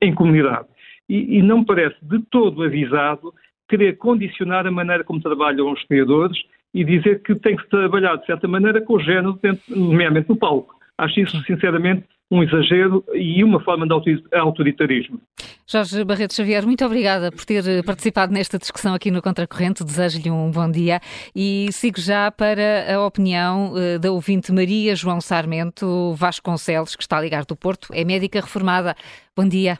em 0.00 0.14
comunidade 0.14 0.66
e, 1.12 1.38
e 1.38 1.42
não 1.42 1.58
me 1.58 1.66
parece 1.66 1.96
de 2.02 2.20
todo 2.30 2.62
avisado 2.62 3.34
querer 3.68 3.96
condicionar 3.98 4.66
a 4.66 4.70
maneira 4.70 5.04
como 5.04 5.20
trabalham 5.20 5.70
os 5.70 5.82
criadores 5.84 6.38
e 6.74 6.82
dizer 6.84 7.22
que 7.22 7.34
tem 7.34 7.54
que 7.54 7.68
trabalhar 7.68 8.16
de 8.16 8.24
certa 8.24 8.48
maneira 8.48 8.80
com 8.80 8.94
o 8.94 9.00
género, 9.00 9.38
nomeadamente 9.68 10.30
no 10.30 10.36
palco. 10.36 10.74
Acho 10.96 11.20
isso, 11.20 11.38
sinceramente, 11.44 12.04
um 12.32 12.42
exagero 12.42 13.04
e 13.12 13.44
uma 13.44 13.62
forma 13.62 13.86
de 13.86 13.92
autoritarismo. 14.32 15.20
Jorge 15.66 16.02
Barreto 16.02 16.32
Xavier, 16.32 16.64
muito 16.64 16.82
obrigada 16.82 17.30
por 17.30 17.44
ter 17.44 17.62
participado 17.84 18.32
nesta 18.32 18.58
discussão 18.58 18.94
aqui 18.94 19.10
no 19.10 19.20
Contracorrente. 19.20 19.84
Desejo-lhe 19.84 20.30
um 20.30 20.50
bom 20.50 20.70
dia 20.70 20.98
e 21.36 21.70
sigo 21.72 22.00
já 22.00 22.30
para 22.30 22.94
a 22.94 23.06
opinião 23.06 23.74
eh, 23.76 23.98
da 23.98 24.10
ouvinte 24.10 24.50
Maria 24.50 24.96
João 24.96 25.20
Sarmento 25.20 26.14
Vasconcelos, 26.14 26.96
que 26.96 27.02
está 27.02 27.18
a 27.18 27.20
ligar 27.20 27.44
do 27.44 27.54
Porto. 27.54 27.88
É 27.92 28.02
médica 28.02 28.40
reformada. 28.40 28.94
Bom 29.36 29.46
dia. 29.46 29.78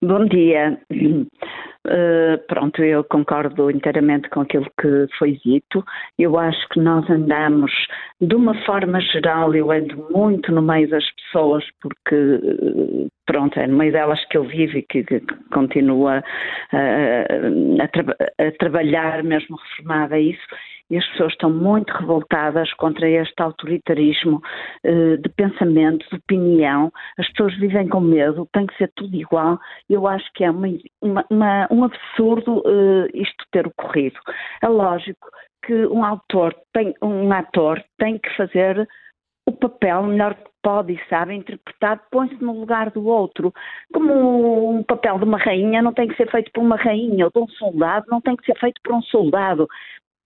Bom 0.00 0.24
dia. 0.24 0.80
Uh, 1.86 2.38
pronto, 2.48 2.82
eu 2.82 3.04
concordo 3.04 3.70
inteiramente 3.70 4.28
com 4.30 4.40
aquilo 4.40 4.66
que 4.80 5.06
foi 5.18 5.38
dito. 5.44 5.84
Eu 6.18 6.36
acho 6.38 6.68
que 6.70 6.80
nós 6.80 7.08
andamos, 7.08 7.70
de 8.20 8.34
uma 8.34 8.54
forma 8.64 9.00
geral, 9.00 9.54
eu 9.54 9.70
ando 9.70 9.96
muito 10.10 10.50
no 10.50 10.62
meio 10.62 10.88
das 10.88 11.04
pessoas, 11.12 11.64
porque, 11.80 12.16
uh, 12.16 13.08
pronto, 13.24 13.58
é 13.60 13.66
no 13.68 13.76
meio 13.76 13.92
delas 13.92 14.24
que 14.26 14.36
eu 14.36 14.44
vivo 14.44 14.78
e 14.78 14.82
que, 14.82 15.04
que 15.04 15.20
continua 15.52 16.24
a, 16.72 17.88
tra 17.88 18.16
a 18.38 18.52
trabalhar, 18.58 19.22
mesmo 19.22 19.56
reformada 19.56 20.18
isso 20.18 20.46
e 20.90 20.96
as 20.96 21.06
pessoas 21.08 21.32
estão 21.32 21.50
muito 21.50 21.90
revoltadas 21.92 22.72
contra 22.74 23.08
este 23.08 23.42
autoritarismo 23.42 24.40
eh, 24.84 25.16
de 25.16 25.28
pensamento, 25.30 26.08
de 26.10 26.16
opinião. 26.16 26.92
As 27.18 27.28
pessoas 27.30 27.56
vivem 27.58 27.88
com 27.88 28.00
medo, 28.00 28.48
tem 28.52 28.66
que 28.66 28.76
ser 28.76 28.90
tudo 28.94 29.14
igual. 29.14 29.58
Eu 29.88 30.06
acho 30.06 30.30
que 30.34 30.44
é 30.44 30.50
uma, 30.50 30.68
uma, 31.30 31.68
um 31.70 31.84
absurdo 31.84 32.62
eh, 32.66 33.08
isto 33.14 33.44
ter 33.50 33.66
ocorrido. 33.66 34.18
É 34.62 34.68
lógico 34.68 35.28
que 35.64 35.86
um 35.86 36.04
autor 36.04 36.54
tem, 36.72 36.94
um 37.02 37.32
ator 37.32 37.82
tem 37.98 38.18
que 38.18 38.36
fazer 38.36 38.88
o 39.48 39.52
papel 39.52 40.02
melhor 40.04 40.34
que 40.34 40.50
pode 40.62 40.92
e 40.92 41.08
sabe 41.08 41.34
interpretar, 41.34 42.02
põe-se 42.10 42.42
no 42.42 42.58
lugar 42.58 42.90
do 42.90 43.06
outro. 43.06 43.52
Como 43.92 44.70
um 44.70 44.82
papel 44.82 45.18
de 45.18 45.24
uma 45.24 45.38
rainha 45.38 45.80
não 45.80 45.92
tem 45.92 46.08
que 46.08 46.16
ser 46.16 46.28
feito 46.30 46.50
por 46.52 46.60
uma 46.60 46.76
rainha, 46.76 47.26
ou 47.26 47.30
de 47.30 47.38
um 47.38 47.48
soldado 47.56 48.06
não 48.08 48.20
tem 48.20 48.34
que 48.34 48.44
ser 48.44 48.58
feito 48.58 48.80
por 48.82 48.94
um 48.94 49.02
soldado 49.02 49.68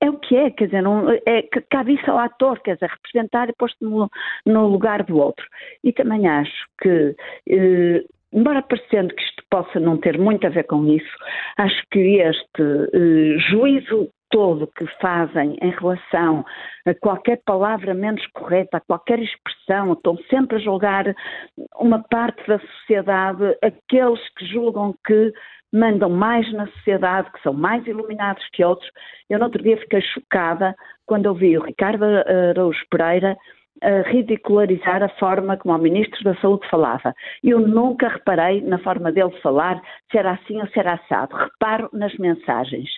é 0.01 0.09
o 0.09 0.18
que 0.18 0.36
é, 0.36 0.51
quer 0.51 0.66
dizer, 0.66 0.82
não, 0.82 1.10
é, 1.10 1.43
cabe 1.70 1.94
isso 1.94 2.10
ao 2.10 2.18
ator, 2.18 2.60
quer 2.60 2.74
dizer, 2.74 2.89
representar 2.89 3.48
e 3.48 3.55
posto 3.55 3.77
no, 3.85 4.10
no 4.47 4.66
lugar 4.66 5.05
do 5.05 5.18
outro. 5.18 5.47
E 5.85 5.93
também 5.93 6.27
acho 6.27 6.66
que, 6.81 7.14
eh, 7.48 8.05
embora 8.32 8.62
parecendo 8.62 9.14
que 9.14 9.22
isto 9.22 9.43
possa 9.51 9.78
não 9.78 9.98
ter 9.98 10.18
muito 10.18 10.47
a 10.47 10.51
ver 10.51 10.64
com 10.64 10.86
isso, 10.86 11.16
acho 11.59 11.82
que 11.90 12.20
este 12.20 12.62
eh, 12.62 13.39
juízo 13.51 14.10
todo 14.31 14.66
que 14.66 14.86
fazem 15.01 15.57
em 15.61 15.70
relação 15.70 16.44
a 16.86 16.94
qualquer 16.94 17.40
palavra 17.44 17.94
menos 17.94 18.24
correta, 18.28 18.78
a 18.78 18.81
qualquer 18.81 19.19
expressão, 19.19 19.93
estão 19.93 20.16
sempre 20.28 20.57
a 20.57 20.61
julgar 20.61 21.05
uma 21.77 22.02
parte 22.09 22.47
da 22.47 22.59
sociedade, 22.59 23.57
aqueles 23.62 24.20
que 24.36 24.47
julgam 24.47 24.94
que 25.05 25.32
mandam 25.73 26.11
mais 26.11 26.51
na 26.52 26.66
sociedade, 26.66 27.31
que 27.32 27.43
são 27.43 27.52
mais 27.52 27.86
iluminados 27.86 28.44
que 28.52 28.65
outros. 28.65 28.90
Eu 29.28 29.39
no 29.39 29.44
outro 29.44 29.62
dia 29.62 29.77
fiquei 29.77 30.01
chocada 30.01 30.74
quando 31.07 31.27
ouvi 31.27 31.57
o 31.57 31.62
Ricardo 31.62 32.05
Araújo 32.05 32.81
Pereira 32.90 33.36
a 33.82 34.09
ridicularizar 34.09 35.02
a 35.02 35.09
forma 35.11 35.57
como 35.57 35.74
o 35.74 35.78
Ministro 35.78 36.23
da 36.24 36.35
Saúde 36.36 36.69
falava. 36.69 37.15
Eu 37.43 37.61
nunca 37.61 38.09
reparei 38.09 38.61
na 38.62 38.78
forma 38.78 39.12
dele 39.12 39.31
falar 39.43 39.81
se 40.11 40.19
era 40.19 40.32
assim 40.32 40.61
ou 40.61 40.66
se 40.69 40.78
era 40.78 40.94
assado. 40.94 41.35
Reparo 41.35 41.89
nas 41.93 42.15
mensagens. 42.19 42.89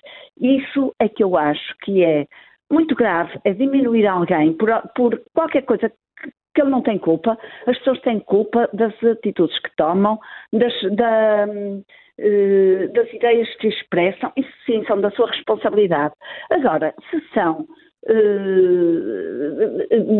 Isso 0.40 0.94
é 0.98 1.08
que 1.08 1.22
eu 1.22 1.36
acho 1.36 1.76
que 1.82 2.04
é 2.04 2.26
muito 2.70 2.94
grave, 2.94 3.38
é 3.44 3.52
diminuir 3.52 4.06
alguém 4.06 4.54
por, 4.54 4.70
por 4.94 5.22
qualquer 5.34 5.62
coisa 5.62 5.92
que 6.54 6.60
ele 6.60 6.70
não 6.70 6.82
tem 6.82 6.98
culpa, 6.98 7.38
as 7.66 7.78
pessoas 7.78 8.00
têm 8.00 8.20
culpa 8.20 8.68
das 8.72 8.92
atitudes 9.04 9.58
que 9.60 9.74
tomam, 9.76 10.18
das, 10.52 10.72
da, 10.94 11.46
eh, 12.18 12.88
das 12.88 13.12
ideias 13.12 13.54
que 13.56 13.68
expressam, 13.68 14.32
isso 14.36 14.50
sim 14.66 14.84
são 14.86 15.00
da 15.00 15.10
sua 15.12 15.28
responsabilidade. 15.28 16.14
Agora, 16.50 16.94
se 17.10 17.20
são 17.32 17.66
uh, 18.08 19.62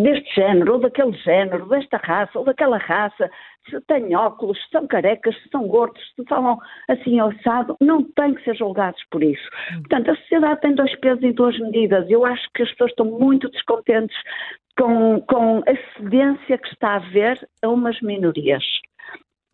deste 0.03 0.35
género, 0.35 0.75
ou 0.75 0.81
daquele 0.81 1.13
género, 1.19 1.69
desta 1.69 1.97
raça, 1.99 2.39
ou 2.39 2.45
daquela 2.45 2.79
raça, 2.79 3.31
se 3.69 3.81
têm 3.83 4.15
óculos, 4.15 4.59
se 4.59 4.71
são 4.71 4.87
carecas, 4.87 5.35
se 5.43 5.49
são 5.51 5.67
gordos, 5.67 6.03
se 6.15 6.25
falam 6.25 6.59
assim 6.89 7.19
alçado, 7.19 7.77
não 7.81 8.03
têm 8.03 8.35
que 8.35 8.45
ser 8.45 8.57
julgados 8.57 9.03
por 9.11 9.23
isso. 9.23 9.49
Portanto, 9.75 10.11
a 10.11 10.17
sociedade 10.17 10.61
tem 10.61 10.75
dois 10.75 10.95
pesos 11.01 11.23
e 11.23 11.33
duas 11.33 11.59
medidas. 11.59 12.11
Eu 12.11 12.25
acho 12.25 12.49
que 12.55 12.63
as 12.63 12.71
pessoas 12.71 12.91
estão 12.91 13.07
muito 13.07 13.49
descontentes 13.51 14.17
com, 14.79 15.21
com 15.23 15.59
a 15.59 15.97
cedência 15.97 16.59
que 16.59 16.69
está 16.69 16.91
a 16.91 16.97
haver 16.97 17.49
a 17.63 17.69
umas 17.69 18.01
minorias. 18.01 18.65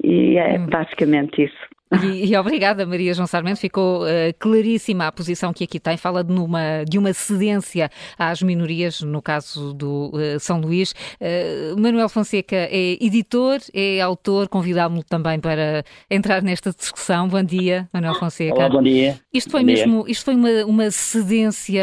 E 0.02 0.36
é 0.38 0.59
hum. 0.59 0.66
basicamente 0.66 1.44
isso. 1.44 1.77
E, 1.90 2.27
e, 2.27 2.36
obrigada, 2.36 2.85
Maria 2.85 3.15
João 3.15 3.27
Sarmento. 3.27 3.60
Ficou 3.60 4.02
uh, 4.02 4.09
claríssima 4.39 5.06
a 5.06 5.12
posição 5.12 5.52
que 5.52 5.65
aqui 5.65 5.81
tem. 5.81 5.97
Fala 5.97 6.23
de, 6.23 6.32
numa, 6.32 6.85
de 6.89 6.98
uma 6.98 7.12
cedência 7.12 7.90
às 8.19 8.43
minorias, 8.43 9.01
no 9.01 9.23
caso 9.23 9.73
do 9.73 10.10
uh, 10.15 10.39
São 10.39 10.60
Luís. 10.60 10.93
Uh, 10.93 11.81
Manuel 11.81 12.09
Fonseca 12.09 12.56
é 12.56 13.02
editor, 13.02 13.59
é 13.73 14.01
autor. 14.01 14.48
Convidámo-lo 14.48 15.02
também 15.02 15.40
para 15.40 15.82
entrar 16.10 16.43
nesta 16.43 16.73
discussão. 16.73 17.27
Bom 17.27 17.43
dia, 17.43 17.89
Manuel 17.93 18.15
Fonseca. 18.15 18.55
Olá, 18.55 18.69
bom 18.69 18.82
dia. 18.82 19.19
Isto 19.32 19.51
foi 19.51 19.60
bom 19.60 19.66
mesmo, 19.66 20.05
dia. 20.05 20.12
isto 20.12 20.24
foi 20.24 20.35
uma, 20.35 20.65
uma 20.66 20.90
cedência 20.90 21.82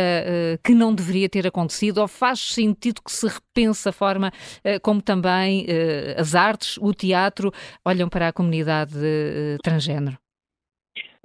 que 0.64 0.74
não 0.74 0.94
deveria 0.94 1.28
ter 1.28 1.48
acontecido 1.48 2.00
ou 2.00 2.08
faz 2.08 2.40
sentido 2.40 3.02
que 3.02 3.12
se 3.12 3.28
repense 3.28 3.88
a 3.88 3.92
forma 3.92 4.32
como 4.82 5.02
também 5.02 5.66
as 6.18 6.36
artes, 6.36 6.78
o 6.80 6.94
teatro 6.94 7.52
olham 7.84 8.10
para 8.10 8.28
a 8.28 8.34
comunidade 8.34 8.94
transgênero? 9.64 9.95
Género? 9.96 10.18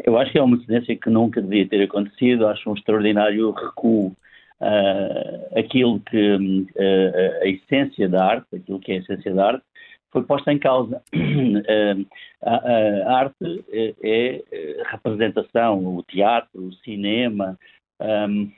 Eu 0.05 0.19
acho 0.19 0.33
que 0.33 0.39
é 0.39 0.43
uma 0.43 0.59
tendência 0.59 0.97
que 0.97 1.11
nunca 1.11 1.43
devia 1.43 1.69
ter 1.69 1.83
acontecido, 1.83 2.47
acho 2.47 2.71
um 2.71 2.75
extraordinário 2.75 3.51
recuo. 3.51 4.15
Uh, 4.61 5.59
aquilo 5.59 6.01
que 6.01 6.35
uh, 6.35 7.43
a 7.43 7.47
essência 7.47 8.07
da 8.09 8.23
arte, 8.25 8.57
aquilo 8.57 8.79
que 8.79 8.93
é 8.93 8.97
a 8.97 8.99
essência 8.99 9.35
da 9.35 9.47
arte, 9.47 9.65
foi 10.13 10.23
posta 10.23 10.53
em 10.53 10.59
causa. 10.59 11.03
Uh, 11.15 12.07
a, 12.43 12.57
a, 12.57 13.19
arte 13.21 13.65
é, 13.71 13.95
é, 14.03 14.83
representação, 14.91 15.97
o 15.97 16.03
teatro, 16.03 16.63
o 16.63 16.75
cinema, 16.77 17.59
um, 18.01 18.51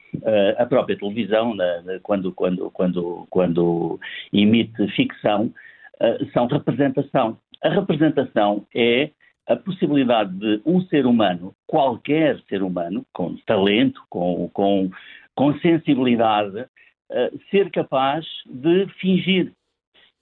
a 0.57 0.67
própria 0.67 0.97
televisão, 0.97 1.57
quando, 2.05 2.33
quando, 2.33 2.71
quando, 2.71 3.27
quando 3.29 4.01
emite 4.33 4.87
ficção, 4.93 5.53
são 6.33 6.47
representação. 6.47 7.37
A 7.61 7.69
representação 7.69 8.65
é 8.73 9.11
a 9.49 9.57
possibilidade 9.57 10.33
de 10.39 10.63
um 10.65 10.81
ser 10.83 11.07
humano, 11.07 11.55
qualquer 11.67 12.41
ser 12.49 12.63
humano, 12.63 13.05
com 13.13 13.37
talento, 13.47 14.01
com, 14.09 14.49
com, 14.53 14.91
com 15.35 15.59
sensibilidade, 15.59 16.61
uh, 16.61 17.41
ser 17.51 17.71
capaz 17.71 18.25
de 18.47 18.87
fingir. 19.01 19.53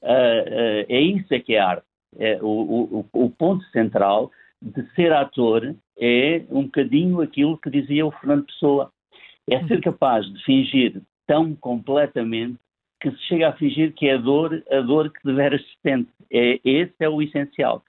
Uh, 0.02 0.06
uh, 0.06 0.86
é 0.88 1.00
isso 1.00 1.32
é 1.34 1.40
que 1.40 1.54
é 1.54 1.60
arte. 1.60 1.84
É, 2.18 2.38
o, 2.42 3.04
o, 3.14 3.24
o, 3.24 3.30
ponto 3.30 3.64
central 3.66 4.32
de 4.60 4.84
ser 4.94 5.12
ator 5.12 5.76
é 5.96 6.42
um 6.50 6.64
bocadinho 6.64 7.20
aquilo 7.20 7.56
que 7.56 7.70
dizia 7.70 8.04
o 8.04 8.10
Fernando 8.10 8.46
Pessoa. 8.46 8.90
É 9.48 9.64
ser 9.66 9.80
capaz 9.80 10.26
de 10.26 10.42
fingir 10.44 11.00
tão 11.26 11.54
completamente 11.54 12.58
que 13.00 13.10
se 13.12 13.18
chega 13.28 13.48
a 13.48 13.52
fingir 13.52 13.94
que 13.94 14.08
é 14.08 14.14
a 14.14 14.18
dor, 14.18 14.62
a 14.70 14.80
dor 14.80 15.10
que 15.10 15.20
deveras 15.24 15.62
se 15.62 15.76
sente. 15.82 16.10
É, 16.32 16.58
esse 16.64 16.94
é 16.98 17.08
o 17.08 17.22
essencial. 17.22 17.82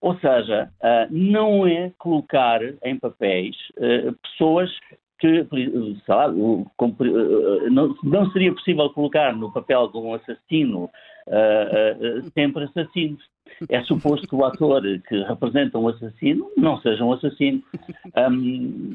Ou 0.00 0.14
seja, 0.18 0.70
uh, 0.80 1.06
não 1.10 1.66
é 1.66 1.90
colocar 1.98 2.60
em 2.84 2.98
papéis 2.98 3.56
uh, 3.76 4.12
pessoas 4.22 4.70
que, 5.18 5.44
sei 5.50 6.14
lá, 6.14 6.28
não, 6.28 7.94
não, 8.04 8.30
seria 8.30 8.52
possível 8.52 8.88
colocar 8.90 9.34
no 9.34 9.52
papel 9.52 9.88
de 9.88 9.98
um 9.98 10.14
assassino 10.14 10.88
sempre 12.34 12.64
assassinos 12.64 13.22
é 13.68 13.82
suposto 13.82 14.26
que 14.26 14.34
o 14.34 14.44
ator 14.44 14.82
que 15.08 15.22
representa 15.24 15.78
um 15.78 15.88
assassino 15.88 16.50
não 16.56 16.80
seja 16.80 17.04
um 17.04 17.12
assassino. 17.12 17.62
Um, 18.16 18.94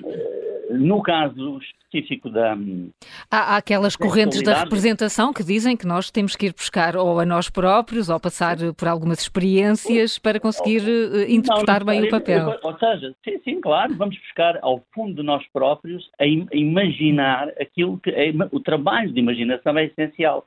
no 0.72 1.02
caso 1.04 1.60
específico 1.60 2.30
da. 2.30 2.58
Há, 3.30 3.54
há 3.54 3.58
aquelas 3.58 3.96
correntes 3.96 4.42
da 4.42 4.64
representação 4.64 5.34
que 5.34 5.44
dizem 5.44 5.76
que 5.76 5.86
nós 5.86 6.10
temos 6.10 6.36
que 6.36 6.48
ir 6.48 6.54
buscar 6.54 6.96
ou 6.96 7.20
a 7.20 7.26
nós 7.26 7.50
próprios 7.50 8.10
ou 8.10 8.20
passar 8.20 8.58
por 8.78 8.88
algumas 8.88 9.20
experiências 9.20 10.18
para 10.18 10.40
conseguir 10.40 10.82
uh, 10.82 11.30
interpretar 11.30 11.82
não, 11.82 11.88
bem 11.88 12.04
o 12.04 12.10
papel. 12.10 12.58
Ou 12.64 12.78
seja, 12.78 13.14
sim, 13.24 13.40
sim, 13.44 13.62
claro, 13.62 13.94
vamos 13.96 14.18
buscar 14.18 14.58
ao 14.62 14.82
fundo 14.94 15.16
de 15.16 15.24
nós 15.24 15.46
próprios 15.52 16.10
a, 16.20 16.26
imaginar 16.26 17.50
aquilo 17.60 18.00
que. 18.00 18.10
É, 18.10 18.32
o 18.52 18.60
trabalho 18.60 19.12
de 19.12 19.20
imaginação 19.20 19.78
é 19.78 19.86
essencial. 19.86 20.46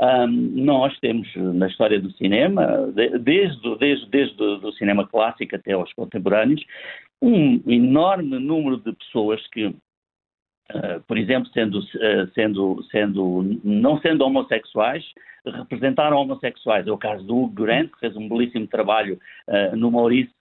Um, 0.00 0.26
nós 0.64 0.98
temos 0.98 1.28
na 1.36 1.68
história 1.68 2.00
do 2.00 2.10
cinema, 2.12 2.92
desde, 3.20 3.78
desde, 3.78 4.06
desde 4.10 4.42
o 4.42 4.72
cinema 4.72 5.06
clássico 5.06 5.54
até 5.54 5.72
aos 5.72 5.92
contemporâneos, 5.92 6.64
um 7.22 7.62
enorme 7.66 8.38
número 8.38 8.76
de 8.78 8.92
pessoas 8.92 9.40
que, 9.48 9.66
uh, 9.66 9.74
por 11.06 11.16
exemplo, 11.16 11.48
sendo, 11.52 11.78
uh, 11.78 12.30
sendo, 12.34 12.82
sendo, 12.90 13.60
não 13.62 13.98
sendo 14.00 14.24
homossexuais, 14.24 15.04
representaram 15.46 16.16
homossexuais. 16.16 16.86
É 16.86 16.92
o 16.92 16.98
caso 16.98 17.24
do 17.24 17.36
Hugo 17.36 17.64
Grant, 17.64 17.90
que 17.92 18.00
fez 18.00 18.16
um 18.16 18.28
belíssimo 18.28 18.66
trabalho 18.66 19.18
uh, 19.46 19.76
no 19.76 19.90
Maurice, 19.90 20.32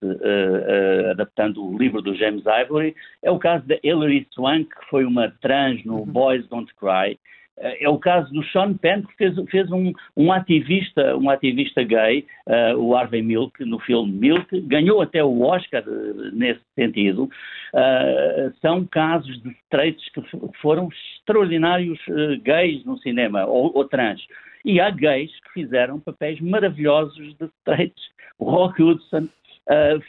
adaptando 1.11 1.63
o 1.63 1.77
livro 1.77 2.01
do 2.01 2.15
James 2.15 2.43
Ivory. 2.45 2.95
É 3.21 3.29
o 3.29 3.37
caso 3.37 3.67
da 3.67 3.77
Hilary 3.83 4.25
Swank, 4.31 4.69
que 4.69 4.89
foi 4.89 5.05
uma 5.05 5.29
trans 5.41 5.83
no 5.83 5.99
uhum. 5.99 6.05
Boys 6.05 6.47
Don't 6.47 6.73
Cry. 6.75 7.19
É 7.57 7.87
o 7.87 7.99
caso 7.99 8.33
do 8.33 8.43
Sean 8.45 8.73
Penn, 8.73 9.03
que 9.03 9.15
fez, 9.15 9.35
fez 9.49 9.71
um, 9.71 9.93
um, 10.17 10.31
ativista, 10.31 11.15
um 11.15 11.29
ativista 11.29 11.83
gay, 11.83 12.25
uh, 12.47 12.75
o 12.77 12.95
Harvey 12.95 13.21
Milk, 13.21 13.63
no 13.63 13.79
filme 13.79 14.11
Milk, 14.11 14.59
ganhou 14.61 15.01
até 15.01 15.23
o 15.23 15.41
Oscar 15.41 15.83
uh, 15.87 16.31
nesse 16.33 16.61
sentido. 16.73 17.29
Uh, 17.73 18.51
são 18.59 18.85
casos 18.85 19.39
de 19.43 19.49
straights 19.65 20.09
que 20.09 20.21
foram 20.61 20.89
extraordinários 20.89 21.99
gays 22.43 22.83
no 22.85 22.97
cinema, 22.97 23.45
ou, 23.45 23.71
ou, 23.75 23.85
trans. 23.85 24.25
E 24.65 24.81
há 24.81 24.89
gays 24.89 25.31
que 25.41 25.53
fizeram 25.53 25.99
papéis 25.99 26.41
maravilhosos 26.41 27.35
de 27.37 27.45
straights. 27.59 28.03
O 28.39 28.45
Rock 28.49 28.81
Hudson 28.81 29.29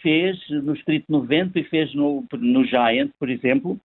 fez 0.02 0.38
no 0.48 0.74
Escrito 0.74 1.06
no 1.08 1.22
Vento 1.22 1.58
e 1.58 1.64
fez 1.64 1.94
no, 1.94 2.24
no 2.32 2.64
Giant, 2.64 3.10
por 3.18 3.28
exemplo, 3.28 3.78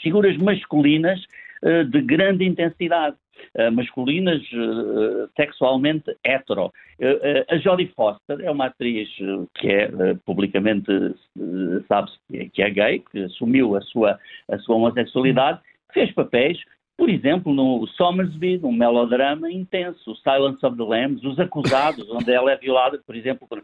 figuras 0.00 0.36
masculinas 0.36 1.20
eh, 1.20 1.47
de 1.62 2.00
grande 2.02 2.44
intensidade. 2.44 3.16
Uh, 3.56 3.70
masculinas 3.70 4.42
uh, 4.52 5.30
sexualmente 5.36 6.12
hetero. 6.26 6.72
A 7.48 7.56
Jodie 7.58 7.92
Foster 7.94 8.40
é 8.40 8.50
uma 8.50 8.66
atriz 8.66 9.08
que 9.54 9.68
é 9.68 9.88
publicamente 10.26 11.14
sabe-se 11.86 12.18
é, 12.34 12.48
que, 12.48 12.62
é 12.62 12.70
gay, 12.70 13.02
que 13.10 13.24
assumiu 13.24 13.76
a 13.76 13.80
sua, 13.82 14.18
a 14.50 14.58
sua 14.58 14.76
homossexualidade, 14.76 15.60
fez 15.92 16.12
papéis, 16.12 16.58
por 16.96 17.08
exemplo, 17.08 17.54
no 17.54 17.86
Somersby, 17.96 18.60
um 18.62 18.72
melodrama 18.72 19.50
intenso, 19.50 20.16
Silence 20.16 20.64
of 20.66 20.76
the 20.76 20.82
Lambs, 20.82 21.22
Os 21.22 21.38
Acusados, 21.38 22.04
onde 22.10 22.32
ela 22.32 22.50
é 22.50 22.56
violada, 22.56 23.00
por 23.06 23.14
exemplo, 23.14 23.46
por 23.48 23.62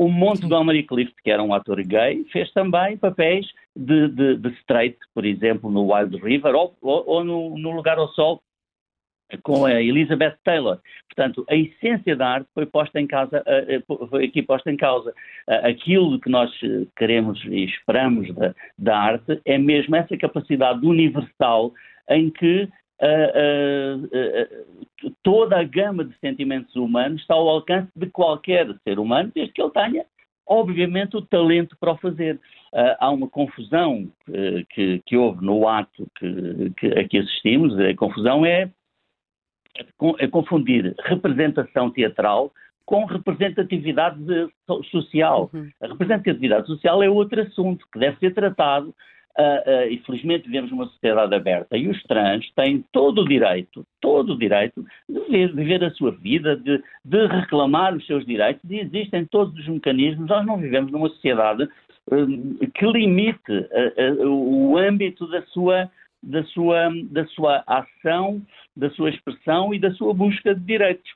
o 0.00 0.08
Montgomery 0.08 0.82
Clift, 0.84 1.14
que 1.22 1.30
era 1.30 1.42
um 1.42 1.52
ator 1.52 1.78
gay, 1.82 2.24
fez 2.32 2.50
também 2.54 2.96
papéis 2.96 3.46
de, 3.76 4.08
de, 4.08 4.36
de 4.38 4.48
straight, 4.60 4.96
por 5.14 5.26
exemplo, 5.26 5.70
no 5.70 5.92
Wild 5.92 6.16
River 6.16 6.54
ou, 6.54 6.74
ou, 6.80 7.04
ou 7.06 7.22
no, 7.22 7.58
no, 7.58 7.70
Lugar 7.72 7.98
ao 7.98 8.08
Sol, 8.08 8.40
com 9.42 9.66
a 9.66 9.74
Elizabeth 9.74 10.38
Taylor. 10.42 10.78
Portanto, 11.06 11.44
a 11.50 11.54
essência 11.54 12.16
da 12.16 12.28
arte 12.28 12.48
foi 12.54 12.64
posta 12.64 12.98
em 12.98 13.06
causa, 13.06 13.42
eh, 13.46 13.76
eh, 13.76 14.06
foi 14.08 14.24
aqui 14.24 14.40
posta 14.40 14.72
em 14.72 14.76
causa. 14.78 15.12
Aquilo 15.46 16.18
que 16.18 16.30
nós 16.30 16.50
queremos 16.96 17.38
e 17.44 17.66
esperamos 17.66 18.34
da, 18.34 18.54
da 18.78 18.98
arte 18.98 19.38
é 19.44 19.58
mesmo 19.58 19.94
essa 19.96 20.16
capacidade 20.16 20.84
universal 20.84 21.74
em 22.08 22.30
que 22.30 22.66
toda 25.22 25.58
a 25.58 25.64
gama 25.64 26.04
de 26.04 26.16
sentimentos 26.18 26.74
humanos 26.76 27.20
está 27.20 27.34
ao 27.34 27.48
alcance 27.48 27.90
de 27.96 28.06
qualquer 28.06 28.66
ser 28.84 28.98
humano, 28.98 29.32
desde 29.34 29.52
que 29.52 29.62
ele 29.62 29.70
tenha, 29.70 30.04
obviamente, 30.46 31.16
o 31.16 31.22
talento 31.22 31.76
para 31.78 31.92
o 31.92 31.96
fazer. 31.96 32.36
Uh, 32.72 32.94
há 33.00 33.10
uma 33.10 33.28
confusão 33.28 34.08
uh, 34.28 34.66
que, 34.70 35.02
que, 35.06 35.16
houve 35.16 35.44
no 35.44 35.66
ato 35.66 36.06
que, 36.18 36.72
que, 36.76 36.86
a 36.98 37.08
que 37.08 37.18
assistimos. 37.18 37.78
A 37.78 37.94
confusão 37.94 38.44
é, 38.44 38.70
é 40.18 40.28
confundir 40.28 40.94
representação 41.04 41.90
teatral 41.90 42.52
com 42.84 43.04
representatividade 43.04 44.20
social. 44.90 45.48
Uhum. 45.52 45.70
A 45.80 45.86
representatividade 45.86 46.66
social 46.66 47.02
é 47.02 47.08
outro 47.08 47.40
assunto 47.40 47.86
que 47.92 47.98
deve 47.98 48.18
ser 48.18 48.34
tratado 48.34 48.94
Uh, 49.38 49.42
uh, 49.42 49.88
e 49.88 49.98
felizmente 50.04 50.48
vivemos 50.48 50.72
numa 50.72 50.86
sociedade 50.86 51.32
aberta 51.34 51.76
e 51.76 51.88
os 51.88 52.02
trans 52.02 52.44
têm 52.56 52.84
todo 52.90 53.22
o 53.22 53.28
direito, 53.28 53.86
todo 54.00 54.32
o 54.32 54.38
direito 54.38 54.84
de 55.08 55.20
viver, 55.20 55.54
viver 55.54 55.84
a 55.84 55.90
sua 55.92 56.10
vida, 56.10 56.56
de, 56.56 56.82
de, 57.04 57.26
reclamar 57.28 57.94
os 57.94 58.04
seus 58.06 58.26
direitos 58.26 58.68
e 58.68 58.80
existem 58.80 59.24
todos 59.26 59.56
os 59.56 59.68
mecanismos. 59.68 60.28
Nós 60.28 60.44
não 60.44 60.58
vivemos 60.58 60.90
numa 60.90 61.08
sociedade 61.10 61.62
uh, 61.62 62.70
que 62.74 62.86
limite 62.86 63.68
o 64.26 64.76
âmbito 64.76 65.26
da 65.28 65.42
sua, 65.46 65.88
da, 66.20 66.42
sua, 66.46 66.90
da 67.04 67.24
sua 67.28 67.62
ação, 67.68 68.42
da 68.76 68.90
sua 68.90 69.10
expressão 69.10 69.72
e 69.72 69.78
da 69.78 69.92
sua 69.92 70.12
busca 70.12 70.54
de 70.54 70.60
direitos. 70.60 71.08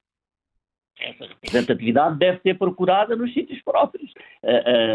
Essa 1.01 1.27
representatividade 1.27 2.17
deve 2.17 2.41
ser 2.43 2.57
procurada 2.57 3.17
nos 3.17 3.35
sítios 3.35 3.61
próprios, 3.63 4.13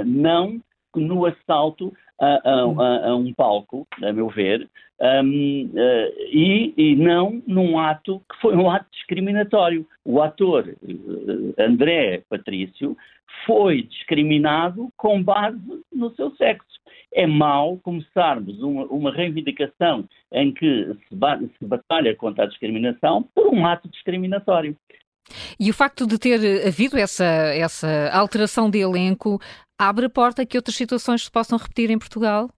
não 0.06 0.62
no 0.96 1.26
assalto 1.26 1.94
a, 2.20 2.26
a, 2.26 2.54
a, 2.54 3.10
a, 3.10 3.16
um 3.16 3.34
palco, 3.34 3.88
a 4.04 4.12
meu 4.12 4.28
ver, 4.30 4.68
um, 5.02 5.66
uh, 5.66 6.14
e, 6.32 6.74
e, 6.76 6.96
não 6.96 7.42
num 7.48 7.80
ato 7.80 8.22
que 8.30 8.42
foi 8.42 8.56
um 8.56 8.70
ato 8.70 8.86
discriminatório. 8.92 9.88
O 10.04 10.22
ator 10.22 10.68
uh, 10.68 11.54
André 11.58 12.22
Patrício 12.30 12.98
foi 13.46 13.84
discriminado 13.84 14.90
com 14.98 15.24
base 15.24 15.58
no 15.94 16.14
seu 16.16 16.32
sexo. 16.36 16.68
É 17.14 17.26
mau 17.26 17.78
começarmos 17.78 18.62
uma, 18.62 18.86
uma 18.86 19.12
reivindicação 19.12 20.08
em 20.32 20.52
que 20.54 20.96
se, 21.08 21.16
ba 21.16 21.40
se 21.40 21.66
batalha 21.66 22.16
contra 22.16 22.44
a 22.44 22.48
discriminação 22.48 23.24
por 23.34 23.48
um 23.48 23.66
ato 23.66 23.88
discriminatório. 23.88 24.76
E 25.60 25.70
o 25.70 25.74
facto 25.74 26.06
de 26.08 26.18
ter 26.18 26.68
havido 26.68 26.98
essa, 26.98 27.26
essa 27.26 28.10
alteração 28.14 28.70
de 28.70 28.80
elenco 28.80 29.40
abre 29.78 30.06
a 30.06 30.10
porta 30.10 30.42
a 30.42 30.46
que 30.46 30.58
outras 30.58 30.76
situações 30.76 31.24
se 31.24 31.32
possam 31.32 31.58
repetir 31.58 31.90
em 31.90 31.98
Portugal? 31.98 32.50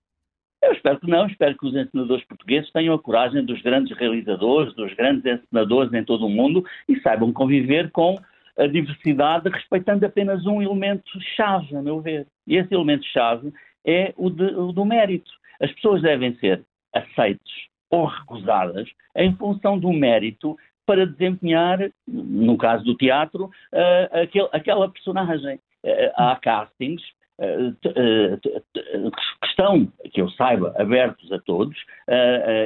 Eu 0.61 0.73
espero 0.73 0.99
que 0.99 1.07
não, 1.07 1.25
espero 1.25 1.57
que 1.57 1.65
os 1.65 1.75
encenadores 1.75 2.23
portugueses 2.25 2.71
tenham 2.71 2.93
a 2.93 2.99
coragem 2.99 3.43
dos 3.43 3.61
grandes 3.61 3.97
realizadores, 3.97 4.73
dos 4.75 4.93
grandes 4.93 5.25
encenadores 5.25 5.91
em 5.91 6.03
todo 6.03 6.27
o 6.27 6.29
mundo 6.29 6.63
e 6.87 6.99
saibam 7.01 7.33
conviver 7.33 7.89
com 7.91 8.19
a 8.57 8.67
diversidade 8.67 9.49
respeitando 9.49 10.05
apenas 10.05 10.45
um 10.45 10.61
elemento-chave, 10.61 11.75
a 11.75 11.81
meu 11.81 11.99
ver. 11.99 12.27
E 12.45 12.57
esse 12.57 12.73
elemento-chave 12.73 13.51
é 13.85 14.13
o, 14.15 14.29
de, 14.29 14.43
o 14.43 14.71
do 14.71 14.85
mérito. 14.85 15.31
As 15.59 15.71
pessoas 15.71 16.01
devem 16.01 16.35
ser 16.35 16.63
aceitas 16.93 17.51
ou 17.89 18.05
recusadas 18.05 18.87
em 19.15 19.35
função 19.35 19.79
do 19.79 19.91
mérito 19.91 20.57
para 20.91 21.05
desempenhar, 21.05 21.79
no 22.05 22.57
caso 22.57 22.83
do 22.83 22.95
teatro, 22.95 23.45
uh, 23.45 24.21
aquele, 24.21 24.49
aquela 24.51 24.89
personagem. 24.89 25.55
Uh, 25.83 26.11
há 26.15 26.35
castings 26.35 27.01
uh, 27.39 27.73
que 27.81 29.47
estão, 29.47 29.87
que 30.11 30.21
eu 30.21 30.29
saiba, 30.31 30.75
abertos 30.77 31.31
a 31.31 31.39
todos. 31.39 31.77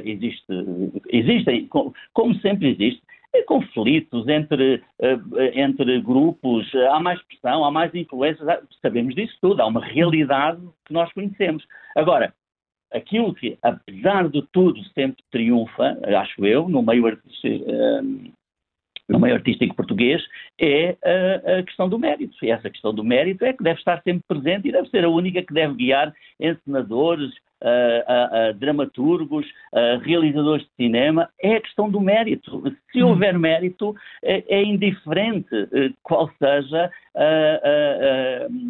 Existe, 0.03 0.43
existem, 1.09 1.67
como 1.67 2.35
sempre 2.41 2.71
existe, 2.71 3.01
conflitos 3.47 4.27
entre, 4.27 4.81
entre 5.53 6.01
grupos, 6.01 6.73
há 6.89 6.99
mais 6.99 7.21
pressão, 7.23 7.63
há 7.63 7.69
mais 7.69 7.93
influências, 7.93 8.47
sabemos 8.81 9.13
disso 9.13 9.37
tudo, 9.39 9.61
há 9.61 9.67
uma 9.67 9.85
realidade 9.85 10.59
que 10.85 10.93
nós 10.93 11.11
conhecemos. 11.13 11.63
Agora, 11.95 12.33
aquilo 12.95 13.33
que, 13.33 13.57
apesar 13.61 14.29
de 14.29 14.41
tudo, 14.51 14.81
sempre 14.93 15.23
triunfa, 15.31 15.97
acho 16.17 16.45
eu, 16.45 16.69
no 16.69 16.81
meio 16.81 17.05
artístico, 17.05 17.69
ehm, 17.69 18.31
no 19.07 19.19
meio 19.19 19.35
artístico 19.35 19.75
português, 19.75 20.23
é 20.59 20.97
a, 21.03 21.59
a, 21.59 21.63
questão 21.63 21.87
do 21.87 21.99
mérito. 21.99 22.33
E 22.43 22.49
essa 22.49 22.69
questão 22.69 22.93
do 22.93 23.03
mérito 23.03 23.45
é 23.45 23.53
que 23.53 23.63
deve 23.63 23.79
estar 23.79 24.01
sempre 24.01 24.23
presente 24.27 24.67
e 24.67 24.71
deve 24.71 24.89
ser 24.89 25.03
a 25.03 25.09
única 25.09 25.43
que 25.43 25.53
deve 25.53 25.75
guiar 25.75 26.13
encenadores, 26.39 27.31
uh, 27.61 28.53
dramaturgos, 28.55 29.45
realizadores 30.01 30.65
de 30.65 30.85
cinema. 30.85 31.29
É 31.41 31.55
a 31.55 31.61
questão 31.61 31.89
do 31.89 31.99
mérito. 31.99 32.63
Se 32.91 33.03
hum. 33.03 33.09
houver 33.09 33.37
mérito, 33.37 33.95
é, 34.23 34.43
é 34.47 34.63
indiferente 34.63 35.49
qual 36.03 36.29
seja, 36.39 36.91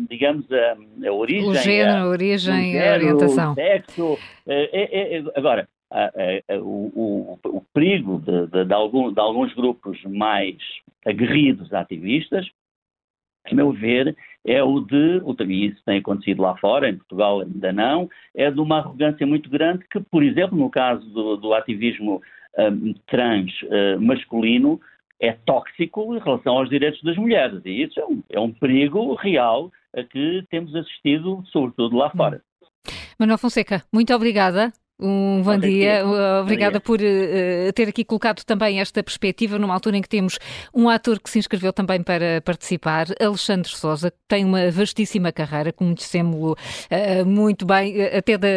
digamos, 0.10 0.46
a, 0.52 1.08
a, 1.08 1.12
origem. 1.12 1.50
O 1.50 1.54
género, 1.54 1.98
a, 1.98 2.08
origem, 2.08 2.82
a 2.82 2.94
orientação. 2.94 3.52
O 3.52 3.56
sexo. 3.56 4.18
É, 4.48 5.18
é, 5.18 5.24
agora, 5.36 5.68
o, 6.62 7.40
o, 7.44 7.58
o, 7.58 7.62
perigo 7.74 8.20
de, 8.20 8.48
de, 8.48 8.66
de, 8.66 8.74
algum, 8.74 9.12
de, 9.12 9.20
alguns 9.20 9.54
grupos 9.54 10.02
mais 10.04 10.58
aguerridos 11.06 11.72
ativistas, 11.74 12.48
a 13.46 13.54
meu 13.54 13.72
ver, 13.72 14.16
é 14.46 14.64
o 14.64 14.80
de, 14.80 15.22
e 15.48 15.66
isso 15.66 15.82
tem 15.86 15.98
acontecido 15.98 16.42
lá 16.42 16.56
fora, 16.58 16.88
em 16.88 16.96
Portugal 16.96 17.42
ainda 17.42 17.74
não, 17.74 18.10
é 18.36 18.50
de 18.52 18.60
uma 18.60 18.78
arrogância 18.78 19.26
muito 19.26 19.50
grande 19.50 19.84
que, 19.90 20.00
por 20.00 20.24
exemplo, 20.24 20.58
no 20.58 20.70
caso 20.70 21.04
do, 21.10 21.36
do 21.36 21.54
ativismo 21.54 22.22
um, 22.58 22.94
trans 23.08 23.52
uh, 23.64 24.00
masculino, 24.00 24.80
é 25.20 25.32
tóxico 25.32 26.16
em 26.16 26.20
relação 26.20 26.58
aos 26.58 26.70
direitos 26.70 27.02
das 27.02 27.18
mulheres. 27.18 27.62
E 27.66 27.84
isso 27.84 28.00
é 28.00 28.06
um, 28.06 28.24
é 28.30 28.40
um 28.40 28.52
perigo 28.52 29.16
real 29.16 29.72
a 29.96 30.04
que 30.04 30.46
temos 30.50 30.76
assistido, 30.76 31.44
sobretudo 31.48 31.96
lá 31.96 32.10
fora. 32.12 32.42
Manuel 33.20 33.38
Fonseca, 33.38 33.84
muito 33.92 34.14
obrigada 34.14 34.72
um 35.00 35.42
bom 35.44 35.58
dia, 35.58 36.04
obrigada 36.42 36.80
por 36.80 37.00
uh, 37.02 37.74
ter 37.74 37.90
aqui 37.90 38.06
colocado 38.06 38.44
também 38.46 38.80
esta 38.80 39.04
perspectiva 39.04 39.60
numa 39.60 39.74
altura 39.74 39.98
em 39.98 40.02
que 40.02 40.08
temos 40.08 40.40
um 40.74 40.88
ator 40.88 41.20
que 41.20 41.30
se 41.30 41.38
inscreveu 41.38 41.74
também 41.74 42.02
para 42.02 42.42
participar, 42.42 43.08
Alexandre 43.20 43.70
Souza, 43.70 44.10
que 44.10 44.18
tem 44.28 44.46
uma 44.46 44.72
vastíssima 44.72 45.32
carreira, 45.32 45.74
conhecemos-lo 45.74 46.54
uh, 46.54 47.26
muito 47.26 47.66
bem, 47.66 47.98
uh, 47.98 48.18
até 48.18 48.38
da, 48.38 48.48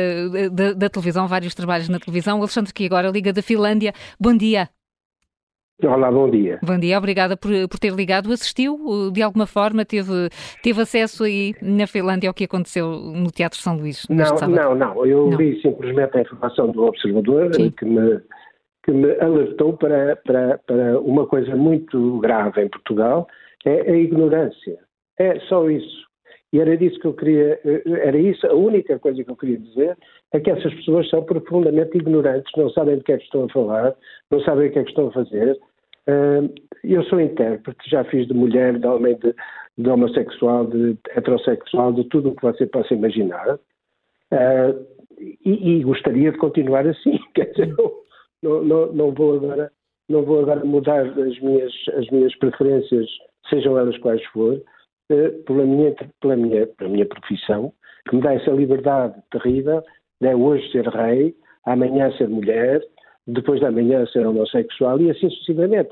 da, 0.53 0.73
da, 0.75 0.89
televisão, 0.89 1.27
vários 1.27 1.55
trabalhos 1.55 1.89
na 1.89 1.99
televisão. 1.99 2.39
Alexandre, 2.39 2.73
que 2.73 2.87
agora 2.87 3.11
liga 3.11 3.33
da 3.33 3.43
Finlândia. 3.43 3.93
Bom 4.21 4.37
dia. 4.37 4.69
Olá, 5.81 6.11
bom 6.11 6.29
dia. 6.29 6.59
Bom 6.61 6.77
dia, 6.77 6.99
obrigada 6.99 7.37
por, 7.37 7.51
por 7.71 7.79
ter 7.79 7.93
ligado. 7.93 8.33
Assistiu 8.33 9.13
de 9.13 9.23
alguma 9.23 9.47
forma? 9.47 9.85
Teve, 9.85 10.29
teve 10.61 10.83
acesso 10.83 11.23
aí 11.23 11.55
na 11.63 11.87
Finlândia 11.87 12.29
ao 12.29 12.35
que 12.35 12.45
aconteceu 12.45 12.89
no 12.91 13.31
Teatro 13.31 13.61
São 13.61 13.77
Luís? 13.77 14.05
Não, 14.11 14.37
não, 14.49 14.75
não. 14.75 15.07
Eu 15.07 15.31
não. 15.31 15.39
vi 15.39 15.61
simplesmente 15.63 16.17
a 16.17 16.23
informação 16.23 16.73
do 16.73 16.83
Observador 16.83 17.51
que 17.53 17.85
me, 17.85 18.21
que 18.85 18.91
me 18.91 19.13
alertou 19.21 19.75
para, 19.75 20.17
para, 20.17 20.59
para 20.67 21.01
uma 21.01 21.29
coisa 21.29 21.55
muito 21.55 22.19
grave 22.19 22.61
em 22.61 22.69
Portugal: 22.69 23.29
é 23.65 23.93
a 23.93 23.97
ignorância. 23.97 24.79
É 25.17 25.39
só 25.49 25.71
isso. 25.71 26.09
E 26.53 26.61
era 26.61 26.77
disso 26.77 26.99
que 26.99 27.07
eu 27.07 27.13
queria, 27.13 27.61
era 28.03 28.19
isso, 28.19 28.47
a 28.47 28.55
única 28.55 28.99
coisa 28.99 29.23
que 29.23 29.31
eu 29.31 29.37
queria 29.37 29.59
dizer 29.59 29.97
é 30.33 30.41
que 30.41 30.51
essas 30.51 30.73
pessoas 30.75 31.09
são 31.11 31.23
profundamente 31.23 31.99
ignorantes, 31.99 32.51
não 32.57 32.71
sabem 32.71 32.97
do 32.97 33.05
que 33.05 33.13
é 33.13 33.19
que 33.19 33.25
estão 33.25 33.45
a 33.45 33.49
falar, 33.51 33.95
não 34.31 34.41
sabem 34.41 34.69
o 34.69 34.73
que 34.73 34.79
é 34.79 34.83
que 34.83 34.89
estão 34.89 35.09
a 35.09 35.13
fazer. 35.13 35.59
Eu 36.85 37.03
sou 37.05 37.21
intérprete, 37.21 37.91
já 37.91 38.05
fiz 38.05 38.27
de 38.27 38.35
mulher, 38.35 38.79
de 38.79 38.87
homem, 38.87 39.17
de, 39.19 39.35
de 39.77 39.89
homossexual, 39.89 40.67
de 40.67 40.97
heterossexual, 41.11 41.93
de 41.93 42.05
tudo 42.05 42.31
o 42.31 42.37
que 42.37 42.43
você 42.43 42.67
possa 42.67 42.95
imaginar. 42.95 43.59
E, 45.19 45.79
e, 45.79 45.83
gostaria 45.83 46.33
de 46.33 46.39
continuar 46.39 46.87
assim. 46.87 47.19
Quer 47.35 47.51
dizer, 47.51 47.75
não, 48.43 48.63
não, 48.63 48.93
não, 48.93 49.13
vou 49.13 49.37
agora, 49.37 49.71
não 50.09 50.23
vou 50.23 50.41
agora 50.41 50.65
mudar 50.65 51.07
as 51.07 51.41
minhas, 51.41 51.73
as 51.97 52.09
minhas 52.11 52.35
preferências, 52.37 53.07
sejam 53.51 53.77
elas 53.77 53.99
quais 53.99 54.25
for, 54.27 54.63
eh, 55.11 55.31
pela 55.47 55.65
minha, 55.65 55.95
pela 56.21 56.37
minha, 56.37 56.67
pela 56.67 56.91
minha 56.91 57.07
profissão, 57.07 57.73
que 58.09 58.17
me 58.17 58.23
dá 58.23 58.35
essa 58.35 58.51
liberdade 58.51 59.15
terrível 59.31 59.83
de 60.21 60.35
hoje 60.35 60.71
ser 60.71 60.87
rei, 60.89 61.35
amanhã 61.65 62.11
ser 62.17 62.29
mulher, 62.29 62.81
depois 63.29 63.61
da 63.61 63.71
manhã 63.71 64.07
ser 64.07 64.27
homossexual 64.27 65.01
e 65.01 65.11
assim 65.11 65.31
sucessivamente. 65.31 65.91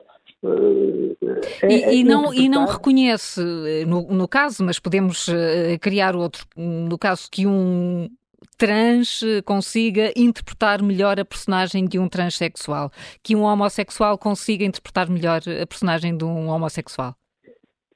É, 1.63 1.69
e, 1.69 1.83
é 1.83 1.95
e, 1.95 2.05
não, 2.05 2.33
e 2.33 2.49
não 2.49 2.67
reconhece, 2.67 3.41
no, 3.87 4.03
no, 4.03 4.29
caso, 4.29 4.65
mas 4.65 4.79
podemos 4.79 5.29
uh, 5.29 5.79
criar 5.81 6.17
outro, 6.17 6.45
no 6.57 6.99
caso 6.99 7.29
que 7.31 7.47
um 7.47 8.09
trans 8.59 9.23
consiga 9.45 10.13
interpretar 10.17 10.83
melhor 10.83 11.21
a 11.21 11.25
personagem 11.25 11.85
de 11.87 11.99
um 11.99 12.09
transexual, 12.09 12.91
que 13.23 13.37
um 13.37 13.43
homossexual 13.43 14.17
consiga 14.17 14.65
interpretar 14.65 15.11
melhor 15.11 15.41
a 15.63 15.67
personagem 15.67 16.17
de 16.17 16.25
um 16.25 16.49
homossexual. 16.49 17.15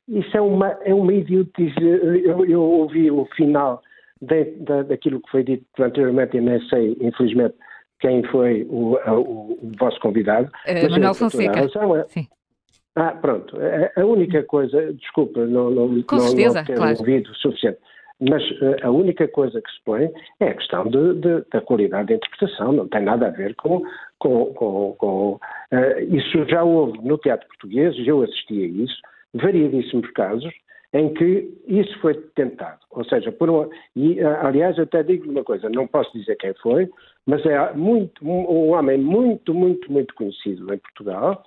Isso 0.08 0.36
é 0.36 0.40
uma, 0.40 0.68
é 0.84 0.92
uma 0.92 1.12
idiotice. 1.12 1.80
Eu, 1.80 2.44
eu 2.44 2.60
ouvi 2.60 3.10
o 3.10 3.26
final 3.36 3.80
de, 4.20 4.44
de, 4.44 4.82
daquilo 4.84 5.20
que 5.20 5.30
foi 5.30 5.44
dito 5.44 5.64
anteriormente 5.78 6.36
e 6.36 6.40
nem 6.40 6.60
sei, 6.68 6.96
infelizmente, 7.00 7.54
quem 8.00 8.22
foi 8.24 8.66
o, 8.68 8.96
o, 8.96 9.52
o 9.62 9.72
vosso 9.78 10.00
convidado. 10.00 10.50
Uh, 10.66 10.90
Manuel 10.90 11.14
Fonseca. 11.14 11.60
É... 11.60 12.04
Sim. 12.08 12.26
Ah, 12.96 13.12
pronto. 13.12 13.56
A, 13.96 14.04
única 14.04 14.42
coisa, 14.42 14.92
desculpa, 14.94 15.46
não, 15.46 15.70
não, 15.70 16.02
Com 16.02 16.16
não, 16.16 16.22
certeza, 16.22 16.58
não 16.58 16.64
ter 16.66 16.76
claro. 16.76 16.98
ouvido 16.98 17.30
o 17.30 17.34
suficiente, 17.36 17.78
mas 18.20 18.42
uh, 18.50 18.76
a 18.82 18.90
única 18.90 19.26
coisa 19.28 19.62
que 19.62 19.70
se 19.70 19.82
põe 19.84 20.10
é 20.40 20.48
a 20.48 20.54
questão 20.54 20.84
de, 20.84 21.14
de, 21.14 21.44
da 21.50 21.60
qualidade 21.60 22.08
da 22.08 22.14
interpretação, 22.14 22.72
não 22.72 22.88
tem 22.88 23.02
nada 23.02 23.28
a 23.28 23.30
ver 23.30 23.54
com. 23.54 23.82
com, 24.18 24.46
com, 24.46 24.94
com 24.98 25.32
uh, 25.34 26.00
isso 26.14 26.44
já 26.48 26.62
houve 26.62 26.98
no 26.98 27.16
teatro 27.16 27.46
português, 27.48 27.94
eu 28.06 28.22
assisti 28.22 28.64
a 28.64 28.66
isso, 28.66 28.96
variedíssimos 29.34 30.10
casos, 30.10 30.52
em 30.92 31.14
que 31.14 31.48
isso 31.66 31.96
foi 32.00 32.14
tentado. 32.34 32.80
Ou 32.90 33.04
seja, 33.04 33.30
por 33.30 33.48
uma, 33.48 33.68
e 33.94 34.20
aliás, 34.20 34.76
eu 34.76 34.84
até 34.84 35.02
digo 35.02 35.30
uma 35.30 35.44
coisa, 35.44 35.70
não 35.70 35.86
posso 35.86 36.12
dizer 36.12 36.36
quem 36.36 36.52
foi, 36.54 36.90
mas 37.26 37.44
é 37.46 37.72
muito, 37.74 38.24
um 38.24 38.70
homem 38.70 38.98
muito, 38.98 39.54
muito, 39.54 39.90
muito 39.92 40.14
conhecido 40.14 40.72
em 40.72 40.78
Portugal, 40.78 41.42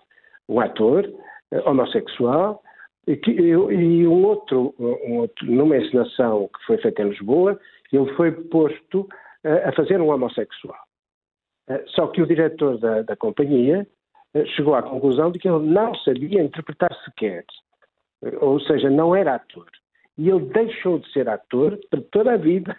um 0.47 0.59
ator 0.59 1.05
uh, 1.05 1.69
homossexual, 1.69 2.61
e, 3.05 3.17
que, 3.17 3.31
e 3.31 4.07
um, 4.07 4.25
outro, 4.25 4.73
um 4.79 5.17
outro, 5.17 5.45
numa 5.45 5.77
encenação 5.77 6.47
que 6.47 6.65
foi 6.65 6.77
feita 6.77 7.01
em 7.01 7.09
Lisboa, 7.09 7.59
ele 7.91 8.13
foi 8.15 8.31
posto 8.31 9.01
uh, 9.01 9.67
a 9.67 9.71
fazer 9.73 9.99
um 9.99 10.09
homossexual. 10.09 10.79
Uh, 11.69 11.83
só 11.87 12.07
que 12.07 12.21
o 12.21 12.27
diretor 12.27 12.77
da, 12.77 13.01
da 13.01 13.15
companhia 13.15 13.87
chegou 14.55 14.73
à 14.73 14.81
conclusão 14.81 15.31
de 15.31 15.37
que 15.37 15.47
ele 15.47 15.63
não 15.63 15.93
sabia 15.93 16.41
interpretar 16.41 16.91
sequer 17.05 17.45
ou 18.39 18.59
seja, 18.61 18.89
não 18.89 19.15
era 19.15 19.35
ator. 19.35 19.67
E 20.17 20.29
ele 20.29 20.45
deixou 20.45 20.99
de 20.99 21.11
ser 21.11 21.27
ator 21.27 21.79
para 21.89 22.01
toda 22.11 22.33
a 22.33 22.37
vida. 22.37 22.75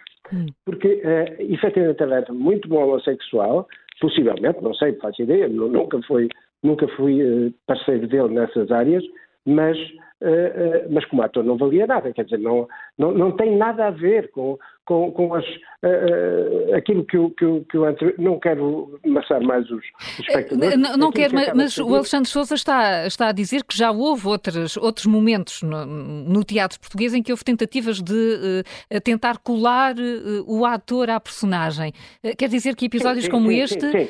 Porque 0.65 0.87
uh, 0.87 1.41
efetivamente 1.53 2.01
ele 2.01 2.13
era 2.13 2.33
muito 2.33 2.67
bom 2.67 2.83
homossexual, 2.83 3.67
possivelmente, 3.99 4.61
não 4.61 4.73
sei, 4.73 4.93
faço 4.93 5.21
ideia, 5.21 5.47
nunca 5.47 6.01
fui, 6.03 6.29
nunca 6.63 6.87
fui 6.89 7.21
uh, 7.23 7.53
parceiro 7.67 8.07
dele 8.07 8.29
nessas 8.29 8.71
áreas, 8.71 9.03
mas 9.45 9.77
uh, 10.21 10.87
mas 10.89 11.05
como 11.05 11.23
ator 11.23 11.43
não 11.43 11.57
valia 11.57 11.87
nada, 11.87 12.11
quer 12.13 12.23
dizer, 12.23 12.39
não, 12.39 12.67
não, 12.97 13.11
não 13.11 13.31
tem 13.31 13.55
nada 13.55 13.87
a 13.87 13.91
ver 13.91 14.31
com, 14.31 14.57
com, 14.85 15.11
com 15.11 15.33
as, 15.33 15.45
uh, 15.45 16.75
aquilo 16.75 17.05
que 17.05 17.17
eu, 17.17 17.29
que, 17.31 17.45
eu, 17.45 17.65
que 17.69 17.77
eu 17.77 17.85
não 18.17 18.39
quero 18.39 18.99
amassar 19.05 19.41
mais 19.41 19.69
os, 19.69 19.83
espectadores. 20.19 20.77
Não, 20.77 20.97
não 20.97 21.11
quero, 21.11 21.35
que 21.35 21.53
mas 21.53 21.77
o 21.77 21.93
Alexandre 21.93 22.29
Souza 22.29 22.55
está, 22.55 23.05
está 23.05 23.29
a 23.29 23.31
dizer 23.31 23.63
que 23.63 23.77
já 23.77 23.91
houve 23.91 24.27
outros, 24.27 24.77
outros 24.77 25.05
momentos 25.05 25.61
no, 25.61 25.85
no 25.85 26.43
teatro 26.43 26.79
português 26.79 27.13
em 27.13 27.21
que 27.21 27.31
houve 27.31 27.43
tentativas 27.43 28.01
de 28.01 28.63
uh, 28.93 29.01
tentar 29.01 29.37
colar 29.39 29.95
o 30.47 30.65
ator 30.65 31.09
à 31.09 31.19
personagem. 31.19 31.91
quer 32.37 32.49
dizer 32.49 32.75
que 32.75 32.85
episódios 32.85 33.25
sim, 33.25 33.31
sim, 33.31 33.31
como 33.31 33.49
sim, 33.49 33.59
este 33.59 34.09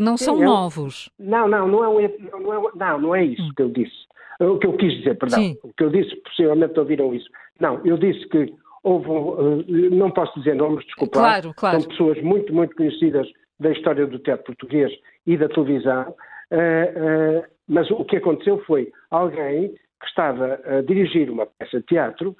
não 0.00 0.16
são 0.16 0.38
novos? 0.38 1.10
Não, 1.18 1.48
não, 1.48 1.66
não 1.66 2.00
é, 2.00 2.08
não, 2.30 2.54
é, 2.54 2.70
não, 2.74 3.00
não 3.00 3.14
é 3.14 3.24
isso 3.24 3.42
hum. 3.42 3.52
que 3.56 3.62
eu 3.62 3.68
disse. 3.70 4.11
O 4.42 4.58
que 4.58 4.66
eu 4.66 4.76
quis 4.76 4.92
dizer, 4.98 5.16
perdão. 5.16 5.40
Sim. 5.40 5.56
O 5.62 5.72
que 5.72 5.84
eu 5.84 5.90
disse, 5.90 6.14
possivelmente 6.16 6.78
ouviram 6.78 7.14
isso. 7.14 7.28
Não, 7.60 7.80
eu 7.84 7.96
disse 7.96 8.26
que 8.28 8.52
houve, 8.82 9.08
uh, 9.08 9.64
não 9.90 10.10
posso 10.10 10.36
dizer 10.38 10.54
nomes, 10.54 10.84
desculpa. 10.84 11.18
Claro, 11.18 11.54
claro. 11.54 11.80
São 11.80 11.88
pessoas 11.90 12.20
muito, 12.22 12.52
muito 12.52 12.74
conhecidas 12.74 13.28
da 13.60 13.70
história 13.70 14.06
do 14.06 14.18
teatro 14.18 14.46
português 14.46 14.92
e 15.26 15.36
da 15.36 15.48
televisão, 15.48 16.10
uh, 16.10 17.38
uh, 17.40 17.44
mas 17.68 17.90
o 17.90 18.04
que 18.04 18.16
aconteceu 18.16 18.58
foi 18.64 18.92
alguém 19.10 19.68
que 19.68 20.08
estava 20.08 20.60
a 20.64 20.82
dirigir 20.82 21.30
uma 21.30 21.46
peça 21.46 21.78
de 21.78 21.86
teatro 21.86 22.36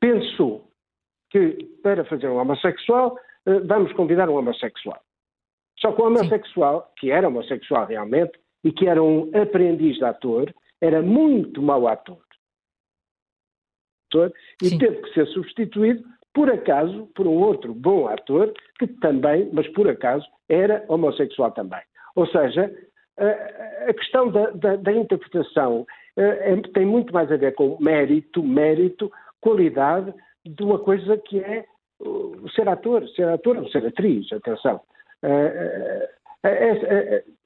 pensou 0.00 0.66
que 1.30 1.68
para 1.82 2.04
fazer 2.06 2.26
um 2.26 2.38
homossexual 2.38 3.14
vamos 3.66 3.92
convidar 3.92 4.28
um 4.28 4.36
homossexual. 4.36 4.98
Só 5.78 5.92
que 5.92 6.00
o 6.00 6.06
homossexual, 6.06 6.80
Sim. 6.80 6.92
que 6.96 7.10
era 7.10 7.28
homossexual 7.28 7.86
realmente, 7.86 8.32
e 8.64 8.72
que 8.72 8.88
era 8.88 9.02
um 9.02 9.30
aprendiz 9.34 9.96
de 9.98 10.04
ator, 10.04 10.52
era 10.80 11.02
muito 11.02 11.62
mau 11.62 11.86
ator. 11.86 12.22
E 14.62 14.68
Sim. 14.68 14.78
teve 14.78 15.02
que 15.02 15.14
ser 15.14 15.26
substituído, 15.28 16.02
por 16.34 16.50
acaso, 16.50 17.08
por 17.14 17.26
um 17.26 17.38
outro 17.38 17.72
bom 17.72 18.08
ator, 18.08 18.52
que 18.78 18.86
também, 18.86 19.48
mas 19.52 19.68
por 19.68 19.88
acaso, 19.88 20.26
era 20.48 20.84
homossexual 20.88 21.52
também. 21.52 21.80
Ou 22.16 22.26
seja, 22.26 22.72
a, 23.88 23.92
questão 23.94 24.30
da, 24.30 24.50
da, 24.50 24.76
da 24.76 24.92
interpretação 24.92 25.86
é, 26.16 26.56
tem 26.74 26.86
muito 26.86 27.12
mais 27.12 27.30
a 27.30 27.36
ver 27.36 27.54
com 27.54 27.76
mérito, 27.80 28.42
mérito, 28.42 29.12
qualidade 29.40 30.12
de 30.44 30.62
uma 30.62 30.78
coisa 30.78 31.16
que 31.18 31.38
é 31.38 31.64
ser 32.54 32.68
ator, 32.68 33.06
ser 33.10 33.28
ator 33.28 33.58
ou 33.58 33.68
ser 33.68 33.86
atriz, 33.86 34.32
atenção. 34.32 34.80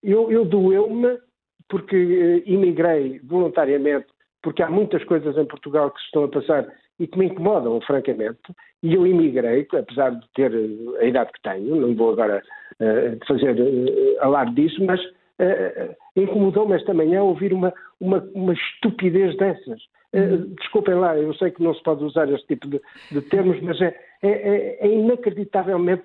eu, 0.03 0.31
eu 0.31 0.45
doeu-me 0.45 1.19
porque 1.69 1.97
eh, 1.97 2.51
imigrei 2.51 3.21
voluntariamente, 3.25 4.07
porque 4.43 4.63
há 4.63 4.71
muitas 4.71 5.03
coisas 5.05 5.37
em 5.37 5.47
Portugal 5.47 5.91
que 5.91 6.01
se 6.01 6.07
estão 6.07 6.25
a 6.25 6.29
passar 6.29 6.67
e 6.99 7.07
que 7.07 7.19
me 7.19 7.27
incomodam, 7.27 7.81
francamente, 7.81 8.41
e 8.83 8.95
eu 8.95 9.07
imigrei, 9.07 9.67
apesar 9.73 10.11
de 10.11 10.27
ter 10.35 10.53
eh, 10.55 11.01
a 11.01 11.05
idade 11.05 11.33
que 11.33 11.43
tenho, 11.43 11.77
não 11.77 11.95
vou 11.95 12.13
agora 12.13 12.43
uh, 12.81 13.27
fazer 13.27 13.57
uh, 13.59 14.21
alarde 14.21 14.55
disso, 14.55 14.85
mas 14.85 15.01
uh, 15.05 15.95
incomodou-me 16.15 16.77
esta 16.77 16.95
manhã 16.95 17.23
ouvir 17.23 17.53
uma, 17.53 17.73
uma, 18.01 18.19
uma 18.35 18.53
estupidez 18.53 19.37
dessas. 19.37 19.83
Uh, 20.13 20.55
desculpem 20.61 20.95
lá, 20.95 21.17
eu 21.17 21.35
sei 21.35 21.51
que 21.51 21.63
não 21.63 21.75
se 21.75 21.83
pode 21.83 22.05
usar 22.05 22.31
este 22.31 22.47
tipo 22.47 22.69
de, 22.69 22.81
de 23.11 23.21
termos, 23.23 23.61
mas 23.63 23.81
é, 23.81 23.99
é, 24.23 24.87
é 24.87 24.89
inacreditavelmente 24.89 26.05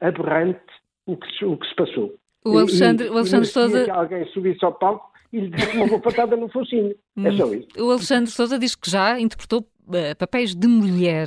aberrante 0.00 0.60
o 1.06 1.16
que, 1.16 1.44
o 1.44 1.56
que 1.56 1.68
se 1.68 1.74
passou. 1.76 2.12
O 2.44 2.58
Alexandre, 2.58 3.06
e, 3.06 3.10
o 3.10 3.18
Alexandre 3.18 3.46
Souza. 3.46 3.84
que 3.84 3.90
alguém 3.90 4.26
subisse 4.26 4.64
ao 4.64 4.72
palco 4.72 5.12
e 5.32 5.40
lhe 5.40 5.48
desse 5.48 5.76
uma 5.76 5.98
patada 6.00 6.36
no 6.36 6.48
focinho. 6.48 6.94
É 7.16 7.30
hum. 7.30 7.36
só 7.36 7.54
isso. 7.54 7.68
O 7.78 7.90
Alexandre 7.90 8.30
Souza 8.30 8.58
diz 8.58 8.74
que 8.74 8.90
já 8.90 9.18
interpretou 9.18 9.60
uh, 9.60 10.16
papéis 10.18 10.54
de 10.54 10.68
mulher. 10.68 11.26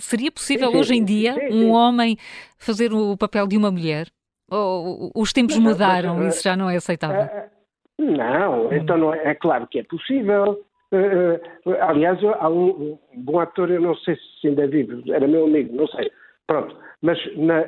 Seria 0.00 0.30
possível 0.30 0.70
sim, 0.70 0.76
hoje 0.76 0.94
em 0.94 1.04
dia 1.04 1.34
sim, 1.34 1.40
sim. 1.50 1.64
um 1.64 1.70
homem 1.70 2.16
fazer 2.58 2.92
o 2.92 3.16
papel 3.16 3.46
de 3.46 3.56
uma 3.56 3.70
mulher? 3.70 4.08
Ou 4.50 5.10
os 5.14 5.32
tempos 5.32 5.56
não, 5.56 5.64
mudaram 5.64 6.22
e 6.22 6.28
isso 6.28 6.42
já 6.42 6.56
não 6.56 6.68
é 6.68 6.76
aceitável? 6.76 7.24
Uh, 7.24 7.54
não, 7.98 8.72
então 8.72 8.98
não 8.98 9.14
é, 9.14 9.30
é, 9.30 9.34
claro 9.34 9.66
que 9.66 9.78
é 9.78 9.82
possível. 9.84 10.60
Uh, 10.92 11.70
aliás, 11.80 12.22
há 12.22 12.48
um, 12.48 12.68
um, 13.14 13.22
bom 13.22 13.40
ator, 13.40 13.70
eu 13.70 13.80
não 13.80 13.96
sei 13.96 14.16
se 14.40 14.48
ainda 14.48 14.66
vive, 14.66 15.10
era 15.10 15.26
meu 15.26 15.46
amigo, 15.46 15.74
não 15.74 15.88
sei. 15.88 16.10
Pronto, 16.46 16.76
mas 17.02 17.18
na, 17.36 17.64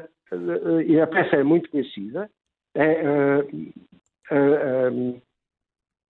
e 0.86 1.00
a 1.00 1.06
peça 1.06 1.36
é 1.36 1.42
muito 1.42 1.70
conhecida, 1.70 2.24
uh, 2.24 2.28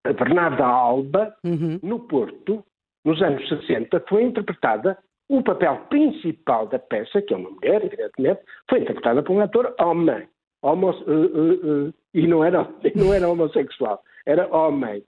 a 0.05 0.13
Bernarda 0.13 0.65
Alba, 0.65 1.35
uhum. 1.45 1.79
no 1.83 2.01
Porto, 2.01 2.65
nos 3.05 3.23
anos 3.23 3.49
60, 3.49 4.05
foi 4.09 4.25
interpretada, 4.25 4.99
o 5.29 5.43
papel 5.43 5.77
principal 5.89 6.67
da 6.67 6.79
peça, 6.79 7.23
que 7.23 7.35
é 7.35 7.37
uma 7.37 7.51
mulher, 7.51 7.85
evidentemente, 7.85 8.41
foi 8.69 8.81
interpretada 8.81 9.23
por 9.23 9.33
um 9.33 9.41
ator 9.41 9.75
homem. 9.81 10.29
Homo, 10.63 10.91
uh, 10.91 11.11
uh, 11.11 11.87
uh, 11.89 11.95
e 12.15 12.27
não 12.27 12.43
era, 12.45 12.69
não 12.97 13.13
era 13.13 13.29
homossexual, 13.29 14.03
era 14.25 14.49
homem, 14.55 15.05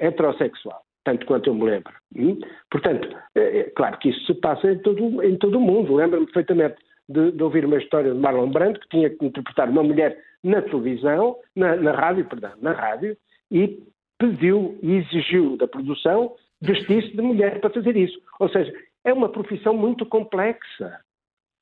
heterossexual, 0.00 0.82
tanto 1.04 1.24
quanto 1.24 1.48
eu 1.48 1.54
me 1.54 1.64
lembro. 1.64 1.92
Hum? 2.16 2.38
Portanto, 2.70 3.08
é, 3.34 3.60
é, 3.60 3.62
claro 3.70 3.96
que 3.98 4.10
isso 4.10 4.26
se 4.26 4.34
passa 4.34 4.72
em 4.72 4.78
todo, 4.80 5.22
em 5.22 5.36
todo 5.36 5.56
o 5.56 5.60
mundo. 5.60 5.94
Lembro-me 5.94 6.26
perfeitamente 6.26 6.76
de, 7.08 7.30
de, 7.30 7.42
ouvir 7.42 7.64
uma 7.64 7.78
história 7.78 8.12
de 8.12 8.18
Marlon 8.18 8.50
Brando, 8.50 8.80
que 8.80 8.88
tinha 8.88 9.08
que 9.08 9.24
interpretar 9.24 9.68
uma 9.70 9.84
mulher 9.84 10.18
na 10.42 10.62
televisão, 10.62 11.36
na, 11.54 11.76
na 11.76 11.92
rádio, 11.92 12.24
perdão, 12.26 12.52
na 12.60 12.72
rádio, 12.72 13.16
e 13.50 13.82
pediu 14.18 14.78
e 14.82 14.96
exigiu 14.96 15.56
da 15.56 15.66
produção 15.66 16.34
vestir-se 16.60 17.10
de 17.10 17.22
mulher 17.22 17.60
para 17.60 17.70
fazer 17.70 17.96
isso. 17.96 18.18
Ou 18.38 18.48
seja, 18.48 18.72
é 19.04 19.12
uma 19.12 19.28
profissão 19.28 19.74
muito 19.74 20.06
complexa. 20.06 21.00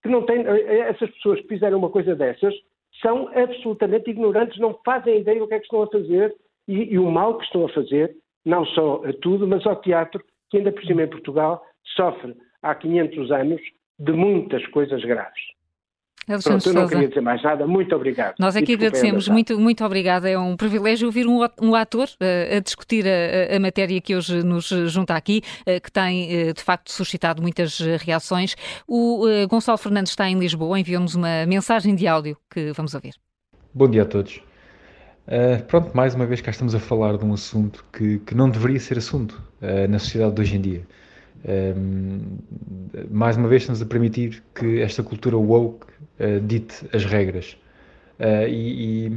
Que 0.02 0.08
não 0.08 0.24
tem, 0.24 0.46
eh, 0.46 0.60
eh, 0.60 0.78
essas 0.90 1.10
pessoas 1.10 1.40
que 1.40 1.48
fizeram 1.48 1.78
uma 1.78 1.90
coisa 1.90 2.14
dessas 2.14 2.54
são 3.00 3.28
absolutamente 3.34 4.10
ignorantes, 4.10 4.58
não 4.58 4.78
fazem 4.84 5.20
ideia 5.20 5.38
do 5.38 5.48
que 5.48 5.54
é 5.54 5.58
que 5.58 5.64
estão 5.64 5.82
a 5.82 5.86
fazer 5.86 6.34
e, 6.68 6.94
e 6.94 6.98
o 6.98 7.10
mal 7.10 7.38
que 7.38 7.44
estão 7.44 7.64
a 7.64 7.68
fazer, 7.68 8.14
não 8.44 8.64
só 8.66 9.02
a 9.04 9.12
tudo, 9.14 9.46
mas 9.46 9.66
ao 9.66 9.76
teatro, 9.76 10.22
que 10.50 10.58
ainda 10.58 10.72
por 10.72 10.84
cima 10.84 11.02
em 11.02 11.08
Portugal 11.08 11.62
sofre 11.96 12.34
há 12.62 12.74
500 12.74 13.30
anos 13.30 13.60
de 13.98 14.12
muitas 14.12 14.66
coisas 14.68 15.02
graves. 15.04 15.42
Alexandre 16.28 16.62
Pronto, 16.62 16.76
eu 16.76 16.82
não 16.82 16.88
queria 16.88 17.08
dizer 17.08 17.20
mais 17.20 17.42
nada. 17.42 17.66
Muito 17.66 17.94
obrigado. 17.94 18.34
Nós 18.38 18.56
aqui 18.56 18.74
agradecemos. 18.74 19.28
Muito, 19.28 19.58
muito 19.58 19.84
obrigada. 19.84 20.28
É 20.28 20.38
um 20.38 20.56
privilégio 20.56 21.06
ouvir 21.06 21.26
um, 21.26 21.40
um 21.60 21.74
ator 21.74 22.06
uh, 22.06 22.56
a 22.56 22.60
discutir 22.60 23.04
a, 23.06 23.56
a, 23.56 23.58
matéria 23.60 24.00
que 24.00 24.14
hoje 24.14 24.42
nos 24.42 24.68
junta 24.68 25.14
aqui, 25.14 25.42
uh, 25.62 25.80
que 25.80 25.90
tem, 25.90 26.48
uh, 26.50 26.54
de 26.54 26.62
facto, 26.62 26.92
suscitado 26.92 27.42
muitas 27.42 27.78
reações. 28.00 28.54
O 28.86 29.24
Gonçalo 29.48 29.78
Fernandes 29.78 30.12
está 30.12 30.28
em 30.28 30.38
Lisboa, 30.38 30.78
enviou-nos 30.78 31.14
uma 31.14 31.46
mensagem 31.46 31.94
de 31.94 32.06
áudio 32.06 32.36
que 32.52 32.72
vamos 32.72 32.94
ouvir. 32.94 33.14
Bom 33.74 33.88
dia 33.88 34.02
a 34.02 34.06
todos. 34.06 34.40
pronto, 35.68 35.96
mais 35.96 36.14
uma 36.14 36.26
vez 36.26 36.40
cá 36.40 36.50
estamos 36.50 36.74
a 36.74 36.80
falar 36.80 37.16
de 37.16 37.24
um 37.24 37.32
assunto 37.32 37.84
que, 37.92 38.18
que 38.20 38.34
não 38.34 38.50
deveria 38.50 38.80
ser 38.80 38.98
assunto 38.98 39.40
na 39.88 39.98
sociedade 39.98 40.34
de 40.34 40.40
hoje 40.40 40.56
em 40.56 40.60
dia. 40.60 40.86
Mais 43.10 43.36
uma 43.36 43.48
vez 43.48 43.62
estamos 43.62 43.80
a 43.80 43.86
permitir 43.86 44.42
que 44.54 44.80
esta 44.80 45.02
cultura 45.02 45.36
woke 45.36 45.86
uh, 46.18 46.40
dite 46.40 46.86
as 46.94 47.04
regras. 47.04 47.56
Uh, 48.18 48.46
e, 48.46 49.06
e, 49.06 49.12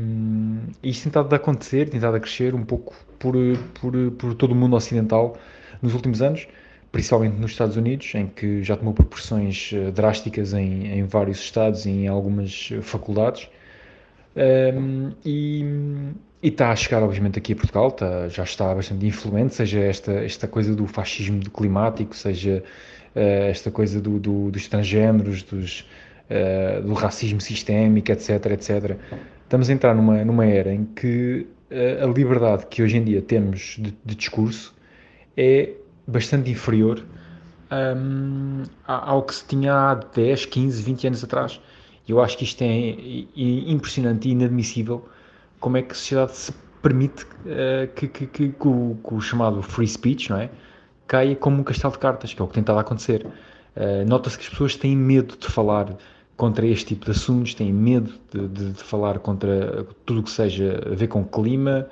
e 0.82 0.90
isto 0.90 1.04
tem 1.04 1.10
estado 1.10 1.34
a 1.34 1.36
acontecer, 1.36 1.90
tem 1.90 1.98
estado 1.98 2.16
a 2.16 2.20
crescer 2.20 2.56
um 2.56 2.64
pouco 2.64 2.96
por, 3.20 3.36
por, 3.74 4.12
por 4.12 4.34
todo 4.36 4.52
o 4.52 4.56
mundo 4.56 4.76
ocidental 4.78 5.38
nos 5.82 5.94
últimos 5.94 6.22
anos, 6.22 6.48
principalmente 6.92 7.36
nos 7.38 7.52
Estados 7.52 7.76
Unidos, 7.76 8.16
em 8.16 8.28
que 8.28 8.64
já 8.64 8.78
tomou 8.78 8.94
proporções 8.94 9.72
uh, 9.74 9.92
drásticas 9.92 10.54
em, 10.54 10.88
em, 10.88 11.04
vários 11.04 11.40
estados 11.40 11.86
e 11.86 11.90
em 11.90 12.08
algumas 12.08 12.70
faculdades. 12.82 13.50
Um, 14.36 15.12
e, 15.26 15.64
e 16.44 16.50
está 16.50 16.72
a 16.72 16.76
chegar, 16.76 17.02
obviamente, 17.02 17.40
aqui 17.40 17.54
a 17.54 17.56
Portugal, 17.56 17.88
está, 17.88 18.28
já 18.28 18.44
está 18.44 18.76
bastante 18.76 19.06
influente, 19.06 19.56
seja 19.56 19.80
esta, 19.80 20.12
esta 20.12 20.46
coisa 20.46 20.76
do 20.76 20.86
fascismo 20.86 21.40
climático, 21.50 22.14
seja 22.14 22.62
uh, 23.16 23.20
esta 23.50 23.72
coisa 23.72 24.02
do, 24.02 24.20
do, 24.20 24.52
dos 24.52 24.68
transgêneros, 24.68 25.42
dos, 25.42 25.88
uh, 26.30 26.86
do 26.86 26.94
racismo 26.96 27.40
sistémico, 27.40 28.12
etc, 28.12 28.46
etc. 28.48 28.98
Estamos 29.44 29.70
a 29.70 29.74
entrar 29.74 29.96
numa, 29.96 30.26
numa 30.26 30.46
era 30.46 30.74
em 30.74 30.84
que 30.84 31.48
uh, 31.72 32.04
a 32.04 32.08
liberdade 32.08 32.66
que 32.66 32.84
hoje 32.84 32.98
em 32.98 33.06
dia 33.06 33.22
temos 33.22 33.78
de, 33.80 33.96
de 34.04 34.14
discurso 34.14 34.76
é 35.38 35.70
bastante 36.06 36.52
inferior 36.52 37.06
um, 37.72 38.64
ao 38.86 39.24
que 39.24 39.34
se 39.34 39.46
tinha 39.46 39.74
há 39.74 39.96
10, 39.96 40.46
15, 40.48 40.84
20 40.84 41.08
anos 41.08 41.24
atrás. 41.24 41.62
Eu 42.06 42.22
acho 42.22 42.38
que 42.38 42.44
isto 42.44 42.62
é, 42.62 42.68
é 42.68 43.72
impressionante 43.72 44.28
e 44.28 44.32
inadmissível 44.34 45.08
como 45.64 45.78
é 45.78 45.82
que 45.82 45.94
a 45.94 45.96
sociedade 45.96 46.36
se 46.36 46.52
permite 46.82 47.24
uh, 47.24 47.88
que, 47.96 48.10
que, 48.10 48.28
que, 48.28 48.50
que, 48.50 48.68
o, 48.68 48.98
que, 49.02 49.14
o, 49.14 49.22
chamado 49.22 49.62
free 49.64 49.88
speech 49.88 50.30
não 50.30 50.38
é? 50.38 50.50
caia 51.08 51.38
como 51.38 51.62
um 51.62 51.64
castelo 51.64 51.94
de 51.94 52.00
cartas, 52.00 52.34
que 52.34 52.42
é 52.42 52.44
o 52.44 52.48
que 52.50 52.54
tem 52.54 52.60
estado 52.62 52.80
a 52.80 52.82
acontecer. 52.82 53.26
Uh, 53.26 54.06
Nota-se 54.06 54.38
que 54.38 54.44
as 54.44 54.50
pessoas 54.50 54.76
têm 54.76 54.94
medo 54.94 55.38
de 55.38 55.48
falar 55.48 55.96
contra 56.36 56.68
este 56.68 56.88
tipo 56.88 57.06
de 57.06 57.12
assuntos, 57.12 57.54
têm 57.54 57.72
medo 57.72 58.12
de, 58.30 58.46
de, 58.50 58.72
de 58.74 58.84
falar 58.84 59.20
contra 59.20 59.86
tudo 60.06 60.20
o 60.20 60.24
que 60.24 60.32
seja 60.32 60.84
a 60.86 60.96
ver 60.96 61.08
com 61.08 61.24
clima, 61.24 61.88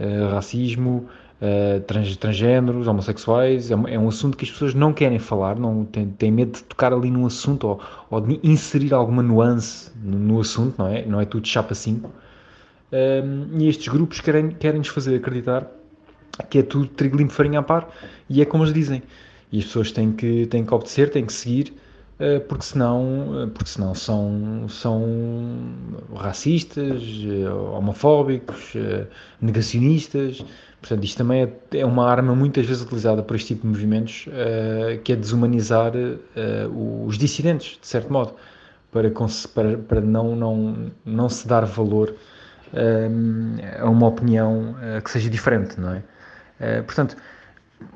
uh, 0.00 0.34
racismo, 0.34 1.06
uh, 1.40 1.80
trans, 1.82 2.16
transgêneros, 2.16 2.88
homossexuais. 2.88 3.70
É, 3.70 3.74
é, 3.74 3.98
um 4.00 4.08
assunto 4.08 4.36
que 4.36 4.44
as 4.44 4.50
pessoas 4.50 4.74
não 4.74 4.92
querem 4.92 5.20
falar, 5.20 5.56
não 5.56 5.84
têm, 5.84 6.08
têm 6.08 6.32
medo 6.32 6.54
de 6.54 6.64
tocar 6.64 6.92
ali 6.92 7.08
num 7.08 7.24
assunto 7.24 7.68
ou, 7.68 7.80
ou 8.10 8.20
de 8.20 8.40
inserir 8.42 8.92
alguma 8.92 9.22
nuance 9.22 9.92
no, 10.02 10.18
no, 10.18 10.40
assunto, 10.40 10.74
não 10.76 10.88
é? 10.88 11.06
Não 11.06 11.20
é 11.20 11.24
tudo 11.24 11.46
chapa 11.46 11.72
5. 11.72 12.10
Um, 12.92 13.58
e 13.58 13.68
estes 13.68 13.88
grupos 13.88 14.20
querem, 14.20 14.50
querem 14.50 14.78
nos 14.78 14.88
fazer 14.88 15.16
acreditar 15.16 15.66
que 16.50 16.58
é 16.58 16.62
tudo 16.62 16.86
trigo 16.86 17.16
limpo, 17.16 17.32
farinha 17.32 17.60
a 17.60 17.62
par, 17.62 17.88
e 18.28 18.40
é 18.40 18.44
como 18.44 18.64
eles 18.64 18.74
dizem. 18.74 19.02
E 19.50 19.58
as 19.58 19.64
pessoas 19.64 19.92
têm 19.92 20.12
que, 20.12 20.46
têm 20.46 20.64
que 20.64 20.74
obedecer, 20.74 21.10
têm 21.10 21.26
que 21.26 21.32
seguir, 21.32 21.74
uh, 22.18 22.40
porque 22.48 22.64
senão, 22.64 23.50
porque 23.54 23.68
senão 23.68 23.94
são, 23.94 24.66
são 24.68 25.02
racistas, 26.14 27.02
uh, 27.02 27.72
homofóbicos, 27.74 28.74
negacionistas. 29.40 30.44
Portanto, 30.80 31.04
isto 31.04 31.18
também 31.18 31.42
é, 31.42 31.78
é, 31.78 31.86
uma 31.86 32.08
arma 32.08 32.34
muitas 32.34 32.66
vezes 32.66 32.82
utilizada 32.82 33.22
por 33.22 33.36
este 33.36 33.48
tipo 33.48 33.62
de 33.62 33.68
movimentos, 33.68 34.26
que 35.04 35.12
é 35.12 35.16
desumanizar 35.16 35.92
os 37.06 37.16
dissidentes, 37.16 37.78
de 37.80 37.86
certo 37.86 38.12
modo, 38.12 38.34
para, 38.90 39.08
para, 39.54 39.78
para 39.78 40.00
não, 40.00 40.34
não, 40.34 40.90
não 41.04 41.28
se 41.28 41.46
dar 41.46 41.64
valor 41.64 42.16
a 43.80 43.88
uma 43.88 44.06
opinião 44.06 44.72
uh, 44.72 45.02
que 45.02 45.10
seja 45.10 45.28
diferente, 45.28 45.78
não 45.78 45.94
é? 45.94 45.98
Uh, 45.98 46.84
portanto, 46.84 47.16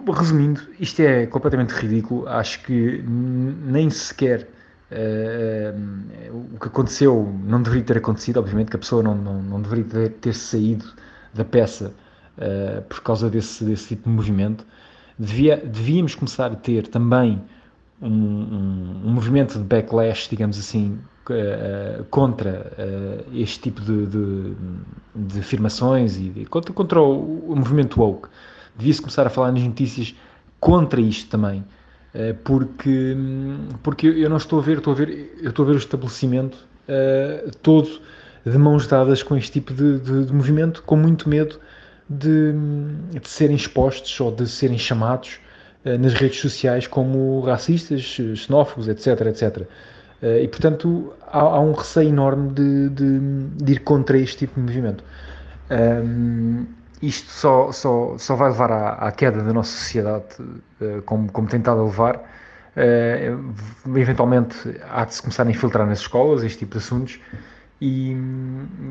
resumindo, 0.06 0.60
isto 0.78 1.00
é 1.00 1.26
completamente 1.26 1.70
ridículo. 1.70 2.28
Acho 2.28 2.62
que 2.62 3.02
nem 3.06 3.88
sequer 3.88 4.48
uh, 4.90 6.54
o 6.54 6.58
que 6.58 6.66
aconteceu 6.66 7.32
não 7.44 7.62
deveria 7.62 7.84
ter 7.84 7.98
acontecido. 7.98 8.38
Obviamente 8.38 8.70
que 8.70 8.76
a 8.76 8.80
pessoa 8.80 9.02
não, 9.02 9.14
não, 9.14 9.42
não 9.42 9.62
deveria 9.62 9.84
ter, 9.84 10.10
ter 10.10 10.34
saído 10.34 10.84
da 11.34 11.44
peça 11.44 11.92
por 12.90 13.00
causa 13.00 13.30
desse, 13.30 13.64
desse 13.64 13.88
tipo 13.88 14.10
de 14.10 14.14
movimento. 14.14 14.66
Devia, 15.18 15.56
devíamos 15.56 16.14
começar 16.14 16.52
a 16.52 16.54
ter 16.54 16.86
também 16.88 17.42
um, 18.00 18.10
um, 18.10 19.02
um 19.06 19.10
movimento 19.10 19.58
de 19.58 19.64
backlash, 19.64 20.28
digamos 20.28 20.58
assim, 20.58 20.98
uh, 21.32 22.04
contra 22.04 22.72
uh, 22.78 23.36
este 23.36 23.60
tipo 23.60 23.80
de, 23.80 24.06
de, 24.06 24.54
de, 25.14 25.38
afirmações 25.40 26.16
e 26.16 26.46
contra, 26.48 26.72
contra 26.72 27.00
o, 27.00 27.52
o, 27.52 27.56
movimento 27.56 28.00
woke. 28.00 28.28
Devia-se 28.76 29.00
começar 29.00 29.26
a 29.26 29.30
falar 29.30 29.52
nas 29.52 29.62
notícias 29.62 30.14
contra 30.60 31.00
isto 31.00 31.28
também, 31.30 31.60
uh, 32.14 32.34
porque, 32.44 33.16
porque 33.82 34.06
eu 34.06 34.28
não 34.28 34.36
estou 34.36 34.58
a 34.58 34.62
ver, 34.62 34.78
estou 34.78 34.92
a 34.92 34.96
ver, 34.96 35.30
eu 35.40 35.50
estou 35.50 35.64
a 35.64 35.68
ver 35.68 35.74
o 35.74 35.78
estabelecimento 35.78 36.66
todo 37.62 38.00
de 38.44 38.56
mãos 38.56 38.86
dadas 38.86 39.24
com 39.24 39.36
este 39.36 39.50
tipo 39.50 39.74
de, 39.74 39.98
de 39.98 40.32
movimento, 40.32 40.84
com 40.84 40.94
muito 40.94 41.28
medo 41.28 41.58
de, 42.08 42.52
de 43.20 43.28
serem 43.28 43.56
expostos 43.56 44.20
ou 44.20 44.30
de 44.30 44.46
serem 44.46 44.78
chamados 44.78 45.40
nas 45.98 46.14
redes 46.14 46.38
sociais 46.38 46.86
como 46.86 47.40
racistas, 47.40 48.02
xenófobos, 48.02 48.86
etc, 48.86 49.20
etc. 49.22 49.68
Uh, 50.22 50.42
e, 50.42 50.48
portanto, 50.48 51.12
há, 51.26 51.40
há, 51.40 51.60
um 51.60 51.72
receio 51.72 52.08
enorme 52.08 52.50
de, 52.52 52.88
de, 52.90 53.18
de, 53.62 53.72
ir 53.72 53.80
contra 53.80 54.18
este 54.18 54.38
tipo 54.38 54.54
de 54.54 54.60
movimento. 54.60 55.04
Um, 55.70 56.64
isto 57.02 57.30
só, 57.30 57.70
só, 57.70 58.16
só 58.16 58.34
vai 58.34 58.50
levar 58.50 58.72
à, 58.72 58.92
à 58.94 59.12
queda 59.12 59.42
da 59.42 59.52
nossa 59.52 59.76
sociedade, 59.76 60.24
uh, 60.80 61.02
como, 61.02 61.30
como 61.30 61.46
tem 61.48 61.58
estado 61.58 61.80
a 61.80 61.84
levar. 61.84 62.16
Uh, 62.76 63.98
eventualmente 63.98 64.56
há 64.90 65.04
de 65.04 65.14
se 65.14 65.22
começar 65.22 65.46
a 65.46 65.50
infiltrar 65.50 65.86
nas 65.86 66.00
escolas 66.00 66.42
este 66.42 66.58
tipo 66.60 66.72
de 66.72 66.78
assuntos 66.78 67.18
e, 67.80 68.14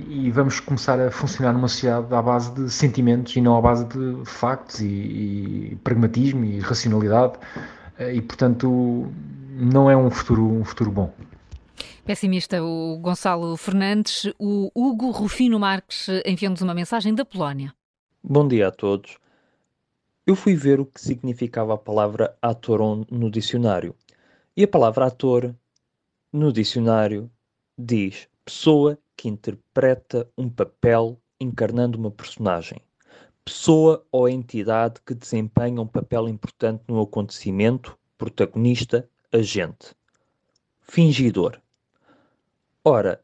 e, 0.07 0.31
vamos 0.31 0.59
começar 0.59 0.99
a 0.99 1.11
funcionar 1.11 1.53
numa 1.53 1.67
sociedade 1.67 2.11
à 2.11 2.19
base 2.19 2.51
de 2.53 2.67
sentimentos 2.71 3.35
e 3.35 3.41
não 3.41 3.55
à 3.55 3.61
base 3.61 3.85
de 3.85 4.25
factos 4.25 4.79
e, 4.81 4.85
e 4.87 5.79
pragmatismo 5.83 6.43
e 6.45 6.59
racionalidade 6.61 7.33
e 8.11 8.19
portanto 8.23 9.07
não 9.55 9.89
é 9.89 9.95
um 9.95 10.11
futuro, 10.11 10.45
um 10.45 10.65
futuro 10.65 10.91
bom. 10.91 11.13
Pessimista 12.05 12.61
o 12.61 12.97
Gonçalo 12.97 13.55
Fernandes. 13.55 14.31
O 14.37 14.69
Hugo 14.75 15.09
Rufino 15.11 15.59
Marques 15.59 16.07
enviou-nos 16.25 16.61
uma 16.61 16.73
mensagem 16.73 17.15
da 17.15 17.25
Polónia. 17.25 17.73
Bom 18.23 18.47
dia 18.47 18.67
a 18.67 18.71
todos. 18.71 19.17
Eu 20.27 20.35
fui 20.35 20.55
ver 20.55 20.79
o 20.79 20.85
que 20.85 20.99
significava 20.99 21.73
a 21.73 21.77
palavra 21.77 22.35
ator 22.41 22.79
no 23.09 23.31
dicionário. 23.31 23.95
E 24.57 24.63
a 24.63 24.67
palavra 24.67 25.05
ator 25.05 25.55
no 26.33 26.51
dicionário 26.51 27.29
diz 27.77 28.27
pessoa 28.43 28.97
que 29.15 29.29
interpreta 29.29 30.29
um 30.37 30.49
papel 30.49 31.19
encarnando 31.39 31.97
uma 31.97 32.11
personagem. 32.11 32.79
Pessoa 33.43 34.05
ou 34.11 34.27
entidade 34.27 34.99
que 35.05 35.13
desempenha 35.13 35.81
um 35.81 35.87
papel 35.87 36.27
importante 36.27 36.83
no 36.87 36.99
acontecimento, 37.01 37.97
protagonista, 38.17 39.07
agente. 39.35 39.93
Fingidor. 40.81 41.59
Ora, 42.83 43.21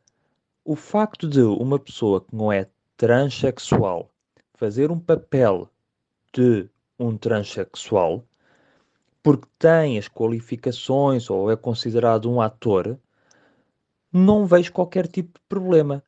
o 0.66 0.76
facto 0.76 1.28
de 1.28 1.42
uma 1.42 1.80
pessoa 1.80 2.22
que 2.22 2.36
não 2.36 2.52
é 2.52 2.68
transexual 2.98 4.10
fazer 4.54 4.92
um 4.92 5.00
papel 5.00 5.70
de 6.34 6.70
um 7.00 7.18
transexual 7.18 8.24
porque 9.24 9.48
tem 9.58 9.98
as 9.98 10.08
qualificações 10.08 11.30
ou 11.30 11.52
é 11.52 11.56
considerado 11.56 12.30
um 12.30 12.42
ator, 12.42 12.98
não 14.12 14.46
vejo 14.46 14.72
qualquer 14.72 15.08
tipo 15.08 15.40
de 15.40 15.46
problema. 15.48 16.04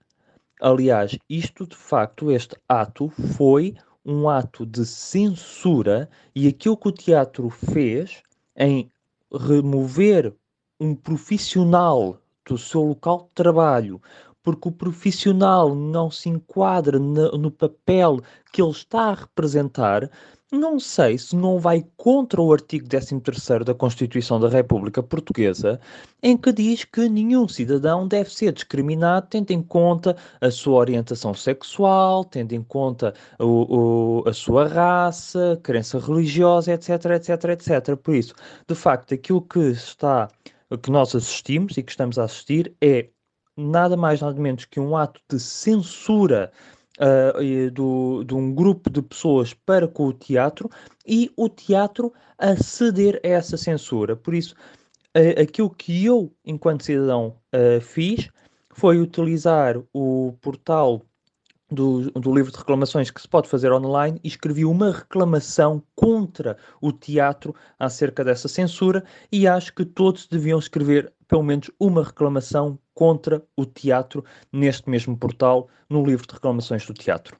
Aliás, 0.59 1.17
isto 1.29 1.67
de 1.67 1.75
facto, 1.75 2.31
este 2.31 2.55
ato 2.67 3.09
foi 3.09 3.75
um 4.05 4.27
ato 4.27 4.65
de 4.65 4.85
censura 4.85 6.09
e 6.35 6.47
aquilo 6.47 6.77
que 6.77 6.87
o 6.87 6.91
teatro 6.91 7.49
fez 7.49 8.21
em 8.55 8.89
remover 9.33 10.35
um 10.79 10.95
profissional 10.95 12.19
do 12.45 12.57
seu 12.57 12.81
local 12.81 13.23
de 13.29 13.35
trabalho 13.35 14.01
porque 14.43 14.67
o 14.67 14.71
profissional 14.71 15.73
não 15.73 16.11
se 16.11 16.27
enquadra 16.27 16.99
no, 16.99 17.49
papel 17.49 18.19
que 18.51 18.61
ele 18.61 18.71
está 18.71 19.11
a 19.11 19.13
representar, 19.13 20.11
não 20.53 20.79
sei 20.79 21.17
se 21.17 21.35
não 21.35 21.59
vai 21.59 21.83
contra 21.97 22.39
o 22.41 22.53
artigo 22.53 22.87
13 22.87 23.19
da 23.65 23.73
Constituição 23.73 24.39
da 24.39 24.47
República 24.47 25.01
Portuguesa, 25.01 25.79
em 26.21 26.37
que 26.37 26.53
diz 26.53 26.85
que 26.85 27.09
nenhum 27.09 27.47
cidadão 27.47 28.07
deve 28.07 28.31
ser 28.31 28.53
discriminado 28.53 29.27
tendo 29.29 29.51
em 29.51 29.63
conta 29.63 30.15
a 30.39 30.51
sua 30.51 30.75
orientação 30.75 31.33
sexual, 31.33 32.23
tendo 32.23 32.53
em 32.53 32.61
conta 32.61 33.13
o, 33.39 34.21
o, 34.21 34.29
a 34.29 34.33
sua 34.33 34.67
raça, 34.67 35.59
crença 35.63 35.99
religiosa, 35.99 36.71
etc, 36.73 36.89
etc, 37.05 37.43
etc. 37.45 37.97
Por 37.97 38.15
isso, 38.15 38.35
de 38.67 38.75
facto, 38.75 39.13
aquilo 39.13 39.41
que 39.41 39.59
está, 39.59 40.29
que 40.81 40.91
nós 40.91 41.15
assistimos 41.15 41.77
e 41.77 41.83
que 41.83 41.91
estamos 41.91 42.19
a 42.19 42.25
assistir 42.25 42.75
é 42.79 43.09
nada 43.57 43.95
mais 43.97 44.21
nada 44.21 44.39
menos 44.39 44.65
que 44.65 44.79
um 44.79 44.95
ato 44.95 45.21
de 45.29 45.39
censura 45.39 46.51
uh, 46.99 47.71
do, 47.71 48.23
de 48.23 48.33
um 48.33 48.53
grupo 48.53 48.89
de 48.89 49.01
pessoas 49.01 49.53
para 49.53 49.87
com 49.87 50.07
o 50.07 50.13
teatro 50.13 50.69
e 51.05 51.31
o 51.35 51.49
teatro 51.49 52.13
a 52.37 52.55
ceder 52.55 53.19
a 53.23 53.27
essa 53.27 53.57
censura. 53.57 54.15
Por 54.15 54.33
isso, 54.33 54.55
uh, 55.15 55.41
aquilo 55.41 55.69
que 55.69 56.05
eu, 56.05 56.31
enquanto 56.45 56.83
cidadão, 56.83 57.37
uh, 57.53 57.81
fiz 57.81 58.29
foi 58.71 58.99
utilizar 58.99 59.79
o 59.93 60.33
portal 60.41 61.05
do, 61.73 62.11
do, 62.11 62.33
livro 62.33 62.51
de 62.51 62.57
reclamações 62.57 63.09
que 63.09 63.21
se 63.21 63.27
pode 63.27 63.49
fazer 63.49 63.71
online 63.71 64.19
e 64.23 64.27
escrevi 64.27 64.63
uma 64.63 64.91
reclamação 64.91 65.81
contra 65.95 66.57
o 66.79 66.91
teatro 66.91 67.55
acerca 67.79 68.23
dessa 68.23 68.47
censura 68.47 69.03
e 69.31 69.47
acho 69.47 69.73
que 69.73 69.83
todos 69.83 70.27
deviam 70.27 70.59
escrever 70.59 71.11
pelo 71.33 71.41
menos 71.41 71.71
uma 71.79 72.03
reclamação 72.03 72.77
contra 72.93 73.43
o 73.57 73.65
teatro 73.65 74.23
neste 74.51 74.87
mesmo 74.87 75.17
portal, 75.17 75.67
no 75.89 76.05
livro 76.05 76.27
de 76.27 76.33
reclamações 76.35 76.85
do 76.85 76.93
teatro. 76.93 77.35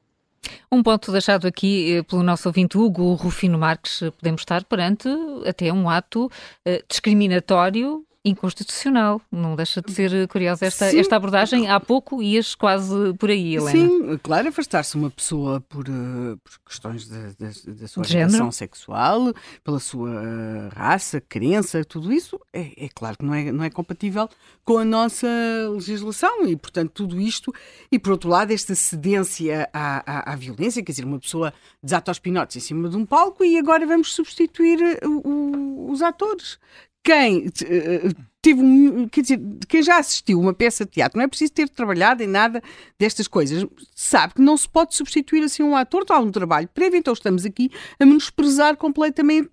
Um 0.72 0.82
ponto 0.82 1.12
deixado 1.12 1.46
aqui 1.46 1.98
eh, 1.98 2.02
pelo 2.02 2.24
nosso 2.24 2.50
ouvinte 2.50 2.76
Hugo 2.76 3.14
Rufino 3.14 3.56
Marques, 3.56 4.00
podemos 4.18 4.42
estar 4.42 4.64
perante 4.64 5.08
até 5.46 5.72
um 5.72 5.88
ato 5.88 6.28
eh, 6.66 6.84
discriminatório 6.90 8.04
inconstitucional. 8.24 9.22
Não 9.32 9.56
deixa 9.56 9.82
de 9.82 9.92
ser 9.92 10.28
curiosa 10.28 10.66
esta, 10.66 10.96
esta 10.96 11.16
abordagem. 11.16 11.70
Há 11.70 11.80
pouco 11.80 12.22
ias 12.22 12.56
quase 12.56 13.14
por 13.16 13.30
aí, 13.30 13.56
Helena. 13.56 13.72
Sim, 13.72 14.20
claro, 14.24 14.48
afastar-se 14.48 14.96
uma 14.96 15.10
pessoa 15.10 15.60
por, 15.62 15.88
uh, 15.90 16.38
por 16.38 16.60
questões 16.66 17.08
da 17.08 17.88
sua 17.88 18.04
orientação 18.04 18.52
sexual, 18.52 19.34
pela 19.64 19.80
sua 19.80 20.10
uh, 20.10 20.70
raça, 20.74 21.20
crença, 21.20 21.84
tudo 21.84 22.14
isso, 22.14 22.40
é, 22.54 22.86
é, 22.86 22.90
claro 22.90 23.18
que 23.18 23.26
não 23.26 23.34
é, 23.34 23.52
não 23.52 23.64
é 23.64 23.70
compatível 23.70 24.30
com 24.64 24.78
a 24.78 24.86
nossa 24.86 25.28
legislação 25.72 26.48
e, 26.48 26.56
portanto, 26.56 26.92
tudo 26.94 27.20
isto. 27.20 27.54
E, 27.92 28.00
por 28.00 28.14
outro 28.14 28.30
lado, 28.30 28.52
esta 28.52 28.74
cedência 28.74 29.70
à, 29.74 30.30
à, 30.30 30.34
à 30.34 30.36
violência, 30.36 30.82
quer 30.82 30.94
dizer, 30.94 31.06
uma 31.06 31.20
pessoa 31.20 31.54
desata 31.82 32.12
os 32.12 32.20
pinotes 32.20 32.56
em 32.56 32.60
cima 32.62 32.88
de 32.88 32.96
um 32.96 33.06
palco 33.06 33.44
e 33.44 33.58
agora 33.58 33.86
vamos 33.86 34.14
substituir 34.14 34.80
uh, 35.04 35.28
o, 35.28 35.92
os 35.92 36.02
atores 36.02 36.58
quem 37.04 37.48
uh, 37.48 38.16
teve 38.42 38.62
um, 38.62 39.08
quer 39.08 39.22
dizer, 39.22 39.40
quem 39.68 39.84
já 39.84 39.98
assistiu 39.98 40.40
uma 40.40 40.54
peça 40.54 40.86
de 40.86 40.92
teatro, 40.92 41.18
não 41.18 41.26
é 41.26 41.28
preciso 41.28 41.54
ter 41.54 41.70
trabalhado 41.70 42.24
em 42.24 42.28
nada 42.28 42.62
destas 42.98 43.28
coisas, 43.28 43.66
sabe 43.94 44.36
que 44.36 44.42
não 44.42 44.58
se 44.58 44.68
pode 44.68 44.96
substituir 44.96 45.44
assim 45.44 45.64
um 45.64 45.76
ator, 45.76 46.02
está 46.02 46.20
um 46.20 46.32
trabalho 46.32 46.68
prévio, 46.74 46.98
então 46.98 47.14
estamos 47.14 47.46
aqui 47.46 47.70
a 48.00 48.06
menosprezar 48.06 48.78
completamente 48.78 49.50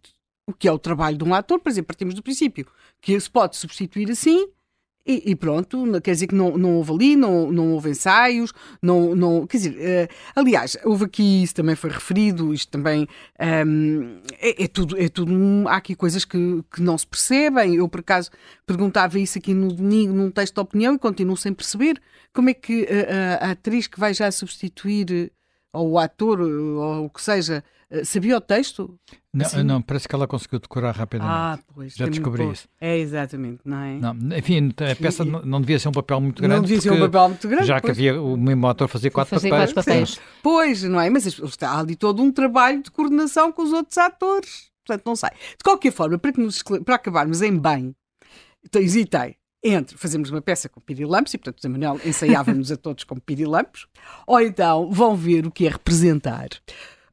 o 0.46 0.52
que 0.52 0.66
é 0.66 0.72
o 0.72 0.78
trabalho 0.78 1.16
de 1.16 1.24
um 1.24 1.34
ator, 1.34 1.60
por 1.60 1.70
exemplo, 1.70 1.88
partimos 1.88 2.14
do 2.14 2.22
princípio 2.22 2.66
que 3.00 3.18
se 3.18 3.30
pode 3.30 3.56
substituir 3.56 4.10
assim 4.10 4.48
e, 5.06 5.30
e, 5.30 5.34
pronto, 5.34 5.82
quer 6.02 6.12
dizer 6.12 6.26
que 6.26 6.34
não, 6.34 6.58
não 6.58 6.76
houve 6.76 6.92
ali, 6.92 7.16
não, 7.16 7.50
não 7.50 7.72
houve 7.72 7.88
ensaios, 7.90 8.52
não, 8.82 9.14
não, 9.16 9.46
quer 9.46 9.56
dizer, 9.56 9.70
uh, 9.70 10.14
aliás, 10.36 10.76
houve 10.84 11.06
aqui, 11.06 11.42
isso 11.42 11.54
também 11.54 11.74
foi 11.74 11.90
referido, 11.90 12.52
isto 12.52 12.70
também 12.70 13.08
um, 13.40 13.44
ehm, 13.44 14.20
é, 14.38 14.64
é, 14.64 14.68
tudo, 14.68 15.00
é 15.00 15.08
tudo, 15.08 15.32
há 15.66 15.76
aqui 15.76 15.94
coisas 15.94 16.24
que, 16.24 16.62
que 16.72 16.82
não 16.82 16.98
se 16.98 17.06
percebem. 17.06 17.76
Eu, 17.76 17.88
por 17.88 18.00
acaso, 18.00 18.30
perguntava 18.66 19.18
isso 19.18 19.38
aqui 19.38 19.54
no 19.54 19.72
domingo, 19.72 20.12
num 20.12 20.30
texto 20.30 20.54
de 20.54 20.60
opinião, 20.60 20.94
e 20.94 20.98
continuo 20.98 21.36
sem 21.36 21.54
perceber 21.54 22.00
como 22.32 22.50
é 22.50 22.54
que 22.54 22.86
a, 22.86 23.46
a, 23.46 23.48
a 23.48 23.50
atriz 23.52 23.86
que 23.86 23.98
vai 23.98 24.12
já 24.12 24.30
substituir, 24.30 25.32
ou 25.72 25.92
o 25.92 25.98
ator, 25.98 26.40
ou 26.40 27.04
o 27.04 27.10
que 27.10 27.22
seja, 27.22 27.64
eh, 27.90 28.04
sabia 28.04 28.36
o 28.36 28.40
texto? 28.40 28.98
Não, 29.32 29.46
assim? 29.46 29.62
não, 29.62 29.82
parece 29.82 30.08
que 30.08 30.14
ela 30.14 30.26
conseguiu 30.26 30.58
decorar 30.58 30.92
rapidamente. 30.92 31.36
Ah, 31.36 31.58
pois. 31.74 31.94
Já 31.94 32.06
descobri 32.06 32.50
isso. 32.50 32.68
É, 32.80 32.98
exatamente, 32.98 33.60
não 33.64 33.78
é? 33.78 33.98
Não, 33.98 34.36
enfim, 34.36 34.72
a 34.90 34.96
peça 34.96 35.24
e, 35.24 35.26
não 35.26 35.60
devia 35.60 35.78
ser 35.78 35.88
um 35.88 35.92
papel 35.92 36.20
muito 36.20 36.40
grande. 36.40 36.56
Não 36.56 36.62
devia 36.62 36.80
ser 36.80 36.92
um 36.92 37.00
papel 37.00 37.28
muito 37.28 37.48
grande. 37.48 37.66
Já 37.66 37.80
pois. 37.80 37.84
que 37.84 37.90
havia 37.90 38.20
o 38.20 38.36
mesmo 38.36 38.66
ator 38.68 38.88
fazer 38.88 39.10
quatro 39.10 39.34
fazer 39.34 39.50
papéis. 39.50 39.72
Quatro 39.72 39.90
papéis. 39.90 40.20
Pois, 40.42 40.82
não 40.84 41.00
é? 41.00 41.10
Mas 41.10 41.26
está 41.26 41.78
ali 41.78 41.96
todo 41.96 42.22
um 42.22 42.32
trabalho 42.32 42.82
de 42.82 42.90
coordenação 42.90 43.52
com 43.52 43.62
os 43.62 43.72
outros 43.72 43.98
atores. 43.98 44.70
Portanto, 44.86 45.06
não 45.06 45.16
sei. 45.16 45.30
De 45.30 45.64
qualquer 45.64 45.92
forma, 45.92 46.18
para, 46.18 46.32
que 46.32 46.40
nos, 46.40 46.62
para 46.62 46.94
acabarmos 46.94 47.42
em 47.42 47.56
bem, 47.56 47.94
então, 48.64 48.80
hesitei 48.80 49.36
entre 49.62 49.96
fazermos 49.96 50.30
uma 50.30 50.40
peça 50.40 50.68
com 50.68 50.80
pirilampos, 50.80 51.34
e 51.34 51.38
portanto 51.38 51.64
o 51.64 51.70
Manuel 51.70 52.00
ensaiava-nos 52.04 52.72
a 52.72 52.76
todos 52.76 53.04
com 53.04 53.16
pirilampos, 53.16 53.86
ou 54.26 54.40
então 54.40 54.90
vão 54.90 55.14
ver 55.16 55.46
o 55.46 55.50
que 55.50 55.66
é 55.66 55.70
representar 55.70 56.48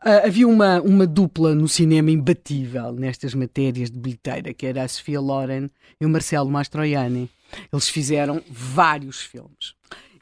Uh, 0.05 0.27
havia 0.27 0.47
uma, 0.47 0.79
uma 0.81 1.07
dupla 1.07 1.55
no 1.55 1.67
cinema 1.67 2.11
imbatível 2.11 2.93
nestas 2.93 3.33
matérias 3.33 3.89
de 3.89 3.99
bilheteira, 3.99 4.53
que 4.53 4.65
era 4.65 4.83
a 4.83 4.87
Sofia 4.87 5.19
Loren 5.19 5.69
e 5.99 6.05
o 6.05 6.09
Marcelo 6.09 6.51
Mastroianni. 6.51 7.29
Eles 7.73 7.89
fizeram 7.89 8.41
vários 8.47 9.21
filmes. 9.21 9.73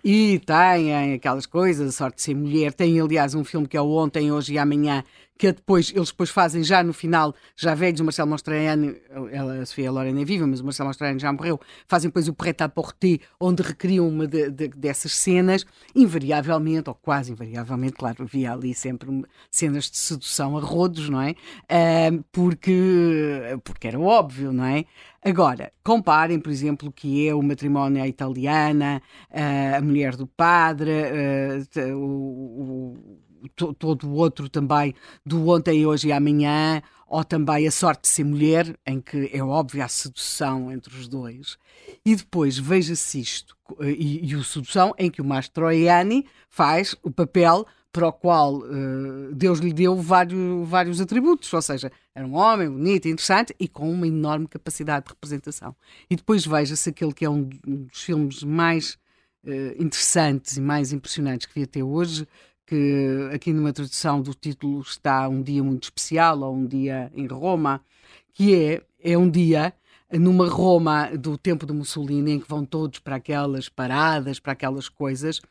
E 0.07 0.37
têm 0.37 1.15
aquelas 1.15 1.47
coisas, 1.47 1.89
a 1.89 1.91
sorte 1.91 2.17
de 2.17 2.21
ser 2.21 2.35
mulher. 2.35 2.71
Tem, 2.71 2.99
aliás, 3.01 3.33
um 3.33 3.43
filme 3.43 3.67
que 3.67 3.75
é 3.75 3.81
o 3.81 3.89
Ontem, 3.89 4.31
Hoje 4.31 4.53
e 4.53 4.59
Amanhã, 4.59 5.03
que 5.35 5.47
é 5.47 5.51
depois, 5.51 5.91
eles 5.95 6.09
depois 6.09 6.29
fazem 6.29 6.63
já 6.63 6.83
no 6.83 6.93
final, 6.93 7.33
já 7.55 7.73
velhos, 7.73 7.99
o 7.99 8.03
Marcelo 8.03 8.29
Mastroianni, 8.29 8.95
ela, 9.31 9.61
a 9.61 9.65
Sofia 9.65 9.91
Loren 9.91 10.21
é 10.21 10.23
viva, 10.23 10.45
mas 10.45 10.59
o 10.59 10.63
Marcelo 10.63 10.89
Mastroianni 10.89 11.19
já 11.19 11.33
morreu, 11.33 11.59
fazem 11.87 12.09
depois 12.09 12.27
o 12.27 12.33
Preta 12.33 12.65
à 12.65 12.69
Porter, 12.69 13.19
onde 13.39 13.63
recriam 13.63 14.07
uma 14.07 14.27
de, 14.27 14.51
de, 14.51 14.67
dessas 14.69 15.13
cenas, 15.13 15.65
invariavelmente, 15.95 16.87
ou 16.87 16.95
quase 16.95 17.31
invariavelmente, 17.31 17.93
claro, 17.93 18.23
havia 18.23 18.53
ali 18.53 18.75
sempre 18.75 19.09
cenas 19.49 19.89
de 19.89 19.97
sedução 19.97 20.55
a 20.55 20.61
rodos, 20.61 21.09
não 21.09 21.19
é? 21.19 21.33
Porque, 22.31 23.59
porque 23.63 23.87
era 23.87 23.99
óbvio, 23.99 24.53
não 24.53 24.65
é? 24.65 24.85
Agora, 25.27 25.73
comparem, 25.83 26.39
por 26.39 26.51
exemplo, 26.51 26.89
o 26.89 26.91
que 26.91 27.27
é 27.27 27.33
o 27.33 27.41
matrimónio 27.41 28.03
à 28.03 28.07
italiana, 28.07 29.01
uh, 29.31 29.77
a 29.77 29.81
mulher 29.81 30.15
do 30.15 30.27
padre, 30.27 30.91
uh, 30.91 31.97
o 31.97 33.25
todo 33.77 34.07
o 34.07 34.13
outro 34.13 34.49
também 34.49 34.93
do 35.25 35.49
ontem, 35.49 35.85
hoje 35.85 36.07
e 36.07 36.11
amanhã, 36.11 36.81
ou 37.07 37.23
também 37.23 37.67
a 37.67 37.71
sorte 37.71 38.03
de 38.03 38.07
ser 38.07 38.23
mulher, 38.23 38.77
em 38.85 38.99
que 38.99 39.29
é 39.33 39.43
óbvio 39.43 39.83
a 39.83 39.87
sedução 39.87 40.71
entre 40.71 40.95
os 40.95 41.07
dois. 41.07 41.57
E 42.05 42.15
depois 42.15 42.57
veja-se 42.57 43.19
isto, 43.19 43.55
e, 43.81 44.27
e 44.27 44.35
o 44.35 44.43
sedução 44.43 44.93
em 44.97 45.09
que 45.09 45.21
o 45.21 45.25
Mastroianni 45.25 46.25
faz 46.49 46.95
o 47.03 47.11
papel 47.11 47.65
para 47.95 48.09
o 48.09 48.11
qual 48.11 48.57
uh, 48.57 49.33
Deus 49.33 49.59
lhe 49.59 49.71
deu 49.71 49.95
vários, 49.95 50.67
vários 50.67 50.99
atributos, 50.99 51.51
ou 51.53 51.61
seja, 51.61 51.89
era 52.13 52.27
um 52.27 52.35
homem 52.35 52.69
bonito, 52.69 53.07
interessante 53.07 53.55
e 53.57 53.69
com 53.69 53.89
uma 53.89 54.05
enorme 54.05 54.49
capacidade 54.49 55.05
de 55.05 55.11
representação. 55.11 55.73
E 56.09 56.17
depois 56.17 56.45
veja-se 56.45 56.89
aquele 56.89 57.13
que 57.13 57.23
é 57.23 57.29
um 57.29 57.47
dos 57.63 58.01
filmes 58.03 58.43
mais 58.43 58.97
uh, 59.45 59.81
interessantes 59.81 60.57
e 60.57 60.61
mais 60.61 60.91
impressionantes 60.91 61.47
que 61.47 61.55
vi 61.55 61.63
até 61.63 61.81
hoje, 61.81 62.27
que 62.67 63.29
aqui 63.33 63.53
numa 63.53 63.71
tradução 63.71 64.21
do 64.21 64.33
título 64.33 64.81
está 64.81 65.29
um 65.29 65.41
dia 65.41 65.63
muito 65.63 65.83
especial 65.83 66.41
ou 66.41 66.53
um 66.53 66.65
dia 66.65 67.09
em 67.15 67.27
Roma, 67.27 67.81
que 68.33 68.53
é, 68.53 68.81
é 69.01 69.17
um 69.17 69.29
dia 69.29 69.73
numa 70.11 70.49
Roma 70.49 71.11
do 71.17 71.37
tempo 71.37 71.65
de 71.65 71.71
Mussolini 71.71 72.33
em 72.33 72.39
que 72.41 72.49
vão 72.49 72.65
todos 72.65 72.99
para 72.99 73.15
aquelas 73.15 73.69
paradas, 73.69 74.37
para 74.37 74.51
aquelas 74.51 74.89
coisas, 74.89 75.41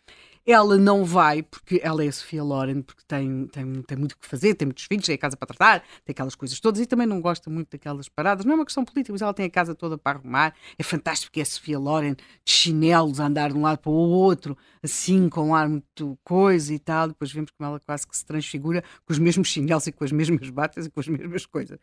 ela 0.47 0.77
não 0.77 1.05
vai, 1.05 1.43
porque 1.43 1.81
ela 1.83 2.05
é 2.05 2.09
a 2.09 2.12
Sofia 2.12 2.43
Loren, 2.43 2.83
porque 2.83 3.03
tem, 3.09 3.47
tem, 3.47 3.83
tem 3.83 3.97
muito 3.97 4.12
o 4.12 4.19
que 4.19 4.27
fazer, 4.27 4.55
tem 4.55 4.66
muitos 4.66 4.85
filhos, 4.85 5.07
tem 5.07 5.15
a 5.15 5.19
casa 5.19 5.37
para 5.37 5.47
tratar, 5.47 5.81
tem 6.05 6.12
aquelas 6.12 6.35
coisas 6.35 6.61
todas, 6.61 6.81
e 6.81 6.87
também 6.87 7.07
não 7.07 7.21
gosta 7.21 7.49
muito 7.49 7.71
daquelas 7.71 8.09
paradas. 8.09 8.45
Não 8.45 8.53
é 8.53 8.57
uma 8.57 8.65
questão 8.65 8.85
política, 8.85 9.12
mas 9.12 9.23
ela 9.23 9.33
tem 9.33 9.47
a 9.47 9.51
casa 9.51 9.75
toda 9.75 9.97
para 9.97 10.19
arrumar. 10.19 10.55
É 10.79 10.83
fantástico 10.83 11.33
que 11.33 11.41
é 11.41 11.43
a 11.43 11.47
Sofia 11.47 11.79
Loren 11.79 12.15
de 12.15 12.53
chinelos 12.53 13.21
a 13.21 13.27
andar 13.27 13.53
de 13.53 13.57
um 13.57 13.62
lado 13.62 13.79
para 13.79 13.91
o 13.91 13.95
outro, 13.95 14.57
assim, 14.83 15.31
com 15.31 15.49
um 15.49 15.55
ar 15.55 15.69
muito 15.69 16.19
coisa 16.23 16.75
e 16.75 16.79
tal. 16.79 17.09
Depois 17.09 17.33
vemos 17.33 17.51
como 17.51 17.71
ela 17.71 17.81
quase 17.81 18.07
que 18.07 18.16
se 18.16 18.25
transfigura 18.25 18.83
com 19.07 19.12
os 19.12 19.19
mesmos 19.19 19.49
chinelos 19.49 19.87
e 19.87 19.93
com 19.93 20.05
as 20.05 20.12
mesmas 20.12 20.51
batas 20.51 20.87
e 20.87 20.91
com 20.91 21.01
as 21.01 21.09
mesmas 21.09 21.47
coisas. 21.47 21.79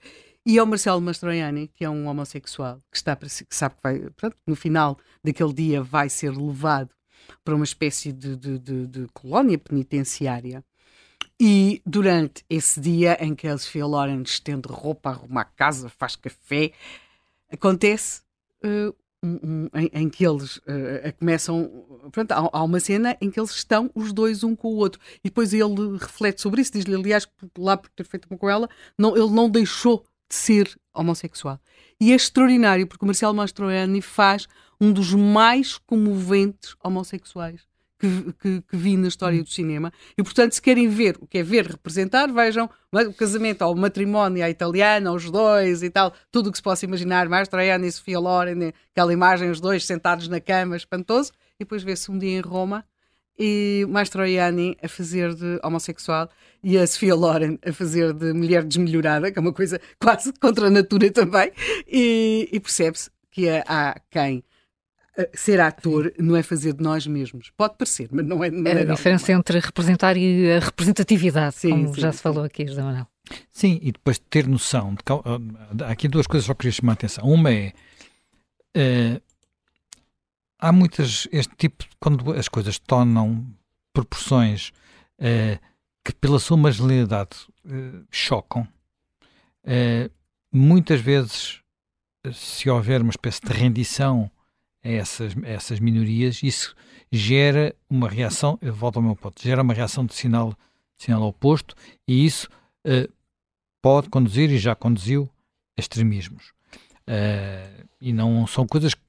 E 0.46 0.58
é 0.58 0.64
o 0.64 0.68
Marcelo 0.68 1.02
Mastroianni, 1.02 1.68
que 1.68 1.84
é 1.84 1.90
um 1.90 2.08
homossexual, 2.08 2.78
que, 2.92 2.98
está 2.98 3.16
que 3.16 3.56
sabe 3.56 3.76
que 3.76 3.82
vai, 3.84 4.00
pronto, 4.12 4.38
no 4.46 4.56
final 4.56 4.98
daquele 5.24 5.54
dia 5.54 5.82
vai 5.82 6.10
ser 6.10 6.32
levado 6.36 6.90
para 7.44 7.56
uma 7.56 7.64
espécie 7.64 8.12
de, 8.12 8.36
de, 8.36 8.60
de, 8.60 8.88
de 8.88 9.08
colónia 9.14 9.58
penitenciária. 9.58 10.64
E 11.40 11.82
durante 11.86 12.46
esse 12.50 12.80
dia 12.80 13.18
em 13.20 13.34
que 13.34 13.48
a 13.48 13.58
Sofia 13.58 13.86
Loren 13.86 14.22
estende 14.22 14.68
roupa, 14.70 15.10
arruma 15.10 15.42
a 15.42 15.46
casa, 15.46 15.90
faz 15.90 16.16
café, 16.16 16.72
acontece 17.52 18.22
uh, 18.64 18.96
um, 19.24 19.40
um, 19.44 19.70
em, 19.74 19.90
em, 19.92 20.10
que 20.10 20.26
eles 20.26 20.58
uh, 20.58 21.14
começam. 21.18 21.86
Pronto, 22.12 22.32
há, 22.32 22.50
há, 22.52 22.64
uma 22.64 22.80
cena 22.80 23.18
em 23.20 23.32
que 23.32 23.40
eles 23.40 23.52
estão 23.52 23.90
os 23.96 24.14
dois 24.14 24.44
um 24.44 24.56
com 24.56 24.70
o 24.70 24.78
outro. 24.78 25.02
E 25.24 25.30
depois 25.30 25.54
ele 25.54 25.98
reflete 26.00 26.42
sobre 26.42 26.62
isso, 26.62 26.74
diz-lhe, 26.74 26.96
aliás, 26.96 27.28
lá 27.58 27.76
por 27.76 27.90
ter 27.90 28.04
feito 28.04 28.28
uma 28.30 28.38
com 28.38 28.50
ela, 28.50 28.70
não, 28.98 29.18
ele 29.18 29.32
não 29.32 29.50
deixou 29.50 30.06
de 30.32 30.36
ser 30.36 30.80
homossexual. 30.94 31.60
E 32.00 32.14
é 32.14 32.16
extraordinário, 32.16 32.88
porque 32.88 33.04
o 33.04 33.06
Marcelo 33.06 33.34
Mastroianni 33.34 34.02
faz 34.02 34.48
um 34.80 34.92
dos 34.92 35.14
mais 35.14 35.78
comoventes 35.78 36.74
homossexuais 36.82 37.62
que, 38.00 38.34
que, 38.40 38.62
que, 38.62 38.78
vi 38.78 38.96
na 38.96 39.10
história 39.10 39.44
do 39.44 39.50
cinema. 39.50 39.92
E, 40.18 40.24
portanto, 40.24 40.54
se 40.54 40.62
querem 40.62 40.88
ver 40.88 41.18
o 41.20 41.28
que 41.28 41.38
é 41.38 41.44
ver 41.44 41.68
representar, 41.68 42.32
vejam 42.32 42.70
o 42.92 43.14
casamento 43.14 43.64
ou 43.64 43.74
o 43.74 43.78
matrimónio 43.78 44.44
à 44.44 44.50
italiana, 44.50 45.12
os 45.12 45.30
dois 45.30 45.84
e 45.84 45.90
tal, 45.90 46.14
tudo 46.32 46.48
o 46.48 46.52
que 46.52 46.58
se 46.58 46.64
possa 46.64 46.86
imaginar, 46.86 47.28
Mastroianni 47.28 47.88
e 47.88 47.92
Sofia 47.92 48.20
Loren, 48.20 48.72
aquela 48.92 49.14
imagem, 49.14 49.52
os 49.52 49.60
dois 49.60 49.86
sentados 49.86 50.28
na 50.30 50.40
cama, 50.40 50.78
espantoso, 50.78 51.32
e 51.60 51.64
depois 51.64 51.84
vê-se 51.84 52.10
um 52.10 52.18
dia 52.18 52.38
em 52.38 52.42
Roma 52.42 52.84
e 53.42 53.84
o 53.86 53.90
Mastroianni 53.90 54.78
a 54.84 54.88
fazer 54.88 55.34
de 55.34 55.60
homossexual 55.64 56.30
e 56.64 56.78
a 56.78 56.86
Sofia 56.86 57.16
Loren 57.16 57.58
a 57.66 57.74
fazer 57.74 58.14
de 58.14 58.32
mulher 58.34 58.64
desmelhorada, 58.64 59.32
que 59.32 59.40
é 59.40 59.42
uma 59.42 59.52
coisa 59.52 59.82
quase 60.00 60.32
contra 60.40 60.68
a 60.68 60.70
natura 60.70 61.10
também, 61.10 61.52
e, 61.88 62.48
e 62.52 62.60
percebe-se 62.60 63.10
que 63.32 63.50
há 63.50 64.00
quem 64.12 64.44
eh, 65.18 65.30
ser 65.34 65.60
ator 65.60 66.14
não 66.20 66.36
é 66.36 66.44
fazer 66.44 66.74
de 66.74 66.84
nós 66.84 67.08
mesmos. 67.08 67.52
Pode 67.58 67.78
parecer, 67.78 68.10
mas 68.12 68.24
não 68.28 68.44
é. 68.44 68.52
Não 68.52 68.70
é 68.70 68.82
a 68.82 68.86
diferença 68.86 69.32
entre 69.32 69.60
representar 69.60 70.16
e 70.16 70.52
a 70.52 70.60
representatividade, 70.60 71.56
sim, 71.56 71.70
como 71.70 71.96
sim, 71.96 72.02
já 72.02 72.12
se 72.12 72.22
falou 72.22 72.44
aqui, 72.44 72.68
José 72.68 72.84
Manuel. 72.84 73.08
Sim, 73.52 73.80
e 73.82 73.92
depois 73.92 74.20
ter 74.20 74.48
noção. 74.48 74.94
De, 74.94 75.84
há 75.84 75.90
aqui 75.90 76.08
duas 76.08 76.28
coisas 76.28 76.46
que 76.46 76.52
eu 76.52 76.56
queria 76.56 76.72
chamar 76.72 76.92
a 76.92 76.94
atenção. 76.94 77.26
Uma 77.26 77.52
é. 77.52 77.74
Uh, 78.78 79.31
há 80.62 80.72
muitas. 80.72 81.28
Este 81.32 81.54
tipo. 81.58 81.84
Quando 82.00 82.32
as 82.34 82.48
coisas 82.48 82.80
tornam 82.80 83.46
proporções 83.92 84.72
uh, 85.20 85.60
que, 86.04 86.14
pela 86.14 86.40
sua 86.40 86.56
marginalidade, 86.56 87.36
uh, 87.66 88.06
chocam, 88.10 88.68
muitas 90.52 91.00
vezes, 91.02 91.62
se 92.34 92.70
houver 92.70 93.02
uma 93.02 93.12
espécie 93.12 93.42
de 93.42 93.52
rendição 93.52 94.32
a 94.84 94.90
essas, 94.90 95.36
a 95.44 95.48
essas 95.48 95.80
minorias, 95.80 96.42
isso 96.42 96.76
gera 97.12 97.76
uma 97.90 98.10
reação. 98.10 98.58
Eu 98.62 98.74
volto 98.74 98.98
ao 98.98 99.04
meu 99.04 99.16
ponto. 99.16 99.42
Gera 99.42 99.62
uma 99.62 99.74
reação 99.74 100.06
de 100.06 100.16
sinal, 100.16 100.56
sinal 100.98 101.22
oposto 101.24 101.76
e 102.08 102.26
isso 102.26 102.48
pode 103.82 104.10
conduzir 104.10 104.50
e 104.52 104.58
já 104.58 104.76
conduziu 104.76 105.30
a 105.78 105.82
extremismos. 105.82 106.54
Uh, 107.08 107.88
e 108.00 108.14
não 108.14 108.46
são 108.48 108.66
coisas 108.68 108.94
que 108.94 109.02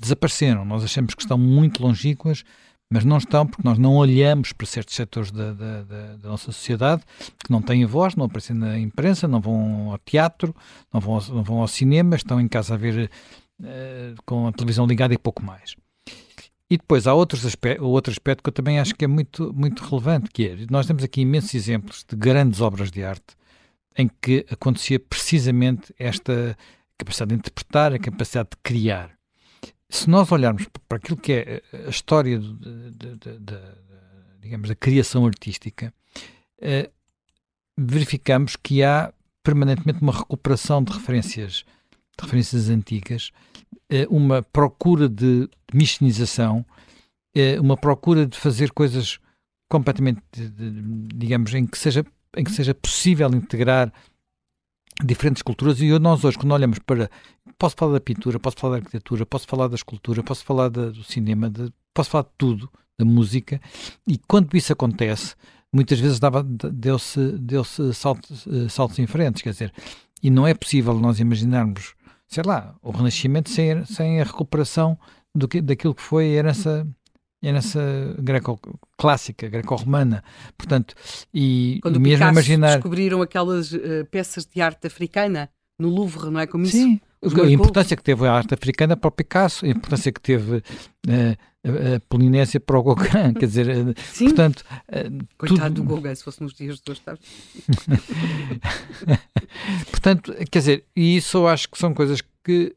desapareceram. 0.00 0.64
Nós 0.64 0.82
achamos 0.82 1.14
que 1.14 1.22
estão 1.22 1.38
muito 1.38 1.82
longínquas, 1.82 2.44
mas 2.90 3.04
não 3.04 3.18
estão 3.18 3.46
porque 3.46 3.66
nós 3.66 3.78
não 3.78 3.94
olhamos 3.96 4.52
para 4.52 4.66
certos 4.66 4.94
setores 4.94 5.30
da, 5.30 5.52
da, 5.52 5.82
da, 5.82 6.16
da 6.16 6.28
nossa 6.28 6.50
sociedade 6.50 7.02
que 7.44 7.50
não 7.50 7.62
têm 7.62 7.84
voz, 7.84 8.16
não 8.16 8.24
aparecem 8.24 8.56
na 8.56 8.78
imprensa, 8.78 9.28
não 9.28 9.40
vão 9.40 9.92
ao 9.92 9.98
teatro, 9.98 10.54
não 10.92 11.00
vão, 11.00 11.20
não 11.28 11.42
vão 11.42 11.60
ao 11.60 11.68
cinema, 11.68 12.16
estão 12.16 12.40
em 12.40 12.48
casa 12.48 12.74
a 12.74 12.76
ver 12.76 13.10
uh, 13.60 14.22
com 14.24 14.46
a 14.46 14.52
televisão 14.52 14.86
ligada 14.86 15.14
e 15.14 15.18
pouco 15.18 15.44
mais. 15.44 15.76
E 16.70 16.76
depois 16.76 17.06
há 17.06 17.14
outros 17.14 17.46
aspecto, 17.46 17.84
outro 17.84 18.10
aspecto 18.10 18.42
que 18.42 18.48
eu 18.48 18.52
também 18.52 18.78
acho 18.78 18.94
que 18.94 19.04
é 19.04 19.08
muito, 19.08 19.52
muito 19.54 19.82
relevante, 19.84 20.30
que 20.30 20.46
é, 20.46 20.56
nós 20.70 20.86
temos 20.86 21.02
aqui 21.02 21.22
imensos 21.22 21.54
exemplos 21.54 22.04
de 22.06 22.14
grandes 22.14 22.60
obras 22.60 22.90
de 22.90 23.02
arte 23.02 23.38
em 23.96 24.08
que 24.22 24.46
acontecia 24.50 25.00
precisamente 25.00 25.92
esta 25.98 26.56
capacidade 26.96 27.30
de 27.30 27.34
interpretar, 27.36 27.92
a 27.92 27.98
capacidade 27.98 28.50
de 28.50 28.56
criar. 28.62 29.17
Se 29.90 30.08
nós 30.08 30.30
olharmos 30.30 30.66
para 30.88 30.98
aquilo 30.98 31.16
que 31.16 31.32
é 31.32 31.62
a 31.86 31.90
história 31.90 32.38
de, 32.38 32.90
de, 32.92 33.16
de, 33.16 33.38
de 33.38 33.58
digamos, 34.40 34.68
da 34.68 34.74
criação 34.74 35.26
artística, 35.26 35.92
eh, 36.60 36.90
verificamos 37.76 38.56
que 38.56 38.82
há 38.82 39.12
permanentemente 39.42 40.02
uma 40.02 40.12
recuperação 40.12 40.82
de 40.82 40.92
referências, 40.92 41.64
de 42.16 42.22
referências 42.22 42.68
antigas, 42.68 43.30
eh, 43.88 44.06
uma 44.10 44.42
procura 44.42 45.08
de 45.08 45.48
mistinização, 45.72 46.64
eh, 47.34 47.58
uma 47.60 47.76
procura 47.76 48.26
de 48.26 48.36
fazer 48.38 48.72
coisas 48.72 49.18
completamente, 49.68 50.22
digamos, 51.14 51.54
em 51.54 51.66
que 51.66 51.78
seja 51.78 52.04
em 52.36 52.44
que 52.44 52.52
seja 52.52 52.74
possível 52.74 53.28
integrar 53.30 53.92
diferentes 55.02 55.42
culturas. 55.42 55.80
E 55.80 55.98
nós 55.98 56.24
hoje 56.24 56.36
quando 56.36 56.52
olhamos 56.52 56.78
para 56.78 57.10
posso 57.58 57.74
falar 57.76 57.94
da 57.94 58.00
pintura, 58.00 58.38
posso 58.38 58.56
falar 58.56 58.76
da 58.76 58.78
arquitetura, 58.78 59.26
posso 59.26 59.46
falar 59.46 59.68
da 59.68 59.74
escultura, 59.74 60.22
posso 60.22 60.44
falar 60.44 60.68
da, 60.68 60.90
do 60.90 61.02
cinema, 61.02 61.50
de, 61.50 61.72
posso 61.92 62.10
falar 62.10 62.24
de 62.24 62.30
tudo, 62.38 62.70
da 62.98 63.04
música 63.04 63.60
e 64.06 64.18
quando 64.18 64.56
isso 64.56 64.72
acontece 64.72 65.34
muitas 65.72 66.00
vezes 66.00 66.18
deu-se 66.72 67.32
deu 67.38 67.62
saltos, 67.64 68.46
eh, 68.46 68.68
saltos 68.68 68.98
frente 69.08 69.42
quer 69.42 69.50
dizer, 69.50 69.72
e 70.22 70.30
não 70.30 70.46
é 70.46 70.54
possível 70.54 70.94
nós 70.94 71.20
imaginarmos, 71.20 71.94
sei 72.26 72.42
lá, 72.44 72.74
o 72.82 72.90
Renascimento 72.90 73.50
sem, 73.50 73.84
sem 73.84 74.20
a 74.20 74.24
recuperação 74.24 74.98
do 75.34 75.46
que, 75.46 75.60
daquilo 75.60 75.94
que 75.94 76.02
foi 76.02 76.24
a 76.24 76.38
herança 76.38 76.86
herança 77.40 77.80
greco-clássica, 78.18 79.48
greco-romana. 79.48 80.24
Portanto, 80.56 80.92
e 81.32 81.78
Quando 81.80 82.00
mesmo 82.00 82.16
Picasso 82.16 82.32
imaginar. 82.32 82.72
descobriram 82.72 83.22
aquelas 83.22 83.72
uh, 83.72 84.04
peças 84.10 84.44
de 84.44 84.60
arte 84.60 84.88
africana 84.88 85.48
no 85.78 85.88
Louvre, 85.88 86.30
não 86.30 86.40
é 86.40 86.48
como 86.48 86.66
Sim. 86.66 86.94
isso? 86.94 87.00
A 87.22 87.50
importância 87.50 87.96
que 87.96 88.02
teve 88.02 88.26
a 88.26 88.32
arte 88.32 88.54
africana 88.54 88.96
para 88.96 89.08
o 89.08 89.10
Picasso, 89.10 89.64
a 89.64 89.68
importância 89.68 90.12
que 90.12 90.20
teve 90.20 90.56
uh, 90.56 91.96
a 91.96 92.00
Polinésia 92.08 92.60
para 92.60 92.78
o 92.78 92.82
Gauguin, 92.82 93.34
quer 93.34 93.46
dizer, 93.46 93.68
uh, 93.68 93.94
Sim. 94.12 94.26
portanto... 94.26 94.64
Uh, 94.88 95.26
Coitado 95.36 95.74
tudo... 95.74 95.82
do 95.82 95.94
Gauguin, 95.94 96.14
se 96.14 96.22
fosse 96.22 96.42
nos 96.42 96.54
dias 96.54 96.80
de 96.80 96.90
hoje, 96.90 97.00
está... 97.00 97.18
portanto, 99.90 100.32
quer 100.50 100.58
dizer, 100.58 100.84
e 100.94 101.16
isso 101.16 101.38
eu 101.38 101.48
acho 101.48 101.68
que 101.68 101.76
são 101.76 101.92
coisas 101.92 102.22
que 102.44 102.74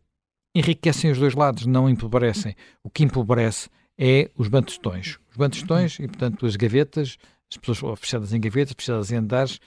enriquecem 0.56 1.12
os 1.12 1.20
dois 1.20 1.34
lados, 1.34 1.66
não 1.66 1.90
empobrecem. 1.90 2.56
O 2.84 2.90
que 2.90 3.04
empobrece 3.04 3.70
é 3.98 4.30
os 4.36 4.48
bantustões. 4.48 5.18
Os 5.30 5.38
bantustões 5.38 6.00
e, 6.00 6.08
portanto, 6.08 6.46
as 6.46 6.56
gavetas, 6.56 7.18
as 7.50 7.58
pessoas 7.58 8.00
fechadas 8.00 8.34
em 8.34 8.40
gavetas, 8.40 8.74
fechadas 8.76 9.12
em 9.12 9.18
andares, 9.18 9.60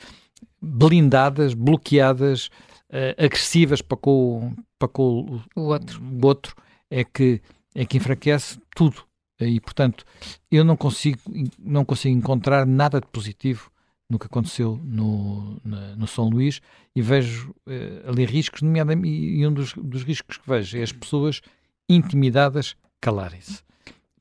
blindadas, 0.61 1.55
bloqueadas, 1.55 2.51
uh, 2.95 3.25
agressivas 3.25 3.83
para 3.83 3.97
com, 3.97 4.55
para 4.79 4.89
com 4.89 5.43
o, 5.57 5.61
outro. 5.61 6.03
o 6.03 6.27
outro, 6.27 6.55
é 6.91 7.05
que, 7.05 7.43
é 7.75 7.85
que 7.85 7.97
enfraquece 7.97 8.59
tudo. 8.75 9.05
E, 9.41 9.61
portanto, 9.61 10.05
eu 10.51 10.65
não 10.65 10.77
consigo, 10.77 11.19
não 11.59 11.85
consigo 11.85 12.17
encontrar 12.17 12.65
nada 12.65 13.01
de 13.01 13.07
positivo 13.09 13.71
no 14.09 14.19
que 14.19 14.27
aconteceu 14.27 14.81
no, 14.83 15.61
na, 15.65 15.97
no 15.97 16.07
São 16.07 16.29
Luís 16.29 16.61
e 16.95 17.03
vejo 17.03 17.51
uh, 17.67 18.09
ali 18.09 18.25
riscos, 18.25 18.63
nomeadamente, 18.63 19.09
e 19.09 19.47
um 19.47 19.53
dos, 19.53 19.75
dos 19.75 20.03
riscos 20.03 20.39
que 20.39 20.49
vejo 20.49 20.79
é 20.79 20.83
as 20.83 20.93
pessoas 20.93 21.41
intimidadas 21.89 22.77
calarem-se 23.01 23.65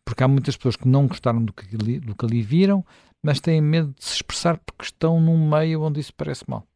porque 0.06 0.24
há 0.24 0.28
muitas 0.28 0.56
pessoas 0.56 0.76
que 0.76 0.88
não 0.88 1.08
gostaram 1.08 1.44
do 1.44 1.54
que, 1.54 1.76
ali, 1.76 2.00
do 2.00 2.16
que 2.16 2.26
ali 2.26 2.42
viram, 2.42 2.86
mas 3.24 3.40
têm 3.40 3.62
medo 3.62 3.94
de 3.98 4.04
se 4.04 4.16
expressar 4.16 4.58
porque 4.58 4.86
estão 4.86 5.20
num 5.20 5.50
meio 5.50 5.82
onde 5.82 6.00
isso 6.00 6.14
parece 6.14 6.44
mal. 6.48 6.68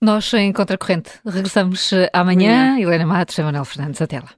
Nós, 0.00 0.32
em 0.34 0.52
Contracorrente, 0.52 1.10
regressamos 1.24 1.92
amanhã. 2.12 2.72
amanhã. 2.72 2.80
Helena 2.80 3.06
Matos 3.06 3.38
e 3.38 3.42
Manuel 3.42 3.64
Fernandes. 3.64 4.00
Até 4.02 4.20
lá. 4.20 4.30